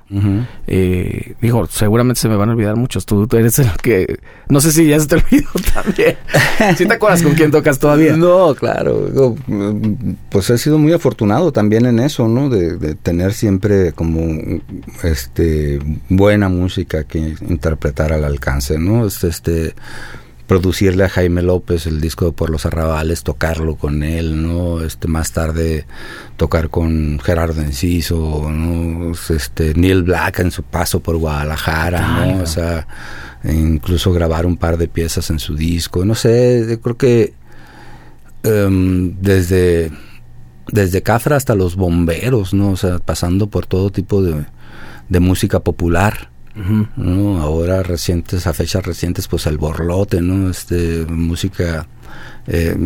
eh, 0.66 1.36
digo, 1.40 1.64
seguramente 1.68 2.20
se 2.20 2.28
me 2.28 2.34
van 2.34 2.48
a 2.48 2.54
olvidar 2.54 2.74
muchos. 2.74 3.06
Tú, 3.06 3.28
eres 3.36 3.60
el 3.60 3.70
que. 3.80 4.18
No 4.48 4.60
sé 4.60 4.72
si 4.72 4.84
ya 4.88 4.98
se 4.98 5.06
te 5.06 5.14
olvidó 5.14 5.48
también. 5.72 6.16
¿Sí 6.76 6.86
te 6.86 6.94
acuerdas 6.94 7.22
con 7.22 7.34
quién 7.34 7.52
tocas 7.52 7.78
todavía? 7.78 8.16
No, 8.24 8.52
claro. 8.56 9.08
pues 10.28 10.50
he 10.50 10.58
sido 10.58 10.76
muy 10.76 10.92
afortunado 10.92 11.52
también 11.52 11.86
en 11.86 12.00
eso, 12.00 12.26
¿no? 12.26 12.48
De, 12.48 12.78
de 12.78 12.96
tener 12.96 13.32
siempre 13.32 13.92
como 13.92 14.26
este 15.04 15.78
buena 16.08 16.48
música 16.48 17.04
que 17.04 17.36
interpretar 17.48 18.12
al 18.12 18.24
alcance, 18.24 18.76
¿no? 18.76 19.06
Este. 19.06 19.28
este 19.28 19.74
producirle 20.46 21.04
a 21.04 21.08
Jaime 21.08 21.42
López 21.42 21.86
el 21.86 22.00
disco 22.00 22.26
de 22.26 22.32
Por 22.32 22.50
los 22.50 22.66
Arrabales, 22.66 23.22
tocarlo 23.22 23.76
con 23.76 24.02
él, 24.02 24.42
¿no? 24.42 24.82
Este, 24.82 25.08
más 25.08 25.32
tarde 25.32 25.86
tocar 26.36 26.68
con 26.68 27.18
Gerardo 27.20 27.62
Enciso, 27.62 28.50
¿no? 28.50 29.12
Este, 29.30 29.74
Neil 29.74 30.02
Black 30.02 30.40
en 30.40 30.50
su 30.50 30.62
paso 30.62 31.00
por 31.00 31.16
Guadalajara, 31.16 32.26
¿no? 32.26 32.42
O 32.42 32.46
sea, 32.46 32.86
incluso 33.44 34.12
grabar 34.12 34.44
un 34.44 34.56
par 34.56 34.76
de 34.76 34.88
piezas 34.88 35.30
en 35.30 35.38
su 35.38 35.54
disco, 35.54 36.04
no 36.04 36.14
sé, 36.14 36.78
creo 36.82 36.96
que 36.96 37.34
em, 38.42 39.14
desde, 39.20 39.90
desde 40.70 41.02
Cafra 41.02 41.36
hasta 41.36 41.54
los 41.54 41.76
bomberos, 41.76 42.52
¿no? 42.52 42.72
O 42.72 42.76
sea, 42.76 42.98
pasando 42.98 43.48
por 43.48 43.66
todo 43.66 43.90
tipo 43.90 44.22
de, 44.22 44.44
de 45.08 45.20
música 45.20 45.60
popular 45.60 46.33
¿no? 46.54 47.40
Ahora 47.40 47.82
recientes, 47.82 48.46
a 48.46 48.52
fechas 48.52 48.84
recientes, 48.84 49.28
pues 49.28 49.46
el 49.46 49.58
borlote, 49.58 50.20
¿no? 50.20 50.50
Este, 50.50 51.04
música 51.06 51.86
eh, 52.46 52.76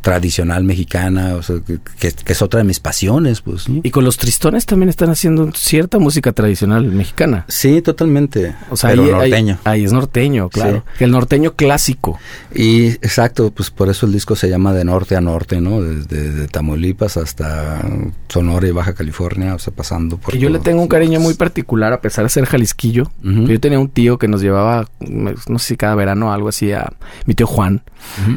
tradicional 0.00 0.64
mexicana, 0.64 1.34
o 1.34 1.42
sea, 1.42 1.56
que, 1.60 2.12
es 2.26 2.42
otra 2.42 2.58
de 2.58 2.64
mis 2.64 2.80
pasiones, 2.80 3.40
pues. 3.40 3.66
Y 3.68 3.90
con 3.90 4.04
los 4.04 4.16
tristones 4.16 4.66
también 4.66 4.88
están 4.88 5.10
haciendo 5.10 5.50
cierta 5.52 5.98
música 5.98 6.32
tradicional 6.32 6.86
mexicana. 6.86 7.44
Sí, 7.48 7.82
totalmente. 7.82 8.54
O 8.70 8.76
sea, 8.76 8.90
Pero 8.90 9.04
norteño. 9.04 9.58
Ahí, 9.64 9.84
es 9.84 9.92
norteño, 9.92 10.48
claro. 10.48 10.84
El 10.98 11.10
norteño 11.10 11.54
clásico. 11.54 12.18
Y 12.54 12.88
exacto, 12.88 13.50
pues 13.50 13.70
por 13.70 13.88
eso 13.88 14.06
el 14.06 14.12
disco 14.12 14.36
se 14.36 14.48
llama 14.48 14.72
De 14.72 14.84
Norte 14.84 15.16
a 15.16 15.20
Norte, 15.20 15.60
¿no? 15.60 15.82
Desde 15.82 16.48
Tamaulipas 16.48 17.16
hasta 17.16 17.82
Sonora 18.28 18.66
y 18.66 18.70
Baja 18.70 18.94
California, 18.94 19.54
o 19.54 19.58
sea, 19.58 19.74
pasando 19.74 20.16
por. 20.16 20.34
Y 20.34 20.38
yo 20.38 20.48
le 20.48 20.58
tengo 20.58 20.82
un 20.82 20.88
cariño 20.88 21.20
muy 21.20 21.34
particular, 21.34 21.92
a 21.92 22.00
pesar 22.00 22.24
de 22.24 22.30
ser 22.30 22.46
jalisquillo. 22.46 23.10
Yo 23.22 23.60
tenía 23.60 23.78
un 23.78 23.88
tío 23.88 24.18
que 24.18 24.28
nos 24.28 24.40
llevaba, 24.40 24.88
no 25.00 25.58
sé 25.58 25.66
si 25.66 25.76
cada 25.76 25.94
verano 25.94 26.32
algo 26.32 26.48
así, 26.48 26.72
a 26.72 26.92
mi 27.26 27.34
tío 27.34 27.46
Juan, 27.46 27.82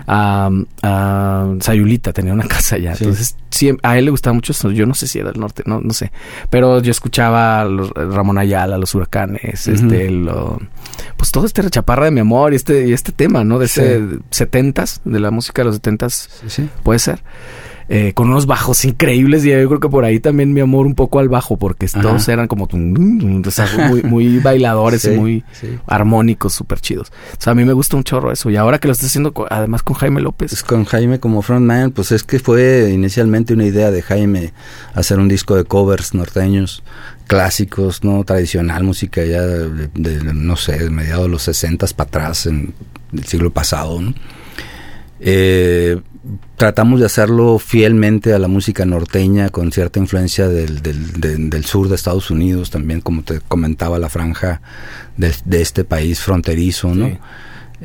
a 0.07 0.49
Sayulita, 1.61 2.13
tenía 2.13 2.33
una 2.33 2.43
casa 2.47 2.75
allá. 2.75 2.93
Entonces, 2.93 3.35
a 3.83 3.97
él 3.97 4.05
le 4.05 4.11
gustaba 4.11 4.33
mucho 4.33 4.51
eso. 4.51 4.71
Yo 4.71 4.85
no 4.85 4.93
sé 4.93 5.07
si 5.07 5.19
era 5.19 5.29
el 5.29 5.39
norte, 5.39 5.63
no, 5.65 5.81
no 5.81 5.93
sé. 5.93 6.11
Pero 6.49 6.81
yo 6.81 6.91
escuchaba 6.91 7.61
a 7.61 7.65
los, 7.65 7.89
Ramón 7.91 8.37
Ayala, 8.37 8.77
los 8.77 8.93
huracanes, 8.95 9.67
este, 9.67 10.09
lo, 10.09 10.59
pues 11.17 11.31
todo 11.31 11.45
este 11.45 11.61
rechaparra 11.61 12.05
de 12.05 12.11
mi 12.11 12.19
amor 12.19 12.53
y 12.53 12.55
este, 12.55 12.87
y 12.87 12.93
este 12.93 13.11
tema, 13.11 13.43
¿no? 13.43 13.59
De 13.59 13.65
ese 13.65 14.01
setentas, 14.29 15.01
de 15.05 15.19
la 15.19 15.31
música 15.31 15.61
de 15.61 15.65
los 15.65 15.75
setentas, 15.75 16.29
puede 16.83 16.99
ser. 16.99 17.23
Eh, 17.89 18.13
con 18.13 18.29
unos 18.29 18.45
bajos 18.45 18.85
increíbles 18.85 19.43
y 19.45 19.49
yo 19.49 19.67
creo 19.67 19.79
que 19.79 19.89
por 19.89 20.05
ahí 20.05 20.19
también 20.19 20.53
mi 20.53 20.61
amor 20.61 20.85
un 20.85 20.95
poco 20.95 21.19
al 21.19 21.27
bajo 21.27 21.57
porque 21.57 21.87
todos 21.87 22.27
eran 22.29 22.47
como 22.47 22.67
muy, 22.71 24.03
muy 24.03 24.39
bailadores 24.43 25.05
y 25.05 25.11
muy 25.11 25.43
armónicos, 25.85 26.53
súper 26.53 26.79
chidos. 26.79 27.11
O 27.37 27.41
sea, 27.41 27.51
a 27.51 27.55
mí 27.55 27.65
me 27.65 27.73
gusta 27.73 27.97
un 27.97 28.03
chorro 28.03 28.31
eso 28.31 28.49
y 28.49 28.55
ahora 28.55 28.79
que 28.79 28.87
lo 28.87 28.93
estoy 28.93 29.07
haciendo 29.07 29.33
además 29.49 29.83
con 29.83 29.95
Jaime 29.95 30.21
López. 30.21 30.53
Es 30.53 30.63
con 30.63 30.85
Jaime 30.85 31.19
como 31.19 31.41
frontman, 31.41 31.91
pues 31.91 32.11
es 32.11 32.23
que 32.23 32.39
fue 32.39 32.91
inicialmente 32.93 33.53
una 33.53 33.65
idea 33.65 33.91
de 33.91 34.01
Jaime 34.01 34.53
hacer 34.93 35.19
un 35.19 35.27
disco 35.27 35.55
de 35.55 35.65
covers 35.65 36.13
norteños 36.13 36.83
clásicos, 37.27 38.03
no 38.03 38.23
tradicional, 38.23 38.83
música 38.83 39.23
ya 39.23 39.41
de, 39.41 39.89
no 40.33 40.55
sé, 40.55 40.89
mediados 40.89 41.25
de 41.25 41.29
los 41.29 41.43
60 41.43 41.87
para 41.95 42.07
atrás 42.07 42.45
en 42.45 42.73
el 43.11 43.25
siglo 43.25 43.51
pasado, 43.51 44.01
¿no? 44.01 44.13
Eh, 45.25 46.01
tratamos 46.57 46.99
de 46.99 47.05
hacerlo 47.05 47.57
fielmente 47.57 48.33
a 48.33 48.39
la 48.39 48.49
música 48.49 48.85
norteña 48.85 49.47
con 49.49 49.71
cierta 49.71 49.99
influencia 49.99 50.49
del, 50.49 50.81
del, 50.81 51.65
sur 51.65 51.87
de 51.87 51.95
Estados 51.95 52.29
Unidos 52.29 52.71
también 52.71 52.99
como 52.99 53.23
te 53.23 53.39
comentaba 53.39 53.99
la 53.99 54.09
franja 54.09 54.61
de, 55.15 55.61
este 55.61 55.85
país 55.85 56.19
fronterizo 56.19 56.93
no 56.93 57.17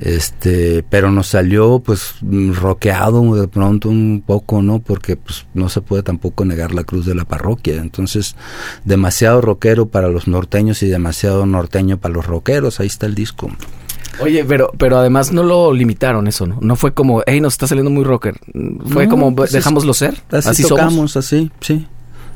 Este, 0.01 0.85
pero 0.91 1.13
nos 1.13 1.29
salió 1.29 1.81
pues 1.81 2.15
roqueado 2.21 3.35
de 3.37 3.47
pronto 3.47 3.89
un 3.89 4.23
poco, 4.25 4.61
¿no? 4.63 4.81
Porque 4.81 5.17
pues 5.17 5.47
no 5.55 5.69
se 5.69 5.81
puede 5.81 6.03
tampoco 6.03 6.45
negar 6.45 6.73
la 6.73 6.85
cruz 6.85 7.05
de 7.05 7.17
la 7.17 7.25
parroquia. 7.25 7.77
Entonces, 7.77 8.37
demasiado 8.85 9.41
rockero 9.41 9.87
para 9.87 10.09
los 10.09 10.29
norteños 10.29 10.85
y 10.85 10.89
demasiado 10.89 11.47
norteño 11.47 11.99
para 11.99 12.15
los 12.15 12.27
rockeros. 12.27 12.79
Ahí 12.79 12.87
está 12.87 13.07
el 13.07 13.17
disco. 13.17 13.51
Oye, 14.21 14.45
pero, 14.45 14.71
pero 14.79 14.99
además 14.99 15.33
no 15.33 15.43
lo 15.43 15.73
limitaron 15.73 16.27
eso, 16.29 16.47
¿no? 16.47 16.59
No 16.61 16.77
fue 16.77 16.93
como, 16.95 17.23
hey, 17.27 17.41
nos 17.41 17.55
está 17.55 17.67
saliendo 17.67 17.91
muy 17.91 18.05
rocker. 18.05 18.35
Fue 18.89 19.05
No, 19.05 19.11
como, 19.11 19.35
pues 19.35 19.51
es- 19.51 19.55
dejámoslo 19.55 19.95
ser. 19.95 20.21
Así, 20.31 20.63
tocamos, 20.65 21.17
así, 21.17 21.51
sí. 21.61 21.87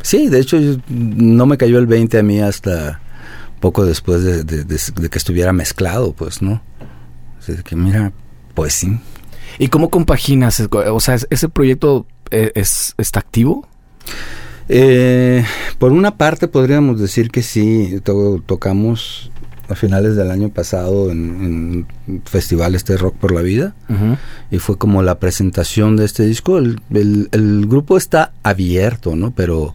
Sí, 0.03 0.29
de 0.29 0.41
hecho 0.41 0.59
no 0.89 1.47
me 1.47 1.57
cayó 1.59 1.79
el 1.79 1.87
20 1.87 2.19
a 2.19 2.23
mí 2.23 2.41
hasta 2.41 3.01
poco 3.61 3.85
después 3.85 4.23
de, 4.25 4.43
de- 4.45 4.65
de- 4.65 4.81
de 5.01 5.09
que 5.11 5.19
estuviera 5.19 5.53
mezclado, 5.53 6.13
pues, 6.13 6.43
¿no? 6.43 6.61
Así 7.41 7.53
de 7.53 7.63
que 7.63 7.77
mira, 7.77 8.13
pues 8.55 8.73
sí. 8.75 8.99
¿Y 9.59 9.69
cómo 9.69 9.91
compaginas? 9.91 10.63
O 10.71 11.01
sea, 11.01 11.17
¿ese 11.31 11.49
proyecto 11.49 12.07
eh, 12.31 12.53
es, 12.55 12.95
está 12.99 13.21
activo? 13.21 13.67
Eh, 14.69 15.45
por 15.79 15.93
una 15.93 16.17
parte 16.17 16.49
podríamos 16.49 17.01
decir 17.01 17.31
que 17.31 17.43
sí, 17.43 18.01
to- 18.05 18.43
tocamos 18.47 19.31
a 19.73 19.77
finales 19.77 20.17
del 20.17 20.31
año 20.31 20.49
pasado 20.51 21.11
en, 21.11 21.87
en 22.07 22.23
festivales 22.25 22.85
de 22.85 22.97
rock 22.97 23.17
por 23.17 23.33
la 23.33 23.43
vida 23.43 23.75
y 24.51 24.59
fue 24.59 24.79
como 24.79 25.03
la 25.03 25.19
presentación 25.19 25.97
de 25.97 26.05
este 26.05 26.25
disco. 26.25 26.59
El, 26.59 26.81
el- 26.91 27.29
el 27.33 27.67
grupo 27.67 27.97
está 27.97 28.33
abierto, 28.43 29.17
¿no? 29.17 29.31
Pero, 29.33 29.75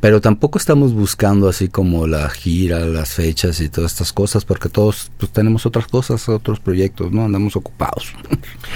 pero 0.00 0.20
tampoco 0.20 0.58
estamos 0.58 0.92
buscando 0.92 1.48
así 1.48 1.68
como 1.68 2.06
la 2.06 2.28
gira, 2.28 2.80
las 2.80 3.10
fechas 3.12 3.60
y 3.60 3.68
todas 3.70 3.92
estas 3.92 4.12
cosas, 4.12 4.44
porque 4.44 4.68
todos 4.68 5.10
pues, 5.18 5.30
tenemos 5.32 5.64
otras 5.66 5.86
cosas, 5.86 6.28
otros 6.28 6.60
proyectos, 6.60 7.10
¿no? 7.10 7.24
Andamos 7.24 7.56
ocupados. 7.56 8.12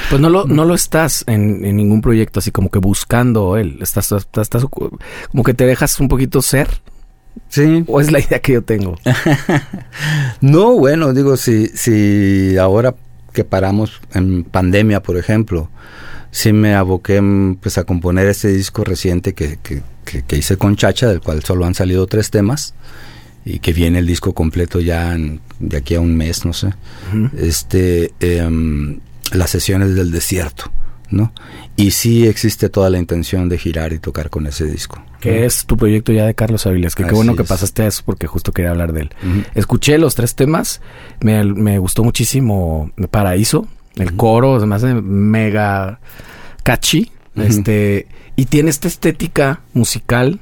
Pues 0.09 0.20
no 0.20 0.30
lo, 0.30 0.46
no 0.46 0.64
lo 0.64 0.74
estás 0.74 1.24
en, 1.26 1.64
en 1.64 1.76
ningún 1.76 2.00
proyecto 2.00 2.38
así 2.40 2.50
como 2.50 2.70
que 2.70 2.78
buscando 2.78 3.56
él. 3.59 3.78
Estás, 3.82 4.11
estás, 4.12 4.42
estás 4.46 4.64
como 5.30 5.42
que 5.44 5.54
te 5.54 5.66
dejas 5.66 6.00
un 6.00 6.09
poquito 6.09 6.40
ser. 6.42 6.68
Sí. 7.49 7.85
¿O 7.87 8.01
es 8.01 8.11
la 8.12 8.20
idea 8.20 8.41
que 8.41 8.53
yo 8.55 8.62
tengo? 8.62 8.97
No, 10.41 10.72
bueno, 10.79 11.12
digo, 11.12 11.37
si, 11.37 11.66
si 11.68 12.57
ahora 12.59 12.95
que 13.33 13.45
paramos 13.45 14.01
en 14.14 14.45
pandemia, 14.45 15.03
por 15.03 15.16
ejemplo, 15.16 15.70
sí 16.31 16.53
me 16.53 16.74
aboqué 16.74 17.20
mm, 17.20 17.57
pues 17.57 17.79
a 17.79 17.85
componer 17.85 18.26
este 18.29 18.49
disco 18.49 18.85
reciente 18.85 19.33
que, 19.35 19.59
que, 19.62 19.83
que- 20.05 20.22
que 20.22 20.37
hice 20.37 20.57
con 20.57 20.76
Chacha, 20.76 21.09
del 21.09 21.20
cual 21.20 21.43
solo 21.45 21.64
han 21.66 21.74
salido 21.74 22.07
tres 22.07 22.31
temas 22.31 22.74
y 23.45 23.59
que 23.61 23.72
viene 23.72 23.99
el 23.99 24.07
disco 24.07 24.33
completo 24.33 24.81
ya 24.81 25.14
en- 25.14 25.41
de 25.59 25.76
aquí 25.79 25.95
a 25.97 26.01
un 26.01 26.16
mes, 26.16 26.45
no 26.45 26.53
sé. 26.53 26.72
Este, 27.37 28.12
em, 28.20 29.01
las 29.33 29.51
sesiones 29.51 29.95
del 29.97 30.11
desierto, 30.12 30.70
¿no? 31.11 31.32
Y 31.76 31.92
sí 31.92 32.26
existe 32.26 32.68
toda 32.68 32.90
la 32.90 32.98
intención 32.98 33.48
de 33.48 33.59
girar 33.59 33.92
y 33.92 33.98
tocar 33.98 34.30
con 34.30 34.46
ese 34.46 34.64
disco. 34.66 35.02
Que 35.20 35.44
es 35.44 35.66
tu 35.66 35.76
proyecto 35.76 36.12
ya 36.12 36.26
de 36.26 36.34
Carlos 36.34 36.66
Avilés. 36.66 36.94
Que 36.94 37.04
qué 37.04 37.12
bueno 37.12 37.34
que 37.34 37.42
es. 37.42 37.48
pasaste 37.48 37.82
a 37.82 37.86
eso 37.86 38.02
porque 38.04 38.26
justo 38.26 38.52
quería 38.52 38.70
hablar 38.70 38.92
de 38.92 39.02
él. 39.02 39.11
Escuché 39.54 39.98
los 39.98 40.14
tres 40.14 40.34
temas. 40.34 40.80
Me, 41.20 41.42
me 41.44 41.78
gustó 41.78 42.04
muchísimo 42.04 42.92
Paraíso. 43.11 43.66
El 43.96 44.14
coro 44.14 44.64
me 44.64 44.74
hace 44.74 44.94
mega 44.94 46.00
catchy. 46.62 47.11
Este, 47.34 48.06
y 48.36 48.46
tiene 48.46 48.70
esta 48.70 48.88
estética 48.88 49.61
musical 49.72 50.40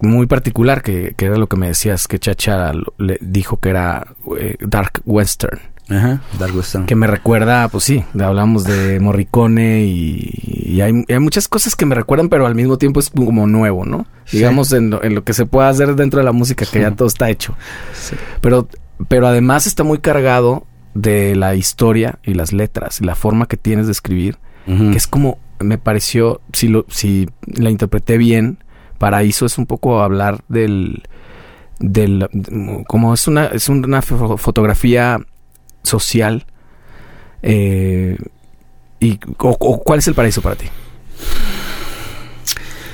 muy 0.00 0.26
particular 0.26 0.82
que, 0.82 1.14
que 1.16 1.26
era 1.26 1.36
lo 1.36 1.46
que 1.46 1.56
me 1.56 1.68
decías 1.68 2.08
que 2.08 2.18
Chacha 2.18 2.72
le 2.98 3.18
dijo 3.20 3.58
que 3.58 3.70
era 3.70 4.14
eh, 4.38 4.56
dark 4.60 5.00
western 5.06 5.60
Ajá, 5.92 6.20
Dark 6.38 6.54
Western. 6.56 6.86
que 6.86 6.94
me 6.96 7.06
recuerda 7.06 7.68
pues 7.68 7.84
sí 7.84 8.04
hablamos 8.18 8.64
de 8.64 8.98
Morricone 9.00 9.84
y, 9.84 10.30
y 10.64 10.80
hay, 10.80 11.04
hay 11.08 11.18
muchas 11.18 11.48
cosas 11.48 11.76
que 11.76 11.86
me 11.86 11.94
recuerdan 11.94 12.28
pero 12.28 12.46
al 12.46 12.54
mismo 12.54 12.78
tiempo 12.78 13.00
es 13.00 13.10
como 13.10 13.46
nuevo 13.46 13.84
no 13.84 14.06
Sí. 14.24 14.36
digamos 14.38 14.72
en 14.72 14.90
lo, 14.90 15.02
en 15.02 15.14
lo 15.14 15.24
que 15.24 15.32
se 15.34 15.46
puede 15.46 15.68
hacer 15.68 15.94
dentro 15.96 16.20
de 16.20 16.24
la 16.24 16.32
música 16.32 16.64
que 16.70 16.80
ya 16.80 16.92
todo 16.92 17.08
está 17.08 17.28
hecho 17.30 17.54
Sí. 17.92 18.16
pero 18.40 18.68
pero 19.08 19.26
además 19.26 19.66
está 19.66 19.82
muy 19.84 19.98
cargado 19.98 20.64
de 20.94 21.34
la 21.36 21.54
historia 21.56 22.18
y 22.22 22.34
las 22.34 22.52
letras 22.52 23.00
y 23.00 23.04
la 23.04 23.14
forma 23.14 23.46
que 23.46 23.56
tienes 23.56 23.86
de 23.86 23.92
escribir 23.92 24.38
que 24.66 24.96
es 24.96 25.06
como 25.08 25.38
me 25.58 25.76
pareció 25.78 26.40
si 26.52 26.68
lo 26.68 26.84
si 26.88 27.28
la 27.46 27.70
interpreté 27.70 28.16
bien 28.16 28.58
paraíso 28.98 29.44
es 29.46 29.58
un 29.58 29.66
poco 29.66 30.00
hablar 30.02 30.44
del 30.48 31.02
del 31.80 32.28
como 32.86 33.12
es 33.14 33.26
una 33.26 33.46
es 33.46 33.68
una 33.68 34.02
fo- 34.02 34.38
fotografía 34.38 35.20
social 35.82 36.46
eh, 37.42 38.16
y 39.00 39.18
o- 39.38 39.56
o 39.58 39.82
cuál 39.82 39.98
es 39.98 40.06
el 40.08 40.14
paraíso 40.14 40.42
para 40.42 40.54
ti 40.56 40.66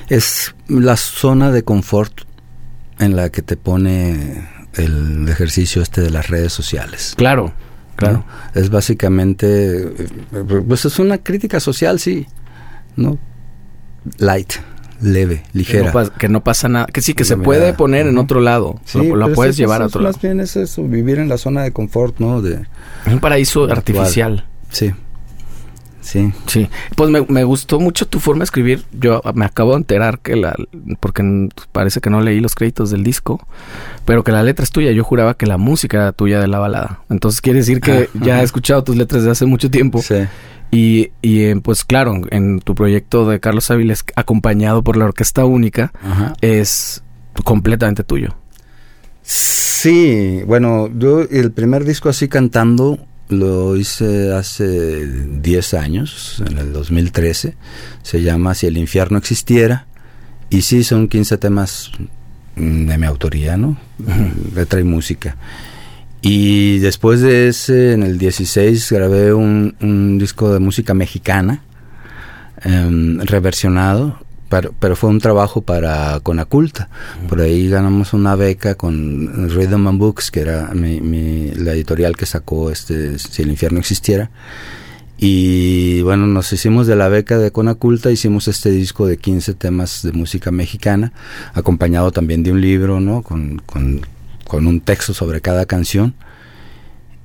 Es 0.09 0.55
la 0.68 0.97
zona 0.97 1.51
de 1.51 1.62
confort 1.64 2.22
en 2.99 3.14
la 3.14 3.30
que 3.30 3.43
te 3.43 3.57
pone 3.57 4.49
el 4.74 5.28
ejercicio 5.28 5.82
este 5.82 6.01
de 6.01 6.11
las 6.11 6.28
redes 6.28 6.53
sociales. 6.53 7.14
claro 7.16 7.53
claro 7.97 8.24
¿no? 8.55 8.61
Es 8.61 8.70
básicamente, 8.70 9.82
eh, 9.82 10.09
pues 10.66 10.84
es 10.84 10.99
una 10.99 11.18
crítica 11.18 11.59
social, 11.61 11.99
sí, 11.99 12.26
¿no? 12.97 13.18
Light, 14.18 14.53
leve, 15.01 15.42
que 15.53 15.59
ligera. 15.59 15.86
no, 15.86 15.92
pas- 15.92 16.11
que 16.11 16.28
no 16.28 16.42
pasa 16.42 16.68
nada 16.68 16.86
que 16.86 17.01
sí 17.01 17.14
que 17.14 17.22
La 17.24 17.28
se 17.28 17.36
puede 17.36 17.61
mirada. 17.61 17.76
poner 17.76 18.07
en 18.07 18.14
Ujú. 18.16 18.24
otro 18.24 18.40
lado 18.40 18.80
Sí, 18.84 18.99
lo, 18.99 19.16
la 19.16 19.26
pero 19.26 19.34
puedes 19.36 19.51
es- 19.53 19.57
llevar 19.59 19.80
a 19.82 19.84
es- 19.86 19.88
otro 19.90 20.01
lado 20.03 20.12
Más 20.14 20.22
bien 20.22 20.40
es 20.40 20.57
eso, 20.57 20.82
vivir 20.84 21.18
en 21.18 21.28
la 21.28 21.38
zona 21.38 21.62
de 21.62 21.72
confort, 21.72 22.18
¿no? 22.18 22.42
De, 22.42 22.55
es 23.07 23.12
un 23.12 23.20
paraíso 23.20 23.61
Virtual. 23.61 23.78
artificial 23.78 24.44
sí, 24.70 24.92
sí. 26.01 26.32
Sí, 26.46 26.68
pues 26.96 27.11
me, 27.11 27.22
me 27.28 27.44
gustó 27.44 27.78
mucho 27.80 28.07
tu 28.07 28.18
forma 28.18 28.40
de 28.40 28.44
escribir. 28.44 28.84
Yo 28.92 29.20
me 29.34 29.44
acabo 29.44 29.72
de 29.72 29.78
enterar 29.78 30.20
que 30.20 30.36
la, 30.36 30.55
porque 31.01 31.49
parece 31.72 32.01
que 32.01 32.09
no 32.09 32.20
leí 32.22 32.40
los 32.40 32.55
créditos 32.55 32.90
del 32.90 33.05
disco, 33.05 33.46
pero 34.07 34.24
que 34.24 34.32
la 34.32 34.42
letra 34.42 34.64
es 34.64 34.70
tuya. 34.70 34.90
Yo 34.92 35.05
juraba 35.05 35.34
que 35.34 35.46
la 35.46 35.59
música 35.59 35.99
era 35.99 36.12
tuya 36.12 36.40
de 36.40 36.49
la 36.49 36.59
balada. 36.61 37.01
Entonces 37.11 37.40
quiere 37.42 37.59
decir 37.59 37.80
que 37.80 38.09
Ah, 38.14 38.18
ya 38.24 38.32
ajá. 38.34 38.42
he 38.42 38.44
escuchado 38.44 38.82
tus 38.84 38.96
letras 38.96 39.22
desde 39.22 39.32
hace 39.32 39.44
mucho 39.46 39.70
tiempo. 39.70 40.01
Sí. 40.01 40.14
Y, 40.71 41.12
y 41.23 41.45
eh, 41.45 41.57
pues 41.62 41.85
claro, 41.85 42.21
en 42.31 42.61
tu 42.61 42.75
proyecto 42.75 43.29
de 43.29 43.41
Carlos 43.41 43.71
Áviles, 43.71 44.05
acompañado 44.16 44.83
por 44.83 44.97
la 44.97 45.07
Orquesta 45.07 45.45
Única, 45.45 45.93
Ajá. 46.03 46.35
es 46.41 47.03
completamente 47.45 48.05
tuyo. 48.05 48.37
Sí, 49.23 50.43
bueno, 50.47 50.89
yo 50.99 51.21
el 51.21 51.53
primer 51.53 51.85
disco 51.85 52.09
así 52.09 52.29
cantando 52.29 52.99
lo 53.29 53.77
hice 53.77 54.33
hace 54.35 55.07
10 55.07 55.75
años, 55.75 56.43
en 56.47 56.59
el 56.59 56.73
2013. 56.73 57.55
Se 58.03 58.23
llama 58.23 58.55
Si 58.55 58.66
el 58.66 58.77
infierno 58.79 59.19
existiera. 59.19 59.87
Y 60.51 60.62
sí, 60.62 60.83
son 60.83 61.09
15 61.09 61.37
temas 61.37 61.91
mm, 62.57 62.87
de 62.87 62.99
mi 62.99 63.07
autoría, 63.07 63.57
¿no? 63.57 63.77
Letra 64.55 64.81
y 64.81 64.85
música. 64.85 65.37
Y 66.21 66.79
después 66.79 67.21
de 67.21 67.49
ese, 67.49 67.93
en 67.93 68.03
el 68.03 68.19
16, 68.19 68.91
grabé 68.93 69.33
un, 69.33 69.75
un 69.81 70.19
disco 70.19 70.53
de 70.53 70.59
música 70.59 70.93
mexicana, 70.95 71.62
em, 72.62 73.21
reversionado, 73.21 74.19
pero, 74.49 74.75
pero 74.81 74.97
fue 74.97 75.11
un 75.11 75.21
trabajo 75.21 75.61
para 75.61 76.19
Conaculta. 76.21 76.89
Por 77.29 77.41
ahí 77.41 77.69
ganamos 77.69 78.14
una 78.14 78.35
beca 78.35 78.75
con 78.75 79.49
Rhythm 79.51 79.87
and 79.87 79.99
Books, 79.99 80.31
que 80.31 80.41
era 80.41 80.71
mi, 80.75 81.01
mi- 81.01 81.53
la 81.53 81.73
editorial 81.73 82.16
que 82.16 82.27
sacó 82.27 82.71
este 82.71 83.19
Si 83.19 83.43
el 83.43 83.51
infierno 83.51 83.79
existiera. 83.79 84.31
Y 85.21 86.01
bueno, 86.03 86.27
nos 86.27 86.53
hicimos 86.53 86.87
de 86.87 86.95
la 86.97 87.09
beca 87.09 87.39
de 87.39 87.51
Conaculta, 87.51 88.11
hicimos 88.11 88.47
este 88.49 88.71
disco 88.71 89.07
de 89.07 89.19
15 89.19 89.55
temas 89.55 90.03
de 90.03 90.12
música 90.12 90.51
mexicana, 90.51 91.12
acompañado 91.55 92.11
también 92.12 92.43
de 92.45 92.53
un 92.53 92.61
libro, 92.61 93.01
¿no? 93.01 93.23
Con, 93.23 93.61
con, 93.66 94.01
con 94.49 94.66
un 94.66 94.80
texto 94.80 95.14
sobre 95.14 95.40
cada 95.40 95.64
canción. 95.66 96.14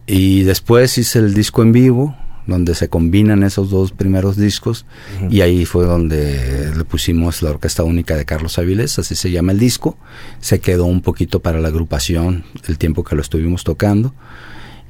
Y 0.05 0.43
después 0.43 0.97
hice 0.97 1.19
el 1.19 1.33
disco 1.33 1.61
en 1.63 1.71
vivo, 1.71 2.15
donde 2.45 2.75
se 2.75 2.89
combinan 2.89 3.41
esos 3.43 3.69
dos 3.69 3.93
primeros 3.93 4.35
discos, 4.35 4.85
y 5.29 5.39
ahí 5.39 5.63
fue 5.65 5.85
donde 5.85 6.73
le 6.75 6.83
pusimos 6.83 7.41
la 7.41 7.51
Orquesta 7.51 7.83
Única 7.83 8.17
de 8.17 8.25
Carlos 8.25 8.59
Avilés, 8.59 8.99
así 8.99 9.15
se 9.15 9.31
llama 9.31 9.53
el 9.53 9.59
disco. 9.59 9.97
Se 10.41 10.59
quedó 10.59 10.83
un 10.85 11.01
poquito 11.01 11.39
para 11.39 11.59
la 11.61 11.69
agrupación 11.69 12.43
el 12.67 12.77
tiempo 12.77 13.05
que 13.05 13.15
lo 13.15 13.21
estuvimos 13.21 13.63
tocando. 13.63 14.13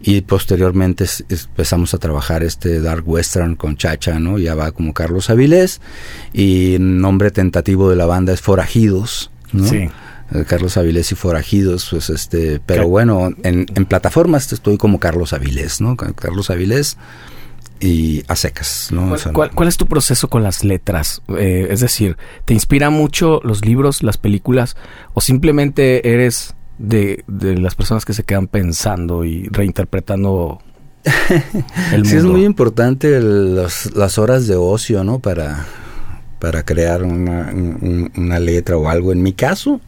Y 0.05 0.21
posteriormente 0.21 1.03
es- 1.05 1.23
es- 1.29 1.45
empezamos 1.45 1.93
a 1.93 1.97
trabajar 1.99 2.43
este 2.43 2.81
Dark 2.81 3.07
Western 3.07 3.55
con 3.55 3.77
Chacha, 3.77 4.19
¿no? 4.19 4.37
Ya 4.39 4.53
va 4.55 4.71
como 4.73 4.93
Carlos 4.93 5.29
Avilés. 5.29 5.79
Y 6.33 6.75
nombre 6.79 7.29
tentativo 7.31 7.89
de 7.89 7.95
la 7.95 8.05
banda 8.05 8.33
es 8.33 8.41
Forajidos, 8.41 9.31
¿no? 9.53 9.65
Sí. 9.65 9.87
Eh, 10.31 10.45
Carlos 10.47 10.77
Avilés 10.77 11.11
y 11.11 11.15
Forajidos, 11.15 11.87
pues 11.91 12.09
este, 12.09 12.59
pero 12.65 12.87
bueno, 12.87 13.31
en, 13.43 13.65
en 13.75 13.85
plataformas 13.85 14.51
estoy 14.53 14.77
como 14.77 14.99
Carlos 14.99 15.33
Avilés, 15.33 15.81
¿no? 15.81 15.95
Ca- 15.97 16.13
Carlos 16.13 16.49
Avilés 16.49 16.97
y 17.79 18.23
a 18.29 18.35
secas, 18.35 18.89
¿no? 18.91 19.03
O 19.03 19.07
¿Cuál, 19.09 19.19
sea, 19.19 19.33
cuál- 19.33 19.51
cuál 19.51 19.67
es 19.67 19.77
tu 19.77 19.85
proceso 19.87 20.29
con 20.29 20.41
las 20.41 20.63
letras? 20.63 21.21
Eh, 21.37 21.67
es 21.69 21.81
decir, 21.81 22.17
¿te 22.45 22.53
inspira 22.53 22.89
mucho 22.89 23.41
los 23.43 23.65
libros, 23.65 24.01
las 24.03 24.17
películas, 24.17 24.75
o 25.13 25.21
simplemente 25.21 26.13
eres 26.13 26.55
de, 26.77 27.23
de 27.27 27.57
las 27.57 27.75
personas 27.75 28.05
que 28.05 28.13
se 28.13 28.23
quedan 28.23 28.47
pensando 28.47 29.25
y 29.25 29.47
reinterpretando 29.51 30.59
sí, 32.05 32.15
es 32.15 32.23
muy 32.23 32.45
importante 32.45 33.19
las 33.19 34.17
horas 34.17 34.47
de 34.47 34.55
ocio, 34.55 35.03
¿no? 35.03 35.19
Para, 35.19 35.65
para 36.39 36.63
crear 36.63 37.03
una, 37.03 37.53
una 38.15 38.39
letra 38.39 38.77
o 38.77 38.87
algo. 38.87 39.11
En 39.11 39.21
mi 39.21 39.33
caso, 39.33 39.81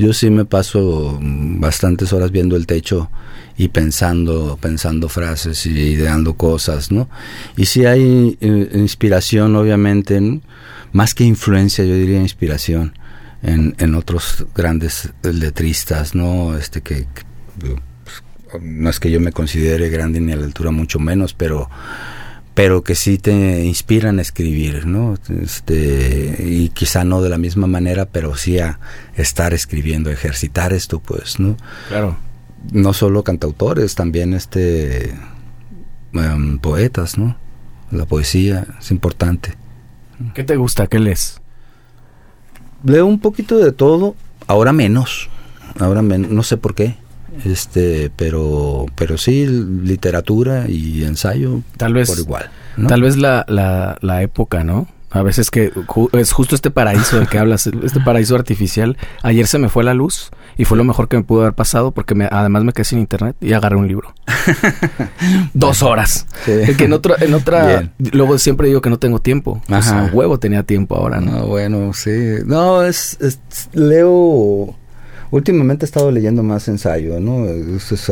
yo 0.00 0.14
sí 0.14 0.30
me 0.30 0.46
paso 0.46 1.18
bastantes 1.20 2.14
horas 2.14 2.30
viendo 2.30 2.56
el 2.56 2.66
techo 2.66 3.10
y 3.58 3.68
pensando, 3.68 4.58
pensando 4.58 5.10
frases 5.10 5.66
y 5.66 5.78
ideando 5.78 6.34
cosas, 6.34 6.90
¿no? 6.90 7.10
Y 7.58 7.66
sí 7.66 7.84
hay 7.84 8.38
eh, 8.40 8.70
inspiración, 8.72 9.54
obviamente, 9.56 10.40
más 10.92 11.14
que 11.14 11.24
influencia, 11.24 11.84
yo 11.84 11.94
diría 11.94 12.18
inspiración 12.18 12.94
en, 13.42 13.74
en 13.78 13.94
otros 13.94 14.46
grandes 14.54 15.12
letristas, 15.22 16.14
¿no? 16.14 16.56
Este 16.56 16.80
que, 16.80 17.06
pues, 17.58 18.22
no 18.62 18.88
es 18.88 19.00
que 19.00 19.10
yo 19.10 19.20
me 19.20 19.32
considere 19.32 19.90
grande 19.90 20.18
ni 20.20 20.32
a 20.32 20.36
la 20.36 20.46
altura, 20.46 20.70
mucho 20.70 20.98
menos, 20.98 21.34
pero 21.34 21.68
pero 22.54 22.82
que 22.82 22.94
sí 22.94 23.18
te 23.18 23.64
inspiran 23.64 24.18
a 24.18 24.22
escribir, 24.22 24.86
¿no? 24.86 25.14
Este, 25.42 26.36
y 26.40 26.68
quizá 26.70 27.04
no 27.04 27.22
de 27.22 27.28
la 27.28 27.38
misma 27.38 27.66
manera, 27.66 28.06
pero 28.06 28.36
sí 28.36 28.58
a 28.58 28.80
estar 29.14 29.54
escribiendo, 29.54 30.10
ejercitar 30.10 30.72
esto, 30.72 31.00
pues, 31.00 31.38
¿no? 31.38 31.56
Claro. 31.88 32.16
No 32.72 32.92
solo 32.92 33.22
cantautores, 33.24 33.94
también 33.94 34.34
este 34.34 35.14
em, 36.12 36.58
poetas, 36.58 37.16
¿no? 37.16 37.36
La 37.90 38.04
poesía 38.04 38.66
es 38.78 38.90
importante. 38.90 39.54
¿Qué 40.34 40.44
te 40.44 40.56
gusta? 40.56 40.86
¿Qué 40.86 40.98
lees? 40.98 41.40
Leo 42.84 43.06
un 43.06 43.20
poquito 43.20 43.58
de 43.58 43.72
todo, 43.72 44.14
ahora 44.46 44.72
menos. 44.72 45.28
Ahora 45.78 46.02
menos, 46.02 46.30
no 46.30 46.42
sé 46.42 46.56
por 46.56 46.74
qué. 46.74 46.96
Este, 47.44 48.10
pero 48.16 48.86
pero 48.94 49.18
sí 49.18 49.46
literatura 49.46 50.68
y 50.68 51.04
ensayo 51.04 51.62
tal 51.76 51.94
vez 51.94 52.08
por 52.10 52.18
igual. 52.18 52.50
Tal 52.88 53.02
vez 53.02 53.16
la, 53.16 53.44
la, 53.48 53.98
la 54.00 54.22
época, 54.22 54.64
¿no? 54.64 54.88
A 55.12 55.22
veces 55.22 55.50
que 55.50 55.72
es 56.12 56.32
justo 56.32 56.54
este 56.54 56.70
paraíso 56.70 57.16
del 57.18 57.28
que 57.28 57.38
hablas, 57.38 57.66
este 57.82 58.00
paraíso 58.00 58.36
artificial. 58.36 58.96
Ayer 59.22 59.46
se 59.46 59.58
me 59.58 59.68
fue 59.68 59.82
la 59.82 59.92
luz 59.92 60.30
y 60.56 60.64
fue 60.64 60.78
lo 60.78 60.84
mejor 60.84 61.08
que 61.08 61.16
me 61.16 61.24
pudo 61.24 61.40
haber 61.40 61.54
pasado 61.54 61.90
porque 61.90 62.14
me, 62.14 62.28
además 62.30 62.62
me 62.62 62.72
quedé 62.72 62.84
sin 62.84 63.00
internet 63.00 63.34
y 63.40 63.52
agarré 63.52 63.74
un 63.76 63.88
libro. 63.88 64.14
Dos 65.54 65.82
horas. 65.82 66.26
Que 66.44 66.84
en 66.84 66.92
otra, 66.92 67.16
en 67.18 67.34
otra, 67.34 67.90
luego 68.12 68.38
siempre 68.38 68.68
digo 68.68 68.80
que 68.80 68.90
no 68.90 68.98
tengo 68.98 69.20
tiempo. 69.20 69.60
O 69.68 69.82
sea, 69.82 70.10
huevo 70.12 70.38
tenía 70.38 70.62
tiempo 70.62 70.94
ahora, 70.94 71.20
¿no? 71.20 71.46
bueno, 71.46 71.92
sí. 71.92 72.38
No, 72.46 72.84
es, 72.84 73.18
leo 73.72 74.76
últimamente 75.30 75.84
he 75.84 75.86
estado 75.86 76.10
leyendo 76.10 76.42
más 76.42 76.68
ensayo, 76.68 77.20
¿no? 77.20 77.46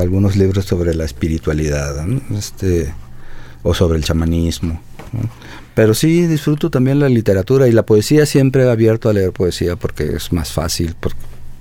algunos 0.01 0.37
libros 0.37 0.65
sobre 0.65 0.95
la 0.95 1.05
espiritualidad, 1.05 2.07
Este, 2.31 2.93
o 3.63 3.75
sobre 3.75 3.99
el 3.99 4.05
chamanismo. 4.05 4.81
Pero 5.75 5.95
sí 5.95 6.27
disfruto 6.27 6.71
también 6.71 6.99
la 6.99 7.09
literatura 7.09 7.69
y 7.69 7.73
la 7.73 7.85
poesía 7.85 8.27
siempre 8.27 8.65
he 8.65 8.71
abierto 8.71 9.09
a 9.09 9.13
leer 9.13 9.33
poesía 9.33 9.77
porque 9.77 10.17
es 10.17 10.33
más 10.33 10.53
fácil 10.53 10.95
por, 10.99 11.13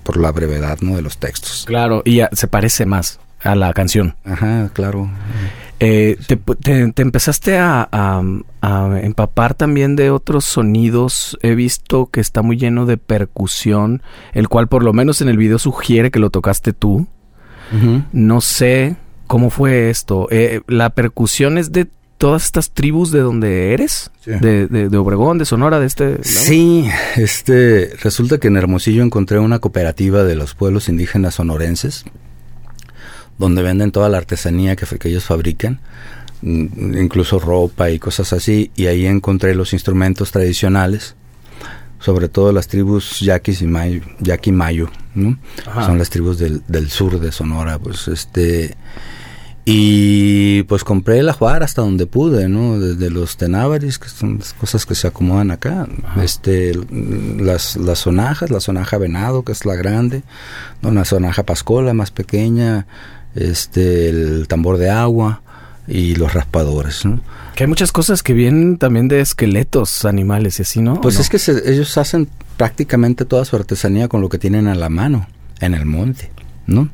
por 0.04 0.18
la 0.18 0.32
brevedad 0.32 0.80
¿no? 0.82 0.96
de 0.96 1.02
los 1.02 1.18
textos. 1.18 1.66
Claro, 1.68 2.02
y 2.04 2.22
se 2.32 2.48
parece 2.48 2.86
más 2.86 3.20
a 3.42 3.56
la 3.56 3.74
canción. 3.74 4.16
Ajá, 4.26 4.70
claro. 4.74 5.10
Eh, 5.80 6.18
te, 6.26 7.02
empezaste 7.02 7.58
a, 7.60 8.22
empapar 9.02 9.54
también 9.54 9.96
de 9.96 10.10
otros 10.12 10.46
sonidos. 10.46 11.38
He 11.42 11.56
visto 11.56 12.08
que 12.08 12.20
está 12.20 12.42
muy 12.42 12.58
lleno 12.58 12.86
de 12.86 12.98
percusión, 12.98 14.02
el 14.34 14.48
cual 14.50 14.68
por 14.68 14.84
lo 14.84 14.94
menos 14.94 15.22
en 15.22 15.30
el 15.30 15.38
video 15.38 15.60
sugiere 15.60 16.12
que 16.12 16.20
lo 16.20 16.30
tocaste 16.30 16.74
tú. 16.74 17.08
No 18.14 18.42
sé 18.42 18.96
cómo 19.28 19.50
fue 19.50 19.90
esto. 19.90 20.28
Eh, 20.32 20.62
¿La 20.68 20.92
percusión 20.92 21.58
es 21.58 21.72
de 21.72 21.88
todas 22.18 22.46
estas 22.46 22.72
tribus 22.72 23.12
de 23.12 23.20
donde 23.20 23.74
eres? 23.74 24.12
De, 24.26 24.68
de, 24.68 24.98
Obregón, 24.98 25.38
de 25.38 25.46
Sonora, 25.46 25.80
de 25.80 25.86
este... 25.86 26.24
Sí, 26.24 26.86
este, 27.16 27.92
resulta 28.02 28.40
que 28.40 28.48
en 28.48 28.58
Hermosillo 28.58 29.04
encontré 29.04 29.40
una 29.40 29.60
cooperativa 29.60 30.24
de 30.24 30.36
los 30.36 30.54
pueblos 30.54 30.90
indígenas 30.90 31.36
sonorenses, 31.36 32.06
donde 33.38 33.64
venden 33.64 33.92
toda 33.92 34.10
la 34.10 34.18
artesanía 34.18 34.76
que, 34.76 34.86
que 34.98 35.10
ellos 35.10 35.26
fabrican, 35.26 35.80
mm, 36.42 36.98
incluso 36.98 37.40
ropa 37.40 37.90
y 37.90 38.00
cosas 38.00 38.34
así, 38.34 38.72
y 38.76 38.88
ahí 38.88 39.06
encontré 39.06 39.56
los 39.56 39.74
instrumentos 39.74 40.32
tradicionales, 40.32 41.16
sobre 42.00 42.30
todo 42.30 42.52
las 42.52 42.68
tribus 42.68 43.20
yaquis 43.20 43.62
y 43.62 43.68
mayo, 43.68 44.02
yaqui 44.20 44.52
mayo, 44.52 44.90
¿no? 45.16 45.38
son 45.86 45.98
las 45.98 46.10
tribus 46.10 46.38
del, 46.38 46.62
del 46.68 46.90
sur 46.90 47.20
de 47.20 47.32
Sonora, 47.32 47.80
pues 47.80 48.08
este 48.08 48.76
y 49.70 50.64
pues 50.64 50.86
compré 50.86 51.20
el 51.20 51.28
ajuar 51.28 51.62
hasta 51.62 51.82
donde 51.82 52.06
pude, 52.06 52.48
¿no? 52.48 52.80
Desde 52.80 53.10
los 53.10 53.36
tenávaris, 53.36 54.00
que 54.00 54.08
son 54.08 54.38
las 54.38 54.54
cosas 54.54 54.86
que 54.86 54.96
se 54.96 55.10
acomodan 55.10 55.52
acá. 55.52 55.90
Este, 56.24 56.72
las, 57.38 57.76
las 57.76 58.00
sonajas, 58.00 58.50
la 58.50 58.62
sonaja 58.62 58.98
venado, 58.98 59.44
que 59.44 59.52
es 59.52 59.66
la 59.66 59.76
grande, 59.76 60.24
¿no? 60.82 60.88
una 60.88 61.04
sonaja 61.04 61.44
pascola 61.44 61.94
más 61.94 62.12
pequeña, 62.12 62.88
este, 63.38 64.10
el 64.10 64.48
tambor 64.48 64.78
de 64.78 64.90
agua 64.90 65.42
y 65.88 66.16
los 66.16 66.34
raspadores, 66.34 67.06
¿no? 67.06 67.22
Que 67.56 67.64
hay 67.64 67.68
muchas 67.68 67.92
cosas 67.92 68.22
que 68.22 68.34
vienen 68.34 68.78
también 68.78 69.08
de 69.08 69.22
esqueletos 69.22 70.06
animales 70.06 70.60
y 70.60 70.64
así, 70.64 70.82
¿no? 70.82 71.00
Pues 71.02 71.20
es 71.20 71.30
que 71.30 71.38
ellos 71.66 71.98
hacen 71.98 72.28
prácticamente 72.58 73.26
toda 73.26 73.46
su 73.46 73.56
artesanía 73.56 74.08
con 74.08 74.22
lo 74.22 74.30
que 74.30 74.38
tienen 74.38 74.68
a 74.68 74.76
la 74.76 74.90
mano, 74.90 75.28
en 75.60 75.74
el 75.74 75.86
monte, 75.86 76.32
¿no? 76.66 76.90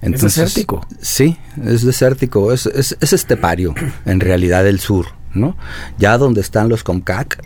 ¿Es 0.00 0.20
desértico? 0.20 0.86
Sí, 1.00 1.36
es 1.64 1.84
desértico, 1.84 2.52
es, 2.52 2.66
es, 2.66 3.12
estepario, 3.12 3.74
en 4.06 4.20
realidad 4.20 4.66
el 4.66 4.78
sur, 4.78 5.06
¿no? 5.34 5.56
Ya 5.98 6.16
donde 6.18 6.40
están 6.40 6.68
los 6.68 6.84
Comcac, 6.84 7.42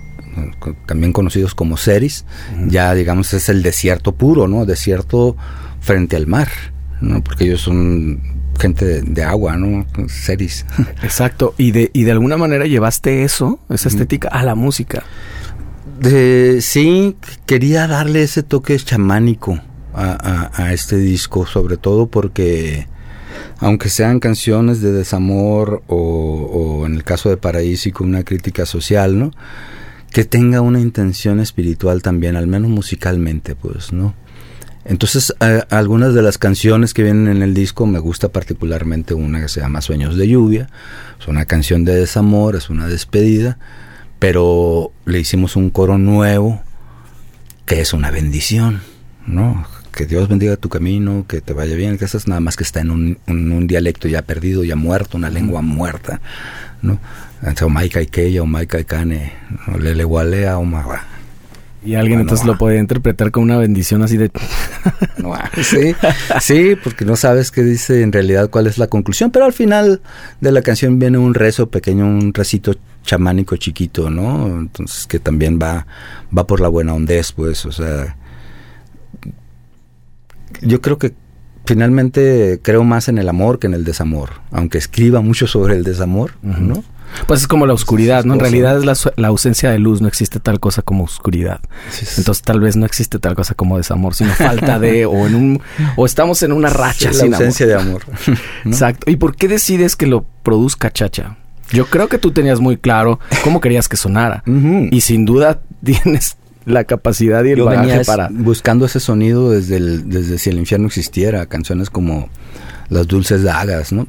también 0.86 1.12
conocidos 1.12 1.54
como 1.54 1.76
Ceris, 1.76 2.24
ya 2.66 2.94
digamos 2.94 3.32
es 3.34 3.48
el 3.48 3.62
desierto 3.62 4.12
puro, 4.12 4.48
¿no? 4.48 4.66
Desierto 4.66 5.36
frente 5.80 6.16
al 6.16 6.26
mar, 6.26 6.48
¿no? 7.02 7.22
Porque 7.22 7.44
ellos 7.44 7.60
son 7.60 8.20
gente 8.58 9.02
de, 9.02 9.24
agua, 9.24 9.56
¿no? 9.56 9.86
Ceris. 10.08 10.64
Exacto, 11.02 11.54
y 11.58 11.72
de, 11.72 11.90
y 11.92 12.04
de 12.04 12.12
alguna 12.12 12.36
manera 12.36 12.66
llevaste 12.66 13.24
eso, 13.24 13.58
esa 13.68 13.88
estética, 13.88 14.28
a 14.28 14.42
la 14.44 14.54
música. 14.54 15.02
De, 16.00 16.60
sí, 16.60 17.16
quería 17.46 17.86
darle 17.86 18.22
ese 18.22 18.42
toque 18.42 18.76
chamánico 18.76 19.60
a, 19.94 20.72
este 20.72 20.96
disco, 20.96 21.46
sobre 21.46 21.76
todo 21.76 22.06
porque 22.06 22.86
aunque 23.58 23.88
sean 23.88 24.20
canciones 24.20 24.80
de 24.80 24.92
desamor 24.92 25.82
o, 25.86 26.84
en 26.86 26.94
el 26.94 27.04
caso 27.04 27.28
de 27.28 27.36
Paraíso 27.36 27.90
con 27.92 28.08
una 28.08 28.24
crítica 28.24 28.66
social, 28.66 29.18
¿no? 29.18 29.32
Que 30.10 30.24
tenga 30.24 30.60
una 30.60 30.80
intención 30.80 31.40
espiritual 31.40 32.02
también, 32.02 32.36
al 32.36 32.46
menos 32.46 32.70
musicalmente, 32.70 33.54
pues, 33.54 33.92
¿no? 33.92 34.14
Entonces, 34.84 35.32
algunas 35.70 36.12
de 36.14 36.22
las 36.22 36.38
canciones 36.38 36.92
que 36.92 37.04
vienen 37.04 37.28
en 37.28 37.42
el 37.42 37.54
disco 37.54 37.86
me 37.86 38.00
gusta 38.00 38.30
particularmente 38.30 39.14
una 39.14 39.40
que 39.40 39.48
se 39.48 39.60
llama 39.60 39.80
Sueños 39.80 40.16
de 40.16 40.28
Lluvia, 40.28 40.68
es 41.20 41.28
una 41.28 41.44
canción 41.44 41.84
de 41.84 41.94
desamor, 41.94 42.56
es 42.56 42.68
una 42.68 42.88
despedida, 42.88 43.58
pero 44.18 44.92
le 45.04 45.20
hicimos 45.20 45.54
un 45.54 45.70
coro 45.70 45.98
nuevo 45.98 46.62
que 47.64 47.80
es 47.80 47.92
una 47.92 48.10
bendición, 48.10 48.80
¿no? 49.26 49.66
que 49.92 50.06
Dios 50.06 50.28
bendiga 50.28 50.56
tu 50.56 50.68
camino, 50.68 51.26
que 51.28 51.40
te 51.40 51.52
vaya 51.52 51.76
bien, 51.76 51.98
que 51.98 52.06
eso 52.06 52.16
es 52.16 52.26
nada 52.26 52.40
más 52.40 52.56
que 52.56 52.64
está 52.64 52.80
en 52.80 52.90
un, 52.90 53.18
un, 53.26 53.66
dialecto 53.66 54.08
ya 54.08 54.22
perdido, 54.22 54.64
ya 54.64 54.74
muerto, 54.74 55.18
una 55.18 55.28
lengua 55.28 55.60
muerta, 55.60 56.20
¿no? 56.80 56.98
Entonces, 57.40 57.62
Omaika 57.62 58.00
Ikeya, 58.00 58.42
Omaika 58.42 58.80
Ikane, 58.80 59.32
Lele 59.78 60.04
Walea, 60.04 60.58
Omawa. 60.58 61.11
Y 61.84 61.96
alguien 61.96 62.20
entonces 62.20 62.46
lo 62.46 62.56
podía 62.58 62.78
interpretar 62.78 63.32
como 63.32 63.44
una 63.44 63.56
bendición 63.56 64.02
así 64.02 64.16
de... 64.16 64.30
sí, 65.62 65.94
sí, 66.40 66.76
porque 66.82 67.04
no 67.04 67.16
sabes 67.16 67.50
qué 67.50 67.62
dice 67.62 68.02
en 68.02 68.12
realidad 68.12 68.50
cuál 68.50 68.68
es 68.68 68.78
la 68.78 68.86
conclusión, 68.86 69.32
pero 69.32 69.44
al 69.44 69.52
final 69.52 70.00
de 70.40 70.52
la 70.52 70.62
canción 70.62 70.98
viene 70.98 71.18
un 71.18 71.34
rezo 71.34 71.70
pequeño, 71.70 72.06
un 72.06 72.32
recito 72.32 72.76
chamánico 73.02 73.56
chiquito, 73.56 74.10
¿no? 74.10 74.46
Entonces 74.46 75.06
que 75.06 75.18
también 75.18 75.58
va, 75.60 75.86
va 76.36 76.46
por 76.46 76.60
la 76.60 76.68
buena 76.68 76.94
hondez, 76.94 77.32
pues, 77.32 77.66
o 77.66 77.72
sea, 77.72 78.16
yo 80.60 80.80
creo 80.80 80.98
que 80.98 81.14
finalmente 81.64 82.60
creo 82.62 82.84
más 82.84 83.08
en 83.08 83.18
el 83.18 83.28
amor 83.28 83.58
que 83.58 83.66
en 83.66 83.74
el 83.74 83.84
desamor, 83.84 84.30
aunque 84.50 84.78
escriba 84.78 85.20
mucho 85.20 85.46
sobre 85.46 85.74
el 85.74 85.84
desamor, 85.84 86.32
¿no? 86.42 86.84
Pues 87.26 87.42
es 87.42 87.48
como 87.48 87.66
la 87.66 87.72
oscuridad, 87.72 88.24
¿no? 88.24 88.34
En 88.34 88.40
realidad 88.40 88.78
es 88.78 88.84
la, 89.16 89.28
ausencia 89.28 89.70
de 89.70 89.78
luz, 89.78 90.00
no 90.00 90.08
existe 90.08 90.40
tal 90.40 90.60
cosa 90.60 90.82
como 90.82 91.04
oscuridad. 91.04 91.60
Entonces 92.16 92.42
tal 92.42 92.60
vez 92.60 92.76
no 92.76 92.86
existe 92.86 93.18
tal 93.18 93.34
cosa 93.34 93.54
como 93.54 93.76
desamor, 93.76 94.14
sino 94.14 94.32
falta 94.32 94.78
de, 94.78 95.06
o 95.06 95.26
en 95.26 95.34
un, 95.34 95.62
o 95.96 96.06
estamos 96.06 96.42
en 96.42 96.52
una 96.52 96.70
racha 96.70 97.10
la 97.12 97.36
ausencia 97.36 97.66
de 97.66 97.74
amor. 97.74 98.02
Exacto. 98.64 99.10
¿Y 99.10 99.16
por 99.16 99.36
qué 99.36 99.48
decides 99.48 99.96
que 99.96 100.06
lo 100.06 100.24
produzca 100.42 100.90
Chacha? 100.90 101.36
Yo 101.70 101.86
creo 101.86 102.08
que 102.08 102.18
tú 102.18 102.32
tenías 102.32 102.60
muy 102.60 102.76
claro 102.76 103.18
cómo 103.44 103.60
querías 103.60 103.88
que 103.88 103.96
sonara. 103.96 104.42
Y 104.90 105.00
sin 105.00 105.24
duda 105.24 105.60
tienes 105.82 106.36
la 106.64 106.84
capacidad 106.84 107.42
y 107.44 107.50
el 107.50 107.62
bagaje 107.62 108.04
para 108.04 108.28
buscando 108.30 108.86
ese 108.86 109.00
sonido 109.00 109.50
desde 109.50 109.76
el, 109.76 110.08
desde 110.08 110.38
si 110.38 110.50
el 110.50 110.58
infierno 110.58 110.86
existiera 110.86 111.46
canciones 111.46 111.90
como 111.90 112.28
las 112.88 113.08
dulces 113.08 113.42
dagas 113.42 113.92
no 113.92 114.06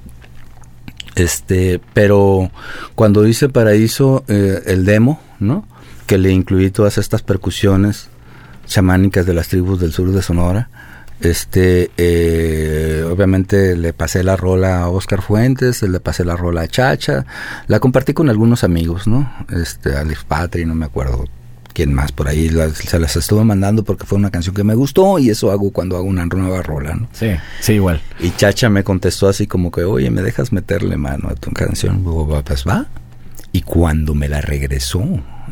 Este, 1.15 1.79
pero 1.93 2.51
cuando 2.95 3.27
hice 3.27 3.49
Paraíso, 3.49 4.23
eh, 4.27 4.61
el 4.65 4.85
demo, 4.85 5.21
¿no? 5.39 5.67
Que 6.07 6.17
le 6.17 6.31
incluí 6.31 6.71
todas 6.71 6.97
estas 6.97 7.21
percusiones 7.21 8.09
chamánicas 8.65 9.25
de 9.25 9.33
las 9.33 9.47
tribus 9.47 9.79
del 9.79 9.91
sur 9.91 10.11
de 10.11 10.21
Sonora. 10.21 10.69
Este, 11.19 11.91
eh, 11.95 13.05
obviamente 13.09 13.77
le 13.77 13.93
pasé 13.93 14.23
la 14.23 14.35
rola 14.35 14.81
a 14.81 14.89
Oscar 14.89 15.21
Fuentes, 15.21 15.81
le 15.83 15.99
pasé 15.99 16.25
la 16.25 16.35
rola 16.35 16.61
a 16.61 16.67
Chacha, 16.67 17.25
la 17.67 17.79
compartí 17.79 18.13
con 18.13 18.29
algunos 18.29 18.63
amigos, 18.63 19.07
¿no? 19.07 19.31
Este, 19.49 19.95
Alex 19.95 20.25
Patri, 20.25 20.65
no 20.65 20.75
me 20.75 20.85
acuerdo 20.85 21.25
quién 21.73 21.93
más 21.93 22.11
por 22.11 22.27
ahí, 22.27 22.49
se 22.73 22.99
las 22.99 23.15
estuve 23.15 23.43
mandando 23.43 23.83
porque 23.83 24.05
fue 24.05 24.17
una 24.17 24.31
canción 24.31 24.55
que 24.55 24.63
me 24.63 24.75
gustó 24.75 25.19
y 25.19 25.29
eso 25.29 25.51
hago 25.51 25.71
cuando 25.71 25.97
hago 25.97 26.05
una 26.05 26.25
nueva 26.25 26.61
rola, 26.61 26.95
¿no? 26.95 27.07
Sí, 27.11 27.31
sí, 27.59 27.73
igual. 27.73 28.01
Y 28.19 28.31
Chacha 28.31 28.69
me 28.69 28.83
contestó 28.83 29.27
así 29.27 29.47
como 29.47 29.71
que, 29.71 29.83
oye, 29.83 30.09
¿me 30.09 30.21
dejas 30.21 30.51
meterle 30.51 30.97
mano 30.97 31.29
a 31.29 31.35
tu 31.35 31.51
canción? 31.51 32.03
Pues 32.03 32.65
va. 32.67 32.87
Y 33.51 33.61
cuando 33.61 34.15
me 34.15 34.27
la 34.27 34.41
regresó, 34.41 35.03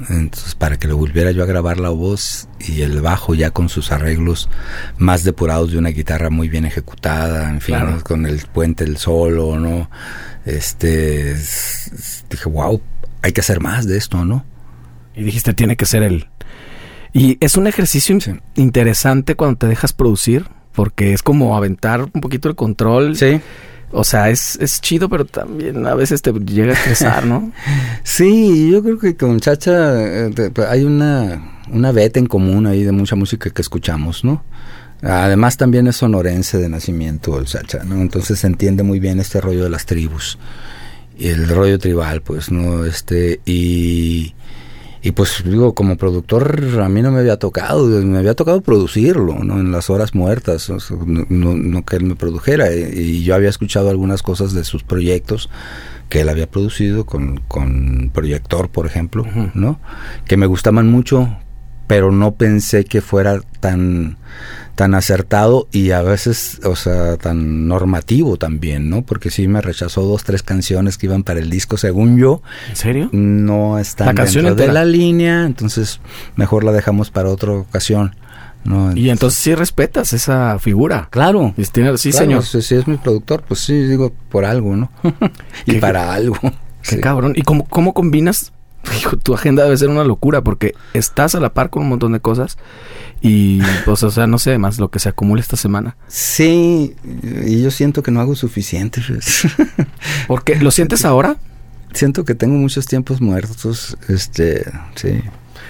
entonces 0.10 0.56
para 0.56 0.78
que 0.78 0.88
le 0.88 0.94
volviera 0.94 1.32
yo 1.32 1.44
a 1.44 1.46
grabar 1.46 1.80
la 1.80 1.90
voz 1.90 2.48
y 2.60 2.82
el 2.82 3.00
bajo 3.02 3.36
ya 3.36 3.52
con 3.52 3.70
sus 3.70 3.92
arreglos 3.92 4.50
más 4.98 5.24
depurados 5.24 5.72
de 5.72 5.78
una 5.78 5.90
guitarra 5.90 6.32
muy 6.32 6.50
bien 6.50 6.66
ejecutada, 6.66 7.50
en 7.50 7.62
fin, 7.62 7.76
con 8.04 8.26
el 8.26 8.40
puente 8.48 8.84
el 8.86 8.98
solo, 8.98 9.60
¿no? 9.60 9.92
Este 10.46 11.36
dije, 12.28 12.50
"Wow, 12.50 12.82
hay 13.22 13.34
que 13.34 13.42
hacer 13.42 13.60
más 13.60 13.86
de 13.86 13.98
esto, 13.98 14.26
¿no?" 14.26 14.46
Y 15.16 15.24
dijiste, 15.24 15.54
tiene 15.54 15.76
que 15.76 15.86
ser 15.86 16.04
él. 16.04 16.28
Y 17.14 17.38
es 17.42 17.58
un 17.58 17.68
ejercicio 17.68 18.18
interesante 18.56 19.36
cuando 19.36 19.58
te 19.58 19.68
dejas 19.68 19.94
producir, 19.94 20.48
porque 20.72 21.14
es 21.14 21.24
como 21.24 21.58
aventar 21.58 22.02
un 22.02 22.22
poquito 22.22 22.48
el 22.50 22.56
control. 22.56 23.16
Sí. 23.16 23.42
O 23.92 24.06
sea, 24.06 24.30
es, 24.30 24.58
es 24.62 24.80
chido, 24.80 25.10
pero 25.10 25.26
también 25.26 25.86
a 25.86 25.96
veces 25.96 26.22
te 26.22 26.32
llega 26.32 26.72
a 26.72 26.76
estresar, 26.76 27.26
¿no? 27.26 27.52
sí, 28.04 28.72
yo 28.72 28.82
creo 28.82 28.98
que 28.98 29.18
con 29.18 29.40
Chacha 29.42 30.28
eh, 30.28 30.52
hay 30.70 30.86
una, 30.86 31.60
una 31.70 31.92
beta 31.92 32.18
en 32.18 32.28
común 32.28 32.68
ahí 32.68 32.84
de 32.84 32.94
mucha 32.94 33.18
música 33.18 33.50
que 33.50 33.62
escuchamos, 33.62 34.24
¿no? 34.24 34.44
Además 35.02 35.58
también 35.58 35.88
es 35.88 35.98
sonorense 35.98 36.58
de 36.58 36.70
nacimiento 36.70 37.38
el 37.38 37.46
Chacha, 37.46 37.84
¿no? 37.84 37.96
Entonces 37.96 38.40
se 38.40 38.48
entiende 38.48 38.84
muy 38.84 39.00
bien 39.00 39.20
este 39.20 39.42
rollo 39.42 39.64
de 39.64 39.70
las 39.70 39.86
tribus 39.86 40.38
y 41.18 41.28
el 41.28 41.50
rollo 41.50 41.78
tribal, 41.78 42.22
pues, 42.22 42.50
¿no? 42.50 42.86
Este, 42.86 43.42
y 43.46 44.34
y 45.04 45.12
pues 45.12 45.44
digo, 45.44 45.74
como 45.74 45.98
productor 45.98 46.80
a 46.82 46.88
mí 46.88 47.02
no 47.02 47.12
me 47.12 47.20
había 47.20 47.38
tocado, 47.38 47.88
me 47.88 48.20
había 48.20 48.36
tocado 48.36 48.62
producirlo, 48.62 49.44
¿no? 49.44 49.60
En 49.60 49.72
las 49.72 49.90
horas 49.90 50.14
muertas, 50.14 50.70
no, 50.70 51.86
que 51.86 51.96
él 51.96 52.04
me 52.04 52.16
produjera. 52.16 52.72
Y 52.72 53.24
yo 53.24 53.34
había 53.34 53.50
escuchado 53.50 53.90
algunas 53.90 54.22
cosas 54.22 54.54
de 54.54 54.64
sus 54.64 54.84
proyectos 54.84 55.50
que 56.08 56.22
él 56.22 56.30
había 56.30 56.46
producido 56.46 57.06
con, 57.06 57.40
con 57.48 58.12
Proyector, 58.14 58.70
por 58.70 58.86
ejemplo, 58.86 59.26
¿no? 59.56 59.80
Que 60.26 60.38
me 60.38 60.46
gustaban 60.46 60.88
mucho, 60.90 61.36
pero 61.92 62.10
no 62.10 62.36
pensé 62.36 62.86
que 62.86 63.02
fuera 63.02 63.42
tan 63.60 64.16
tan 64.76 64.96
acertado 64.96 65.68
y 65.74 65.92
a 65.92 66.02
veces, 66.02 66.62
o 66.64 66.78
sea, 66.78 67.18
tan 67.18 67.68
normativo 67.68 68.38
también, 68.38 68.90
¿no? 68.90 69.02
Porque 69.02 69.30
sí 69.30 69.50
me 69.50 69.60
rechazó 69.60 70.04
dos, 70.04 70.24
tres 70.24 70.42
canciones 70.42 70.98
que 70.98 71.08
iban 71.08 71.24
para 71.24 71.42
el 71.42 71.50
disco, 71.50 71.76
según 71.76 72.18
yo. 72.18 72.42
¿En 72.70 72.76
serio? 72.78 73.10
No 73.12 73.78
están 73.78 74.08
la 74.08 74.14
canción 74.14 74.46
dentro 74.46 74.68
de 74.68 74.72
la 74.72 74.86
línea, 74.86 75.46
entonces 75.46 76.00
mejor 76.38 76.64
la 76.64 76.72
dejamos 76.72 77.12
para 77.12 77.28
otra 77.28 77.52
ocasión. 77.52 78.16
¿no? 78.64 78.96
y 78.96 79.10
entonces 79.10 79.38
sí 79.40 79.54
respetas 79.54 80.14
esa 80.14 80.60
figura. 80.60 81.10
Claro. 81.12 81.54
sí, 81.98 82.14
señor. 82.14 82.46
Si, 82.46 82.58
es 82.58 82.88
mi 82.88 82.96
productor, 82.96 83.44
pues 83.46 83.60
sí, 83.60 83.74
digo, 83.74 84.14
por 84.30 84.46
algo, 84.46 84.78
¿no? 84.78 84.90
y 85.66 85.74
para 85.74 86.14
algo. 86.14 86.38
Qué 86.84 87.02
cabrón. 87.02 87.34
¿Y 87.36 87.42
cómo, 87.42 87.66
cómo 87.66 87.94
combinas 87.94 88.54
tu 89.24 89.34
agenda 89.34 89.64
debe 89.64 89.78
ser 89.78 89.90
una 89.90 90.04
locura 90.04 90.42
porque 90.42 90.76
estás 90.94 91.36
a 91.36 91.40
la 91.40 91.54
par 91.54 91.70
con 91.70 91.84
un 91.84 91.90
montón 91.90 92.14
de 92.14 92.20
cosas 92.20 92.58
y 93.22 93.62
pues 93.86 94.02
o 94.04 94.12
sea 94.12 94.28
no 94.28 94.40
sé 94.40 94.58
más 94.58 94.80
lo 94.80 94.90
que 94.90 95.00
se 95.00 95.10
acumula 95.10 95.42
esta 95.42 95.58
semana. 95.58 95.96
Sí 96.08 96.96
y 97.46 97.62
yo 97.62 97.72
siento 97.72 98.04
que 98.04 98.12
no 98.12 98.20
hago 98.22 98.36
suficiente 98.36 99.02
porque 100.28 100.56
lo 100.56 100.72
sientes 100.72 101.06
ahora 101.06 101.38
siento 101.94 102.26
que 102.26 102.36
tengo 102.36 102.56
muchos 102.56 102.86
tiempos 102.86 103.22
muertos 103.22 103.98
este 104.08 104.66
sí. 104.96 105.22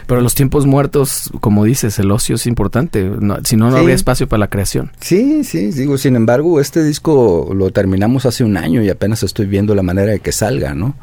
Pero 0.07 0.21
los 0.21 0.33
tiempos 0.33 0.65
muertos 0.65 1.29
como 1.41 1.63
dices 1.63 1.99
el 1.99 2.11
ocio 2.11 2.35
es 2.35 2.47
importante. 2.47 3.11
Si 3.43 3.55
no 3.55 3.69
no 3.69 3.77
habría 3.77 3.95
espacio 3.95 4.27
para 4.27 4.39
la 4.39 4.49
creación. 4.49 4.91
Sí 4.99 5.43
sí 5.43 5.71
digo 5.71 5.97
sin 5.97 6.15
embargo 6.15 6.59
este 6.61 6.83
disco 6.83 7.51
lo 7.53 7.71
terminamos 7.71 8.25
hace 8.25 8.43
un 8.43 8.57
año 8.57 8.81
y 8.81 8.89
apenas 8.89 9.23
estoy 9.23 9.45
viendo 9.45 9.75
la 9.75 9.83
manera 9.83 10.11
de 10.11 10.19
que 10.19 10.31
salga 10.31 10.73
no 10.73 10.95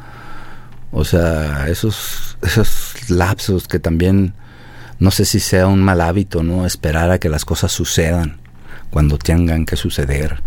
o 0.92 1.04
sea, 1.04 1.68
esos, 1.68 2.38
esos 2.42 3.10
lapsos 3.10 3.68
que 3.68 3.78
también 3.78 4.34
no 4.98 5.10
sé 5.10 5.24
si 5.24 5.40
sea 5.40 5.66
un 5.66 5.82
mal 5.82 6.00
hábito, 6.00 6.42
¿no? 6.42 6.66
Esperar 6.66 7.10
a 7.10 7.18
que 7.18 7.28
las 7.28 7.44
cosas 7.44 7.72
sucedan 7.72 8.38
cuando 8.90 9.18
tengan 9.18 9.64
que 9.64 9.76
suceder 9.76 10.42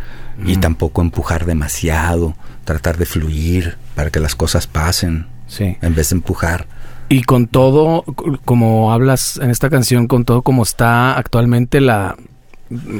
y 0.45 0.57
tampoco 0.57 1.01
empujar 1.01 1.45
demasiado, 1.45 2.35
tratar 2.65 2.97
de 2.97 3.05
fluir 3.05 3.77
para 3.95 4.09
que 4.09 4.19
las 4.19 4.35
cosas 4.35 4.65
pasen 4.65 5.27
sí. 5.47 5.77
en 5.81 5.95
vez 5.95 6.09
de 6.09 6.15
empujar. 6.15 6.65
Y 7.09 7.23
con 7.23 7.47
todo, 7.47 8.03
como 8.45 8.91
hablas 8.93 9.37
en 9.37 9.51
esta 9.51 9.69
canción, 9.69 10.07
con 10.07 10.25
todo 10.25 10.41
como 10.41 10.63
está 10.63 11.17
actualmente 11.17 11.81
la, 11.81 12.15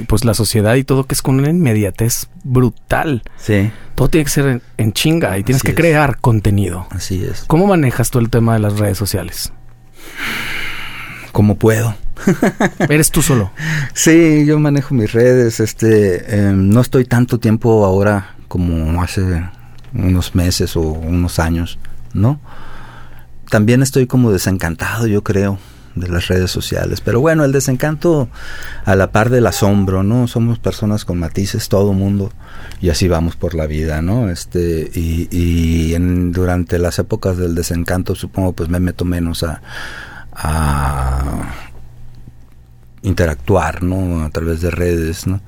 pues 0.08 0.26
la 0.26 0.34
sociedad 0.34 0.76
y 0.76 0.84
todo 0.84 1.06
que 1.06 1.14
es 1.14 1.22
con 1.22 1.40
una 1.40 1.50
inmediatez 1.50 2.28
brutal. 2.44 3.24
Sí. 3.38 3.72
Todo 3.96 4.10
tiene 4.10 4.26
que 4.26 4.32
ser 4.32 4.62
en, 4.78 4.94
chinga 4.94 5.38
y 5.38 5.44
tienes 5.44 5.64
que 5.64 5.76
crear 5.76 6.20
contenido. 6.20 6.88
Así 6.90 7.24
es. 7.24 7.46
¿Cómo 7.48 7.68
manejas 7.68 8.12
tú 8.12 8.20
el 8.20 8.30
tema 8.30 8.54
de 8.54 8.60
las 8.60 8.80
redes 8.80 8.98
sociales? 8.98 9.54
Como 11.32 11.56
puedo. 11.56 11.96
¿Eres 12.90 13.12
tú 13.12 13.22
solo? 13.22 13.52
Sí, 13.94 14.46
yo 14.46 14.60
manejo 14.60 14.94
mis 14.94 15.12
redes. 15.12 15.60
Este, 15.60 16.48
em, 16.48 16.70
no 16.70 16.82
estoy 16.82 17.06
tanto 17.06 17.40
tiempo 17.40 17.86
ahora 17.86 18.36
como 18.48 19.02
hace 19.02 19.50
unos 19.94 20.36
meses 20.36 20.76
o 20.76 20.82
unos 20.82 21.40
años, 21.40 21.80
¿no? 22.14 22.40
También 23.50 23.82
estoy 23.82 24.08
como 24.08 24.32
desencantado, 24.32 25.08
yo 25.08 25.24
creo 25.24 25.60
de 25.96 26.08
las 26.08 26.28
redes 26.28 26.52
sociales. 26.52 27.02
Pero 27.02 27.20
bueno, 27.20 27.44
el 27.44 27.52
desencanto 27.52 28.30
a 28.86 28.96
la 28.96 29.12
par 29.12 29.30
del 29.30 29.48
asombro, 29.48 30.04
¿no? 30.04 30.28
Somos 30.28 30.60
personas 30.60 31.06
con 31.06 31.20
matices, 31.20 31.70
todo 31.70 31.94
mundo, 31.94 32.32
y 32.82 32.90
así 32.90 33.08
vamos 33.08 33.36
por 33.36 33.56
la 33.56 33.68
vida, 33.68 34.02
¿no? 34.02 34.30
Este, 34.30 34.90
y, 34.94 35.28
y 35.32 35.96
durante 36.32 36.80
las 36.80 37.00
épocas 37.00 37.38
del 37.38 37.56
desencanto, 37.56 38.16
supongo, 38.16 38.54
pues 38.54 38.70
me 38.70 38.80
meto 38.80 39.06
menos 39.06 39.44
a, 39.44 39.62
a 40.34 41.54
interactuar, 43.02 43.84
¿no? 43.84 44.24
A 44.24 44.30
través 44.30 44.62
de 44.62 44.72
redes, 44.72 45.28
¿no? 45.28 45.42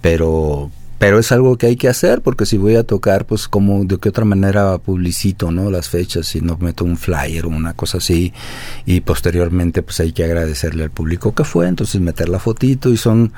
Pero, 0.00 0.70
pero 1.00 1.18
es 1.18 1.32
algo 1.32 1.56
que 1.56 1.66
hay 1.66 1.76
que 1.76 1.88
hacer 1.88 2.20
porque 2.20 2.44
si 2.44 2.58
voy 2.58 2.76
a 2.76 2.84
tocar 2.84 3.24
pues 3.24 3.48
como 3.48 3.86
de 3.86 3.96
qué 3.96 4.10
otra 4.10 4.26
manera 4.26 4.76
publicito 4.76 5.50
no 5.50 5.70
las 5.70 5.88
fechas 5.88 6.26
si 6.26 6.42
no 6.42 6.58
meto 6.58 6.84
un 6.84 6.98
flyer 6.98 7.46
o 7.46 7.48
una 7.48 7.72
cosa 7.72 7.96
así 7.96 8.34
y 8.84 9.00
posteriormente 9.00 9.82
pues 9.82 9.98
hay 10.00 10.12
que 10.12 10.24
agradecerle 10.24 10.84
al 10.84 10.90
público 10.90 11.34
que 11.34 11.44
fue 11.44 11.68
entonces 11.68 12.02
meter 12.02 12.28
la 12.28 12.38
fotito 12.38 12.90
y 12.90 12.98
son 12.98 13.32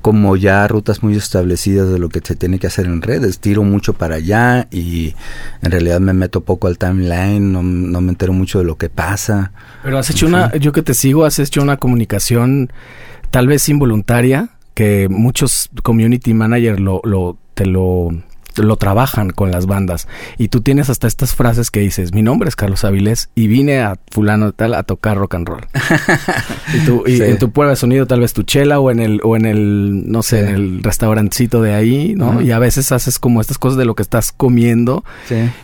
como 0.00 0.36
ya 0.36 0.68
rutas 0.68 1.02
muy 1.02 1.16
establecidas 1.16 1.90
de 1.90 1.98
lo 1.98 2.08
que 2.08 2.20
se 2.22 2.36
tiene 2.36 2.60
que 2.60 2.68
hacer 2.68 2.86
en 2.86 3.02
redes. 3.02 3.40
Tiro 3.40 3.64
mucho 3.64 3.94
para 3.94 4.14
allá 4.14 4.68
y 4.70 5.16
en 5.60 5.72
realidad 5.72 5.98
me 5.98 6.12
meto 6.12 6.42
poco 6.42 6.68
al 6.68 6.78
timeline 6.78 7.52
no, 7.52 7.64
no 7.64 8.00
me 8.00 8.10
entero 8.10 8.32
mucho 8.32 8.60
de 8.60 8.64
lo 8.64 8.78
que 8.78 8.90
pasa. 8.90 9.50
Pero 9.82 9.98
has 9.98 10.08
hecho 10.08 10.28
una 10.28 10.54
yo 10.56 10.70
que 10.70 10.82
te 10.82 10.94
sigo 10.94 11.24
has 11.24 11.40
hecho 11.40 11.62
una 11.62 11.78
comunicación 11.78 12.70
tal 13.32 13.48
vez 13.48 13.68
involuntaria 13.68 14.50
que 14.78 15.08
muchos 15.08 15.68
community 15.82 16.34
managers 16.34 16.78
lo, 16.78 17.00
lo, 17.02 17.36
te 17.54 17.66
lo 17.66 18.10
lo 18.62 18.76
trabajan 18.76 19.30
con 19.30 19.50
las 19.50 19.66
bandas. 19.66 20.08
Y 20.36 20.48
tú 20.48 20.60
tienes 20.60 20.90
hasta 20.90 21.06
estas 21.06 21.34
frases 21.34 21.70
que 21.70 21.80
dices, 21.80 22.12
mi 22.12 22.22
nombre 22.22 22.48
es 22.48 22.56
Carlos 22.56 22.84
Avilés 22.84 23.30
y 23.34 23.48
vine 23.48 23.80
a 23.80 23.98
fulano 24.10 24.46
de 24.46 24.52
tal 24.52 24.74
a 24.74 24.82
tocar 24.82 25.16
rock 25.16 25.34
and 25.34 25.48
roll. 25.48 25.66
y, 26.74 26.86
tú, 26.86 27.04
y 27.06 27.20
en 27.20 27.38
tu 27.38 27.50
prueba 27.50 27.70
de 27.70 27.76
sonido 27.76 28.06
tal 28.06 28.20
vez 28.20 28.32
tu 28.32 28.42
chela 28.42 28.80
o 28.80 28.90
en 28.90 29.00
el, 29.00 29.20
o 29.24 29.36
en 29.36 29.46
el, 29.46 30.10
no 30.10 30.22
sé, 30.22 30.40
en 30.40 30.48
el 30.48 30.82
restaurancito 30.82 31.62
de 31.62 31.74
ahí, 31.74 32.14
¿no? 32.16 32.40
Y 32.40 32.52
a 32.52 32.58
veces 32.58 32.92
haces 32.92 33.18
como 33.18 33.40
estas 33.40 33.58
cosas 33.58 33.78
de 33.78 33.84
lo 33.84 33.94
que 33.94 34.02
estás 34.02 34.32
comiendo 34.32 35.04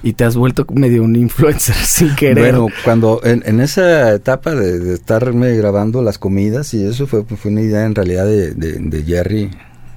y 0.03 0.13
te 0.15 0.25
has 0.25 0.37
vuelto 0.37 0.67
medio 0.73 1.03
un 1.03 1.17
influencer 1.17 1.75
sin 1.85 2.15
querer. 2.15 2.57
Bueno, 2.57 2.69
cuando 2.85 3.21
en, 3.25 3.43
en 3.47 3.61
esa 3.61 4.13
etapa 4.15 4.55
de, 4.55 4.95
estarme 4.95 5.55
grabando 5.57 6.03
las 6.03 6.19
comidas 6.19 6.75
y 6.75 6.85
eso 6.85 7.07
fue, 7.07 7.25
fue 7.25 7.51
una 7.51 7.61
idea 7.61 7.85
en 7.85 7.95
realidad 7.95 8.27
de, 8.27 8.55
de, 8.55 8.73
de 8.79 9.03
Jerry, 9.03 9.51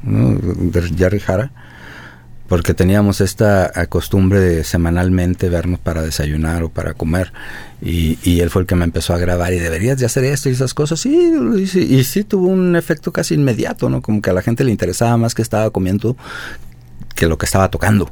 ¿no? 0.04 0.36
De 0.36 0.82
Jerry 0.82 1.20
Jara 1.20 1.52
porque 2.48 2.74
teníamos 2.74 3.22
esta 3.22 3.72
costumbre 3.88 4.40
de 4.40 4.64
semanalmente 4.64 5.50
vernos 5.50 5.80
para 5.80 6.02
desayunar 6.02 6.64
o 6.64 6.70
para 6.70 6.94
comer 6.94 7.34
y, 7.82 8.18
y, 8.24 8.40
él 8.40 8.50
fue 8.50 8.64
el 8.64 8.68
que 8.68 8.76
me 8.76 8.86
empezó 8.86 9.14
a 9.14 9.18
grabar 9.18 9.54
y 9.54 9.60
deberías 9.60 10.00
de 10.00 10.06
hacer 10.06 10.24
esto 10.24 10.50
y 10.50 10.54
esas 10.54 10.74
cosas 10.74 11.00
sí, 11.00 11.32
y, 11.56 12.04
sí 12.04 12.24
tuvo 12.24 12.48
un 12.48 12.76
efecto 12.76 13.12
casi 13.12 13.36
inmediato 13.36 13.90
no 13.90 14.02
como 14.02 14.22
que 14.22 14.30
a 14.30 14.34
la 14.34 14.42
gente 14.42 14.64
le 14.64 14.72
interesaba 14.72 15.18
más 15.18 15.36
que 15.36 15.42
estaba 15.42 15.70
comiendo 15.70 16.18
que 17.16 17.28
lo 17.28 17.40
que 17.40 17.48
estaba 17.48 17.70
tocando. 17.70 18.12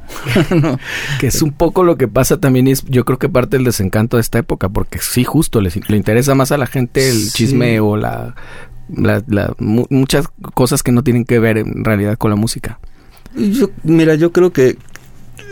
Que 1.20 1.28
es 1.28 1.40
un 1.40 1.52
poco 1.52 1.84
lo 1.84 1.96
que 1.96 2.08
pasa 2.08 2.38
también 2.38 2.66
y 2.66 2.72
es 2.72 2.84
yo 2.86 3.04
creo 3.04 3.18
que 3.18 3.28
parte 3.28 3.56
del 3.56 3.64
desencanto 3.64 4.16
de 4.16 4.20
esta 4.20 4.38
época, 4.38 4.68
porque 4.68 4.98
sí, 5.00 5.22
justo 5.22 5.60
le 5.60 5.96
interesa 5.96 6.34
más 6.34 6.50
a 6.50 6.58
la 6.58 6.66
gente 6.66 7.08
el 7.08 7.30
chisme 7.30 7.78
o 7.78 7.96
la, 7.96 8.34
muchas 9.58 10.26
cosas 10.54 10.82
que 10.82 10.90
no 10.90 11.04
tienen 11.04 11.24
que 11.24 11.38
ver 11.38 11.56
en 11.56 11.84
realidad 11.84 12.18
con 12.18 12.30
la 12.30 12.36
música. 12.36 12.80
Yo, 13.36 13.70
mira, 13.82 14.14
yo 14.14 14.32
creo 14.32 14.52
que 14.52 14.78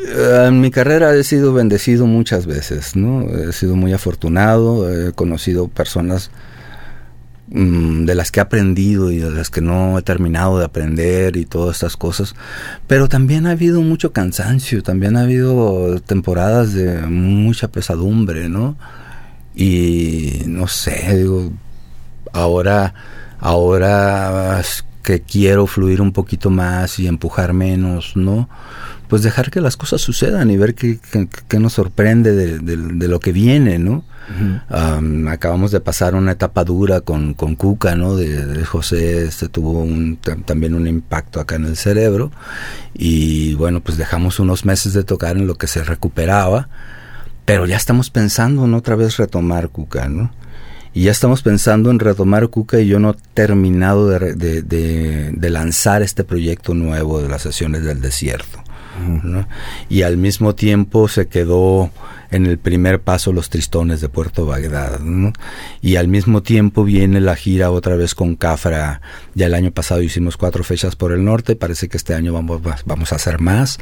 eh, 0.06 0.44
en 0.48 0.61
mi 0.61 0.70
carrera 0.70 1.15
he 1.15 1.24
sido 1.24 1.52
bendecido 1.52 2.06
muchas 2.06 2.47
veces, 2.47 2.97
¿no? 2.97 3.28
He 3.28 3.52
sido 3.52 3.77
muy 3.77 3.93
afortunado, 3.93 4.90
he 4.90 5.12
conocido 5.12 5.69
personas 5.69 6.31
mm, 7.48 8.05
de 8.05 8.15
las 8.15 8.31
que 8.31 8.40
he 8.40 8.43
aprendido 8.43 9.11
y 9.11 9.19
de 9.19 9.31
las 9.31 9.51
que 9.51 9.61
no 9.61 9.98
he 9.98 10.02
terminado 10.02 10.59
de 10.59 10.65
aprender 10.65 11.36
y 11.36 11.44
todas 11.44 11.77
estas 11.77 11.97
cosas, 11.97 12.35
pero 12.86 13.09
también 13.09 13.47
ha 13.47 13.52
habido 13.52 13.82
mucho 13.82 14.12
cansancio, 14.12 14.82
también 14.82 15.16
ha 15.16 15.23
habido 15.23 16.01
temporadas 16.01 16.73
de 16.73 17.02
mucha 17.06 17.69
pesadumbre, 17.69 18.48
¿no? 18.48 18.77
Y 19.55 20.43
no 20.47 20.69
sé, 20.69 21.16
digo, 21.16 21.52
ahora, 22.32 22.94
ahora 23.40 24.62
que 25.05 25.20
quiero 25.20 25.68
fluir 25.68 26.01
un 26.01 26.12
poquito 26.12 26.51
más 26.51 26.98
y 26.98 27.06
empujar 27.06 27.52
menos, 27.52 28.16
¿no? 28.16 28.48
pues 29.09 29.22
dejar 29.22 29.51
que 29.51 29.60
las 29.60 29.76
cosas 29.76 30.01
sucedan 30.01 30.51
y 30.51 30.56
ver 30.56 30.74
qué, 30.74 30.98
nos 31.59 31.74
sorprende 31.74 32.32
de, 32.59 33.09
lo 33.09 33.20
que 33.20 33.32
viene, 33.32 33.78
¿no? 33.78 34.05
acabamos 35.28 35.70
de 35.70 35.81
pasar 35.81 36.14
una 36.14 36.32
etapa 36.32 36.64
dura 36.64 37.02
con, 37.02 37.35
con 37.35 37.56
Cuca, 37.56 37.94
¿no? 37.94 38.16
De, 38.16 38.64
José, 38.64 39.26
este 39.26 39.48
tuvo 39.48 39.82
un, 39.82 40.16
también 40.16 40.74
un 40.74 40.89
impacto 40.89 41.39
acá 41.39 41.56
en 41.56 41.66
el 41.66 41.76
cerebro 41.76 42.32
y 42.94 43.55
bueno, 43.55 43.82
pues 43.82 43.98
dejamos 43.98 44.40
unos 44.40 44.64
meses 44.64 44.94
de 44.94 45.05
tocar 45.05 45.36
en 45.36 45.47
lo 45.47 45.56
que 45.56 45.66
se 45.66 45.85
recuperaba, 45.85 46.68
pero 47.44 47.66
ya 47.66 47.76
estamos 47.76 48.10
pensando 48.10 48.64
en 48.64 48.74
otra 48.74 48.97
vez 48.97 49.18
retomar 49.18 49.68
Cuca, 49.68 50.09
¿no? 50.09 50.32
Y 50.94 51.02
ya 51.02 51.10
estamos 51.10 51.42
pensando 51.42 51.90
en 51.90 51.98
retomar 51.98 52.48
Cuca 52.48 52.80
y 52.80 52.86
yo 52.86 53.00
no 53.00 53.10
he 53.10 53.14
terminado 53.34 54.08
de, 54.08 54.34
de 54.34 55.50
lanzar 55.50 56.02
este 56.02 56.22
proyecto 56.22 56.72
nuevo 56.74 57.20
de 57.20 57.28
las 57.28 57.42
sesiones 57.42 57.82
del 57.82 58.00
desierto. 58.00 58.62
Y 59.88 60.02
al 60.02 60.16
mismo 60.16 60.54
tiempo 60.54 61.08
se 61.08 61.26
quedó 61.26 61.90
en 62.35 62.47
el 62.47 62.59
primer 62.59 63.01
paso 63.01 63.32
los 63.32 63.48
tristones 63.48 64.01
de 64.01 64.09
Puerto 64.09 64.44
Bagdad. 64.44 65.01
Y 65.81 65.97
al 65.97 66.09
mismo 66.09 66.43
tiempo 66.43 66.82
viene 66.82 67.20
la 67.20 67.36
gira 67.36 67.70
otra 67.70 67.94
vez 67.94 68.15
con 68.16 68.35
Cafra. 68.35 69.01
Ya 69.35 69.47
el 69.47 69.55
año 69.55 69.70
pasado 69.70 70.02
hicimos 70.02 70.36
cuatro 70.36 70.65
fechas 70.65 70.97
por 70.97 71.12
el 71.12 71.24
norte, 71.24 71.55
parece 71.55 71.89
que 71.89 71.97
este 71.97 72.12
año 72.12 72.32
vamos, 72.32 72.61
vamos 72.86 73.12
a 73.12 73.16
hacer 73.16 73.40
más, 73.40 73.78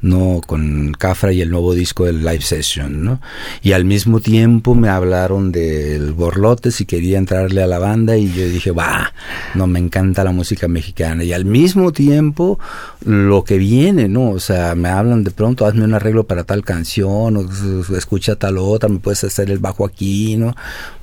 ¿no? 0.00 0.40
Con 0.46 0.92
Cafra 0.96 1.32
y 1.32 1.40
el 1.40 1.50
nuevo 1.50 1.74
disco 1.74 2.04
del 2.04 2.20
Live 2.20 2.42
Session, 2.42 3.04
¿no? 3.04 3.20
Y 3.62 3.72
al 3.72 3.84
mismo 3.84 4.20
tiempo 4.20 4.76
me 4.76 4.88
hablaron 4.88 5.50
del 5.50 6.12
Borlote 6.12 6.70
si 6.70 6.86
quería 6.86 7.18
entrarle 7.18 7.62
a 7.62 7.66
la 7.66 7.80
banda 7.80 8.16
y 8.16 8.32
yo 8.32 8.48
dije, 8.48 8.70
va, 8.70 9.12
no, 9.54 9.66
me 9.66 9.80
encanta 9.80 10.22
la 10.22 10.32
música 10.32 10.68
mexicana. 10.68 11.24
Y 11.24 11.32
al 11.32 11.44
mismo 11.44 11.90
tiempo 11.90 12.60
lo 13.04 13.42
que 13.42 13.58
viene, 13.58 14.08
¿no? 14.08 14.30
O 14.30 14.40
sea, 14.40 14.76
me 14.76 14.90
hablan 14.90 15.24
de 15.24 15.32
pronto, 15.32 15.66
hazme 15.66 15.84
un 15.84 15.94
arreglo 15.94 16.24
para 16.24 16.44
tal 16.44 16.62
canción, 16.62 17.36
o 17.36 17.95
escucha 17.98 18.36
tal 18.36 18.58
otra, 18.58 18.88
me 18.88 18.98
puedes 18.98 19.24
hacer 19.24 19.50
el 19.50 19.58
bajo 19.58 19.84
aquí, 19.84 20.36
¿no? 20.36 20.54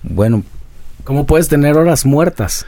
Bueno. 0.03 0.44
¿Cómo 1.03 1.26
puedes 1.26 1.49
tener 1.49 1.78
horas 1.78 2.06
muertas? 2.06 2.65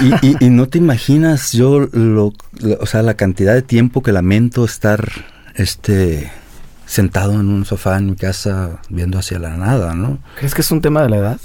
Y, 0.00 0.44
y, 0.44 0.50
no 0.50 0.68
te 0.68 0.78
imaginas 0.78 1.52
yo, 1.52 1.88
lo, 1.92 2.32
o 2.80 2.86
sea, 2.86 3.02
la 3.02 3.14
cantidad 3.14 3.54
de 3.54 3.62
tiempo 3.62 4.02
que 4.02 4.12
lamento 4.12 4.64
estar, 4.64 5.06
este, 5.54 6.30
sentado 6.86 7.34
en 7.34 7.48
un 7.48 7.64
sofá 7.64 7.98
en 7.98 8.06
mi 8.06 8.16
casa 8.16 8.80
viendo 8.88 9.18
hacia 9.18 9.38
la 9.38 9.56
nada, 9.56 9.94
¿no? 9.94 10.18
¿Crees 10.38 10.54
que 10.54 10.62
es 10.62 10.70
un 10.70 10.80
tema 10.80 11.02
de 11.02 11.10
la 11.10 11.16
edad? 11.16 11.40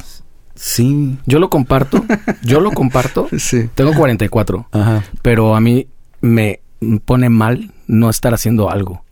Sí. 0.55 1.17
Yo 1.25 1.39
lo 1.39 1.49
comparto, 1.49 2.05
yo 2.43 2.61
lo 2.61 2.71
comparto. 2.71 3.27
Sí. 3.37 3.69
Tengo 3.73 3.93
44. 3.93 4.67
Ajá. 4.71 5.03
Pero 5.21 5.55
a 5.55 5.59
mí 5.59 5.87
me 6.21 6.61
pone 7.05 7.29
mal 7.29 7.73
no 7.87 8.09
estar 8.09 8.33
haciendo 8.33 8.69
algo 8.69 9.03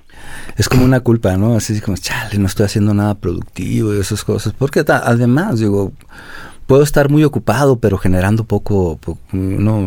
es 0.60 0.68
como 0.68 0.84
una 0.84 0.99
culpa, 0.99 1.38
¿no? 1.38 1.56
Así 1.56 1.80
como, 1.80 1.95
chale, 1.95 2.38
no 2.38 2.45
estoy 2.45 2.65
haciendo 2.65 2.94
nada 2.94 3.15
productivo 3.15 3.95
y 3.95 3.99
esas 3.99 4.26
cosas. 4.26 4.52
Porque 4.52 4.84
además, 4.86 5.60
digo, 5.60 5.94
puedo 6.68 6.84
estar 6.84 7.10
muy 7.10 7.23
ocupado, 7.23 7.80
pero 7.80 7.98
generando 7.98 8.44
poco, 8.44 8.99
no, 9.31 9.80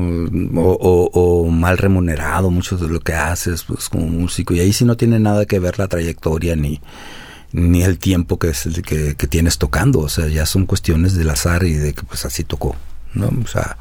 o, 0.57 1.51
mal 1.51 1.77
remunerado 1.77 2.51
mucho 2.51 2.78
de 2.78 2.89
lo 2.89 3.01
que 3.01 3.12
haces, 3.12 3.65
pues 3.65 3.90
como 3.90 4.07
músico. 4.07 4.55
Y 4.55 4.61
ahí 4.61 4.73
sí 4.73 4.86
no 4.86 4.97
tiene 4.97 5.20
nada 5.20 5.44
que 5.44 5.59
ver 5.59 5.78
la 5.78 5.89
trayectoria 5.89 6.57
ni, 6.57 6.81
ni 7.53 7.82
el 7.82 7.99
tiempo 7.99 8.39
que, 8.39 8.49
es, 8.49 8.66
que, 8.82 9.15
que 9.15 9.27
tienes 9.27 9.59
tocando. 9.59 10.01
O 10.01 10.09
sea, 10.09 10.27
ya 10.28 10.47
son 10.47 10.65
cuestiones 10.65 11.15
del 11.15 11.28
azar 11.28 11.65
y 11.65 11.74
de 11.74 11.93
que 11.93 12.03
pues 12.03 12.24
así 12.24 12.44
tocó, 12.44 12.77
¿no? 13.12 13.31
O 13.44 13.47
sea, 13.47 13.77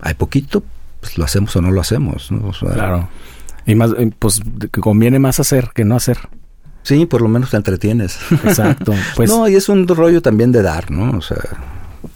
hay 0.00 0.14
poquito, 0.14 0.64
pues 0.98 1.18
lo 1.18 1.24
hacemos 1.24 1.54
o 1.54 1.62
no 1.62 1.70
lo 1.70 1.80
hacemos, 1.80 2.32
¿no? 2.32 2.50
claro. 2.50 3.08
Y 3.66 3.74
más, 3.74 3.90
eh, 3.98 4.10
pues 4.18 4.40
conviene 4.80 5.18
más 5.18 5.40
hacer 5.40 5.70
que 5.74 5.84
no 5.84 5.96
hacer. 5.96 6.18
Sí, 6.82 7.04
por 7.04 7.20
lo 7.20 7.28
menos 7.28 7.50
te 7.50 7.56
entretienes. 7.56 8.18
Exacto. 8.44 8.94
Pues, 9.16 9.28
no, 9.28 9.48
y 9.48 9.56
es 9.56 9.68
un 9.68 9.88
rollo 9.88 10.22
también 10.22 10.52
de 10.52 10.62
dar, 10.62 10.90
¿no? 10.90 11.18
O 11.18 11.20
sea, 11.20 11.38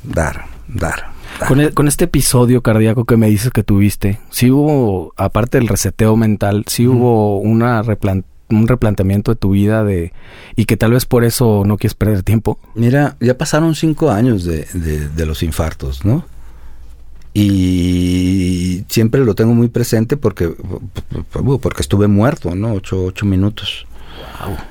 dar, 0.05 0.45
dar. 0.69 1.11
Con, 1.49 1.61
e, 1.61 1.73
con, 1.73 1.89
este 1.89 2.05
episodio 2.05 2.63
cardíaco 2.63 3.05
que 3.05 3.17
me 3.17 3.29
dices 3.29 3.51
que 3.51 3.63
tuviste, 3.63 4.21
sí 4.31 4.51
hubo, 4.51 5.13
aparte 5.17 5.59
del 5.59 5.69
reseteo 5.69 6.17
mental, 6.17 6.65
sí 6.67 6.87
hubo 6.87 7.39
una 7.39 7.83
un 8.51 8.67
replanteamiento 8.67 9.33
de 9.33 9.37
tu 9.37 9.51
vida 9.51 9.85
de 9.85 10.13
y 10.57 10.65
que 10.67 10.77
tal 10.77 10.93
vez 10.93 11.07
por 11.07 11.25
eso 11.25 11.63
no 11.65 11.77
quieres 11.77 11.95
perder 11.95 12.23
tiempo. 12.23 12.59
Mira, 12.75 13.17
ya 13.21 13.39
pasaron 13.39 13.75
cinco 13.75 14.11
años 14.11 14.45
de, 14.45 14.67
de, 14.75 15.09
de 15.09 15.27
los 15.27 15.43
infartos, 15.43 16.05
¿no? 16.05 16.25
Y 17.33 18.85
siempre 18.89 19.25
lo 19.25 19.35
tengo 19.35 19.55
muy 19.55 19.69
presente 19.69 20.17
porque 20.17 20.53
porque 21.61 21.83
estuve 21.83 22.09
muerto, 22.09 22.55
¿no? 22.55 22.73
Ocho, 22.73 23.05
ocho 23.05 23.27
minutos. 23.27 23.87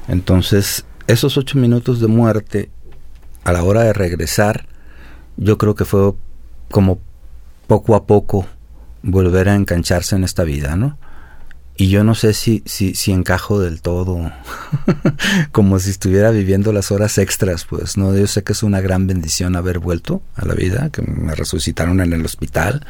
Entonces, 0.08 0.86
esos 1.08 1.38
ocho 1.38 1.58
minutos 1.58 2.00
de 2.00 2.08
muerte, 2.08 2.70
a 3.44 3.54
la 3.54 3.64
hora 3.64 3.84
de 3.84 3.94
regresar, 3.94 4.68
yo 5.38 5.58
creo 5.58 5.76
que 5.76 5.86
fue 5.86 6.14
como 6.70 7.00
poco 7.68 7.96
a 7.96 8.06
poco 8.06 8.46
volver 9.04 9.48
a 9.50 9.56
engancharse 9.56 10.16
en 10.16 10.24
esta 10.24 10.44
vida, 10.44 10.76
¿no? 10.76 10.98
Y 11.80 11.88
yo 11.88 12.04
no 12.04 12.14
sé 12.14 12.34
si, 12.34 12.62
si, 12.66 12.94
si 12.94 13.14
encajo 13.14 13.62
del 13.62 13.82
todo, 13.82 14.34
como 15.54 15.80
si 15.80 15.92
estuviera 15.92 16.30
viviendo 16.30 16.74
las 16.74 16.92
horas 16.92 17.18
extras, 17.18 17.64
pues, 17.64 17.96
¿no? 17.96 18.14
Yo 18.14 18.28
sé 18.28 18.44
que 18.44 18.52
es 18.52 18.64
una 18.64 18.82
gran 18.82 19.08
bendición 19.08 19.56
haber 19.56 19.80
vuelto 19.80 20.22
a 20.36 20.46
la 20.46 20.56
vida, 20.56 20.90
que 20.92 21.02
me 21.04 21.34
resucitaron 21.34 22.02
en 22.02 22.12
el 22.12 22.26
hospital. 22.26 22.86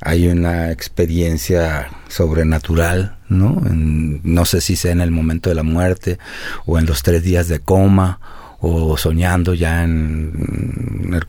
Hay 0.00 0.28
una 0.28 0.70
experiencia 0.70 1.90
sobrenatural, 2.06 3.16
¿no? 3.28 3.60
no 3.60 4.44
sé 4.44 4.60
si 4.60 4.76
sea 4.76 4.92
en 4.92 5.00
el 5.00 5.10
momento 5.10 5.50
de 5.50 5.56
la 5.56 5.64
muerte 5.64 6.20
o 6.66 6.78
en 6.78 6.86
los 6.86 7.02
tres 7.02 7.24
días 7.24 7.48
de 7.48 7.58
coma 7.58 8.20
o 8.60 8.96
soñando 8.98 9.52
ya 9.52 9.82
en, 9.82 11.20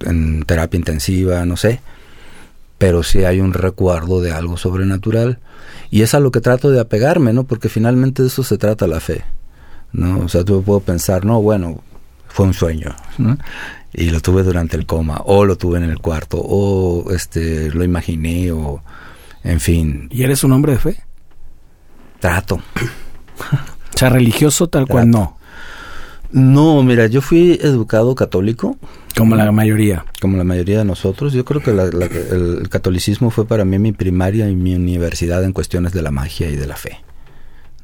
en 0.00 0.42
terapia 0.42 0.76
intensiva, 0.76 1.46
no 1.46 1.56
sé. 1.56 1.80
Pero 2.78 3.02
sí 3.02 3.24
hay 3.24 3.40
un 3.40 3.52
recuerdo 3.52 4.20
de 4.20 4.32
algo 4.32 4.56
sobrenatural 4.56 5.38
y 5.90 6.02
es 6.02 6.14
a 6.14 6.20
lo 6.20 6.30
que 6.30 6.40
trato 6.40 6.70
de 6.70 6.80
apegarme, 6.80 7.32
¿no? 7.32 7.44
Porque 7.44 7.68
finalmente 7.68 8.22
de 8.22 8.28
eso 8.28 8.42
se 8.42 8.58
trata 8.58 8.86
la 8.86 9.00
fe, 9.00 9.24
¿no? 9.92 10.20
O 10.20 10.28
sea, 10.28 10.44
tú 10.44 10.62
puedo 10.62 10.80
pensar, 10.80 11.24
no, 11.24 11.40
bueno, 11.40 11.82
fue 12.28 12.46
un 12.46 12.54
sueño, 12.54 12.94
¿no? 13.18 13.38
Y 13.92 14.10
lo 14.10 14.20
tuve 14.20 14.42
durante 14.42 14.76
el 14.76 14.84
coma, 14.84 15.22
o 15.24 15.44
lo 15.44 15.56
tuve 15.56 15.78
en 15.78 15.84
el 15.84 16.00
cuarto, 16.00 16.38
o 16.38 17.10
este, 17.12 17.70
lo 17.70 17.82
imaginé, 17.82 18.52
o 18.52 18.82
en 19.42 19.60
fin. 19.60 20.08
¿Y 20.10 20.22
eres 20.22 20.44
un 20.44 20.52
hombre 20.52 20.72
de 20.72 20.78
fe? 20.78 20.96
Trato. 22.20 22.56
o 22.56 23.98
sea, 23.98 24.10
religioso 24.10 24.68
tal 24.68 24.86
cual 24.86 25.10
no. 25.10 25.38
No, 26.36 26.82
mira, 26.82 27.06
yo 27.06 27.22
fui 27.22 27.58
educado 27.62 28.14
católico. 28.14 28.76
Como 29.16 29.36
la 29.36 29.50
mayoría. 29.52 30.04
Como 30.20 30.36
la 30.36 30.44
mayoría 30.44 30.76
de 30.76 30.84
nosotros. 30.84 31.32
Yo 31.32 31.46
creo 31.46 31.62
que 31.62 31.70
el 31.70 32.68
catolicismo 32.68 33.30
fue 33.30 33.46
para 33.46 33.64
mí 33.64 33.78
mi 33.78 33.92
primaria 33.92 34.46
y 34.50 34.54
mi 34.54 34.74
universidad 34.74 35.42
en 35.44 35.54
cuestiones 35.54 35.94
de 35.94 36.02
la 36.02 36.10
magia 36.10 36.50
y 36.50 36.56
de 36.56 36.66
la 36.66 36.76
fe. 36.76 36.98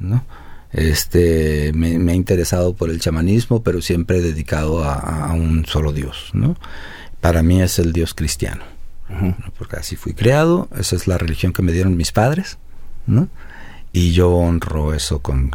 ¿no? 0.00 0.26
Este, 0.70 1.72
me, 1.72 1.92
he 1.94 2.14
interesado 2.14 2.74
por 2.74 2.90
el 2.90 3.00
chamanismo, 3.00 3.62
pero 3.62 3.80
siempre 3.80 4.18
he 4.18 4.20
dedicado 4.20 4.84
a, 4.84 5.32
un 5.32 5.64
solo 5.64 5.94
Dios. 5.94 6.28
¿no? 6.34 6.54
Para 7.22 7.42
mí 7.42 7.62
es 7.62 7.78
el 7.78 7.94
Dios 7.94 8.12
cristiano. 8.12 8.64
Porque 9.56 9.76
así 9.76 9.96
fui 9.96 10.12
creado, 10.12 10.68
esa 10.78 10.94
es 10.94 11.06
la 11.06 11.16
religión 11.16 11.54
que 11.54 11.62
me 11.62 11.72
dieron 11.72 11.96
mis 11.96 12.12
padres. 12.12 12.58
¿no? 13.06 13.30
Y 13.92 14.12
yo 14.12 14.30
honro 14.30 14.92
eso 14.92 15.20
con, 15.20 15.52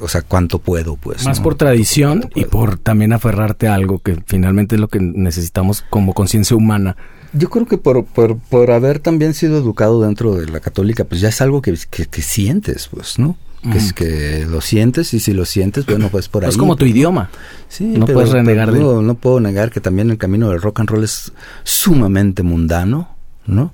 o 0.00 0.08
sea, 0.08 0.22
cuánto 0.22 0.58
puedo, 0.58 0.96
pues. 0.96 1.24
Más 1.24 1.40
por 1.40 1.54
tradición 1.54 2.28
y 2.34 2.44
por 2.44 2.78
también 2.78 3.12
aferrarte 3.12 3.68
a 3.68 3.74
algo 3.74 3.98
que 3.98 4.22
finalmente 4.26 4.76
es 4.76 4.80
lo 4.80 4.88
que 4.88 5.00
necesitamos 5.00 5.84
como 5.88 6.14
conciencia 6.14 6.56
humana. 6.56 6.96
Yo 7.32 7.48
creo 7.48 7.66
que 7.66 7.78
por, 7.78 8.04
por, 8.04 8.38
por, 8.38 8.70
haber 8.70 8.98
también 8.98 9.32
sido 9.32 9.56
educado 9.56 10.02
dentro 10.02 10.34
de 10.34 10.46
la 10.48 10.60
católica, 10.60 11.04
pues 11.04 11.20
ya 11.20 11.28
es 11.28 11.40
algo 11.40 11.62
que, 11.62 11.74
que, 11.90 12.22
sientes, 12.22 12.88
pues, 12.88 13.18
¿no? 13.18 13.36
Que 13.62 13.78
es 13.78 13.92
que 13.92 14.44
lo 14.44 14.60
sientes 14.60 15.14
y 15.14 15.20
si 15.20 15.32
lo 15.32 15.44
sientes, 15.44 15.86
bueno, 15.86 16.08
pues 16.10 16.28
por 16.28 16.44
ahí. 16.44 16.50
Es 16.50 16.56
como 16.56 16.74
tu 16.74 16.84
idioma. 16.84 17.30
Sí, 17.68 17.84
no 17.84 18.06
puedes 18.06 18.30
renegar 18.30 18.72
de 18.72 18.80
No 18.80 19.14
puedo 19.14 19.38
negar 19.38 19.70
que 19.70 19.80
también 19.80 20.10
el 20.10 20.18
camino 20.18 20.50
del 20.50 20.60
rock 20.60 20.80
and 20.80 20.90
roll 20.90 21.04
es 21.04 21.32
sumamente 21.62 22.42
mundano, 22.42 23.14
¿no? 23.46 23.72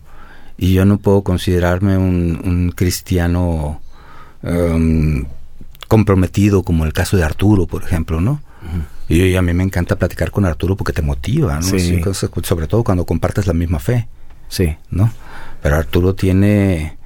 Y 0.58 0.74
yo 0.74 0.84
no 0.84 0.98
puedo 0.98 1.22
considerarme 1.22 1.96
un, 1.96 2.38
un 2.44 2.72
cristiano 2.76 3.80
um, 4.42 5.24
comprometido 5.88 6.62
como 6.62 6.84
el 6.84 6.92
caso 6.92 7.16
de 7.16 7.24
Arturo, 7.24 7.66
por 7.66 7.82
ejemplo, 7.82 8.20
¿no? 8.20 8.40
y, 9.08 9.34
a 9.34 9.42
mí 9.42 9.54
me 9.54 9.64
encanta 9.64 9.96
platicar 9.96 10.30
con 10.30 10.44
Arturo 10.44 10.76
porque 10.76 10.92
te 10.92 11.02
motiva, 11.02 11.56
¿no? 11.56 11.62
Sí. 11.62 12.00
sobre 12.42 12.66
todo 12.66 12.84
cuando 12.84 13.04
compartes 13.04 13.46
la 13.46 13.54
misma 13.54 13.78
fe. 13.80 14.06
Sí. 14.48 14.76
¿No? 14.90 15.12
Pero 15.62 15.76
Arturo 15.76 16.14
tiene, 16.14 16.96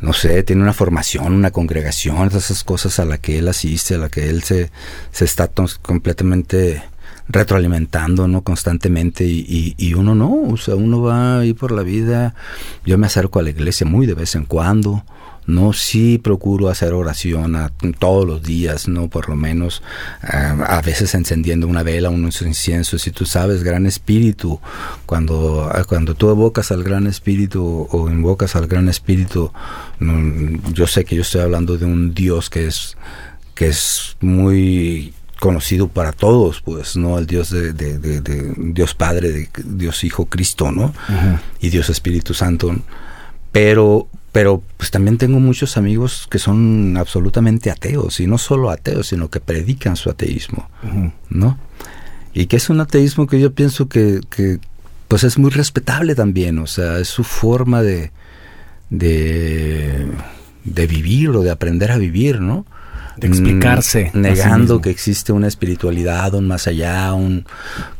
no 0.00 0.12
sé, 0.12 0.42
tiene 0.42 0.62
una 0.62 0.72
formación, 0.72 1.32
una 1.32 1.50
congregación, 1.50 2.28
esas 2.28 2.64
cosas 2.64 2.98
a 2.98 3.04
la 3.04 3.18
que 3.18 3.38
él 3.38 3.48
asiste, 3.48 3.94
a 3.94 3.98
la 3.98 4.08
que 4.08 4.28
él 4.28 4.42
se, 4.42 4.70
se 5.12 5.24
está 5.24 5.50
completamente 5.82 6.82
retroalimentando, 7.28 8.26
¿no? 8.26 8.42
Constantemente 8.42 9.24
y, 9.24 9.74
y, 9.76 9.94
uno 9.94 10.14
no, 10.14 10.32
o 10.50 10.56
sea, 10.56 10.74
uno 10.74 11.02
va 11.02 11.40
ahí 11.40 11.52
por 11.52 11.72
la 11.72 11.82
vida, 11.82 12.34
yo 12.86 12.96
me 12.96 13.06
acerco 13.06 13.38
a 13.38 13.42
la 13.42 13.50
iglesia 13.50 13.86
muy 13.86 14.06
de 14.06 14.14
vez 14.14 14.34
en 14.34 14.44
cuando, 14.44 15.04
no 15.48 15.72
sí 15.72 16.18
procuro 16.18 16.68
hacer 16.68 16.92
oración 16.92 17.56
todos 17.98 18.26
los 18.26 18.42
días, 18.42 18.86
no 18.86 19.08
por 19.08 19.30
lo 19.30 19.34
menos 19.34 19.82
a 20.20 20.82
veces 20.82 21.14
encendiendo 21.14 21.66
una 21.66 21.82
vela, 21.82 22.10
un 22.10 22.24
incienso, 22.24 22.98
si 22.98 23.10
tú 23.12 23.24
sabes, 23.24 23.64
gran 23.64 23.86
espíritu, 23.86 24.60
cuando, 25.06 25.72
cuando 25.88 26.14
tú 26.14 26.28
evocas 26.28 26.70
al 26.70 26.84
gran 26.84 27.06
espíritu 27.06 27.88
o 27.90 28.10
invocas 28.10 28.56
al 28.56 28.66
gran 28.66 28.90
espíritu, 28.90 29.50
yo 30.74 30.86
sé 30.86 31.06
que 31.06 31.16
yo 31.16 31.22
estoy 31.22 31.40
hablando 31.40 31.78
de 31.78 31.86
un 31.86 32.12
Dios 32.12 32.50
que 32.50 32.66
es 32.66 32.96
que 33.54 33.68
es 33.68 34.16
muy 34.20 35.14
conocido 35.40 35.88
para 35.88 36.12
todos, 36.12 36.60
pues, 36.60 36.94
¿no? 36.96 37.18
El 37.18 37.26
Dios 37.26 37.50
de, 37.50 37.72
Dios 38.54 38.94
Padre, 38.94 39.32
de 39.32 39.48
Dios 39.64 40.04
Hijo 40.04 40.26
Cristo, 40.26 40.70
¿no? 40.70 40.92
Y 41.58 41.70
Dios 41.70 41.88
Espíritu 41.88 42.34
Santo. 42.34 42.76
Pero 43.50 44.08
pero 44.32 44.62
pues 44.76 44.90
también 44.90 45.18
tengo 45.18 45.40
muchos 45.40 45.76
amigos 45.76 46.26
que 46.30 46.38
son 46.38 46.96
absolutamente 46.96 47.70
ateos 47.70 48.20
y 48.20 48.26
no 48.26 48.38
solo 48.38 48.70
ateos 48.70 49.08
sino 49.08 49.28
que 49.30 49.40
predican 49.40 49.96
su 49.96 50.10
ateísmo 50.10 50.68
no 51.30 51.58
y 52.34 52.46
que 52.46 52.56
es 52.56 52.68
un 52.68 52.80
ateísmo 52.80 53.26
que 53.26 53.40
yo 53.40 53.52
pienso 53.52 53.88
que, 53.88 54.20
que, 54.30 54.60
pues 55.08 55.24
es 55.24 55.38
muy 55.38 55.50
respetable 55.50 56.14
también 56.14 56.58
o 56.58 56.66
sea 56.66 56.98
es 56.98 57.08
su 57.08 57.24
forma 57.24 57.82
de 57.82 58.12
de, 58.90 60.06
de 60.64 60.86
vivir 60.86 61.30
o 61.30 61.42
de 61.42 61.50
aprender 61.50 61.90
a 61.90 61.98
vivir 61.98 62.40
no 62.40 62.66
de 63.16 63.28
explicarse 63.28 64.10
negando 64.14 64.80
que 64.80 64.90
existe 64.90 65.32
una 65.32 65.48
espiritualidad 65.48 66.34
un 66.34 66.46
más 66.46 66.66
allá 66.66 67.12
un 67.14 67.46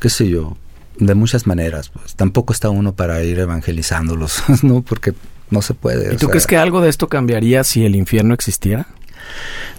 qué 0.01 0.11
sé 0.11 0.29
yo 0.29 0.57
de 0.99 1.15
muchas 1.15 1.47
maneras 1.47 1.89
pues 1.89 2.15
tampoco 2.15 2.53
está 2.53 2.71
uno 2.71 2.95
para 2.95 3.23
ir 3.23 3.39
evangelizándolos 3.39 4.43
no 4.63 4.83
porque 4.83 5.15
no 5.51 5.62
se 5.62 5.75
puede. 5.75 6.15
¿Y 6.15 6.16
tú 6.16 6.29
crees 6.29 6.47
que 6.47 6.57
algo 6.57 6.81
de 6.81 6.89
esto 6.89 7.09
cambiaría 7.09 7.65
si 7.65 7.85
el 7.85 7.97
infierno 7.97 8.35
existiera? 8.35 8.87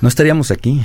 No 0.02 0.08
estaríamos 0.08 0.52
aquí. 0.52 0.82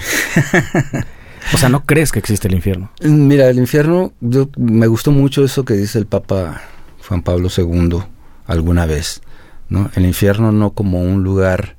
o 1.53 1.59
sea, 1.59 1.69
¿no 1.69 1.85
crees 1.85 2.13
que 2.13 2.19
existe 2.19 2.49
el 2.49 2.55
infierno? 2.55 2.91
Mira, 3.03 3.49
el 3.49 3.59
infierno, 3.59 4.13
yo, 4.21 4.49
me 4.57 4.87
gustó 4.87 5.11
mucho 5.13 5.45
eso 5.45 5.65
que 5.65 5.75
dice 5.75 5.99
el 5.99 6.07
Papa 6.07 6.63
Juan 7.09 7.23
Pablo 7.23 7.49
II 7.55 8.03
alguna 8.47 8.87
vez, 8.87 9.23
¿no? 9.69 9.91
El 9.95 10.07
infierno 10.07 10.53
no 10.53 10.71
como 10.71 11.03
un 11.03 11.23
lugar 11.23 11.77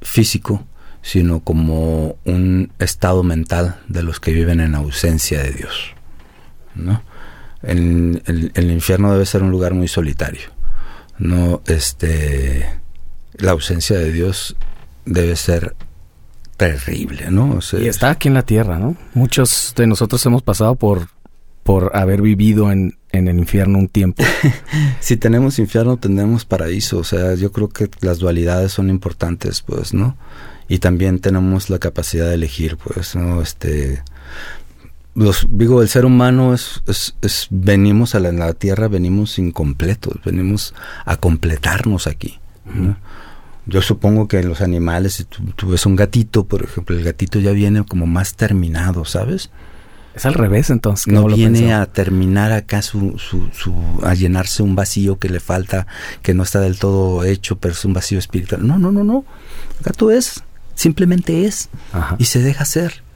físico, 0.00 0.66
sino 1.02 1.40
como 1.40 2.16
un 2.24 2.72
estado 2.78 3.22
mental 3.22 3.80
de 3.88 4.02
los 4.02 4.20
que 4.20 4.32
viven 4.32 4.60
en 4.60 4.74
ausencia 4.74 5.42
de 5.42 5.52
Dios, 5.52 5.94
¿no? 6.74 7.02
el 7.60 8.70
infierno 8.70 9.10
debe 9.10 9.26
ser 9.26 9.42
un 9.42 9.50
lugar 9.50 9.74
muy 9.74 9.88
solitario 9.88 10.48
no 11.18 11.62
este 11.66 12.80
la 13.34 13.52
ausencia 13.52 13.98
de 13.98 14.12
Dios 14.12 14.56
debe 15.04 15.36
ser 15.36 15.74
terrible, 16.56 17.30
¿no? 17.30 17.60
y 17.80 17.86
está 17.86 18.10
aquí 18.10 18.28
en 18.28 18.34
la 18.34 18.42
tierra, 18.42 18.78
¿no? 18.78 18.96
Muchos 19.14 19.74
de 19.76 19.86
nosotros 19.86 20.24
hemos 20.26 20.42
pasado 20.42 20.74
por 20.74 21.08
por 21.68 21.94
haber 21.94 22.22
vivido 22.22 22.72
en, 22.72 22.96
en 23.10 23.28
el 23.28 23.38
infierno 23.38 23.78
un 23.78 23.88
tiempo. 23.88 24.24
si 25.00 25.18
tenemos 25.18 25.58
infierno, 25.58 25.98
tendremos 25.98 26.46
paraíso. 26.46 26.96
O 26.96 27.04
sea, 27.04 27.34
yo 27.34 27.52
creo 27.52 27.68
que 27.68 27.90
las 28.00 28.18
dualidades 28.20 28.72
son 28.72 28.88
importantes, 28.88 29.60
pues, 29.60 29.92
¿no? 29.92 30.16
Y 30.66 30.78
también 30.78 31.18
tenemos 31.18 31.68
la 31.68 31.78
capacidad 31.78 32.26
de 32.26 32.36
elegir, 32.36 32.78
pues, 32.78 33.14
¿no? 33.14 33.42
Este, 33.42 34.02
los, 35.18 35.48
digo, 35.50 35.82
el 35.82 35.88
ser 35.88 36.04
humano 36.04 36.54
es, 36.54 36.82
es, 36.86 37.48
venimos 37.50 38.14
a 38.14 38.20
la, 38.20 38.52
tierra, 38.54 38.86
venimos 38.86 39.38
incompletos, 39.38 40.14
venimos 40.24 40.74
a 41.04 41.16
completarnos 41.16 42.06
aquí. 42.06 42.38
Yo 43.66 43.82
supongo 43.82 44.28
que 44.28 44.42
los 44.44 44.60
animales, 44.60 45.14
si 45.14 45.24
tú, 45.24 45.68
ves 45.68 45.86
un 45.86 45.96
gatito, 45.96 46.44
por 46.44 46.62
ejemplo, 46.62 46.96
el 46.96 47.02
gatito 47.02 47.40
ya 47.40 47.50
viene 47.50 47.84
como 47.84 48.06
más 48.06 48.34
terminado, 48.34 49.04
¿sabes? 49.04 49.50
Es 50.14 50.24
al 50.24 50.34
revés, 50.34 50.70
entonces. 50.70 51.12
No, 51.12 51.26
viene 51.26 51.74
a 51.74 51.86
terminar 51.86 52.52
acá 52.52 52.80
su, 52.82 53.18
su, 53.18 53.48
su, 53.52 53.74
a 54.04 54.14
llenarse 54.14 54.62
un 54.62 54.76
vacío 54.76 55.18
que 55.18 55.28
le 55.28 55.40
falta, 55.40 55.88
que 56.22 56.32
no 56.32 56.44
está 56.44 56.60
del 56.60 56.78
todo 56.78 57.24
hecho, 57.24 57.58
pero 57.58 57.74
es 57.74 57.84
un 57.84 57.92
vacío 57.92 58.20
espiritual. 58.20 58.64
No, 58.64 58.78
no, 58.78 58.92
no, 58.92 59.02
no. 59.02 59.24
El 59.78 59.84
gato 59.84 60.12
es, 60.12 60.44
simplemente 60.74 61.44
es, 61.44 61.70
y 62.18 62.26
se 62.26 62.40
deja 62.40 62.64
ser. 62.64 63.07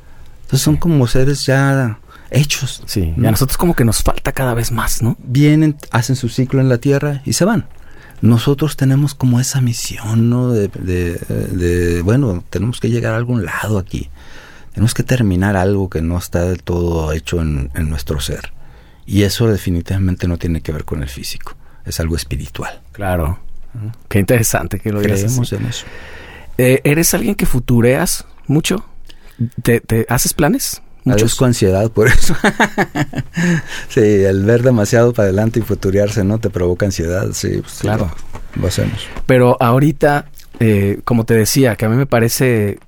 Entonces 0.52 0.64
son 0.66 0.76
como 0.76 1.06
seres 1.06 1.46
ya 1.46 1.98
hechos. 2.30 2.82
Sí, 2.84 3.14
y 3.16 3.26
a 3.26 3.30
nosotros 3.30 3.56
como 3.56 3.74
que 3.74 3.86
nos 3.86 4.02
falta 4.02 4.32
cada 4.32 4.52
vez 4.52 4.70
más, 4.70 5.02
¿no? 5.02 5.16
Vienen, 5.24 5.78
hacen 5.90 6.14
su 6.14 6.28
ciclo 6.28 6.60
en 6.60 6.68
la 6.68 6.76
tierra 6.76 7.22
y 7.24 7.32
se 7.32 7.46
van. 7.46 7.64
Nosotros 8.20 8.76
tenemos 8.76 9.14
como 9.14 9.40
esa 9.40 9.62
misión, 9.62 10.28
¿no? 10.28 10.52
De, 10.52 10.68
de, 10.68 12.02
bueno, 12.02 12.44
tenemos 12.50 12.80
que 12.80 12.90
llegar 12.90 13.14
a 13.14 13.16
algún 13.16 13.46
lado 13.46 13.78
aquí. 13.78 14.10
Tenemos 14.74 14.92
que 14.92 15.02
terminar 15.02 15.56
algo 15.56 15.88
que 15.88 16.02
no 16.02 16.18
está 16.18 16.42
del 16.42 16.62
todo 16.62 17.14
hecho 17.14 17.40
en, 17.40 17.70
nuestro 17.88 18.20
ser. 18.20 18.52
Y 19.06 19.22
eso 19.22 19.46
definitivamente 19.46 20.28
no 20.28 20.36
tiene 20.36 20.60
que 20.60 20.72
ver 20.72 20.84
con 20.84 21.02
el 21.02 21.08
físico. 21.08 21.56
Es 21.86 21.98
algo 21.98 22.14
espiritual. 22.14 22.82
Claro. 22.92 23.38
Qué 24.10 24.18
interesante 24.18 24.80
que 24.80 24.92
lo 24.92 25.00
Creemos 25.00 25.50
en 25.54 25.64
eso. 25.64 25.86
Eh, 26.58 26.82
¿Eres 26.84 27.14
alguien 27.14 27.36
que 27.36 27.46
futureas 27.46 28.26
mucho? 28.46 28.84
¿Te, 29.62 30.06
haces 30.09 30.35
planes? 30.35 30.82
Muchos. 31.05 31.35
con 31.35 31.48
ansiedad 31.48 31.90
por 31.90 32.06
eso. 32.06 32.35
sí, 33.89 34.01
el 34.01 34.44
ver 34.44 34.62
demasiado 34.62 35.12
para 35.12 35.27
adelante 35.28 35.59
y 35.59 35.62
futuriarse, 35.62 36.23
¿no? 36.23 36.39
Te 36.39 36.48
provoca 36.48 36.86
ansiedad, 36.86 37.28
sí. 37.32 37.59
Pues, 37.60 37.78
claro. 37.81 38.10
Lo, 38.55 38.69
hacemos. 38.69 39.09
Pero 39.27 39.56
ahorita, 39.60 40.27
eh, 40.60 41.01
como 41.05 41.24
te 41.24 41.35
decía, 41.35 41.74
que 41.74 41.86
a 41.86 41.89
mí 41.89 41.97
me 41.97 42.06
parece 42.06 42.78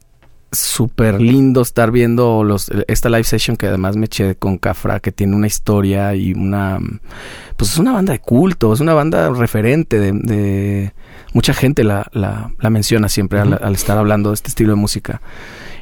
súper 0.55 1.21
lindo 1.21 1.63
estar 1.63 1.91
viendo 1.91 2.45
los, 2.45 2.71
esta 2.87 3.09
live 3.11 3.25
session 3.25 3.57
que 3.57 3.67
además 3.67 3.97
me 3.97 4.07
eché 4.07 4.37
con 4.37 4.59
Cafra, 4.59 5.01
que 5.01 5.13
tiene 5.13 5.37
una 5.37 5.47
historia 5.47 6.15
y 6.15 6.33
una... 6.33 6.79
Pues 7.57 7.73
es 7.73 7.79
una 7.79 7.93
banda 7.93 8.13
de 8.13 8.21
culto, 8.21 8.73
es 8.73 8.81
una 8.81 8.95
banda 8.95 9.31
referente 9.31 9.99
de... 9.99 10.93
mucha 11.33 11.55
gente 11.55 11.85
la, 11.85 12.09
la, 12.13 12.51
menciona 12.71 13.09
siempre 13.09 13.41
al 13.41 13.75
estar 13.75 13.99
hablando 13.99 14.31
de 14.31 14.35
este 14.35 14.49
estilo 14.49 14.71
de 14.71 14.77
música. 14.77 15.21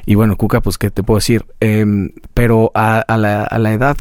Y 0.05 0.15
bueno, 0.15 0.35
Cuca, 0.37 0.61
pues, 0.61 0.77
¿qué 0.77 0.91
te 0.91 1.03
puedo 1.03 1.17
decir? 1.17 1.45
Em, 1.59 2.11
pero 2.33 2.71
a, 2.75 3.05
la, 3.17 3.43
a, 3.43 3.59
la, 3.59 3.73
edad 3.73 3.97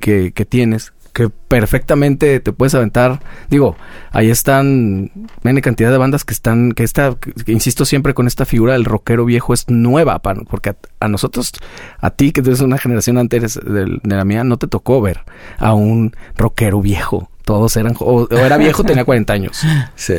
que, 0.00 0.32
que, 0.32 0.44
tienes, 0.44 0.92
que 1.12 1.28
perfectamente 1.28 2.40
te 2.40 2.52
puedes 2.52 2.74
aventar, 2.74 3.20
digo, 3.50 3.76
ahí 4.10 4.30
están, 4.30 5.10
una 5.44 5.60
cantidad 5.60 5.90
de 5.90 5.98
bandas 5.98 6.24
que 6.24 6.32
están, 6.32 6.72
que 6.72 6.82
esta, 6.84 7.16
insisto 7.46 7.84
siempre 7.84 8.14
con 8.14 8.26
esta 8.26 8.46
figura 8.46 8.72
del 8.72 8.84
rockero 8.84 9.24
viejo 9.24 9.52
es 9.52 9.68
nueva, 9.68 10.20
porque 10.20 10.74
a, 11.00 11.08
nosotros, 11.08 11.52
a 11.98 12.10
ti 12.10 12.32
que 12.32 12.40
eres 12.40 12.60
una 12.60 12.78
generación 12.78 13.18
antes 13.18 13.60
de, 13.62 14.00
la 14.02 14.24
mía, 14.24 14.44
no 14.44 14.56
te 14.56 14.66
tocó 14.66 15.00
ver 15.00 15.20
a 15.58 15.74
un 15.74 16.16
rockero 16.36 16.80
viejo. 16.80 17.28
Todos 17.44 17.76
eran, 17.76 17.96
o, 17.98 18.28
era 18.30 18.56
viejo, 18.56 18.84
tenía 18.84 19.04
40 19.04 19.32
años. 19.32 19.60
Sí. 19.96 20.14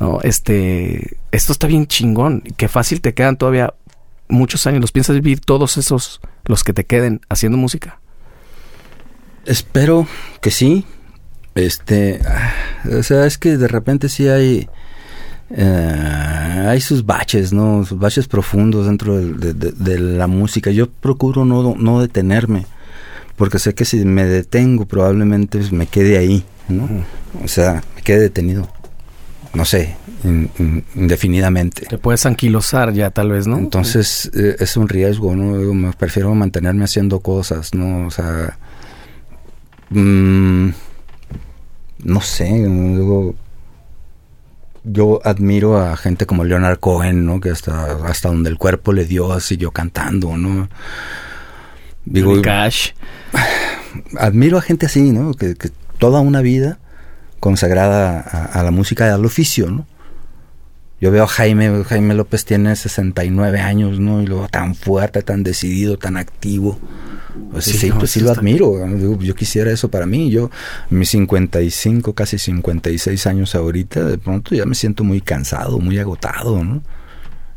No, 0.00 0.20
este, 0.22 1.18
esto 1.30 1.52
está 1.52 1.66
bien 1.66 1.86
chingón. 1.86 2.42
Qué 2.56 2.68
fácil 2.68 3.02
te 3.02 3.12
quedan 3.12 3.36
todavía 3.36 3.74
muchos 4.28 4.66
años, 4.66 4.80
¿los 4.80 4.92
piensas 4.92 5.16
vivir 5.16 5.40
todos 5.40 5.76
esos, 5.76 6.20
los 6.44 6.64
que 6.64 6.72
te 6.72 6.84
queden 6.84 7.20
haciendo 7.28 7.58
música? 7.58 8.00
Espero 9.44 10.06
que 10.40 10.50
sí. 10.50 10.84
Este, 11.54 12.20
o 12.96 13.02
sea, 13.02 13.26
es 13.26 13.36
que 13.38 13.56
de 13.56 13.66
repente 13.66 14.08
sí 14.08 14.28
hay, 14.28 14.68
eh, 15.50 16.66
hay 16.68 16.80
sus 16.80 17.04
baches, 17.04 17.52
¿no? 17.52 17.84
Sus 17.84 17.98
baches 17.98 18.28
profundos 18.28 18.86
dentro 18.86 19.18
de, 19.18 19.98
la 19.98 20.26
música. 20.26 20.70
Yo 20.70 20.88
procuro 20.88 21.44
no, 21.44 21.74
no, 21.74 22.00
detenerme, 22.00 22.66
porque 23.36 23.58
sé 23.58 23.74
que 23.74 23.84
si 23.84 24.04
me 24.04 24.24
detengo 24.24 24.86
probablemente 24.86 25.58
me 25.72 25.86
quede 25.86 26.18
ahí, 26.18 26.44
¿no? 26.68 26.88
O 27.42 27.48
sea, 27.48 27.82
me 27.96 28.02
quede 28.02 28.20
detenido. 28.20 28.68
No 29.54 29.64
sé, 29.64 29.96
indefinidamente. 30.94 31.86
Te 31.86 31.98
puedes 31.98 32.26
anquilosar 32.26 32.92
ya 32.92 33.10
tal 33.10 33.30
vez, 33.30 33.46
¿no? 33.46 33.58
Entonces 33.58 34.30
eh, 34.34 34.56
es 34.58 34.76
un 34.76 34.88
riesgo, 34.88 35.34
¿no? 35.34 35.74
Me 35.74 35.92
prefiero 35.92 36.34
mantenerme 36.34 36.84
haciendo 36.84 37.20
cosas, 37.20 37.74
¿no? 37.74 38.06
O 38.06 38.10
sea, 38.10 38.58
mmm, 39.90 40.68
no 42.04 42.20
sé, 42.20 42.46
digo, 42.46 43.34
yo 44.84 45.20
admiro 45.24 45.78
a 45.78 45.96
gente 45.96 46.26
como 46.26 46.44
Leonard 46.44 46.78
Cohen, 46.78 47.24
¿no? 47.24 47.40
Que 47.40 47.50
hasta, 47.50 48.06
hasta 48.06 48.28
donde 48.28 48.50
el 48.50 48.58
cuerpo 48.58 48.92
le 48.92 49.04
dio, 49.04 49.38
siguió 49.40 49.70
cantando, 49.70 50.36
¿no? 50.36 50.68
Digo, 52.04 52.40
Cash. 52.42 52.92
Admiro 54.18 54.58
a 54.58 54.62
gente 54.62 54.86
así, 54.86 55.12
¿no? 55.12 55.34
Que, 55.34 55.54
toda 55.98 56.20
una 56.20 56.40
vida 56.42 56.78
consagrada 57.40 58.20
a, 58.20 58.62
la 58.62 58.70
música 58.70 59.06
y 59.06 59.10
al 59.10 59.24
oficio, 59.24 59.70
¿no? 59.70 59.86
Yo 61.00 61.12
veo 61.12 61.24
a 61.24 61.28
Jaime, 61.28 61.84
Jaime 61.84 62.14
López 62.14 62.44
tiene 62.44 62.74
69 62.74 63.60
años, 63.60 64.00
¿no? 64.00 64.20
Y 64.20 64.26
luego 64.26 64.48
tan 64.48 64.74
fuerte, 64.74 65.22
tan 65.22 65.44
decidido, 65.44 65.96
tan 65.96 66.16
activo. 66.16 66.76
Pues 67.52 67.66
sí, 67.66 67.92
pues 67.92 68.10
sí 68.10 68.20
lo 68.20 68.32
admiro. 68.32 68.84
Yo 69.20 69.34
quisiera 69.36 69.70
eso 69.70 69.88
para 69.90 70.06
mí. 70.06 70.28
Yo, 70.28 70.50
mis 70.90 71.10
55, 71.10 72.14
casi 72.14 72.38
56 72.38 73.26
años 73.28 73.54
ahorita, 73.54 74.02
de 74.02 74.18
pronto 74.18 74.56
ya 74.56 74.66
me 74.66 74.74
siento 74.74 75.04
muy 75.04 75.20
cansado, 75.20 75.78
muy 75.78 76.00
agotado, 76.00 76.64
¿no? 76.64 76.82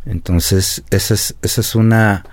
Entonces, 0.05 0.83
esa 0.91 1.13
es, 1.15 1.35
esa 1.41 1.61
es 1.61 1.75
una... 1.75 2.23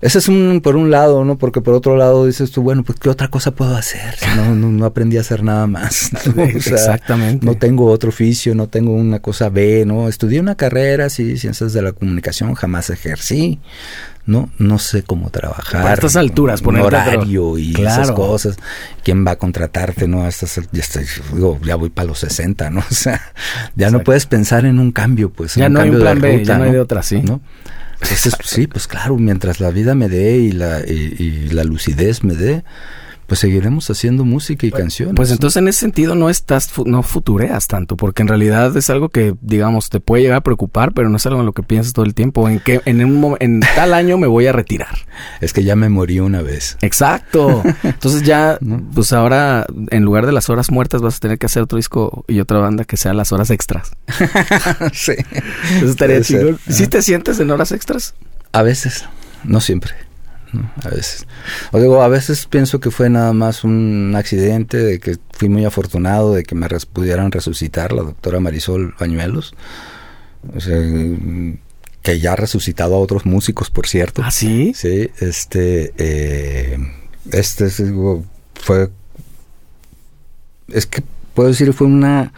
Ese 0.00 0.18
es 0.18 0.28
un, 0.28 0.60
por 0.62 0.76
un 0.76 0.90
lado, 0.90 1.24
¿no? 1.24 1.38
Porque 1.38 1.60
por 1.60 1.74
otro 1.74 1.96
lado 1.96 2.26
dices 2.26 2.50
tú, 2.50 2.62
bueno, 2.62 2.82
pues 2.82 2.98
¿qué 2.98 3.08
otra 3.08 3.28
cosa 3.28 3.50
puedo 3.52 3.76
hacer? 3.76 4.14
No, 4.36 4.54
no, 4.54 4.84
aprendí 4.84 5.16
a 5.16 5.22
hacer 5.22 5.42
nada 5.42 5.66
más. 5.66 6.10
Exactamente. 6.36 7.44
No 7.44 7.56
tengo 7.56 7.86
otro 7.86 8.10
oficio, 8.10 8.54
no 8.54 8.68
tengo 8.68 8.92
una 8.92 9.20
cosa 9.20 9.48
B, 9.48 9.84
¿no? 9.86 10.08
Estudié 10.08 10.40
una 10.40 10.56
carrera, 10.56 11.08
sí, 11.08 11.38
ciencias 11.38 11.72
de 11.72 11.82
la 11.82 11.92
comunicación, 11.92 12.54
jamás 12.54 12.90
ejercí 12.90 13.60
no 14.26 14.50
no 14.58 14.78
sé 14.78 15.02
cómo 15.02 15.30
trabajar. 15.30 15.86
A 15.86 15.94
estas 15.94 16.16
alturas, 16.16 16.60
poner 16.60 16.82
horario 16.82 17.56
y 17.56 17.72
esas 17.80 18.10
cosas. 18.10 18.56
¿Quién 19.04 19.24
va 19.24 19.32
a 19.32 19.36
contratarte? 19.36 20.08
No, 20.08 20.26
estas, 20.26 20.60
ya, 20.72 20.84
ya 21.62 21.76
voy 21.76 21.90
para 21.90 22.08
los 22.08 22.18
60, 22.18 22.70
¿no? 22.70 22.80
O 22.90 22.94
sea, 22.94 23.32
ya 23.76 23.90
no 23.90 24.00
puedes 24.00 24.26
pensar 24.26 24.64
en 24.64 24.78
un 24.78 24.90
cambio, 24.90 25.30
pues. 25.30 25.54
Ya 25.54 25.68
no 25.68 25.80
hay 25.80 25.90
un 25.90 26.00
plan 26.00 26.20
B, 26.20 26.44
ya 26.44 26.58
no, 26.58 26.64
hay 26.64 26.72
de 26.72 26.80
otra, 26.80 27.02
sí. 27.02 27.22
¿no? 27.22 27.40
Sí, 28.44 28.66
pues 28.66 28.86
claro, 28.86 29.16
mientras 29.16 29.60
la 29.60 29.70
vida 29.70 29.94
me 29.94 30.08
dé 30.08 30.38
y 30.38 30.52
la, 30.52 30.80
y 30.80 31.48
la 31.50 31.64
lucidez 31.64 32.22
me 32.24 32.34
dé, 32.34 32.64
pues 33.26 33.40
seguiremos 33.40 33.90
haciendo 33.90 34.24
música 34.24 34.66
y 34.66 34.70
pues, 34.70 34.82
canciones. 34.82 35.14
Pues 35.16 35.30
entonces 35.30 35.56
en 35.56 35.68
ese 35.68 35.80
sentido 35.80 36.14
no 36.14 36.30
estás, 36.30 36.70
no 36.84 37.02
futureas 37.02 37.66
tanto, 37.66 37.96
porque 37.96 38.22
en 38.22 38.28
realidad 38.28 38.76
es 38.76 38.88
algo 38.90 39.08
que, 39.08 39.34
digamos, 39.40 39.90
te 39.90 40.00
puede 40.00 40.22
llegar 40.22 40.38
a 40.38 40.40
preocupar, 40.42 40.92
pero 40.92 41.08
no 41.08 41.16
es 41.16 41.26
algo 41.26 41.40
en 41.40 41.46
lo 41.46 41.52
que 41.52 41.62
piensas 41.62 41.92
todo 41.92 42.04
el 42.04 42.14
tiempo, 42.14 42.48
en 42.48 42.60
que 42.60 42.80
en, 42.84 43.04
un, 43.04 43.36
en 43.40 43.60
tal 43.74 43.94
año 43.94 44.16
me 44.18 44.26
voy 44.26 44.46
a 44.46 44.52
retirar. 44.52 44.96
Es 45.40 45.52
que 45.52 45.64
ya 45.64 45.76
me 45.76 45.88
morí 45.88 46.20
una 46.20 46.42
vez. 46.42 46.76
Exacto. 46.82 47.62
Entonces 47.82 48.22
ya, 48.22 48.58
pues 48.94 49.12
ahora, 49.12 49.66
en 49.90 50.04
lugar 50.04 50.26
de 50.26 50.32
las 50.32 50.48
horas 50.48 50.70
muertas, 50.70 51.02
vas 51.02 51.16
a 51.16 51.20
tener 51.20 51.38
que 51.38 51.46
hacer 51.46 51.62
otro 51.62 51.76
disco 51.76 52.24
y 52.28 52.40
otra 52.40 52.58
banda 52.58 52.84
que 52.84 52.96
sea 52.96 53.12
las 53.12 53.32
horas 53.32 53.50
extras. 53.50 53.92
sí. 54.92 55.14
Eso 55.76 55.86
estaría 55.86 56.20
chido. 56.22 56.56
¿Sí 56.68 56.86
te 56.86 57.02
sientes 57.02 57.40
en 57.40 57.50
horas 57.50 57.72
extras? 57.72 58.14
A 58.52 58.62
veces, 58.62 59.04
no 59.44 59.60
siempre. 59.60 60.05
A 60.84 60.88
veces. 60.88 61.26
O 61.72 61.80
digo, 61.80 62.02
a 62.02 62.08
veces 62.08 62.46
pienso 62.46 62.80
que 62.80 62.90
fue 62.90 63.10
nada 63.10 63.32
más 63.32 63.64
un 63.64 64.14
accidente, 64.16 64.78
de 64.78 64.98
que 65.00 65.16
fui 65.32 65.48
muy 65.48 65.64
afortunado 65.64 66.34
de 66.34 66.44
que 66.44 66.54
me 66.54 66.66
pudieran 66.92 67.32
resucitar 67.32 67.92
la 67.92 68.02
doctora 68.02 68.40
Marisol 68.40 68.94
Bañuelos. 68.98 69.54
O 70.54 70.60
sea, 70.60 70.76
que 72.02 72.20
ya 72.20 72.32
ha 72.32 72.36
resucitado 72.36 72.94
a 72.94 72.98
otros 72.98 73.26
músicos, 73.26 73.70
por 73.70 73.86
cierto. 73.88 74.22
¿Ah, 74.24 74.30
sí? 74.30 74.72
Sí, 74.74 75.10
este, 75.18 75.92
eh, 75.98 76.78
este 77.32 77.68
fue, 78.54 78.90
es 80.68 80.86
que 80.86 81.02
puedo 81.34 81.48
decir, 81.48 81.72
fue 81.72 81.86
una 81.86 82.32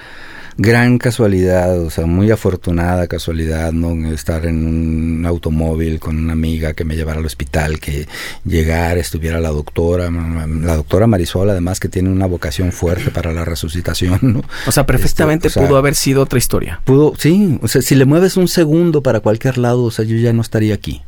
gran 0.60 0.98
casualidad, 0.98 1.80
o 1.80 1.88
sea, 1.88 2.04
muy 2.04 2.32
afortunada 2.32 3.06
casualidad, 3.06 3.72
¿no? 3.72 4.12
Estar 4.12 4.44
en 4.44 4.66
un 4.66 5.24
automóvil 5.24 6.00
con 6.00 6.18
una 6.18 6.32
amiga 6.32 6.74
que 6.74 6.84
me 6.84 6.96
llevara 6.96 7.20
al 7.20 7.26
hospital, 7.26 7.78
que 7.78 8.08
llegara, 8.44 8.98
estuviera 8.98 9.40
la 9.40 9.50
doctora, 9.50 10.10
la 10.10 10.74
doctora 10.74 11.06
Marisol, 11.06 11.48
además 11.50 11.78
que 11.78 11.88
tiene 11.88 12.10
una 12.10 12.26
vocación 12.26 12.72
fuerte 12.72 13.12
para 13.12 13.32
la 13.32 13.44
resucitación, 13.44 14.18
¿no? 14.20 14.42
O 14.66 14.72
sea, 14.72 14.84
perfectamente 14.84 15.46
este, 15.46 15.60
pudo 15.60 15.76
haber 15.76 15.94
sido 15.94 16.22
otra 16.22 16.38
historia. 16.38 16.80
Pudo, 16.84 17.14
sí, 17.16 17.60
o 17.62 17.68
sea, 17.68 17.80
si 17.80 17.94
le 17.94 18.04
mueves 18.04 18.36
un 18.36 18.48
segundo 18.48 19.00
para 19.00 19.20
cualquier 19.20 19.58
lado, 19.58 19.84
o 19.84 19.90
sea, 19.92 20.04
yo 20.04 20.16
ya 20.16 20.32
no 20.32 20.42
estaría 20.42 20.74
aquí. 20.74 21.02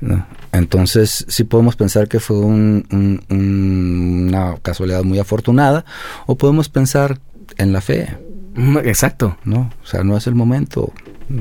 ¿no? 0.00 0.26
Entonces, 0.52 1.24
sí 1.28 1.44
podemos 1.44 1.76
pensar 1.76 2.08
que 2.08 2.20
fue 2.20 2.36
un, 2.36 3.24
una 3.30 4.56
casualidad 4.60 5.02
muy 5.02 5.18
afortunada, 5.18 5.86
o 6.26 6.36
podemos 6.36 6.68
pensar 6.68 7.20
en 7.56 7.72
la 7.72 7.80
fe. 7.80 8.18
Exacto. 8.54 9.36
No, 9.44 9.70
o 9.82 9.86
sea, 9.86 10.04
no 10.04 10.16
es 10.16 10.26
el 10.26 10.34
momento. 10.34 10.92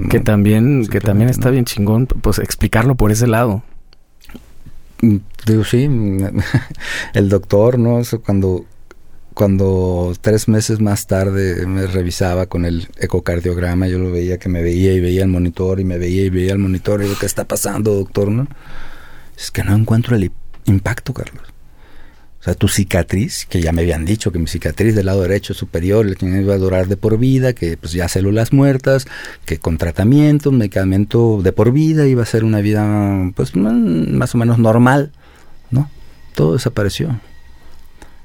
que 0.10 0.20
también, 0.20 0.86
que 0.88 1.02
también 1.02 1.30
está 1.30 1.50
bien 1.50 1.66
chingón, 1.66 2.08
pues 2.08 2.40
explicarlo 2.40 2.96
por 2.96 3.12
ese 3.12 3.28
lado. 3.28 3.64
Mm, 5.02 5.18
digo, 5.46 5.64
sí, 5.64 5.90
el 7.14 7.30
doctor, 7.30 7.80
¿no? 7.80 8.02
cuando, 8.24 8.66
cuando 9.34 10.14
tres 10.22 10.48
meses 10.48 10.80
más 10.80 11.08
tarde 11.08 11.66
me 11.66 11.88
revisaba 11.88 12.46
con 12.46 12.66
el 12.66 12.88
ecocardiograma, 12.98 13.88
yo 13.88 14.00
lo 14.00 14.12
veía 14.12 14.38
que 14.38 14.50
me 14.50 14.62
veía 14.62 14.94
y 14.94 15.00
veía 15.00 15.24
el 15.24 15.30
monitor 15.30 15.80
y 15.80 15.84
me 15.84 15.98
veía 15.98 16.24
y 16.24 16.30
veía 16.30 16.54
el 16.54 16.60
monitor 16.60 17.02
y 17.02 17.06
digo, 17.06 17.18
¿qué 17.20 17.26
está 17.26 17.46
pasando, 17.46 17.94
doctor? 17.94 18.30
¿No? 18.30 18.48
Es 19.38 19.52
que 19.52 19.64
no 19.64 19.76
encuentro 19.76 20.16
el 20.16 20.32
impacto, 20.66 21.14
Carlos. 21.14 21.51
O 22.42 22.44
sea, 22.44 22.56
tu 22.56 22.68
cicatriz, 22.68 23.46
que 23.46 23.62
ya 23.62 23.72
me 23.72 23.84
habían 23.84 24.04
dicho 24.04 24.32
que 24.32 24.40
mi 24.40 24.48
cicatriz 24.48 24.96
del 24.96 25.06
lado 25.06 25.22
derecho 25.22 25.54
superior 25.54 26.08
iba 26.22 26.56
a 26.56 26.58
durar 26.58 26.88
de 26.88 26.98
por 26.98 27.20
vida, 27.20 27.54
que 27.54 27.78
pues 27.78 27.94
ya 27.94 28.08
células 28.08 28.52
muertas, 28.52 29.06
que 29.46 29.60
con 29.60 29.78
tratamiento, 29.78 30.52
medicamento 30.52 31.40
de 31.44 31.52
por 31.52 31.72
vida 31.72 32.08
iba 32.08 32.24
a 32.24 32.26
ser 32.26 32.44
una 32.44 32.62
vida 32.62 33.32
pues 33.36 33.56
más 33.56 34.34
o 34.34 34.40
menos 34.40 34.58
normal, 34.58 35.12
¿no? 35.70 35.88
Todo 36.34 36.54
desapareció. 36.54 37.20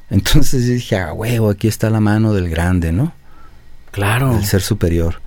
Entonces 0.08 0.66
dije, 0.66 0.96
ah, 0.96 1.12
huevo, 1.12 1.50
aquí 1.50 1.68
está 1.68 1.90
la 1.90 2.00
mano 2.00 2.32
del 2.32 2.48
grande, 2.48 2.92
¿no? 2.92 3.12
Claro. 3.90 4.34
El 4.34 4.46
ser 4.46 4.62
superior, 4.62 5.20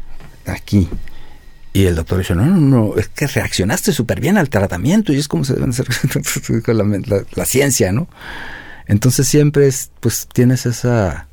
aquí. 0.47 0.89
Y 1.73 1.85
el 1.85 1.95
doctor 1.95 2.17
dice, 2.17 2.33
no, 2.33 2.43
no, 2.43 2.57
no, 2.57 2.97
es 2.97 3.07
que 3.09 3.27
reaccionaste 3.27 3.91
súper 3.91 4.19
bien 4.19 4.39
al 4.39 4.49
tratamiento 4.49 5.13
y 5.13 5.17
es 5.17 5.27
como 5.27 5.43
se 5.45 5.53
deben 5.53 5.69
hacer 5.69 5.85
la, 6.67 7.23
la 7.35 7.45
ciencia, 7.45 7.91
¿no? 7.91 8.07
Entonces 8.89 9.27
siempre 9.27 9.67
es, 9.67 9.91
pues 9.99 10.27
tienes 10.33 10.65
esa 10.65 11.27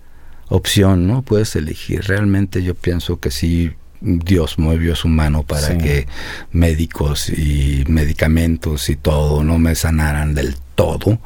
opción, 0.51 1.07
¿no? 1.07 1.23
Puedes 1.23 1.57
elegir. 1.57 2.03
Realmente 2.03 2.63
yo 2.63 2.75
pienso 2.75 3.19
que 3.19 3.31
sí, 3.31 3.73
Dios 4.03 4.59
movió 4.59 4.95
su 4.95 5.09
mano 5.09 5.43
para 5.43 5.79
que 5.79 6.07
médicos 6.53 7.31
y 7.31 7.83
medicamentos 7.89 8.91
y 8.91 8.97
todo 8.97 9.43
no 9.43 9.59
me 9.59 9.75
sanaran 9.75 10.35
del 10.35 10.55
todo. 10.75 11.19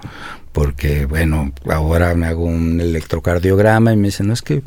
Porque, 0.52 1.04
bueno, 1.06 1.52
ahora 1.68 2.14
me 2.14 2.28
hago 2.28 2.44
un 2.44 2.80
electrocardiograma 2.80 3.92
y 3.92 3.96
me 3.96 4.08
dicen, 4.08 4.28
no 4.28 4.32
es 4.32 4.42
que 4.42 4.62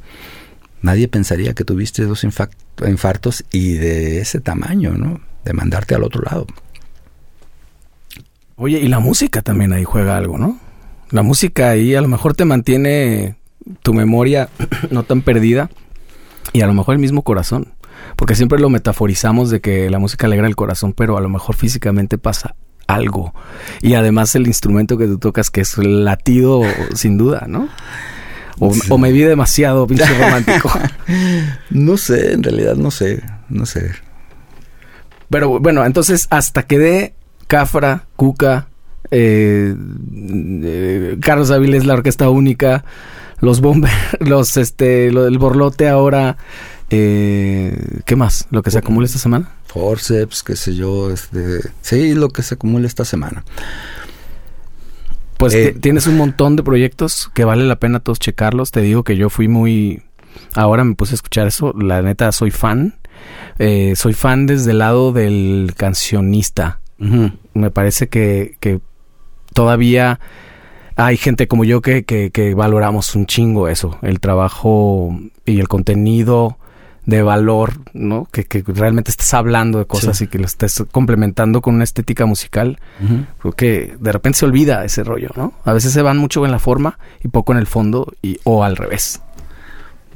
nadie 0.81 1.07
pensaría 1.07 1.53
que 1.53 1.63
tuviste 1.63 2.03
dos 2.03 2.25
infartos 2.25 3.45
y 3.53 3.75
de 3.75 4.19
ese 4.19 4.41
tamaño, 4.41 4.97
¿no? 4.97 5.21
De 5.45 5.53
mandarte 5.53 5.95
al 5.95 6.03
otro 6.03 6.23
lado. 6.23 6.45
Oye, 8.57 8.79
y 8.79 8.89
la 8.89 8.99
música 8.99 9.41
también 9.41 9.71
ahí 9.71 9.85
juega 9.85 10.17
algo, 10.17 10.37
¿no? 10.37 10.59
La 11.13 11.21
música 11.21 11.69
ahí 11.69 11.93
a 11.93 12.01
lo 12.01 12.07
mejor 12.07 12.33
te 12.33 12.43
mantiene 12.43 13.35
tu 13.83 13.93
memoria 13.93 14.49
no 14.89 15.03
tan 15.03 15.21
perdida 15.21 15.69
y 16.53 16.61
a 16.61 16.67
lo 16.67 16.73
mejor 16.73 16.95
el 16.95 16.99
mismo 16.99 17.21
corazón. 17.21 17.75
Porque 18.15 18.33
siempre 18.33 18.59
lo 18.59 18.71
metaforizamos 18.71 19.51
de 19.51 19.61
que 19.61 19.91
la 19.91 19.99
música 19.99 20.25
alegra 20.25 20.47
el 20.47 20.55
corazón, 20.55 20.93
pero 20.93 21.15
a 21.15 21.21
lo 21.21 21.29
mejor 21.29 21.55
físicamente 21.55 22.17
pasa 22.17 22.55
algo. 22.87 23.31
Y 23.83 23.93
además 23.93 24.33
el 24.33 24.47
instrumento 24.47 24.97
que 24.97 25.05
tú 25.05 25.19
tocas, 25.19 25.51
que 25.51 25.61
es 25.61 25.77
el 25.77 26.03
latido, 26.03 26.63
sin 26.95 27.19
duda, 27.19 27.45
¿no? 27.47 27.69
O, 28.57 28.97
me 28.97 29.11
vi 29.11 29.21
demasiado 29.21 29.85
pinche 29.85 30.11
romántico. 30.19 30.71
no 31.69 31.95
sé, 31.97 32.33
en 32.33 32.41
realidad 32.41 32.73
no 32.73 32.89
sé, 32.89 33.21
no 33.49 33.67
sé. 33.67 33.91
Pero 35.29 35.59
bueno, 35.59 35.85
entonces 35.85 36.25
hasta 36.31 36.63
que 36.63 36.79
de 36.79 37.13
Cafra, 37.45 38.07
Cuca, 38.15 38.67
eh, 39.13 39.75
eh, 40.63 41.17
Carlos 41.21 41.51
Aviles, 41.51 41.85
la 41.85 41.93
orquesta 41.93 42.29
única, 42.29 42.83
los 43.39 43.61
Bomber, 43.61 43.91
los 44.19 44.57
este, 44.57 45.11
lo 45.11 45.23
del 45.23 45.37
Borlote 45.37 45.87
ahora, 45.87 46.37
Eh, 46.89 48.01
¿Qué 48.05 48.15
más? 48.15 48.45
¿Lo 48.51 48.61
que 48.61 48.69
se 48.69 48.77
acumula 48.77 49.05
esta 49.05 49.17
semana? 49.17 49.49
Forceps, 49.65 50.43
qué 50.43 50.55
sé 50.55 50.75
yo, 50.75 51.09
este, 51.09 51.59
sí, 51.81 52.13
lo 52.13 52.29
que 52.29 52.43
se 52.43 52.53
acumula 52.53 52.85
esta 52.85 53.03
semana. 53.03 53.43
Pues 55.37 55.55
eh, 55.55 55.75
tienes 55.79 56.05
un 56.05 56.17
montón 56.17 56.55
de 56.55 56.61
proyectos 56.63 57.31
que 57.33 57.45
vale 57.45 57.63
la 57.65 57.77
pena 57.77 57.99
todos 57.99 58.19
checarlos. 58.19 58.71
Te 58.71 58.81
digo 58.81 59.03
que 59.03 59.17
yo 59.17 59.29
fui 59.29 59.47
muy... 59.47 60.03
Ahora 60.53 60.83
me 60.83 60.95
puse 60.95 61.13
a 61.13 61.15
escuchar 61.15 61.47
eso. 61.47 61.73
La 61.73 62.01
neta, 62.01 62.31
soy 62.31 62.51
fan. 62.51 62.95
Eh, 63.57 63.93
soy 63.95 64.13
fan 64.13 64.45
desde 64.45 64.71
el 64.71 64.79
lado 64.79 65.11
del 65.11 65.73
cancionista. 65.75 66.79
Me 67.53 67.71
parece 67.71 68.07
que, 68.07 68.55
que 68.61 68.79
todavía 69.53 70.19
hay 70.95 71.17
gente 71.17 71.47
como 71.47 71.63
yo 71.63 71.81
que, 71.81 72.03
que, 72.03 72.29
que, 72.31 72.53
valoramos 72.53 73.15
un 73.15 73.25
chingo 73.25 73.67
eso, 73.67 73.97
el 74.01 74.19
trabajo 74.19 75.17
y 75.45 75.59
el 75.59 75.67
contenido 75.67 76.57
de 77.05 77.21
valor, 77.21 77.73
¿no? 77.93 78.27
Que, 78.31 78.45
que 78.45 78.63
realmente 78.65 79.11
estés 79.11 79.33
hablando 79.33 79.79
de 79.79 79.85
cosas 79.85 80.21
y 80.21 80.27
que 80.27 80.39
lo 80.39 80.45
estés 80.45 80.83
complementando 80.91 81.61
con 81.61 81.75
una 81.75 81.83
estética 81.83 82.25
musical. 82.25 82.79
Porque 83.41 83.95
de 83.99 84.11
repente 84.11 84.39
se 84.39 84.45
olvida 84.45 84.85
ese 84.85 85.03
rollo, 85.03 85.29
¿no? 85.35 85.53
A 85.65 85.73
veces 85.73 85.91
se 85.91 86.01
van 86.01 86.17
mucho 86.17 86.45
en 86.45 86.51
la 86.51 86.59
forma 86.59 86.97
y 87.23 87.27
poco 87.27 87.51
en 87.51 87.59
el 87.59 87.67
fondo 87.67 88.13
y, 88.21 88.39
o 88.43 88.63
al 88.63 88.77
revés. 88.77 89.21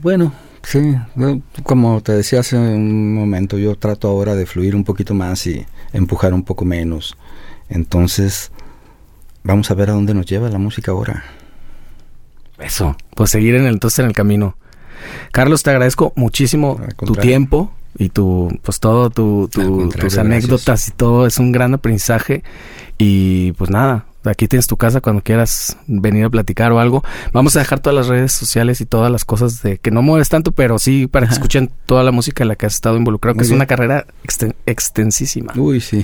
Bueno, 0.01 0.31
sí, 0.63 0.95
como 1.63 2.01
te 2.01 2.13
decía 2.13 2.39
hace 2.39 2.57
un 2.57 3.13
momento, 3.15 3.57
yo 3.57 3.75
trato 3.75 4.07
ahora 4.07 4.35
de 4.35 4.45
fluir 4.45 4.75
un 4.75 4.83
poquito 4.83 5.13
más 5.13 5.45
y 5.47 5.65
empujar 5.91 6.33
un 6.33 6.43
poco 6.43 6.63
menos. 6.63 7.17
Entonces, 7.69 8.51
vamos 9.47 9.71
a 9.71 9.73
ver 9.73 9.89
a 9.89 9.93
dónde 9.93 10.13
nos 10.13 10.25
lleva 10.25 10.49
la 10.49 10.59
música 10.59 10.91
ahora. 10.91 11.23
Eso, 12.59 12.95
pues 13.15 13.31
seguir 13.31 13.55
en 13.55 13.65
el, 13.65 13.73
entonces 13.73 13.99
en 13.99 14.05
el 14.05 14.13
camino. 14.13 14.57
Carlos, 15.31 15.63
te 15.63 15.69
agradezco 15.69 16.11
muchísimo 16.15 16.79
tu 16.97 17.15
tiempo 17.15 17.71
y 17.97 18.09
tu, 18.09 18.49
pues 18.61 18.79
todo, 18.79 19.09
tu, 19.09 19.49
tus 19.49 20.17
anécdotas 20.17 20.89
y 20.89 20.91
todo. 20.91 21.25
Es 21.25 21.39
un 21.39 21.51
gran 21.51 21.73
aprendizaje. 21.73 22.43
Y 22.97 23.53
pues 23.53 23.69
nada, 23.69 24.05
aquí 24.29 24.47
tienes 24.47 24.67
tu 24.67 24.77
casa 24.77 25.01
cuando 25.01 25.21
quieras 25.21 25.77
venir 25.87 26.25
a 26.25 26.29
platicar 26.29 26.71
o 26.71 26.79
algo. 26.79 27.03
Vamos 27.33 27.55
a 27.55 27.59
dejar 27.59 27.79
todas 27.79 27.95
las 27.95 28.07
redes 28.07 28.31
sociales 28.31 28.81
y 28.81 28.85
todas 28.85 29.11
las 29.11 29.25
cosas 29.25 29.61
de 29.61 29.77
que 29.77 29.91
no 29.91 30.01
mueves 30.01 30.29
tanto, 30.29 30.51
pero 30.51 30.79
sí 30.79 31.07
para 31.07 31.27
que 31.27 31.33
escuchen 31.33 31.71
toda 31.85 32.03
la 32.03 32.11
música 32.11 32.43
en 32.43 32.49
la 32.49 32.55
que 32.55 32.65
has 32.65 32.75
estado 32.75 32.97
involucrado, 32.97 33.37
que 33.37 33.43
es 33.43 33.51
una 33.51 33.65
carrera 33.65 34.05
extensísima. 34.65 35.53
Uy, 35.55 35.81
sí. 35.81 36.03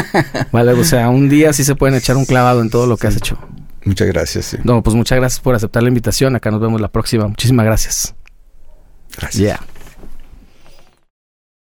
vale, 0.52 0.72
o 0.72 0.84
sea, 0.84 1.08
un 1.08 1.28
día 1.28 1.52
sí 1.52 1.64
se 1.64 1.74
pueden 1.74 1.96
echar 1.96 2.16
un 2.16 2.24
clavado 2.24 2.60
en 2.62 2.70
todo 2.70 2.86
lo 2.86 2.96
que 2.96 3.06
has 3.06 3.16
hecho. 3.16 3.38
Muchas 3.84 4.08
gracias. 4.08 4.44
Sí. 4.46 4.56
No, 4.64 4.82
pues 4.82 4.96
muchas 4.96 5.16
gracias 5.16 5.40
por 5.40 5.54
aceptar 5.54 5.82
la 5.82 5.88
invitación. 5.88 6.34
Acá 6.34 6.50
nos 6.50 6.60
vemos 6.60 6.80
la 6.80 6.88
próxima. 6.88 7.28
Muchísimas 7.28 7.64
gracias. 7.64 8.14
Gracias. 9.16 9.40
Yeah. 9.40 9.75